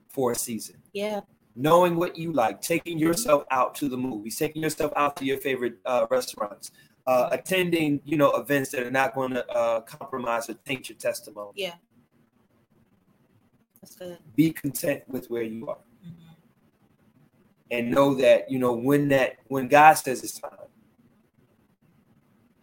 for 0.08 0.32
a 0.32 0.34
season. 0.34 0.76
Yeah. 0.92 1.20
Knowing 1.54 1.96
what 1.96 2.16
you 2.16 2.32
like, 2.32 2.60
taking 2.60 2.98
yourself 2.98 3.44
out 3.50 3.74
to 3.76 3.88
the 3.88 3.96
movies, 3.96 4.36
taking 4.38 4.62
yourself 4.62 4.92
out 4.96 5.16
to 5.16 5.24
your 5.24 5.38
favorite 5.38 5.74
uh, 5.84 6.06
restaurants, 6.10 6.70
uh, 7.06 7.28
attending, 7.30 8.00
you 8.04 8.16
know, 8.16 8.30
events 8.32 8.70
that 8.70 8.82
are 8.82 8.90
not 8.90 9.14
going 9.14 9.32
to 9.32 9.46
uh, 9.50 9.80
compromise 9.80 10.48
or 10.48 10.54
taint 10.54 10.88
your 10.88 10.96
testimony. 10.96 11.52
Yeah. 11.56 11.74
That's 13.80 13.96
good. 13.96 14.18
Be 14.36 14.52
content 14.52 15.02
with 15.08 15.26
where 15.26 15.42
you 15.42 15.68
are. 15.68 15.78
Mm-hmm. 16.06 16.32
And 17.72 17.90
know 17.90 18.14
that, 18.14 18.50
you 18.50 18.58
know, 18.58 18.72
when 18.72 19.08
that 19.08 19.36
when 19.48 19.68
God 19.68 19.94
says 19.94 20.22
it's 20.22 20.38
time, 20.38 20.52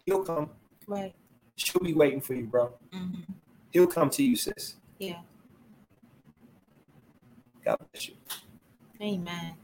he'll 0.06 0.24
come. 0.24 0.50
Right. 0.86 1.14
She'll 1.56 1.82
be 1.82 1.94
waiting 1.94 2.20
for 2.20 2.34
you, 2.34 2.46
bro. 2.46 2.72
Mm-hmm. 2.92 3.32
He'll 3.70 3.86
come 3.86 4.10
to 4.10 4.22
you, 4.22 4.36
sis. 4.36 4.76
Yeah. 4.98 5.20
God 7.64 7.78
bless 7.92 8.08
you. 8.08 8.14
Amen. 9.00 9.54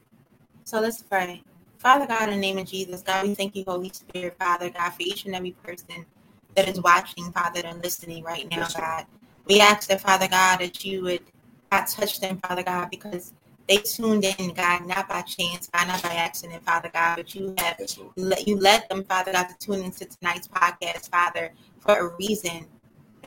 So 0.65 0.81
let's 0.81 1.03
pray. 1.03 1.43
Father 1.79 2.07
God, 2.07 2.29
in 2.29 2.37
the 2.37 2.41
name 2.41 2.59
of 2.59 2.67
Jesus, 2.67 3.03
God, 3.03 3.27
we 3.27 3.35
thank 3.35 3.55
you, 3.55 3.65
Holy 3.67 3.91
Spirit, 3.91 4.37
Father 4.39 4.71
God, 4.71 4.91
for 4.91 5.03
each 5.03 5.27
and 5.27 5.35
every 5.35 5.53
person 5.53 6.07
that 6.55 6.69
is 6.69 6.81
watching, 6.81 7.31
Father, 7.33 7.61
and 7.65 7.83
listening 7.83 8.25
right 8.25 8.51
now, 8.51 8.67
God. 8.75 9.07
We 9.45 9.61
ask 9.61 9.89
that, 9.89 10.01
Father 10.01 10.27
God, 10.27 10.59
that 10.59 10.85
you 10.85 11.03
would 11.03 11.21
God 11.71 11.87
touch 11.87 12.21
them, 12.21 12.39
Father 12.39 12.63
God, 12.63 12.91
because 12.91 13.35
they 13.69 13.79
tuned 13.79 14.25
in, 14.25 14.55
God, 14.55 14.87
not 14.87 15.09
by 15.09 15.23
chance, 15.23 15.69
God, 15.69 15.89
not 15.89 16.03
by 16.03 16.15
accident, 16.15 16.65
Father 16.65 16.91
God, 16.93 17.17
but 17.17 17.35
you 17.35 17.55
have 17.59 17.77
let 18.17 18.47
you 18.47 18.57
let 18.59 18.89
them, 18.89 19.05
Father 19.05 19.33
God, 19.33 19.49
to 19.49 19.59
tune 19.59 19.85
into 19.85 20.07
tonight's 20.07 20.49
podcast, 20.49 21.11
Father, 21.11 21.53
for 21.81 21.95
a 21.97 22.17
reason. 22.19 22.67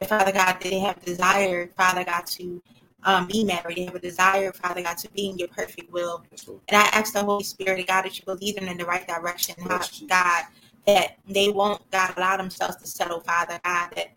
Father 0.07 0.31
God, 0.31 0.57
they 0.61 0.79
have 0.79 1.03
desire, 1.03 1.69
Father 1.77 2.03
God, 2.03 2.25
to 2.27 2.61
um, 3.03 3.27
be 3.27 3.43
married. 3.43 3.77
They 3.77 3.85
have 3.85 3.95
a 3.95 3.99
desire, 3.99 4.51
Father 4.53 4.81
God, 4.81 4.97
to 4.99 5.11
be 5.11 5.29
in 5.29 5.37
your 5.37 5.47
perfect 5.49 5.91
will. 5.91 6.23
And 6.67 6.77
I 6.77 6.87
ask 6.93 7.13
the 7.13 7.23
Holy 7.23 7.43
Spirit, 7.43 7.87
God, 7.87 8.03
that 8.03 8.17
you 8.17 8.23
will 8.27 8.35
lead 8.35 8.57
them 8.57 8.67
in 8.67 8.77
the 8.77 8.85
right 8.85 9.07
direction, 9.07 9.55
God, 10.07 10.43
that 10.87 11.17
they 11.27 11.49
won't, 11.49 11.89
God, 11.91 12.13
allow 12.17 12.37
themselves 12.37 12.77
to 12.77 12.87
settle, 12.87 13.21
Father 13.21 13.59
God, 13.63 13.91
that 13.95 14.11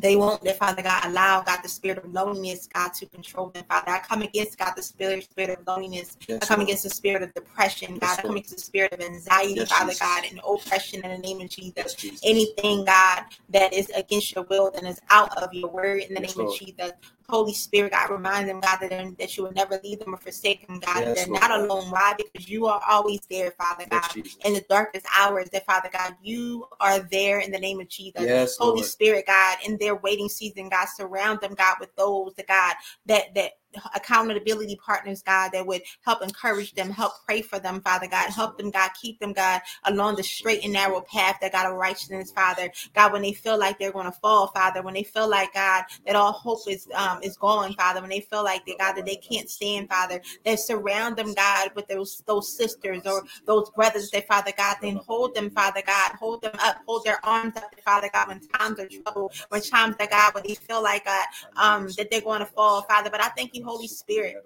they 0.00 0.16
won't 0.16 0.42
let 0.44 0.58
Father 0.58 0.82
God 0.82 1.04
allow 1.04 1.42
God 1.42 1.60
the 1.62 1.68
spirit 1.68 1.98
of 1.98 2.12
loneliness, 2.12 2.68
God, 2.72 2.94
to 2.94 3.06
control 3.06 3.50
them. 3.50 3.64
Father, 3.68 3.90
I 3.90 3.98
come 3.98 4.22
against 4.22 4.58
God 4.58 4.72
the 4.76 4.82
spirit, 4.82 5.24
spirit 5.24 5.58
of 5.58 5.66
loneliness. 5.66 6.16
Yes, 6.26 6.42
I 6.42 6.46
come 6.46 6.58
Lord. 6.58 6.68
against 6.68 6.84
the 6.84 6.90
spirit 6.90 7.22
of 7.22 7.34
depression, 7.34 7.94
God. 7.94 8.02
Yes, 8.02 8.18
I 8.18 8.22
come 8.22 8.30
against 8.32 8.54
the 8.54 8.60
spirit 8.60 8.92
of 8.92 9.00
anxiety, 9.00 9.54
yes, 9.54 9.68
Father 9.68 9.90
Jesus. 9.92 10.00
God, 10.00 10.24
and 10.30 10.40
oppression 10.46 11.04
in 11.04 11.10
the 11.10 11.18
name 11.18 11.40
of 11.40 11.50
Jesus. 11.50 11.94
Jesus. 11.94 12.20
Anything, 12.24 12.84
God, 12.84 13.24
that 13.50 13.72
is 13.72 13.90
against 13.90 14.34
your 14.34 14.44
will 14.44 14.72
and 14.76 14.86
is 14.86 15.00
out 15.10 15.36
of 15.36 15.52
your 15.52 15.68
word 15.68 16.02
in 16.02 16.14
the 16.14 16.20
name 16.20 16.32
Lord. 16.36 16.52
of 16.52 16.58
Jesus. 16.58 16.92
Holy 17.30 17.54
Spirit, 17.54 17.92
God, 17.92 18.10
remind 18.10 18.48
them, 18.48 18.60
God, 18.60 18.78
that, 18.80 19.18
that 19.18 19.36
you 19.36 19.44
will 19.44 19.52
never 19.52 19.80
leave 19.82 20.00
them 20.00 20.14
or 20.14 20.18
forsake 20.18 20.66
them, 20.66 20.80
God. 20.80 21.00
Yes, 21.00 21.16
they're 21.16 21.26
Lord. 21.28 21.40
not 21.40 21.60
alone. 21.60 21.90
Why? 21.90 22.14
Because 22.16 22.48
you 22.48 22.66
are 22.66 22.82
always 22.88 23.20
there, 23.30 23.52
Father 23.52 23.86
God. 23.88 24.02
Yes, 24.14 24.36
in 24.44 24.52
the 24.52 24.64
darkest 24.68 25.06
hours, 25.16 25.48
that 25.50 25.64
Father 25.64 25.88
God, 25.92 26.16
you 26.22 26.66
are 26.80 26.98
there 26.98 27.38
in 27.40 27.50
the 27.50 27.58
name 27.58 27.80
of 27.80 27.88
Jesus. 27.88 28.22
Yes, 28.22 28.56
Holy 28.58 28.80
Lord. 28.80 28.86
Spirit, 28.86 29.26
God, 29.26 29.58
in 29.64 29.78
their 29.78 29.96
waiting 29.96 30.28
season, 30.28 30.68
God, 30.68 30.88
surround 30.88 31.40
them, 31.40 31.54
God, 31.54 31.76
with 31.80 31.94
those, 31.96 32.34
the 32.34 32.42
God, 32.42 32.74
that 33.06 33.34
that 33.34 33.52
accountability 33.94 34.76
partners, 34.84 35.22
God, 35.22 35.50
that 35.52 35.66
would 35.66 35.82
help 36.04 36.22
encourage 36.22 36.74
them, 36.74 36.90
help 36.90 37.12
pray 37.26 37.42
for 37.42 37.58
them, 37.58 37.80
Father 37.80 38.06
God, 38.08 38.30
help 38.30 38.58
them, 38.58 38.70
God, 38.70 38.90
keep 39.00 39.18
them, 39.20 39.32
God, 39.32 39.60
along 39.84 40.16
the 40.16 40.22
straight 40.22 40.64
and 40.64 40.72
narrow 40.72 41.00
path 41.02 41.38
that 41.40 41.52
God 41.52 41.70
of 41.70 41.76
righteousness, 41.76 42.32
Father. 42.32 42.70
God, 42.94 43.12
when 43.12 43.22
they 43.22 43.32
feel 43.32 43.58
like 43.58 43.78
they're 43.78 43.92
going 43.92 44.06
to 44.06 44.12
fall, 44.12 44.48
Father, 44.48 44.82
when 44.82 44.94
they 44.94 45.02
feel 45.02 45.28
like 45.28 45.54
God 45.54 45.84
that 46.06 46.16
all 46.16 46.32
hope 46.32 46.60
is 46.68 46.88
um 46.94 47.20
is 47.22 47.36
gone, 47.36 47.72
Father, 47.74 48.00
when 48.00 48.10
they 48.10 48.20
feel 48.20 48.44
like 48.44 48.64
they 48.66 48.76
God 48.76 48.94
that 48.94 49.06
they 49.06 49.16
can't 49.16 49.48
stand, 49.48 49.88
Father, 49.88 50.20
that 50.44 50.58
surround 50.58 51.16
them, 51.16 51.34
God, 51.34 51.70
with 51.74 51.88
those 51.88 52.22
those 52.26 52.56
sisters 52.56 53.02
or 53.06 53.24
those 53.46 53.70
brothers 53.70 54.10
that 54.10 54.26
Father 54.26 54.52
God, 54.56 54.76
then 54.82 54.96
hold 54.96 55.34
them, 55.34 55.50
Father 55.50 55.82
God, 55.86 56.12
hold 56.12 56.42
them 56.42 56.54
up, 56.60 56.78
hold 56.86 57.04
their 57.04 57.24
arms 57.24 57.56
up, 57.56 57.74
Father 57.84 58.10
God, 58.12 58.28
when 58.28 58.40
times 58.40 58.78
are 58.78 58.88
trouble, 58.88 59.32
when 59.48 59.60
times 59.60 59.96
that 59.98 60.10
God, 60.10 60.34
when 60.34 60.44
they 60.46 60.54
feel 60.54 60.82
like 60.82 61.04
God, 61.04 61.26
um 61.56 61.88
that 61.96 62.10
they're 62.10 62.20
going 62.20 62.40
to 62.40 62.46
fall, 62.46 62.82
Father. 62.82 63.10
But 63.10 63.20
I 63.22 63.28
thank 63.28 63.54
you, 63.54 63.59
Holy 63.62 63.88
Spirit. 63.88 64.36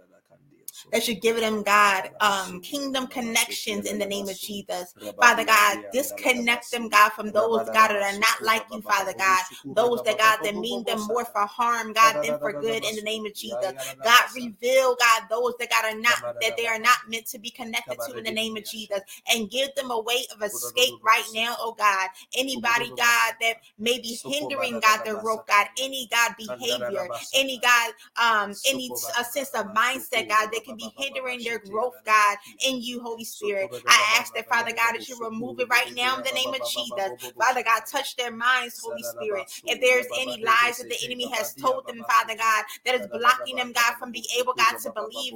That 0.93 1.09
you're 1.09 1.17
giving 1.21 1.43
them, 1.43 1.63
God, 1.63 2.11
um, 2.21 2.61
kingdom 2.61 3.07
connections 3.07 3.87
in 3.87 3.99
the 3.99 4.07
name 4.07 4.29
of 4.29 4.39
Jesus. 4.39 4.95
Father 5.21 5.45
God, 5.45 5.79
disconnect 5.93 6.71
them, 6.71 6.89
God, 6.89 7.11
from 7.13 7.31
those, 7.33 7.67
God, 7.67 7.89
that 7.89 8.15
are 8.15 8.19
not 8.19 8.43
like 8.43 8.65
you, 8.71 8.81
Father 8.81 9.15
God. 9.17 9.45
Those 9.75 10.03
that, 10.05 10.19
God, 10.19 10.39
that 10.43 10.57
mean 10.57 10.85
them 10.85 11.01
more 11.07 11.25
for 11.25 11.47
harm, 11.47 11.93
God, 11.93 12.17
than 12.23 12.39
for 12.39 12.53
good 12.53 12.85
in 12.85 12.97
the 12.97 13.03
name 13.03 13.27
of 13.27 13.35
Jesus. 13.35 13.73
God, 14.03 14.23
reveal, 14.35 14.97
God, 14.97 15.23
those 15.31 15.55
that, 15.59 15.71
God, 15.71 15.85
are 15.85 15.99
not, 15.99 16.17
that 16.41 16.57
they 16.57 16.67
are 16.67 16.79
not 16.79 16.99
meant 17.09 17.27
to 17.27 17.39
be 17.39 17.51
connected 17.51 18.01
to 18.01 18.17
in 18.19 18.25
the 18.25 18.33
name 18.33 18.57
of 18.57 18.65
Jesus. 18.65 19.01
And 19.33 19.51
give 19.51 19.75
them 19.75 19.91
a 19.91 20.01
way 20.01 20.27
of 20.35 20.43
escape 20.43 20.95
right 21.03 21.25
now, 21.35 21.57
oh 21.59 21.75
God. 21.77 22.09
Anybody, 22.37 22.93
God, 22.97 23.35
that 23.41 23.55
may 23.79 23.99
be 23.99 24.19
hindering, 24.25 24.81
God, 24.81 25.01
their 25.05 25.21
growth, 25.21 25.47
God, 25.47 25.67
any, 25.81 26.09
God, 26.11 26.33
behavior, 26.39 27.09
any, 27.35 27.59
God, 27.59 27.93
um, 28.21 28.55
any 28.67 28.91
a 29.19 29.25
sense 29.25 29.51
of 29.51 29.67
mindset, 29.67 30.29
God, 30.29 30.51
that 30.53 30.64
can 30.65 30.77
be 30.77 30.93
hindering 30.97 31.43
their 31.43 31.59
growth, 31.59 31.95
God, 32.05 32.37
in 32.67 32.81
you, 32.81 33.01
Holy 33.01 33.25
Spirit. 33.25 33.71
I 33.87 34.17
ask 34.19 34.35
that, 34.35 34.49
Father 34.49 34.73
God, 34.73 34.95
that 34.95 35.09
you 35.09 35.17
remove 35.23 35.61
it 35.61 35.69
right 35.69 35.93
now 35.95 36.17
in 36.17 36.23
the 36.25 36.33
name 36.33 36.55
of 36.55 36.65
Jesus. 36.67 37.11
Father 37.39 37.63
God, 37.63 37.83
touch 37.91 38.17
their 38.17 38.31
minds, 38.33 38.81
Holy 38.81 39.03
Spirit. 39.03 39.47
If 39.65 39.81
there's 39.81 40.07
any 40.19 40.43
lies 40.45 40.79
that 40.79 40.89
the 40.89 41.05
enemy 41.05 41.29
has 41.29 41.55
told 41.55 41.87
them, 41.87 42.05
Father 42.05 42.37
God, 42.37 42.65
that 42.85 42.95
is 42.95 43.07
blocking 43.09 43.57
them, 43.57 43.73
God, 43.73 43.95
from 43.99 44.13
being 44.13 44.25
able, 44.39 44.55
God, 44.55 44.79
to 44.83 44.91
believe, 44.93 45.35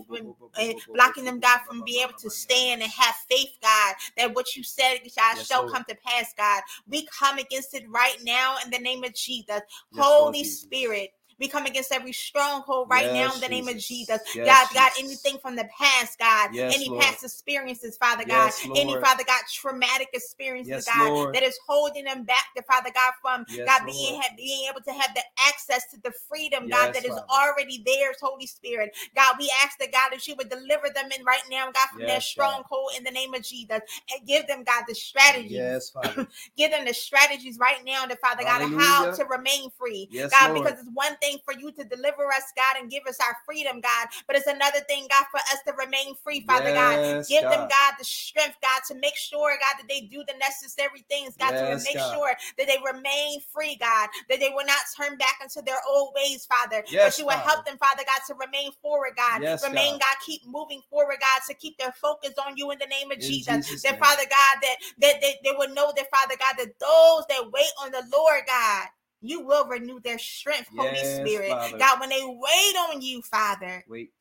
eh, 0.58 0.74
blocking 0.94 1.24
them, 1.24 1.40
God, 1.40 1.60
from 1.66 1.82
being 1.84 2.02
able 2.04 2.18
to 2.18 2.30
stand 2.30 2.82
and 2.82 2.90
have 2.90 3.14
faith, 3.28 3.50
God, 3.62 3.94
that 4.16 4.34
what 4.34 4.56
you 4.56 4.62
said, 4.62 4.98
God, 5.16 5.36
shall 5.36 5.68
come 5.68 5.84
to 5.88 5.96
pass, 6.04 6.32
God. 6.36 6.62
We 6.88 7.06
come 7.06 7.38
against 7.38 7.74
it 7.74 7.84
right 7.88 8.18
now 8.24 8.56
in 8.64 8.70
the 8.70 8.78
name 8.78 9.04
of 9.04 9.14
Jesus. 9.14 9.60
Holy 9.94 10.44
Spirit. 10.44 11.12
We 11.38 11.48
come 11.48 11.66
against 11.66 11.92
every 11.92 12.12
stronghold 12.12 12.88
right 12.90 13.04
yes, 13.04 13.14
now 13.14 13.34
in 13.34 13.40
the 13.40 13.48
name 13.48 13.68
of 13.68 13.78
Jesus. 13.78 14.20
Yes, 14.34 14.46
God, 14.46 14.68
God, 14.74 14.90
anything 14.98 15.38
from 15.38 15.56
the 15.56 15.68
past, 15.76 16.18
God, 16.18 16.50
yes, 16.52 16.74
any 16.74 16.88
Lord. 16.88 17.02
past 17.02 17.24
experiences, 17.24 17.96
Father 17.96 18.24
God, 18.24 18.52
any 18.76 18.94
Father 19.00 19.24
God, 19.26 19.42
traumatic 19.52 20.08
experiences, 20.12 20.86
God, 20.86 21.12
Lord. 21.12 21.34
that 21.34 21.42
is 21.42 21.58
holding 21.66 22.04
them 22.04 22.24
back, 22.24 22.46
to 22.56 22.62
Father 22.62 22.90
God, 22.94 23.12
from 23.22 23.46
God 23.66 23.82
being 23.86 24.20
being 24.36 24.68
able 24.70 24.80
to 24.80 24.92
have 24.92 25.14
the 25.14 25.22
access 25.46 25.90
to 25.90 26.00
the 26.02 26.12
freedom, 26.28 26.68
God, 26.68 26.92
that 26.94 27.04
is 27.04 27.10
Father. 27.10 27.24
already 27.30 27.82
theirs, 27.84 28.16
Holy 28.20 28.46
Spirit. 28.46 28.96
God, 29.14 29.36
we 29.38 29.50
ask 29.64 29.78
that 29.78 29.92
God 29.92 30.10
that 30.12 30.26
you 30.26 30.34
would 30.36 30.48
deliver 30.48 30.88
them 30.94 31.10
in 31.16 31.24
right 31.24 31.42
now, 31.50 31.66
God, 31.66 31.88
from 31.92 32.00
their 32.00 32.20
stronghold 32.20 32.92
in 32.96 33.04
the 33.04 33.10
name 33.10 33.34
of 33.34 33.42
Jesus, 33.42 33.80
and 34.12 34.26
give 34.26 34.46
them, 34.46 34.64
God, 34.64 34.84
the 34.88 34.94
strategies. 34.94 35.52
Yes, 35.52 35.90
Father. 35.90 36.26
give 36.56 36.70
them 36.70 36.84
the 36.84 36.94
strategies 36.94 37.58
right 37.58 37.84
now, 37.84 38.04
to 38.06 38.16
Father 38.16 38.42
God, 38.42 38.62
how 38.78 39.12
to 39.12 39.24
remain 39.26 39.70
free, 39.78 40.08
God, 40.30 40.54
Lord. 40.54 40.64
because 40.64 40.80
it's 40.80 40.90
one 40.94 41.16
thing 41.16 41.27
thing 41.28 41.38
for 41.44 41.54
you 41.58 41.70
to 41.72 41.84
deliver 41.84 42.26
us, 42.32 42.52
God, 42.56 42.80
and 42.80 42.90
give 42.90 43.04
us 43.08 43.18
our 43.20 43.36
freedom, 43.44 43.80
God. 43.80 44.08
But 44.26 44.36
it's 44.36 44.46
another 44.46 44.80
thing, 44.88 45.06
God, 45.10 45.26
for 45.30 45.38
us 45.38 45.60
to 45.66 45.72
remain 45.74 46.14
free, 46.22 46.40
Father 46.40 46.70
yes, 46.70 47.28
God. 47.28 47.28
Give 47.28 47.42
God. 47.42 47.52
them, 47.52 47.68
God, 47.68 47.94
the 47.98 48.04
strength, 48.04 48.56
God, 48.62 48.80
to 48.88 48.94
make 49.00 49.16
sure, 49.16 49.56
God, 49.60 49.80
that 49.80 49.88
they 49.88 50.02
do 50.02 50.24
the 50.26 50.34
necessary 50.38 51.04
things, 51.08 51.36
God, 51.36 51.52
yes, 51.52 51.84
to 51.84 51.90
make 51.90 51.96
God. 51.96 52.12
sure 52.12 52.32
that 52.56 52.66
they 52.66 52.78
remain 52.84 53.40
free, 53.52 53.76
God, 53.80 54.08
that 54.28 54.40
they 54.40 54.50
will 54.50 54.66
not 54.66 54.80
turn 54.96 55.16
back 55.18 55.38
into 55.42 55.62
their 55.62 55.80
old 55.88 56.14
ways, 56.14 56.46
Father. 56.46 56.84
Yes, 56.88 57.04
but 57.04 57.18
you 57.18 57.26
will 57.26 57.32
Father. 57.32 57.50
help 57.50 57.66
them, 57.66 57.78
Father 57.78 58.04
God, 58.06 58.20
to 58.28 58.34
remain 58.34 58.70
forward, 58.82 59.12
God. 59.16 59.42
Yes, 59.42 59.62
remain, 59.62 59.92
God. 59.92 60.00
God. 60.00 60.16
keep 60.24 60.42
moving 60.46 60.82
forward, 60.90 61.18
God, 61.20 61.42
to 61.48 61.54
keep 61.54 61.76
their 61.78 61.92
focus 61.92 62.34
on 62.44 62.56
you 62.56 62.70
in 62.70 62.78
the 62.78 62.86
name 62.86 63.10
of 63.10 63.18
in 63.18 63.20
Jesus. 63.20 63.66
Jesus 63.66 63.82
that. 63.82 63.98
Father 63.98 64.24
God, 64.28 64.56
that, 64.62 64.76
that, 64.98 65.20
that 65.20 65.34
they 65.44 65.52
will 65.56 65.72
know 65.74 65.92
that, 65.96 66.06
Father 66.10 66.36
God, 66.38 66.54
that 66.58 66.78
those 66.78 67.24
that 67.28 67.50
wait 67.52 67.72
on 67.82 67.90
the 67.90 68.02
Lord, 68.12 68.42
God, 68.46 68.88
you 69.20 69.44
will 69.44 69.66
renew 69.66 70.00
their 70.00 70.18
strength, 70.18 70.70
Holy 70.76 70.94
yes, 70.94 71.16
Spirit. 71.16 71.50
Father. 71.50 71.78
God, 71.78 72.00
when 72.00 72.10
they 72.10 72.22
wait 72.22 72.76
on 72.88 73.02
you, 73.02 73.22
Father. 73.22 73.84
Wait. 73.88 74.12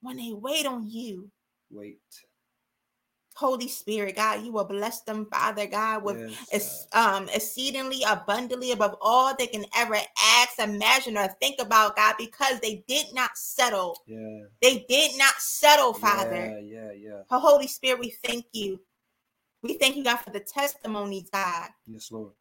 When 0.00 0.16
they 0.16 0.32
wait 0.32 0.66
on 0.66 0.88
you. 0.88 1.30
Wait. 1.70 2.00
Holy 3.34 3.68
Spirit, 3.68 4.16
God, 4.16 4.44
you 4.44 4.52
will 4.52 4.64
bless 4.64 5.00
them, 5.02 5.26
Father 5.32 5.66
God, 5.66 6.04
with 6.04 6.18
yes, 6.52 6.86
um 6.92 7.28
exceedingly 7.30 8.02
abundantly 8.06 8.72
above 8.72 8.96
all 9.00 9.34
they 9.34 9.46
can 9.46 9.64
ever 9.74 9.96
ask, 10.22 10.58
imagine, 10.58 11.16
or 11.16 11.28
think 11.40 11.60
about, 11.60 11.96
God, 11.96 12.16
because 12.18 12.60
they 12.60 12.84
did 12.86 13.06
not 13.14 13.30
settle. 13.36 13.96
Yeah. 14.06 14.40
They 14.60 14.84
did 14.88 15.16
not 15.16 15.34
settle, 15.38 15.94
Father. 15.94 16.60
Yeah, 16.60 16.90
yeah, 16.90 16.92
yeah. 16.92 17.22
Oh, 17.30 17.40
Holy 17.40 17.66
Spirit, 17.66 18.00
we 18.00 18.10
thank 18.22 18.44
you. 18.52 18.80
We 19.62 19.74
thank 19.78 19.96
you, 19.96 20.04
God, 20.04 20.18
for 20.18 20.30
the 20.30 20.40
testimonies, 20.40 21.30
God. 21.32 21.70
Yes, 21.86 22.12
Lord. 22.12 22.32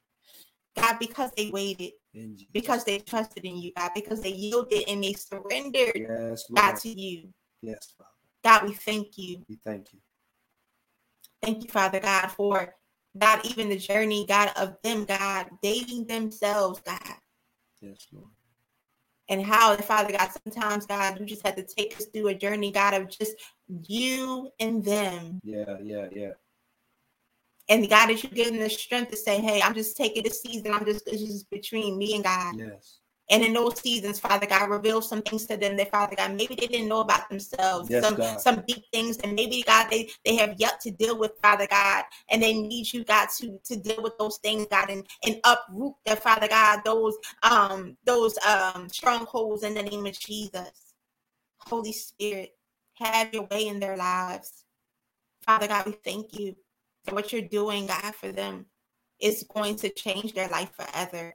God, 0.76 0.98
because 1.00 1.32
they 1.36 1.50
waited, 1.52 1.92
because 2.54 2.84
they 2.84 3.00
trusted 3.00 3.44
in 3.46 3.58
you, 3.58 3.72
God, 3.76 3.92
because 3.94 4.22
they 4.22 4.32
yielded 4.32 4.84
and 4.88 5.04
they 5.04 5.14
surrendered, 5.14 5.94
yes, 5.96 6.46
God, 6.54 6.76
to 6.78 6.90
you. 6.90 7.30
Yes, 7.62 7.94
Father. 7.98 8.10
God, 8.44 8.70
we 8.70 8.74
thank 8.74 9.18
you. 9.18 9.44
We 9.48 9.60
thank 9.66 9.94
you. 9.94 10.00
Thank 11.42 11.64
you, 11.64 11.70
Father 11.70 12.00
God, 12.00 12.28
for 12.28 12.76
God, 13.18 13.42
even 13.46 13.70
the 13.70 13.78
journey, 13.78 14.26
God, 14.26 14.52
of 14.56 14.78
them, 14.84 15.06
God, 15.06 15.50
dating 15.62 16.06
themselves, 16.08 16.82
God. 16.86 17.18
Yes, 17.82 18.08
Lord. 18.12 18.28
And 19.30 19.46
how, 19.46 19.76
Father 19.78 20.12
God, 20.18 20.30
sometimes, 20.44 20.86
God, 20.86 21.20
you 21.20 21.26
just 21.26 21.46
had 21.46 21.56
to 21.58 21.64
take 21.64 21.96
us 21.98 22.06
through 22.06 22.30
a 22.30 22.34
journey, 22.36 22.72
God, 22.72 22.94
of 22.94 23.10
just 23.10 23.34
you 23.88 24.50
and 24.60 24.84
them. 24.84 25.40
Yeah, 25.44 25.78
yeah, 25.82 26.08
yeah. 26.12 26.32
And 27.72 27.90
God 27.90 28.10
is 28.10 28.22
you 28.22 28.30
giving 28.30 28.60
the 28.60 28.70
strength 28.70 29.12
to 29.12 29.18
say, 29.18 29.40
Hey, 29.40 29.62
I'm 29.62 29.74
just 29.74 29.96
taking 29.96 30.24
this 30.24 30.42
season. 30.42 30.74
I'm 30.74 30.86
just 30.86 31.08
it's 31.08 31.24
just 31.24 31.50
between 31.50 31.98
me 31.98 32.16
and 32.16 32.24
God. 32.24 32.56
Yes. 32.58 33.00
And 33.30 33.42
in 33.44 33.54
those 33.54 33.80
seasons, 33.80 34.20
Father 34.20 34.46
God, 34.46 34.70
reveal 34.70 35.02
some 35.02 35.22
things 35.22 35.46
to 35.46 35.56
them 35.56 35.78
that 35.78 35.90
Father 35.90 36.18
God, 36.18 36.36
maybe 36.36 36.54
they 36.54 36.68
didn't 36.68 36.90
know 36.90 37.00
about 37.00 37.30
themselves. 37.30 37.90
Yes, 37.90 38.04
some 38.04 38.16
God. 38.16 38.42
some 38.42 38.64
deep 38.68 38.84
things 38.92 39.16
that 39.18 39.34
maybe 39.34 39.64
God 39.66 39.88
they, 39.90 40.10
they 40.26 40.36
have 40.36 40.56
yet 40.60 40.82
to 40.82 40.92
deal 40.92 41.18
with, 41.18 41.32
Father 41.42 41.66
God. 41.66 42.04
And 42.30 42.44
they 42.44 42.54
need 42.54 42.92
you, 42.92 43.06
God, 43.06 43.30
to 43.38 43.58
to 43.64 43.78
deal 43.78 44.04
with 44.04 44.18
those 44.20 44.38
things, 44.40 44.68
God, 44.70 44.90
and, 44.90 45.08
and 45.26 45.40
uproot 45.46 45.94
that, 46.06 46.22
Father 46.22 46.50
God, 46.50 46.82
those 46.84 47.16
um 47.42 47.96
those 48.06 48.38
um 48.46 48.90
strongholds 48.90 49.64
in 49.64 49.76
the 49.76 49.84
name 49.84 50.06
of 50.06 50.20
Jesus. 50.20 50.94
Holy 51.60 51.94
Spirit, 51.94 52.52
have 52.96 53.34
your 53.34 53.44
way 53.44 53.70
in 53.70 53.80
their 53.80 53.96
lives. 53.96 54.66
Father 55.46 55.68
God, 55.68 55.86
we 55.86 55.94
thank 55.94 56.38
you 56.38 56.54
and 57.08 57.16
what 57.16 57.32
you're 57.32 57.42
doing, 57.42 57.88
God, 57.88 58.16
for 58.16 58.32
them 58.32 58.66
is 59.20 59.46
going 59.54 59.76
to 59.78 59.90
change 59.90 60.34
their 60.34 60.48
life 60.50 60.72
forever. 60.76 61.34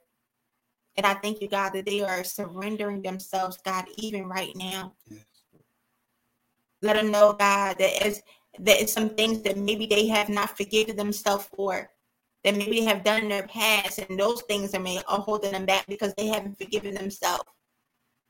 And 0.97 1.06
I 1.06 1.14
thank 1.14 1.40
you, 1.40 1.48
God, 1.48 1.70
that 1.70 1.86
they 1.86 2.02
are 2.02 2.24
surrendering 2.24 3.02
themselves, 3.02 3.59
God, 3.64 3.84
even 3.97 4.26
right 4.26 4.55
now. 4.56 4.94
Yes. 5.09 5.20
Let 6.82 6.97
them 6.97 7.10
know, 7.10 7.32
God, 7.32 7.78
that 7.78 8.02
as 8.05 8.22
that 8.59 8.80
is 8.80 8.93
some 8.93 9.10
things 9.10 9.43
that 9.43 9.59
maybe 9.59 9.86
they 9.86 10.06
have 10.06 10.28
not 10.28 10.56
forgiven 10.56 10.97
themselves 10.97 11.47
for, 11.55 11.90
that 12.43 12.56
maybe 12.56 12.80
they 12.80 12.86
have 12.86 13.05
done 13.05 13.22
in 13.22 13.28
their 13.28 13.47
past, 13.47 13.98
and 13.98 14.18
those 14.18 14.43
things 14.43 14.74
are, 14.74 14.80
may, 14.80 15.02
are 15.09 15.20
holding 15.20 15.52
them 15.52 15.66
back 15.66 15.86
because 15.86 16.14
they 16.14 16.26
haven't 16.26 16.56
forgiven 16.56 16.94
themselves 16.94 17.44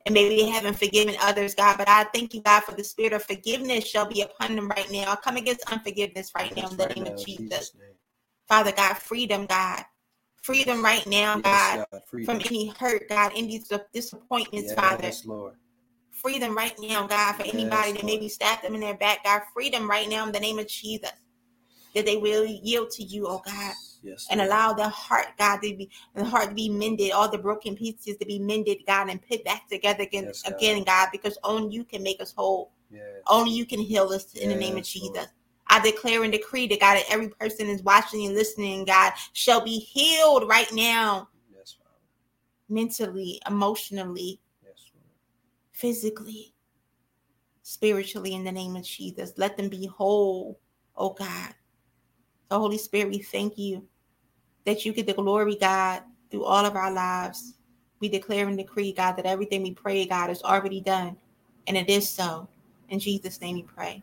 and 0.06 0.14
maybe 0.14 0.36
they 0.36 0.48
haven't 0.48 0.78
forgiven 0.78 1.16
others, 1.20 1.54
God. 1.54 1.78
But 1.78 1.88
I 1.88 2.04
thank 2.04 2.32
you, 2.32 2.40
God, 2.40 2.62
for 2.62 2.72
the 2.72 2.84
spirit 2.84 3.12
of 3.12 3.24
forgiveness 3.24 3.84
shall 3.84 4.06
be 4.06 4.22
upon 4.22 4.54
them 4.54 4.68
right 4.68 4.90
now. 4.90 5.12
I 5.12 5.16
come 5.16 5.36
against 5.36 5.70
unforgiveness 5.70 6.30
right 6.36 6.56
now 6.56 6.68
in 6.68 6.76
the 6.76 6.86
right 6.86 6.96
name 6.96 7.04
now, 7.04 7.12
of 7.12 7.26
Jesus. 7.26 7.48
Jesus 7.48 7.72
Father 8.48 8.70
God, 8.70 8.96
freedom, 8.96 9.46
God. 9.46 9.82
Freedom 10.42 10.82
right 10.82 11.04
now, 11.08 11.34
yes, 11.34 11.42
God, 11.44 11.86
God 11.90 12.24
from 12.24 12.36
any 12.36 12.68
hurt, 12.68 13.08
God, 13.08 13.32
any 13.34 13.60
disappointments, 13.92 14.68
yes, 14.68 14.74
Father. 14.74 15.10
Lord. 15.28 15.54
Freedom 16.12 16.56
right 16.56 16.74
now, 16.80 17.08
God, 17.08 17.34
for 17.34 17.42
anybody 17.42 17.90
yes, 17.90 17.96
that 17.96 18.04
maybe 18.04 18.28
stabbed 18.28 18.62
them 18.62 18.76
in 18.76 18.80
their 18.80 18.96
back, 18.96 19.24
God. 19.24 19.42
Freedom 19.52 19.90
right 19.90 20.08
now 20.08 20.24
in 20.24 20.30
the 20.30 20.38
name 20.38 20.60
of 20.60 20.68
Jesus. 20.68 21.10
That 21.96 22.06
they 22.06 22.16
will 22.16 22.44
yield 22.44 22.90
to 22.92 23.02
you, 23.02 23.26
oh 23.26 23.42
God 23.44 23.74
yes, 24.06 24.26
and 24.30 24.40
allow 24.40 24.72
the 24.72 24.88
heart, 24.88 25.26
God, 25.38 25.56
to 25.56 25.76
be 25.76 25.90
the 26.14 26.24
heart 26.24 26.48
to 26.48 26.54
be 26.54 26.68
mended, 26.68 27.12
all 27.12 27.30
the 27.30 27.38
broken 27.38 27.76
pieces 27.76 28.16
to 28.16 28.26
be 28.26 28.38
mended, 28.38 28.78
God, 28.86 29.10
and 29.10 29.20
put 29.20 29.44
back 29.44 29.68
together 29.68 30.04
again, 30.04 30.24
yes, 30.24 30.42
God. 30.42 30.54
again, 30.54 30.84
God, 30.84 31.08
because 31.12 31.36
only 31.44 31.74
you 31.74 31.84
can 31.84 32.02
make 32.02 32.20
us 32.20 32.32
whole. 32.32 32.72
Yes. 32.90 33.02
Only 33.26 33.52
you 33.52 33.66
can 33.66 33.80
heal 33.80 34.08
us 34.08 34.32
in 34.34 34.50
the 34.50 34.56
name 34.56 34.76
of 34.76 34.84
Jesus. 34.84 35.10
Lord. 35.10 35.28
I 35.68 35.80
declare 35.80 36.22
and 36.22 36.32
decree 36.32 36.68
that 36.68 36.80
God, 36.80 36.94
that 36.94 37.04
every 37.10 37.28
person 37.28 37.66
is 37.66 37.82
watching 37.82 38.24
and 38.24 38.34
listening, 38.34 38.84
God, 38.84 39.12
shall 39.32 39.64
be 39.64 39.78
healed 39.78 40.48
right 40.48 40.72
now. 40.72 41.28
Yes, 41.52 41.76
Father. 41.76 41.90
Mentally, 42.68 43.40
emotionally, 43.48 44.40
yes, 44.64 44.90
physically, 45.72 46.54
spiritually, 47.62 48.34
in 48.34 48.44
the 48.44 48.52
name 48.52 48.76
of 48.76 48.84
Jesus. 48.84 49.32
Let 49.36 49.56
them 49.56 49.68
be 49.68 49.86
whole, 49.86 50.60
oh 50.96 51.10
God. 51.10 51.54
So, 52.48 52.60
Holy 52.60 52.78
Spirit, 52.78 53.10
we 53.10 53.18
thank 53.18 53.58
you 53.58 53.88
that 54.66 54.84
you 54.84 54.92
get 54.92 55.06
the 55.06 55.14
glory, 55.14 55.56
God, 55.56 56.02
through 56.30 56.44
all 56.44 56.66
of 56.66 56.76
our 56.76 56.92
lives. 56.92 57.54
We 58.00 58.08
declare 58.10 58.46
and 58.46 58.58
decree, 58.58 58.92
God, 58.92 59.12
that 59.12 59.24
everything 59.24 59.62
we 59.62 59.72
pray, 59.72 60.04
God, 60.04 60.28
is 60.28 60.42
already 60.42 60.80
done. 60.80 61.16
And 61.66 61.76
it 61.76 61.88
is 61.88 62.06
so. 62.08 62.46
In 62.90 62.98
Jesus' 62.98 63.40
name 63.40 63.56
we 63.56 63.62
pray. 63.62 64.02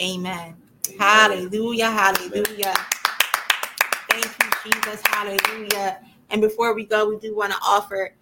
Amen. 0.00 0.54
Amen. 0.86 0.98
Hallelujah. 0.98 1.90
Hallelujah. 1.90 2.74
Thank 4.08 4.24
you, 4.24 4.72
Jesus. 4.72 5.02
Hallelujah. 5.06 6.00
And 6.30 6.40
before 6.40 6.74
we 6.74 6.84
go, 6.84 7.08
we 7.08 7.18
do 7.18 7.34
want 7.34 7.52
to 7.52 7.58
offer 7.62 8.14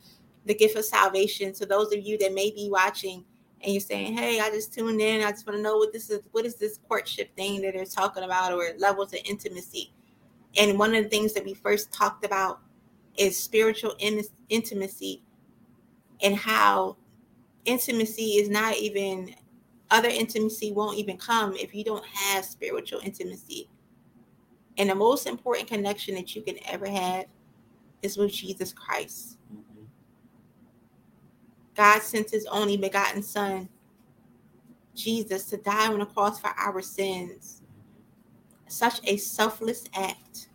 the 0.47 0.55
gift 0.55 0.77
of 0.77 0.85
salvation 0.85 1.53
to 1.55 1.67
those 1.67 1.93
of 1.93 2.01
you 2.01 2.17
that 2.19 2.33
may 2.33 2.51
be 2.51 2.69
watching 2.71 3.25
and 3.62 3.73
you're 3.73 3.81
saying, 3.81 4.17
"Hey, 4.17 4.41
I 4.41 4.49
just 4.51 4.73
tuned 4.73 5.01
in. 5.01 5.23
I 5.23 5.33
just 5.33 5.47
want 5.47 5.59
to 5.59 5.62
know 5.62 5.77
what 5.77 5.93
this 5.93 6.09
is. 6.09 6.21
What 6.33 6.47
is 6.47 6.55
this 6.55 6.79
courtship 6.89 7.37
thing 7.37 7.61
that 7.61 7.75
they're 7.75 7.85
talking 7.85 8.23
about, 8.23 8.53
or 8.53 8.73
levels 8.79 9.12
of 9.12 9.21
intimacy?" 9.25 9.93
And 10.56 10.78
one 10.78 10.94
of 10.94 11.05
the 11.05 11.10
things 11.10 11.32
that 11.35 11.44
we 11.44 11.55
first 11.55 11.93
talked 11.93 12.24
about 12.24 12.60
is 13.16 13.39
spiritual 13.39 13.94
in- 13.98 14.24
intimacy, 14.48 15.22
and 16.22 16.36
how 16.36 16.97
intimacy 17.64 18.36
is 18.39 18.48
not 18.48 18.77
even 18.77 19.35
other 19.90 20.09
intimacy 20.09 20.72
won't 20.72 20.98
even 20.98 21.16
come 21.16 21.55
if 21.56 21.74
you 21.74 21.85
don't 21.85 22.05
have 22.05 22.44
spiritual 22.44 23.01
intimacy. 23.02 23.68
And 24.78 24.90
the 24.90 24.94
most 24.94 25.27
important 25.27 25.68
connection 25.68 26.14
that 26.14 26.35
you 26.35 26.43
can 26.43 26.56
ever 26.66 26.86
have 26.89 27.27
is 28.02 28.16
with 28.16 28.32
Jesus 28.32 28.72
Christ. 28.72 29.39
God 31.74 32.02
sent 32.02 32.31
his 32.31 32.47
only 32.47 32.77
begotten 32.77 33.22
Son, 33.22 33.68
Jesus, 34.94 35.44
to 35.47 35.56
die 35.56 35.93
on 35.93 35.98
the 35.98 36.06
cross 36.06 36.40
for 36.40 36.51
our 36.56 36.82
sins. 36.82 37.60
Such 38.70 39.01
a 39.02 39.16
selfless 39.16 39.84
act, 39.94 40.48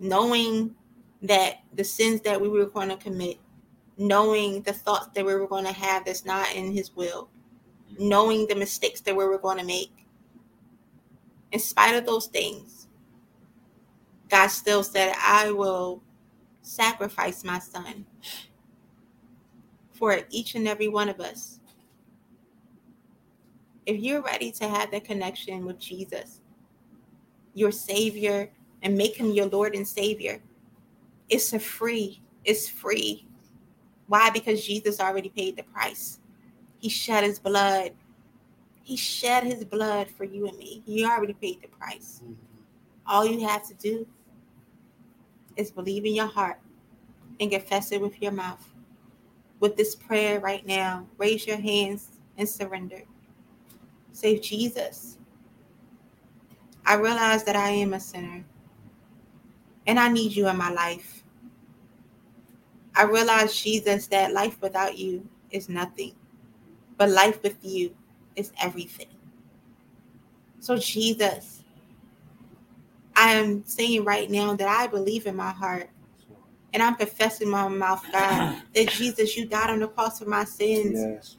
knowing 0.00 0.74
that 1.22 1.60
the 1.72 1.84
sins 1.84 2.20
that 2.22 2.40
we 2.40 2.48
were 2.48 2.66
going 2.66 2.88
to 2.88 2.96
commit, 2.96 3.38
knowing 3.96 4.62
the 4.62 4.72
thoughts 4.72 5.08
that 5.14 5.24
we 5.24 5.32
were 5.32 5.46
going 5.46 5.64
to 5.64 5.72
have 5.72 6.04
that's 6.04 6.24
not 6.24 6.52
in 6.56 6.72
his 6.72 6.96
will, 6.96 7.28
knowing 8.00 8.48
the 8.48 8.56
mistakes 8.56 9.00
that 9.02 9.16
we 9.16 9.24
were 9.24 9.38
going 9.38 9.58
to 9.58 9.64
make. 9.64 9.92
In 11.52 11.60
spite 11.60 11.94
of 11.94 12.04
those 12.04 12.26
things, 12.26 12.88
God 14.28 14.48
still 14.48 14.82
said, 14.82 15.14
I 15.20 15.52
will 15.52 16.02
sacrifice 16.62 17.44
my 17.44 17.60
son 17.60 18.06
for 19.92 20.20
each 20.30 20.56
and 20.56 20.66
every 20.66 20.88
one 20.88 21.08
of 21.08 21.20
us. 21.20 21.60
If 23.86 24.00
you're 24.00 24.22
ready 24.22 24.50
to 24.52 24.66
have 24.66 24.90
that 24.90 25.04
connection 25.04 25.64
with 25.64 25.78
Jesus, 25.78 26.41
your 27.54 27.70
Savior, 27.70 28.50
and 28.82 28.96
make 28.96 29.16
him 29.16 29.30
your 29.30 29.46
Lord 29.46 29.74
and 29.74 29.86
Savior, 29.86 30.40
it's 31.28 31.52
a 31.52 31.58
free, 31.58 32.20
it's 32.44 32.68
free. 32.68 33.26
Why? 34.06 34.30
Because 34.30 34.64
Jesus 34.64 35.00
already 35.00 35.28
paid 35.28 35.56
the 35.56 35.62
price. 35.62 36.18
He 36.78 36.88
shed 36.88 37.24
his 37.24 37.38
blood. 37.38 37.92
He 38.82 38.96
shed 38.96 39.44
his 39.44 39.64
blood 39.64 40.08
for 40.10 40.24
you 40.24 40.48
and 40.48 40.58
me. 40.58 40.82
He 40.84 41.04
already 41.04 41.34
paid 41.34 41.62
the 41.62 41.68
price. 41.68 42.20
Mm-hmm. 42.24 42.34
All 43.06 43.24
you 43.24 43.46
have 43.46 43.66
to 43.68 43.74
do 43.74 44.06
is 45.56 45.70
believe 45.70 46.04
in 46.04 46.14
your 46.14 46.26
heart 46.26 46.58
and 47.40 47.50
confess 47.50 47.92
it 47.92 48.00
with 48.00 48.20
your 48.20 48.32
mouth. 48.32 48.68
With 49.60 49.76
this 49.76 49.94
prayer 49.94 50.40
right 50.40 50.66
now, 50.66 51.06
raise 51.18 51.46
your 51.46 51.60
hands 51.60 52.10
and 52.36 52.48
surrender. 52.48 53.02
Say, 54.12 54.38
Jesus, 54.38 55.18
I 56.84 56.94
realize 56.94 57.44
that 57.44 57.56
I 57.56 57.70
am 57.70 57.94
a 57.94 58.00
sinner 58.00 58.44
and 59.86 59.98
I 59.98 60.08
need 60.08 60.32
you 60.32 60.48
in 60.48 60.56
my 60.56 60.70
life. 60.70 61.22
I 62.94 63.04
realize, 63.04 63.60
Jesus, 63.60 64.06
that 64.08 64.32
life 64.32 64.60
without 64.60 64.98
you 64.98 65.26
is 65.50 65.68
nothing. 65.68 66.14
But 66.96 67.08
life 67.08 67.42
with 67.42 67.56
you 67.62 67.94
is 68.36 68.52
everything. 68.60 69.06
So, 70.60 70.76
Jesus, 70.76 71.62
I 73.16 73.32
am 73.32 73.64
saying 73.64 74.04
right 74.04 74.30
now 74.30 74.54
that 74.54 74.68
I 74.68 74.86
believe 74.86 75.26
in 75.26 75.36
my 75.36 75.50
heart 75.50 75.88
and 76.72 76.82
I'm 76.82 76.94
confessing 76.94 77.48
my 77.48 77.68
mouth, 77.68 78.04
God, 78.12 78.62
that 78.74 78.88
Jesus, 78.90 79.36
you 79.36 79.46
died 79.46 79.70
on 79.70 79.80
the 79.80 79.88
cross 79.88 80.18
for 80.18 80.26
my 80.26 80.44
sins. 80.44 80.94
Yes. 80.94 81.36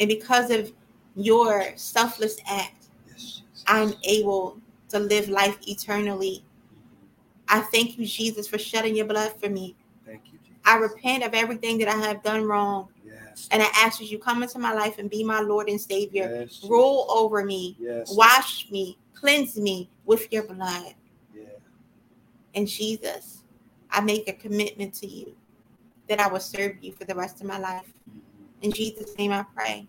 And 0.00 0.08
because 0.08 0.50
of 0.50 0.72
your 1.14 1.72
selfless 1.76 2.38
act, 2.46 2.85
I'm 3.66 3.94
able 4.04 4.58
to 4.90 4.98
live 4.98 5.28
life 5.28 5.58
eternally. 5.66 6.44
I 7.48 7.60
thank 7.60 7.98
you, 7.98 8.06
Jesus, 8.06 8.46
for 8.48 8.58
shedding 8.58 8.96
your 8.96 9.06
blood 9.06 9.32
for 9.40 9.48
me. 9.48 9.76
Thank 10.04 10.22
you, 10.32 10.38
Jesus. 10.42 10.56
I 10.64 10.76
repent 10.76 11.22
of 11.24 11.34
everything 11.34 11.78
that 11.78 11.88
I 11.88 11.96
have 11.96 12.22
done 12.22 12.44
wrong. 12.44 12.88
And 13.50 13.62
I 13.62 13.68
ask 13.76 13.98
that 13.98 14.06
you, 14.06 14.18
come 14.18 14.42
into 14.42 14.58
my 14.58 14.72
life 14.72 14.98
and 14.98 15.10
be 15.10 15.22
my 15.22 15.40
Lord 15.40 15.68
and 15.68 15.80
Savior. 15.80 16.46
Yes, 16.46 16.64
Rule 16.68 17.06
over 17.08 17.44
me. 17.44 17.76
Yes. 17.78 18.14
Wash 18.16 18.70
me. 18.70 18.98
Cleanse 19.14 19.56
me 19.58 19.90
with 20.04 20.32
your 20.32 20.46
blood. 20.46 20.94
Yeah. 21.34 21.44
And 22.54 22.66
Jesus, 22.66 23.44
I 23.90 24.00
make 24.00 24.28
a 24.28 24.32
commitment 24.32 24.94
to 24.94 25.06
you 25.06 25.34
that 26.08 26.20
I 26.20 26.28
will 26.28 26.40
serve 26.40 26.82
you 26.82 26.92
for 26.92 27.04
the 27.04 27.14
rest 27.14 27.40
of 27.40 27.46
my 27.46 27.58
life. 27.58 27.92
Mm-hmm. 28.10 28.62
In 28.62 28.72
Jesus' 28.72 29.16
name 29.18 29.32
I 29.32 29.44
pray. 29.54 29.86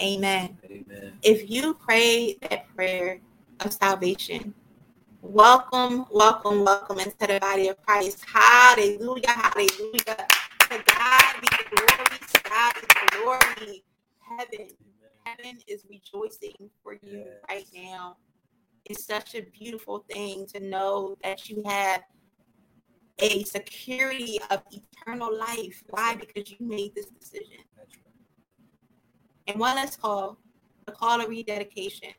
Amen. 0.00 0.58
Amen. 0.64 1.12
If 1.22 1.48
you 1.50 1.74
pray 1.74 2.36
that 2.48 2.74
prayer 2.74 3.20
of 3.60 3.72
salvation, 3.72 4.52
welcome, 5.22 6.06
welcome, 6.10 6.64
welcome 6.64 6.98
into 6.98 7.16
the 7.26 7.38
body 7.40 7.68
of 7.68 7.80
Christ. 7.82 8.24
Hallelujah. 8.26 9.28
Hallelujah. 9.28 10.26
To 10.70 10.82
God 10.86 11.34
be 11.40 11.48
the 11.48 11.76
glory. 11.76 12.18
To 12.32 12.42
God 12.50 12.74
be 12.74 12.86
the 12.88 13.18
glory. 13.22 13.84
Heaven, 14.18 14.68
heaven 15.24 15.58
is 15.68 15.84
rejoicing 15.88 16.70
for 16.82 16.94
you 16.94 17.18
yes. 17.18 17.26
right 17.48 17.66
now. 17.74 18.16
It's 18.86 19.04
such 19.04 19.34
a 19.34 19.42
beautiful 19.42 20.04
thing 20.10 20.46
to 20.46 20.60
know 20.60 21.16
that 21.22 21.48
you 21.48 21.62
have 21.64 22.02
a 23.20 23.44
security 23.44 24.40
of 24.50 24.62
eternal 24.72 25.36
life. 25.36 25.82
Why? 25.88 26.16
Because 26.16 26.50
you 26.50 26.56
made 26.60 26.94
this 26.94 27.06
decision. 27.06 27.58
And 29.46 29.60
one 29.60 29.76
last 29.76 30.00
call, 30.00 30.38
the 30.86 30.92
call 30.92 31.20
of 31.20 31.28
rededication. 31.28 32.10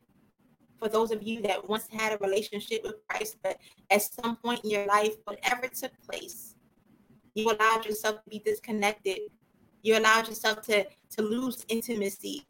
For 0.78 0.90
those 0.90 1.12
of 1.12 1.24
you 1.24 1.42
that 1.44 1.68
once 1.68 1.88
had 1.92 2.14
a 2.14 2.18
relationship 2.18 2.84
with 2.84 2.96
Christ, 3.08 3.38
but 3.42 3.58
at 3.90 4.02
some 4.02 4.36
point 4.36 4.64
in 4.64 4.70
your 4.70 4.86
life, 4.86 5.16
whatever 5.24 5.68
took 5.68 5.92
place, 6.08 6.56
you 7.34 7.50
allowed 7.50 7.86
yourself 7.86 8.24
to 8.24 8.30
be 8.30 8.40
disconnected. 8.40 9.20
You 9.82 9.98
allowed 9.98 10.28
yourself 10.28 10.62
to, 10.64 10.86
to 11.12 11.22
lose 11.22 11.66
intimacy 11.70 12.46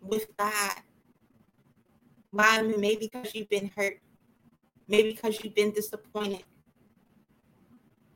with 0.00 0.26
God. 0.36 0.74
Why? 2.30 2.62
Maybe 2.62 3.08
because 3.12 3.34
you've 3.34 3.48
been 3.48 3.70
hurt. 3.76 4.00
Maybe 4.88 5.12
because 5.12 5.42
you've 5.42 5.54
been 5.54 5.72
disappointed. 5.72 6.44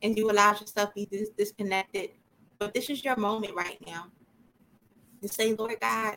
And 0.03 0.17
you 0.19 0.31
allowed 0.31 0.61
yourself 0.61 0.91
to 0.91 0.95
be 0.95 1.07
dis- 1.07 1.31
disconnected. 1.31 2.11
But 2.59 2.75
this 2.75 2.91
is 2.91 3.05
your 3.05 3.17
moment 3.17 3.55
right 3.55 3.79
now 3.87 4.11
say, 5.29 5.55
Lord 5.55 5.77
God, 5.81 6.17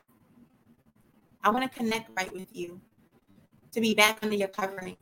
I 1.43 1.49
want 1.49 1.71
to 1.71 1.77
connect 1.77 2.09
right 2.17 2.31
with 2.33 2.55
you, 2.55 2.81
to 3.71 3.81
be 3.81 3.93
back 3.93 4.19
under 4.21 4.35
your 4.35 4.47
covering, 4.47 4.97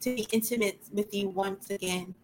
to 0.00 0.14
be 0.14 0.26
intimate 0.32 0.80
with 0.92 1.12
you 1.14 1.28
once 1.28 1.70
again 1.70 2.14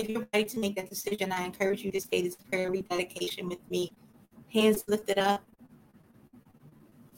if 0.00 0.08
you're 0.08 0.26
ready 0.32 0.46
to 0.46 0.58
make 0.58 0.76
that 0.76 0.88
decision, 0.88 1.30
I 1.30 1.44
encourage 1.44 1.82
you 1.82 1.90
to 1.92 2.00
say 2.00 2.22
this 2.22 2.36
prayer 2.36 2.70
rededication 2.70 3.48
with 3.48 3.58
me. 3.70 3.92
Hands 4.52 4.82
lifted 4.88 5.18
up. 5.18 5.44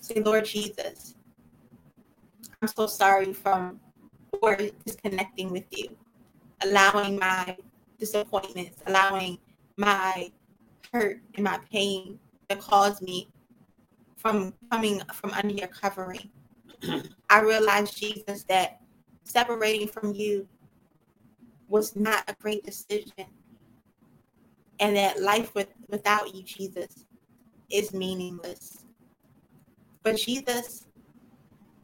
Say, 0.01 0.21
Lord 0.21 0.45
Jesus, 0.45 1.15
I'm 2.61 2.69
so 2.69 2.87
sorry 2.87 3.33
for 3.33 3.77
disconnecting 4.85 5.53
with 5.53 5.65
you, 5.71 5.97
allowing 6.65 7.19
my 7.19 7.57
disappointments, 7.99 8.83
allowing 8.87 9.39
my 9.77 10.33
hurt 10.93 11.21
and 11.35 11.45
my 11.45 11.59
pain 11.71 12.19
that 12.49 12.61
caused 12.61 13.03
me 13.03 13.29
from 14.17 14.55
coming 14.71 15.01
from 15.15 15.31
under 15.31 15.55
your 15.55 15.69
covering. 15.69 16.31
I 17.31 17.41
realize, 17.41 17.93
Jesus, 17.93 18.45
that 18.45 18.81
separating 19.25 19.89
from 19.89 20.15
you 20.15 20.47
was 21.69 21.97
not 21.97 22.25
a 22.29 22.35
great 22.41 22.65
decision. 22.65 23.27
And 24.81 24.97
that 24.97 25.21
life 25.21 25.55
with, 25.55 25.69
without 25.89 26.35
you, 26.35 26.43
Jesus, 26.43 27.07
is 27.71 27.95
meaningless. 27.95 28.85
But 30.03 30.17
Jesus, 30.17 30.87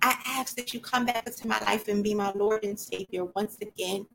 I 0.03 0.17
ask 0.27 0.57
that 0.57 0.75
you 0.75 0.81
come 0.81 1.07
back 1.07 1.27
into 1.27 1.49
my 1.49 1.59
life 1.61 1.89
and 1.89 2.03
be 2.05 2.15
my 2.15 2.33
Lord 2.33 2.65
and 2.65 2.79
Savior 2.79 3.25
once 3.25 3.57
again. 3.61 4.07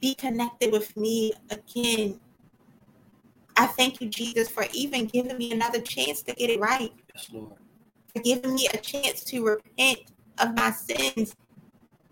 Be 0.00 0.14
connected 0.14 0.72
with 0.72 0.96
me 0.96 1.32
again. 1.50 2.20
I 3.60 3.66
thank 3.66 4.00
you, 4.00 4.08
Jesus, 4.08 4.48
for 4.48 4.64
even 4.72 5.04
giving 5.04 5.36
me 5.36 5.52
another 5.52 5.82
chance 5.82 6.22
to 6.22 6.34
get 6.34 6.48
it 6.48 6.58
right. 6.58 6.90
Yes, 7.14 7.28
Lord. 7.30 7.52
For 8.14 8.22
giving 8.22 8.54
me 8.54 8.68
a 8.72 8.78
chance 8.78 9.22
to 9.24 9.44
repent 9.44 9.98
of 10.38 10.56
my 10.56 10.70
sins 10.70 11.36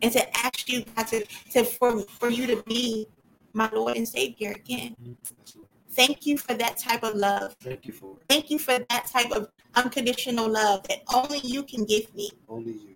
and 0.02 0.12
to 0.12 0.38
ask 0.44 0.68
you, 0.68 0.84
God, 0.94 1.06
to, 1.06 1.24
to 1.52 1.64
for, 1.64 2.02
for 2.02 2.28
you 2.28 2.46
to 2.48 2.62
be 2.64 3.06
my 3.54 3.70
Lord 3.72 3.96
and 3.96 4.06
Savior 4.06 4.50
again. 4.50 4.94
Mm-hmm. 5.02 5.62
Thank 5.92 6.26
you 6.26 6.36
for 6.36 6.52
that 6.52 6.76
type 6.76 7.02
of 7.02 7.14
love. 7.14 7.56
Thank 7.62 7.86
you 7.86 7.94
for 7.94 8.10
it. 8.10 8.24
Thank 8.28 8.50
you 8.50 8.58
for 8.58 8.78
that 8.90 9.06
type 9.06 9.32
of 9.32 9.48
unconditional 9.74 10.50
love 10.50 10.86
that 10.88 10.98
only 11.14 11.38
you 11.38 11.62
can 11.62 11.86
give 11.86 12.14
me. 12.14 12.30
Only 12.46 12.72
you. 12.72 12.94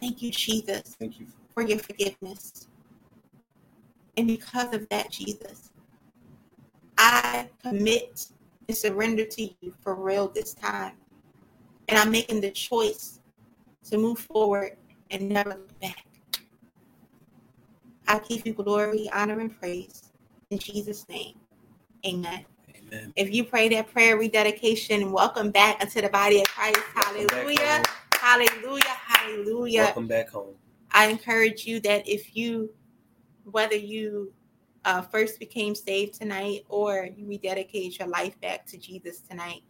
Thank 0.00 0.22
you, 0.22 0.32
Jesus. 0.32 0.96
Thank 0.98 1.20
you 1.20 1.26
for 1.54 1.62
your 1.62 1.78
forgiveness. 1.78 2.66
And 4.16 4.26
because 4.26 4.74
of 4.74 4.88
that, 4.88 5.12
Jesus, 5.12 5.67
I 6.98 7.48
commit 7.62 8.26
and 8.66 8.76
surrender 8.76 9.24
to 9.24 9.42
you 9.42 9.72
for 9.80 9.94
real 9.94 10.28
this 10.28 10.52
time. 10.52 10.94
And 11.88 11.96
I'm 11.98 12.10
making 12.10 12.40
the 12.40 12.50
choice 12.50 13.20
to 13.90 13.96
move 13.96 14.18
forward 14.18 14.76
and 15.10 15.28
never 15.28 15.50
look 15.50 15.80
back. 15.80 16.04
I 18.08 18.18
give 18.20 18.46
you 18.46 18.52
glory, 18.52 19.08
honor, 19.12 19.38
and 19.40 19.58
praise. 19.58 20.12
In 20.50 20.58
Jesus' 20.58 21.08
name, 21.08 21.34
amen. 22.04 22.44
Amen. 22.74 23.12
If 23.16 23.32
you 23.32 23.44
pray 23.44 23.68
that 23.70 23.92
prayer 23.92 24.18
rededication, 24.18 25.12
welcome 25.12 25.50
back 25.50 25.82
into 25.82 26.00
the 26.02 26.08
body 26.08 26.40
of 26.40 26.46
Christ. 26.48 26.80
Hallelujah. 26.94 27.82
Hallelujah. 28.14 28.82
Hallelujah. 28.84 29.82
Welcome 29.82 30.08
back 30.08 30.30
home. 30.30 30.54
I 30.90 31.06
encourage 31.06 31.64
you 31.64 31.80
that 31.80 32.08
if 32.08 32.34
you, 32.34 32.70
whether 33.44 33.76
you 33.76 34.32
uh, 34.84 35.02
first 35.02 35.38
became 35.38 35.74
saved 35.74 36.14
tonight 36.14 36.64
or 36.68 37.08
you 37.16 37.26
rededicated 37.26 37.98
your 37.98 38.08
life 38.08 38.40
back 38.40 38.66
to 38.66 38.78
Jesus 38.78 39.20
tonight, 39.20 39.62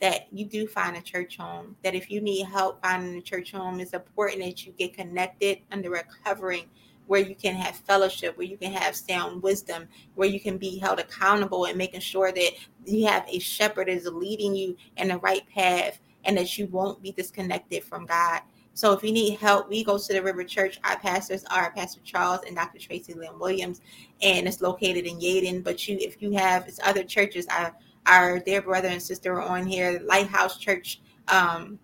that 0.00 0.26
you 0.32 0.44
do 0.44 0.66
find 0.66 0.96
a 0.96 1.00
church 1.00 1.36
home. 1.36 1.76
That 1.82 1.94
if 1.94 2.10
you 2.10 2.20
need 2.20 2.46
help 2.46 2.82
finding 2.82 3.16
a 3.16 3.22
church 3.22 3.52
home, 3.52 3.80
it's 3.80 3.92
important 3.92 4.42
that 4.42 4.66
you 4.66 4.72
get 4.72 4.94
connected 4.94 5.58
under 5.70 5.94
a 5.94 6.04
covering 6.24 6.66
where 7.06 7.20
you 7.20 7.34
can 7.34 7.54
have 7.54 7.76
fellowship, 7.76 8.36
where 8.36 8.46
you 8.46 8.56
can 8.56 8.72
have 8.72 8.96
sound 8.96 9.42
wisdom, 9.42 9.88
where 10.16 10.28
you 10.28 10.40
can 10.40 10.58
be 10.58 10.78
held 10.78 10.98
accountable 10.98 11.66
and 11.66 11.78
making 11.78 12.00
sure 12.00 12.32
that 12.32 12.50
you 12.84 13.06
have 13.06 13.24
a 13.28 13.38
shepherd 13.38 13.86
that 13.86 13.92
is 13.92 14.06
leading 14.06 14.54
you 14.54 14.76
in 14.96 15.08
the 15.08 15.18
right 15.18 15.48
path 15.54 16.00
and 16.24 16.36
that 16.36 16.58
you 16.58 16.66
won't 16.66 17.00
be 17.02 17.12
disconnected 17.12 17.84
from 17.84 18.06
God. 18.06 18.40
So 18.76 18.92
if 18.92 19.02
you 19.02 19.10
need 19.10 19.38
help, 19.38 19.70
we 19.70 19.82
go 19.82 19.96
to 19.96 20.12
the 20.12 20.22
River 20.22 20.44
Church. 20.44 20.78
Our 20.84 20.98
pastors 20.98 21.46
are 21.46 21.72
Pastor 21.72 22.02
Charles 22.04 22.40
and 22.46 22.54
Dr. 22.54 22.78
Tracy 22.78 23.14
Lynn 23.14 23.38
Williams, 23.38 23.80
and 24.20 24.46
it's 24.46 24.60
located 24.60 25.06
in 25.06 25.18
Yaden. 25.18 25.64
But 25.64 25.88
you, 25.88 25.96
if 25.98 26.20
you 26.20 26.32
have, 26.32 26.68
it's 26.68 26.78
other 26.84 27.02
churches. 27.02 27.46
Our 27.46 27.74
our 28.04 28.38
dear 28.38 28.60
brother 28.60 28.88
and 28.88 29.02
sister 29.02 29.40
are 29.40 29.40
on 29.40 29.66
here. 29.66 29.98
Lighthouse 30.04 30.58
Church 30.58 31.00
um, 31.28 31.78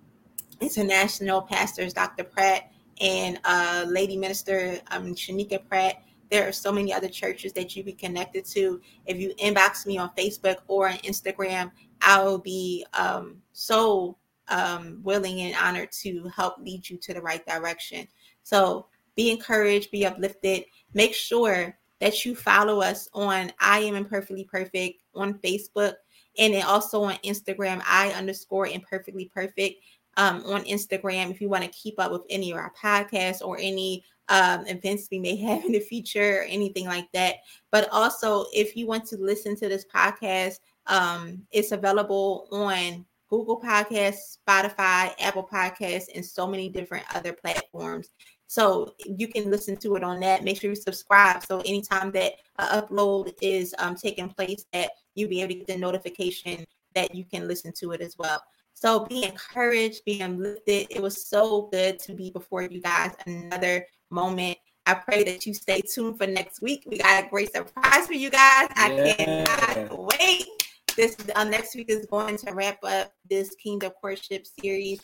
International 0.60 1.40
pastors 1.40 1.94
Dr. 1.94 2.24
Pratt 2.24 2.70
and 3.00 3.40
uh, 3.46 3.86
Lady 3.88 4.18
Minister 4.18 4.78
um, 4.90 5.14
Shanika 5.14 5.66
Pratt. 5.66 6.02
There 6.30 6.46
are 6.46 6.52
so 6.52 6.70
many 6.70 6.92
other 6.92 7.08
churches 7.08 7.54
that 7.54 7.74
you 7.74 7.82
be 7.82 7.94
connected 7.94 8.44
to. 8.48 8.82
If 9.06 9.16
you 9.16 9.30
inbox 9.36 9.86
me 9.86 9.96
on 9.96 10.10
Facebook 10.10 10.56
or 10.68 10.90
on 10.90 10.96
Instagram, 10.98 11.70
I 12.02 12.22
will 12.22 12.38
be 12.38 12.84
um, 12.92 13.40
so 13.54 14.18
um, 14.52 15.00
willing 15.02 15.40
and 15.40 15.56
honored 15.56 15.90
to 15.90 16.28
help 16.28 16.58
lead 16.58 16.88
you 16.88 16.96
to 16.98 17.14
the 17.14 17.20
right 17.20 17.44
direction. 17.46 18.06
So 18.42 18.86
be 19.16 19.30
encouraged, 19.30 19.90
be 19.90 20.06
uplifted. 20.06 20.64
Make 20.94 21.14
sure 21.14 21.76
that 22.00 22.24
you 22.24 22.34
follow 22.34 22.80
us 22.80 23.08
on 23.14 23.52
I 23.60 23.80
am 23.80 23.94
imperfectly 23.94 24.44
perfect 24.44 25.00
on 25.14 25.34
Facebook 25.34 25.94
and 26.38 26.54
then 26.54 26.64
also 26.64 27.02
on 27.02 27.14
Instagram, 27.24 27.82
I 27.86 28.10
underscore 28.10 28.66
imperfectly 28.66 29.30
perfect 29.34 29.82
um, 30.16 30.44
on 30.46 30.64
Instagram 30.64 31.30
if 31.30 31.40
you 31.40 31.48
want 31.48 31.64
to 31.64 31.70
keep 31.70 31.98
up 31.98 32.12
with 32.12 32.22
any 32.30 32.50
of 32.50 32.58
our 32.58 32.72
podcasts 32.80 33.42
or 33.42 33.58
any 33.58 34.04
um, 34.28 34.66
events 34.66 35.08
we 35.10 35.18
may 35.18 35.36
have 35.46 35.64
in 35.64 35.72
the 35.72 35.80
future 35.80 36.40
or 36.40 36.42
anything 36.42 36.86
like 36.86 37.10
that. 37.12 37.36
But 37.70 37.88
also, 37.90 38.46
if 38.52 38.76
you 38.76 38.86
want 38.86 39.06
to 39.06 39.16
listen 39.16 39.56
to 39.56 39.68
this 39.68 39.84
podcast, 39.84 40.60
um, 40.86 41.42
it's 41.50 41.72
available 41.72 42.48
on 42.50 43.04
Google 43.32 43.58
Podcasts, 43.58 44.36
Spotify, 44.46 45.14
Apple 45.18 45.48
Podcasts, 45.50 46.08
and 46.14 46.22
so 46.24 46.46
many 46.46 46.68
different 46.68 47.06
other 47.14 47.32
platforms. 47.32 48.10
So 48.46 48.94
you 49.06 49.26
can 49.26 49.50
listen 49.50 49.74
to 49.78 49.96
it 49.96 50.04
on 50.04 50.20
that. 50.20 50.44
Make 50.44 50.60
sure 50.60 50.68
you 50.68 50.76
subscribe. 50.76 51.42
So 51.42 51.60
anytime 51.60 52.12
that 52.12 52.34
an 52.58 52.82
upload 52.82 53.32
is 53.40 53.74
um, 53.78 53.94
taking 53.94 54.28
place, 54.28 54.66
that 54.74 54.90
you'll 55.14 55.30
be 55.30 55.40
able 55.40 55.54
to 55.54 55.58
get 55.60 55.66
the 55.66 55.78
notification 55.78 56.66
that 56.94 57.14
you 57.14 57.24
can 57.24 57.48
listen 57.48 57.72
to 57.78 57.92
it 57.92 58.02
as 58.02 58.18
well. 58.18 58.42
So 58.74 59.06
be 59.06 59.24
encouraged, 59.24 60.04
be 60.04 60.22
uplifted. 60.22 60.88
It 60.90 61.00
was 61.00 61.26
so 61.26 61.70
good 61.72 61.98
to 62.00 62.12
be 62.12 62.30
before 62.30 62.60
you 62.60 62.82
guys 62.82 63.14
another 63.24 63.86
moment. 64.10 64.58
I 64.84 64.92
pray 64.92 65.24
that 65.24 65.46
you 65.46 65.54
stay 65.54 65.80
tuned 65.80 66.18
for 66.18 66.26
next 66.26 66.60
week. 66.60 66.84
We 66.86 66.98
got 66.98 67.24
a 67.24 67.28
great 67.30 67.54
surprise 67.54 68.06
for 68.06 68.12
you 68.12 68.28
guys. 68.28 68.68
I 68.76 68.92
yeah. 68.92 69.44
cannot 69.46 70.18
wait. 70.20 70.61
This 70.96 71.16
uh, 71.34 71.44
next 71.44 71.74
week 71.74 71.88
is 71.88 72.06
going 72.06 72.36
to 72.38 72.52
wrap 72.52 72.78
up 72.84 73.12
this 73.28 73.54
Kingdom 73.54 73.92
Courtship 74.00 74.46
series. 74.60 75.00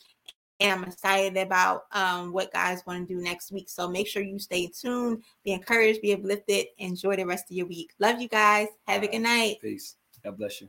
And 0.60 0.80
I'm 0.80 0.88
excited 0.88 1.36
about 1.36 1.84
um, 1.92 2.32
what 2.32 2.52
guys 2.52 2.82
want 2.84 3.06
to 3.06 3.14
do 3.14 3.22
next 3.22 3.52
week. 3.52 3.70
So 3.70 3.88
make 3.88 4.08
sure 4.08 4.22
you 4.22 4.38
stay 4.38 4.66
tuned, 4.66 5.22
be 5.44 5.52
encouraged, 5.52 6.02
be 6.02 6.12
uplifted, 6.12 6.66
enjoy 6.78 7.16
the 7.16 7.24
rest 7.24 7.50
of 7.50 7.56
your 7.56 7.66
week. 7.66 7.92
Love 8.00 8.20
you 8.20 8.28
guys. 8.28 8.66
Have 8.86 9.02
a 9.02 9.08
good 9.08 9.20
night. 9.20 9.60
Peace. 9.62 9.96
God 10.22 10.36
bless 10.36 10.60
you. 10.60 10.68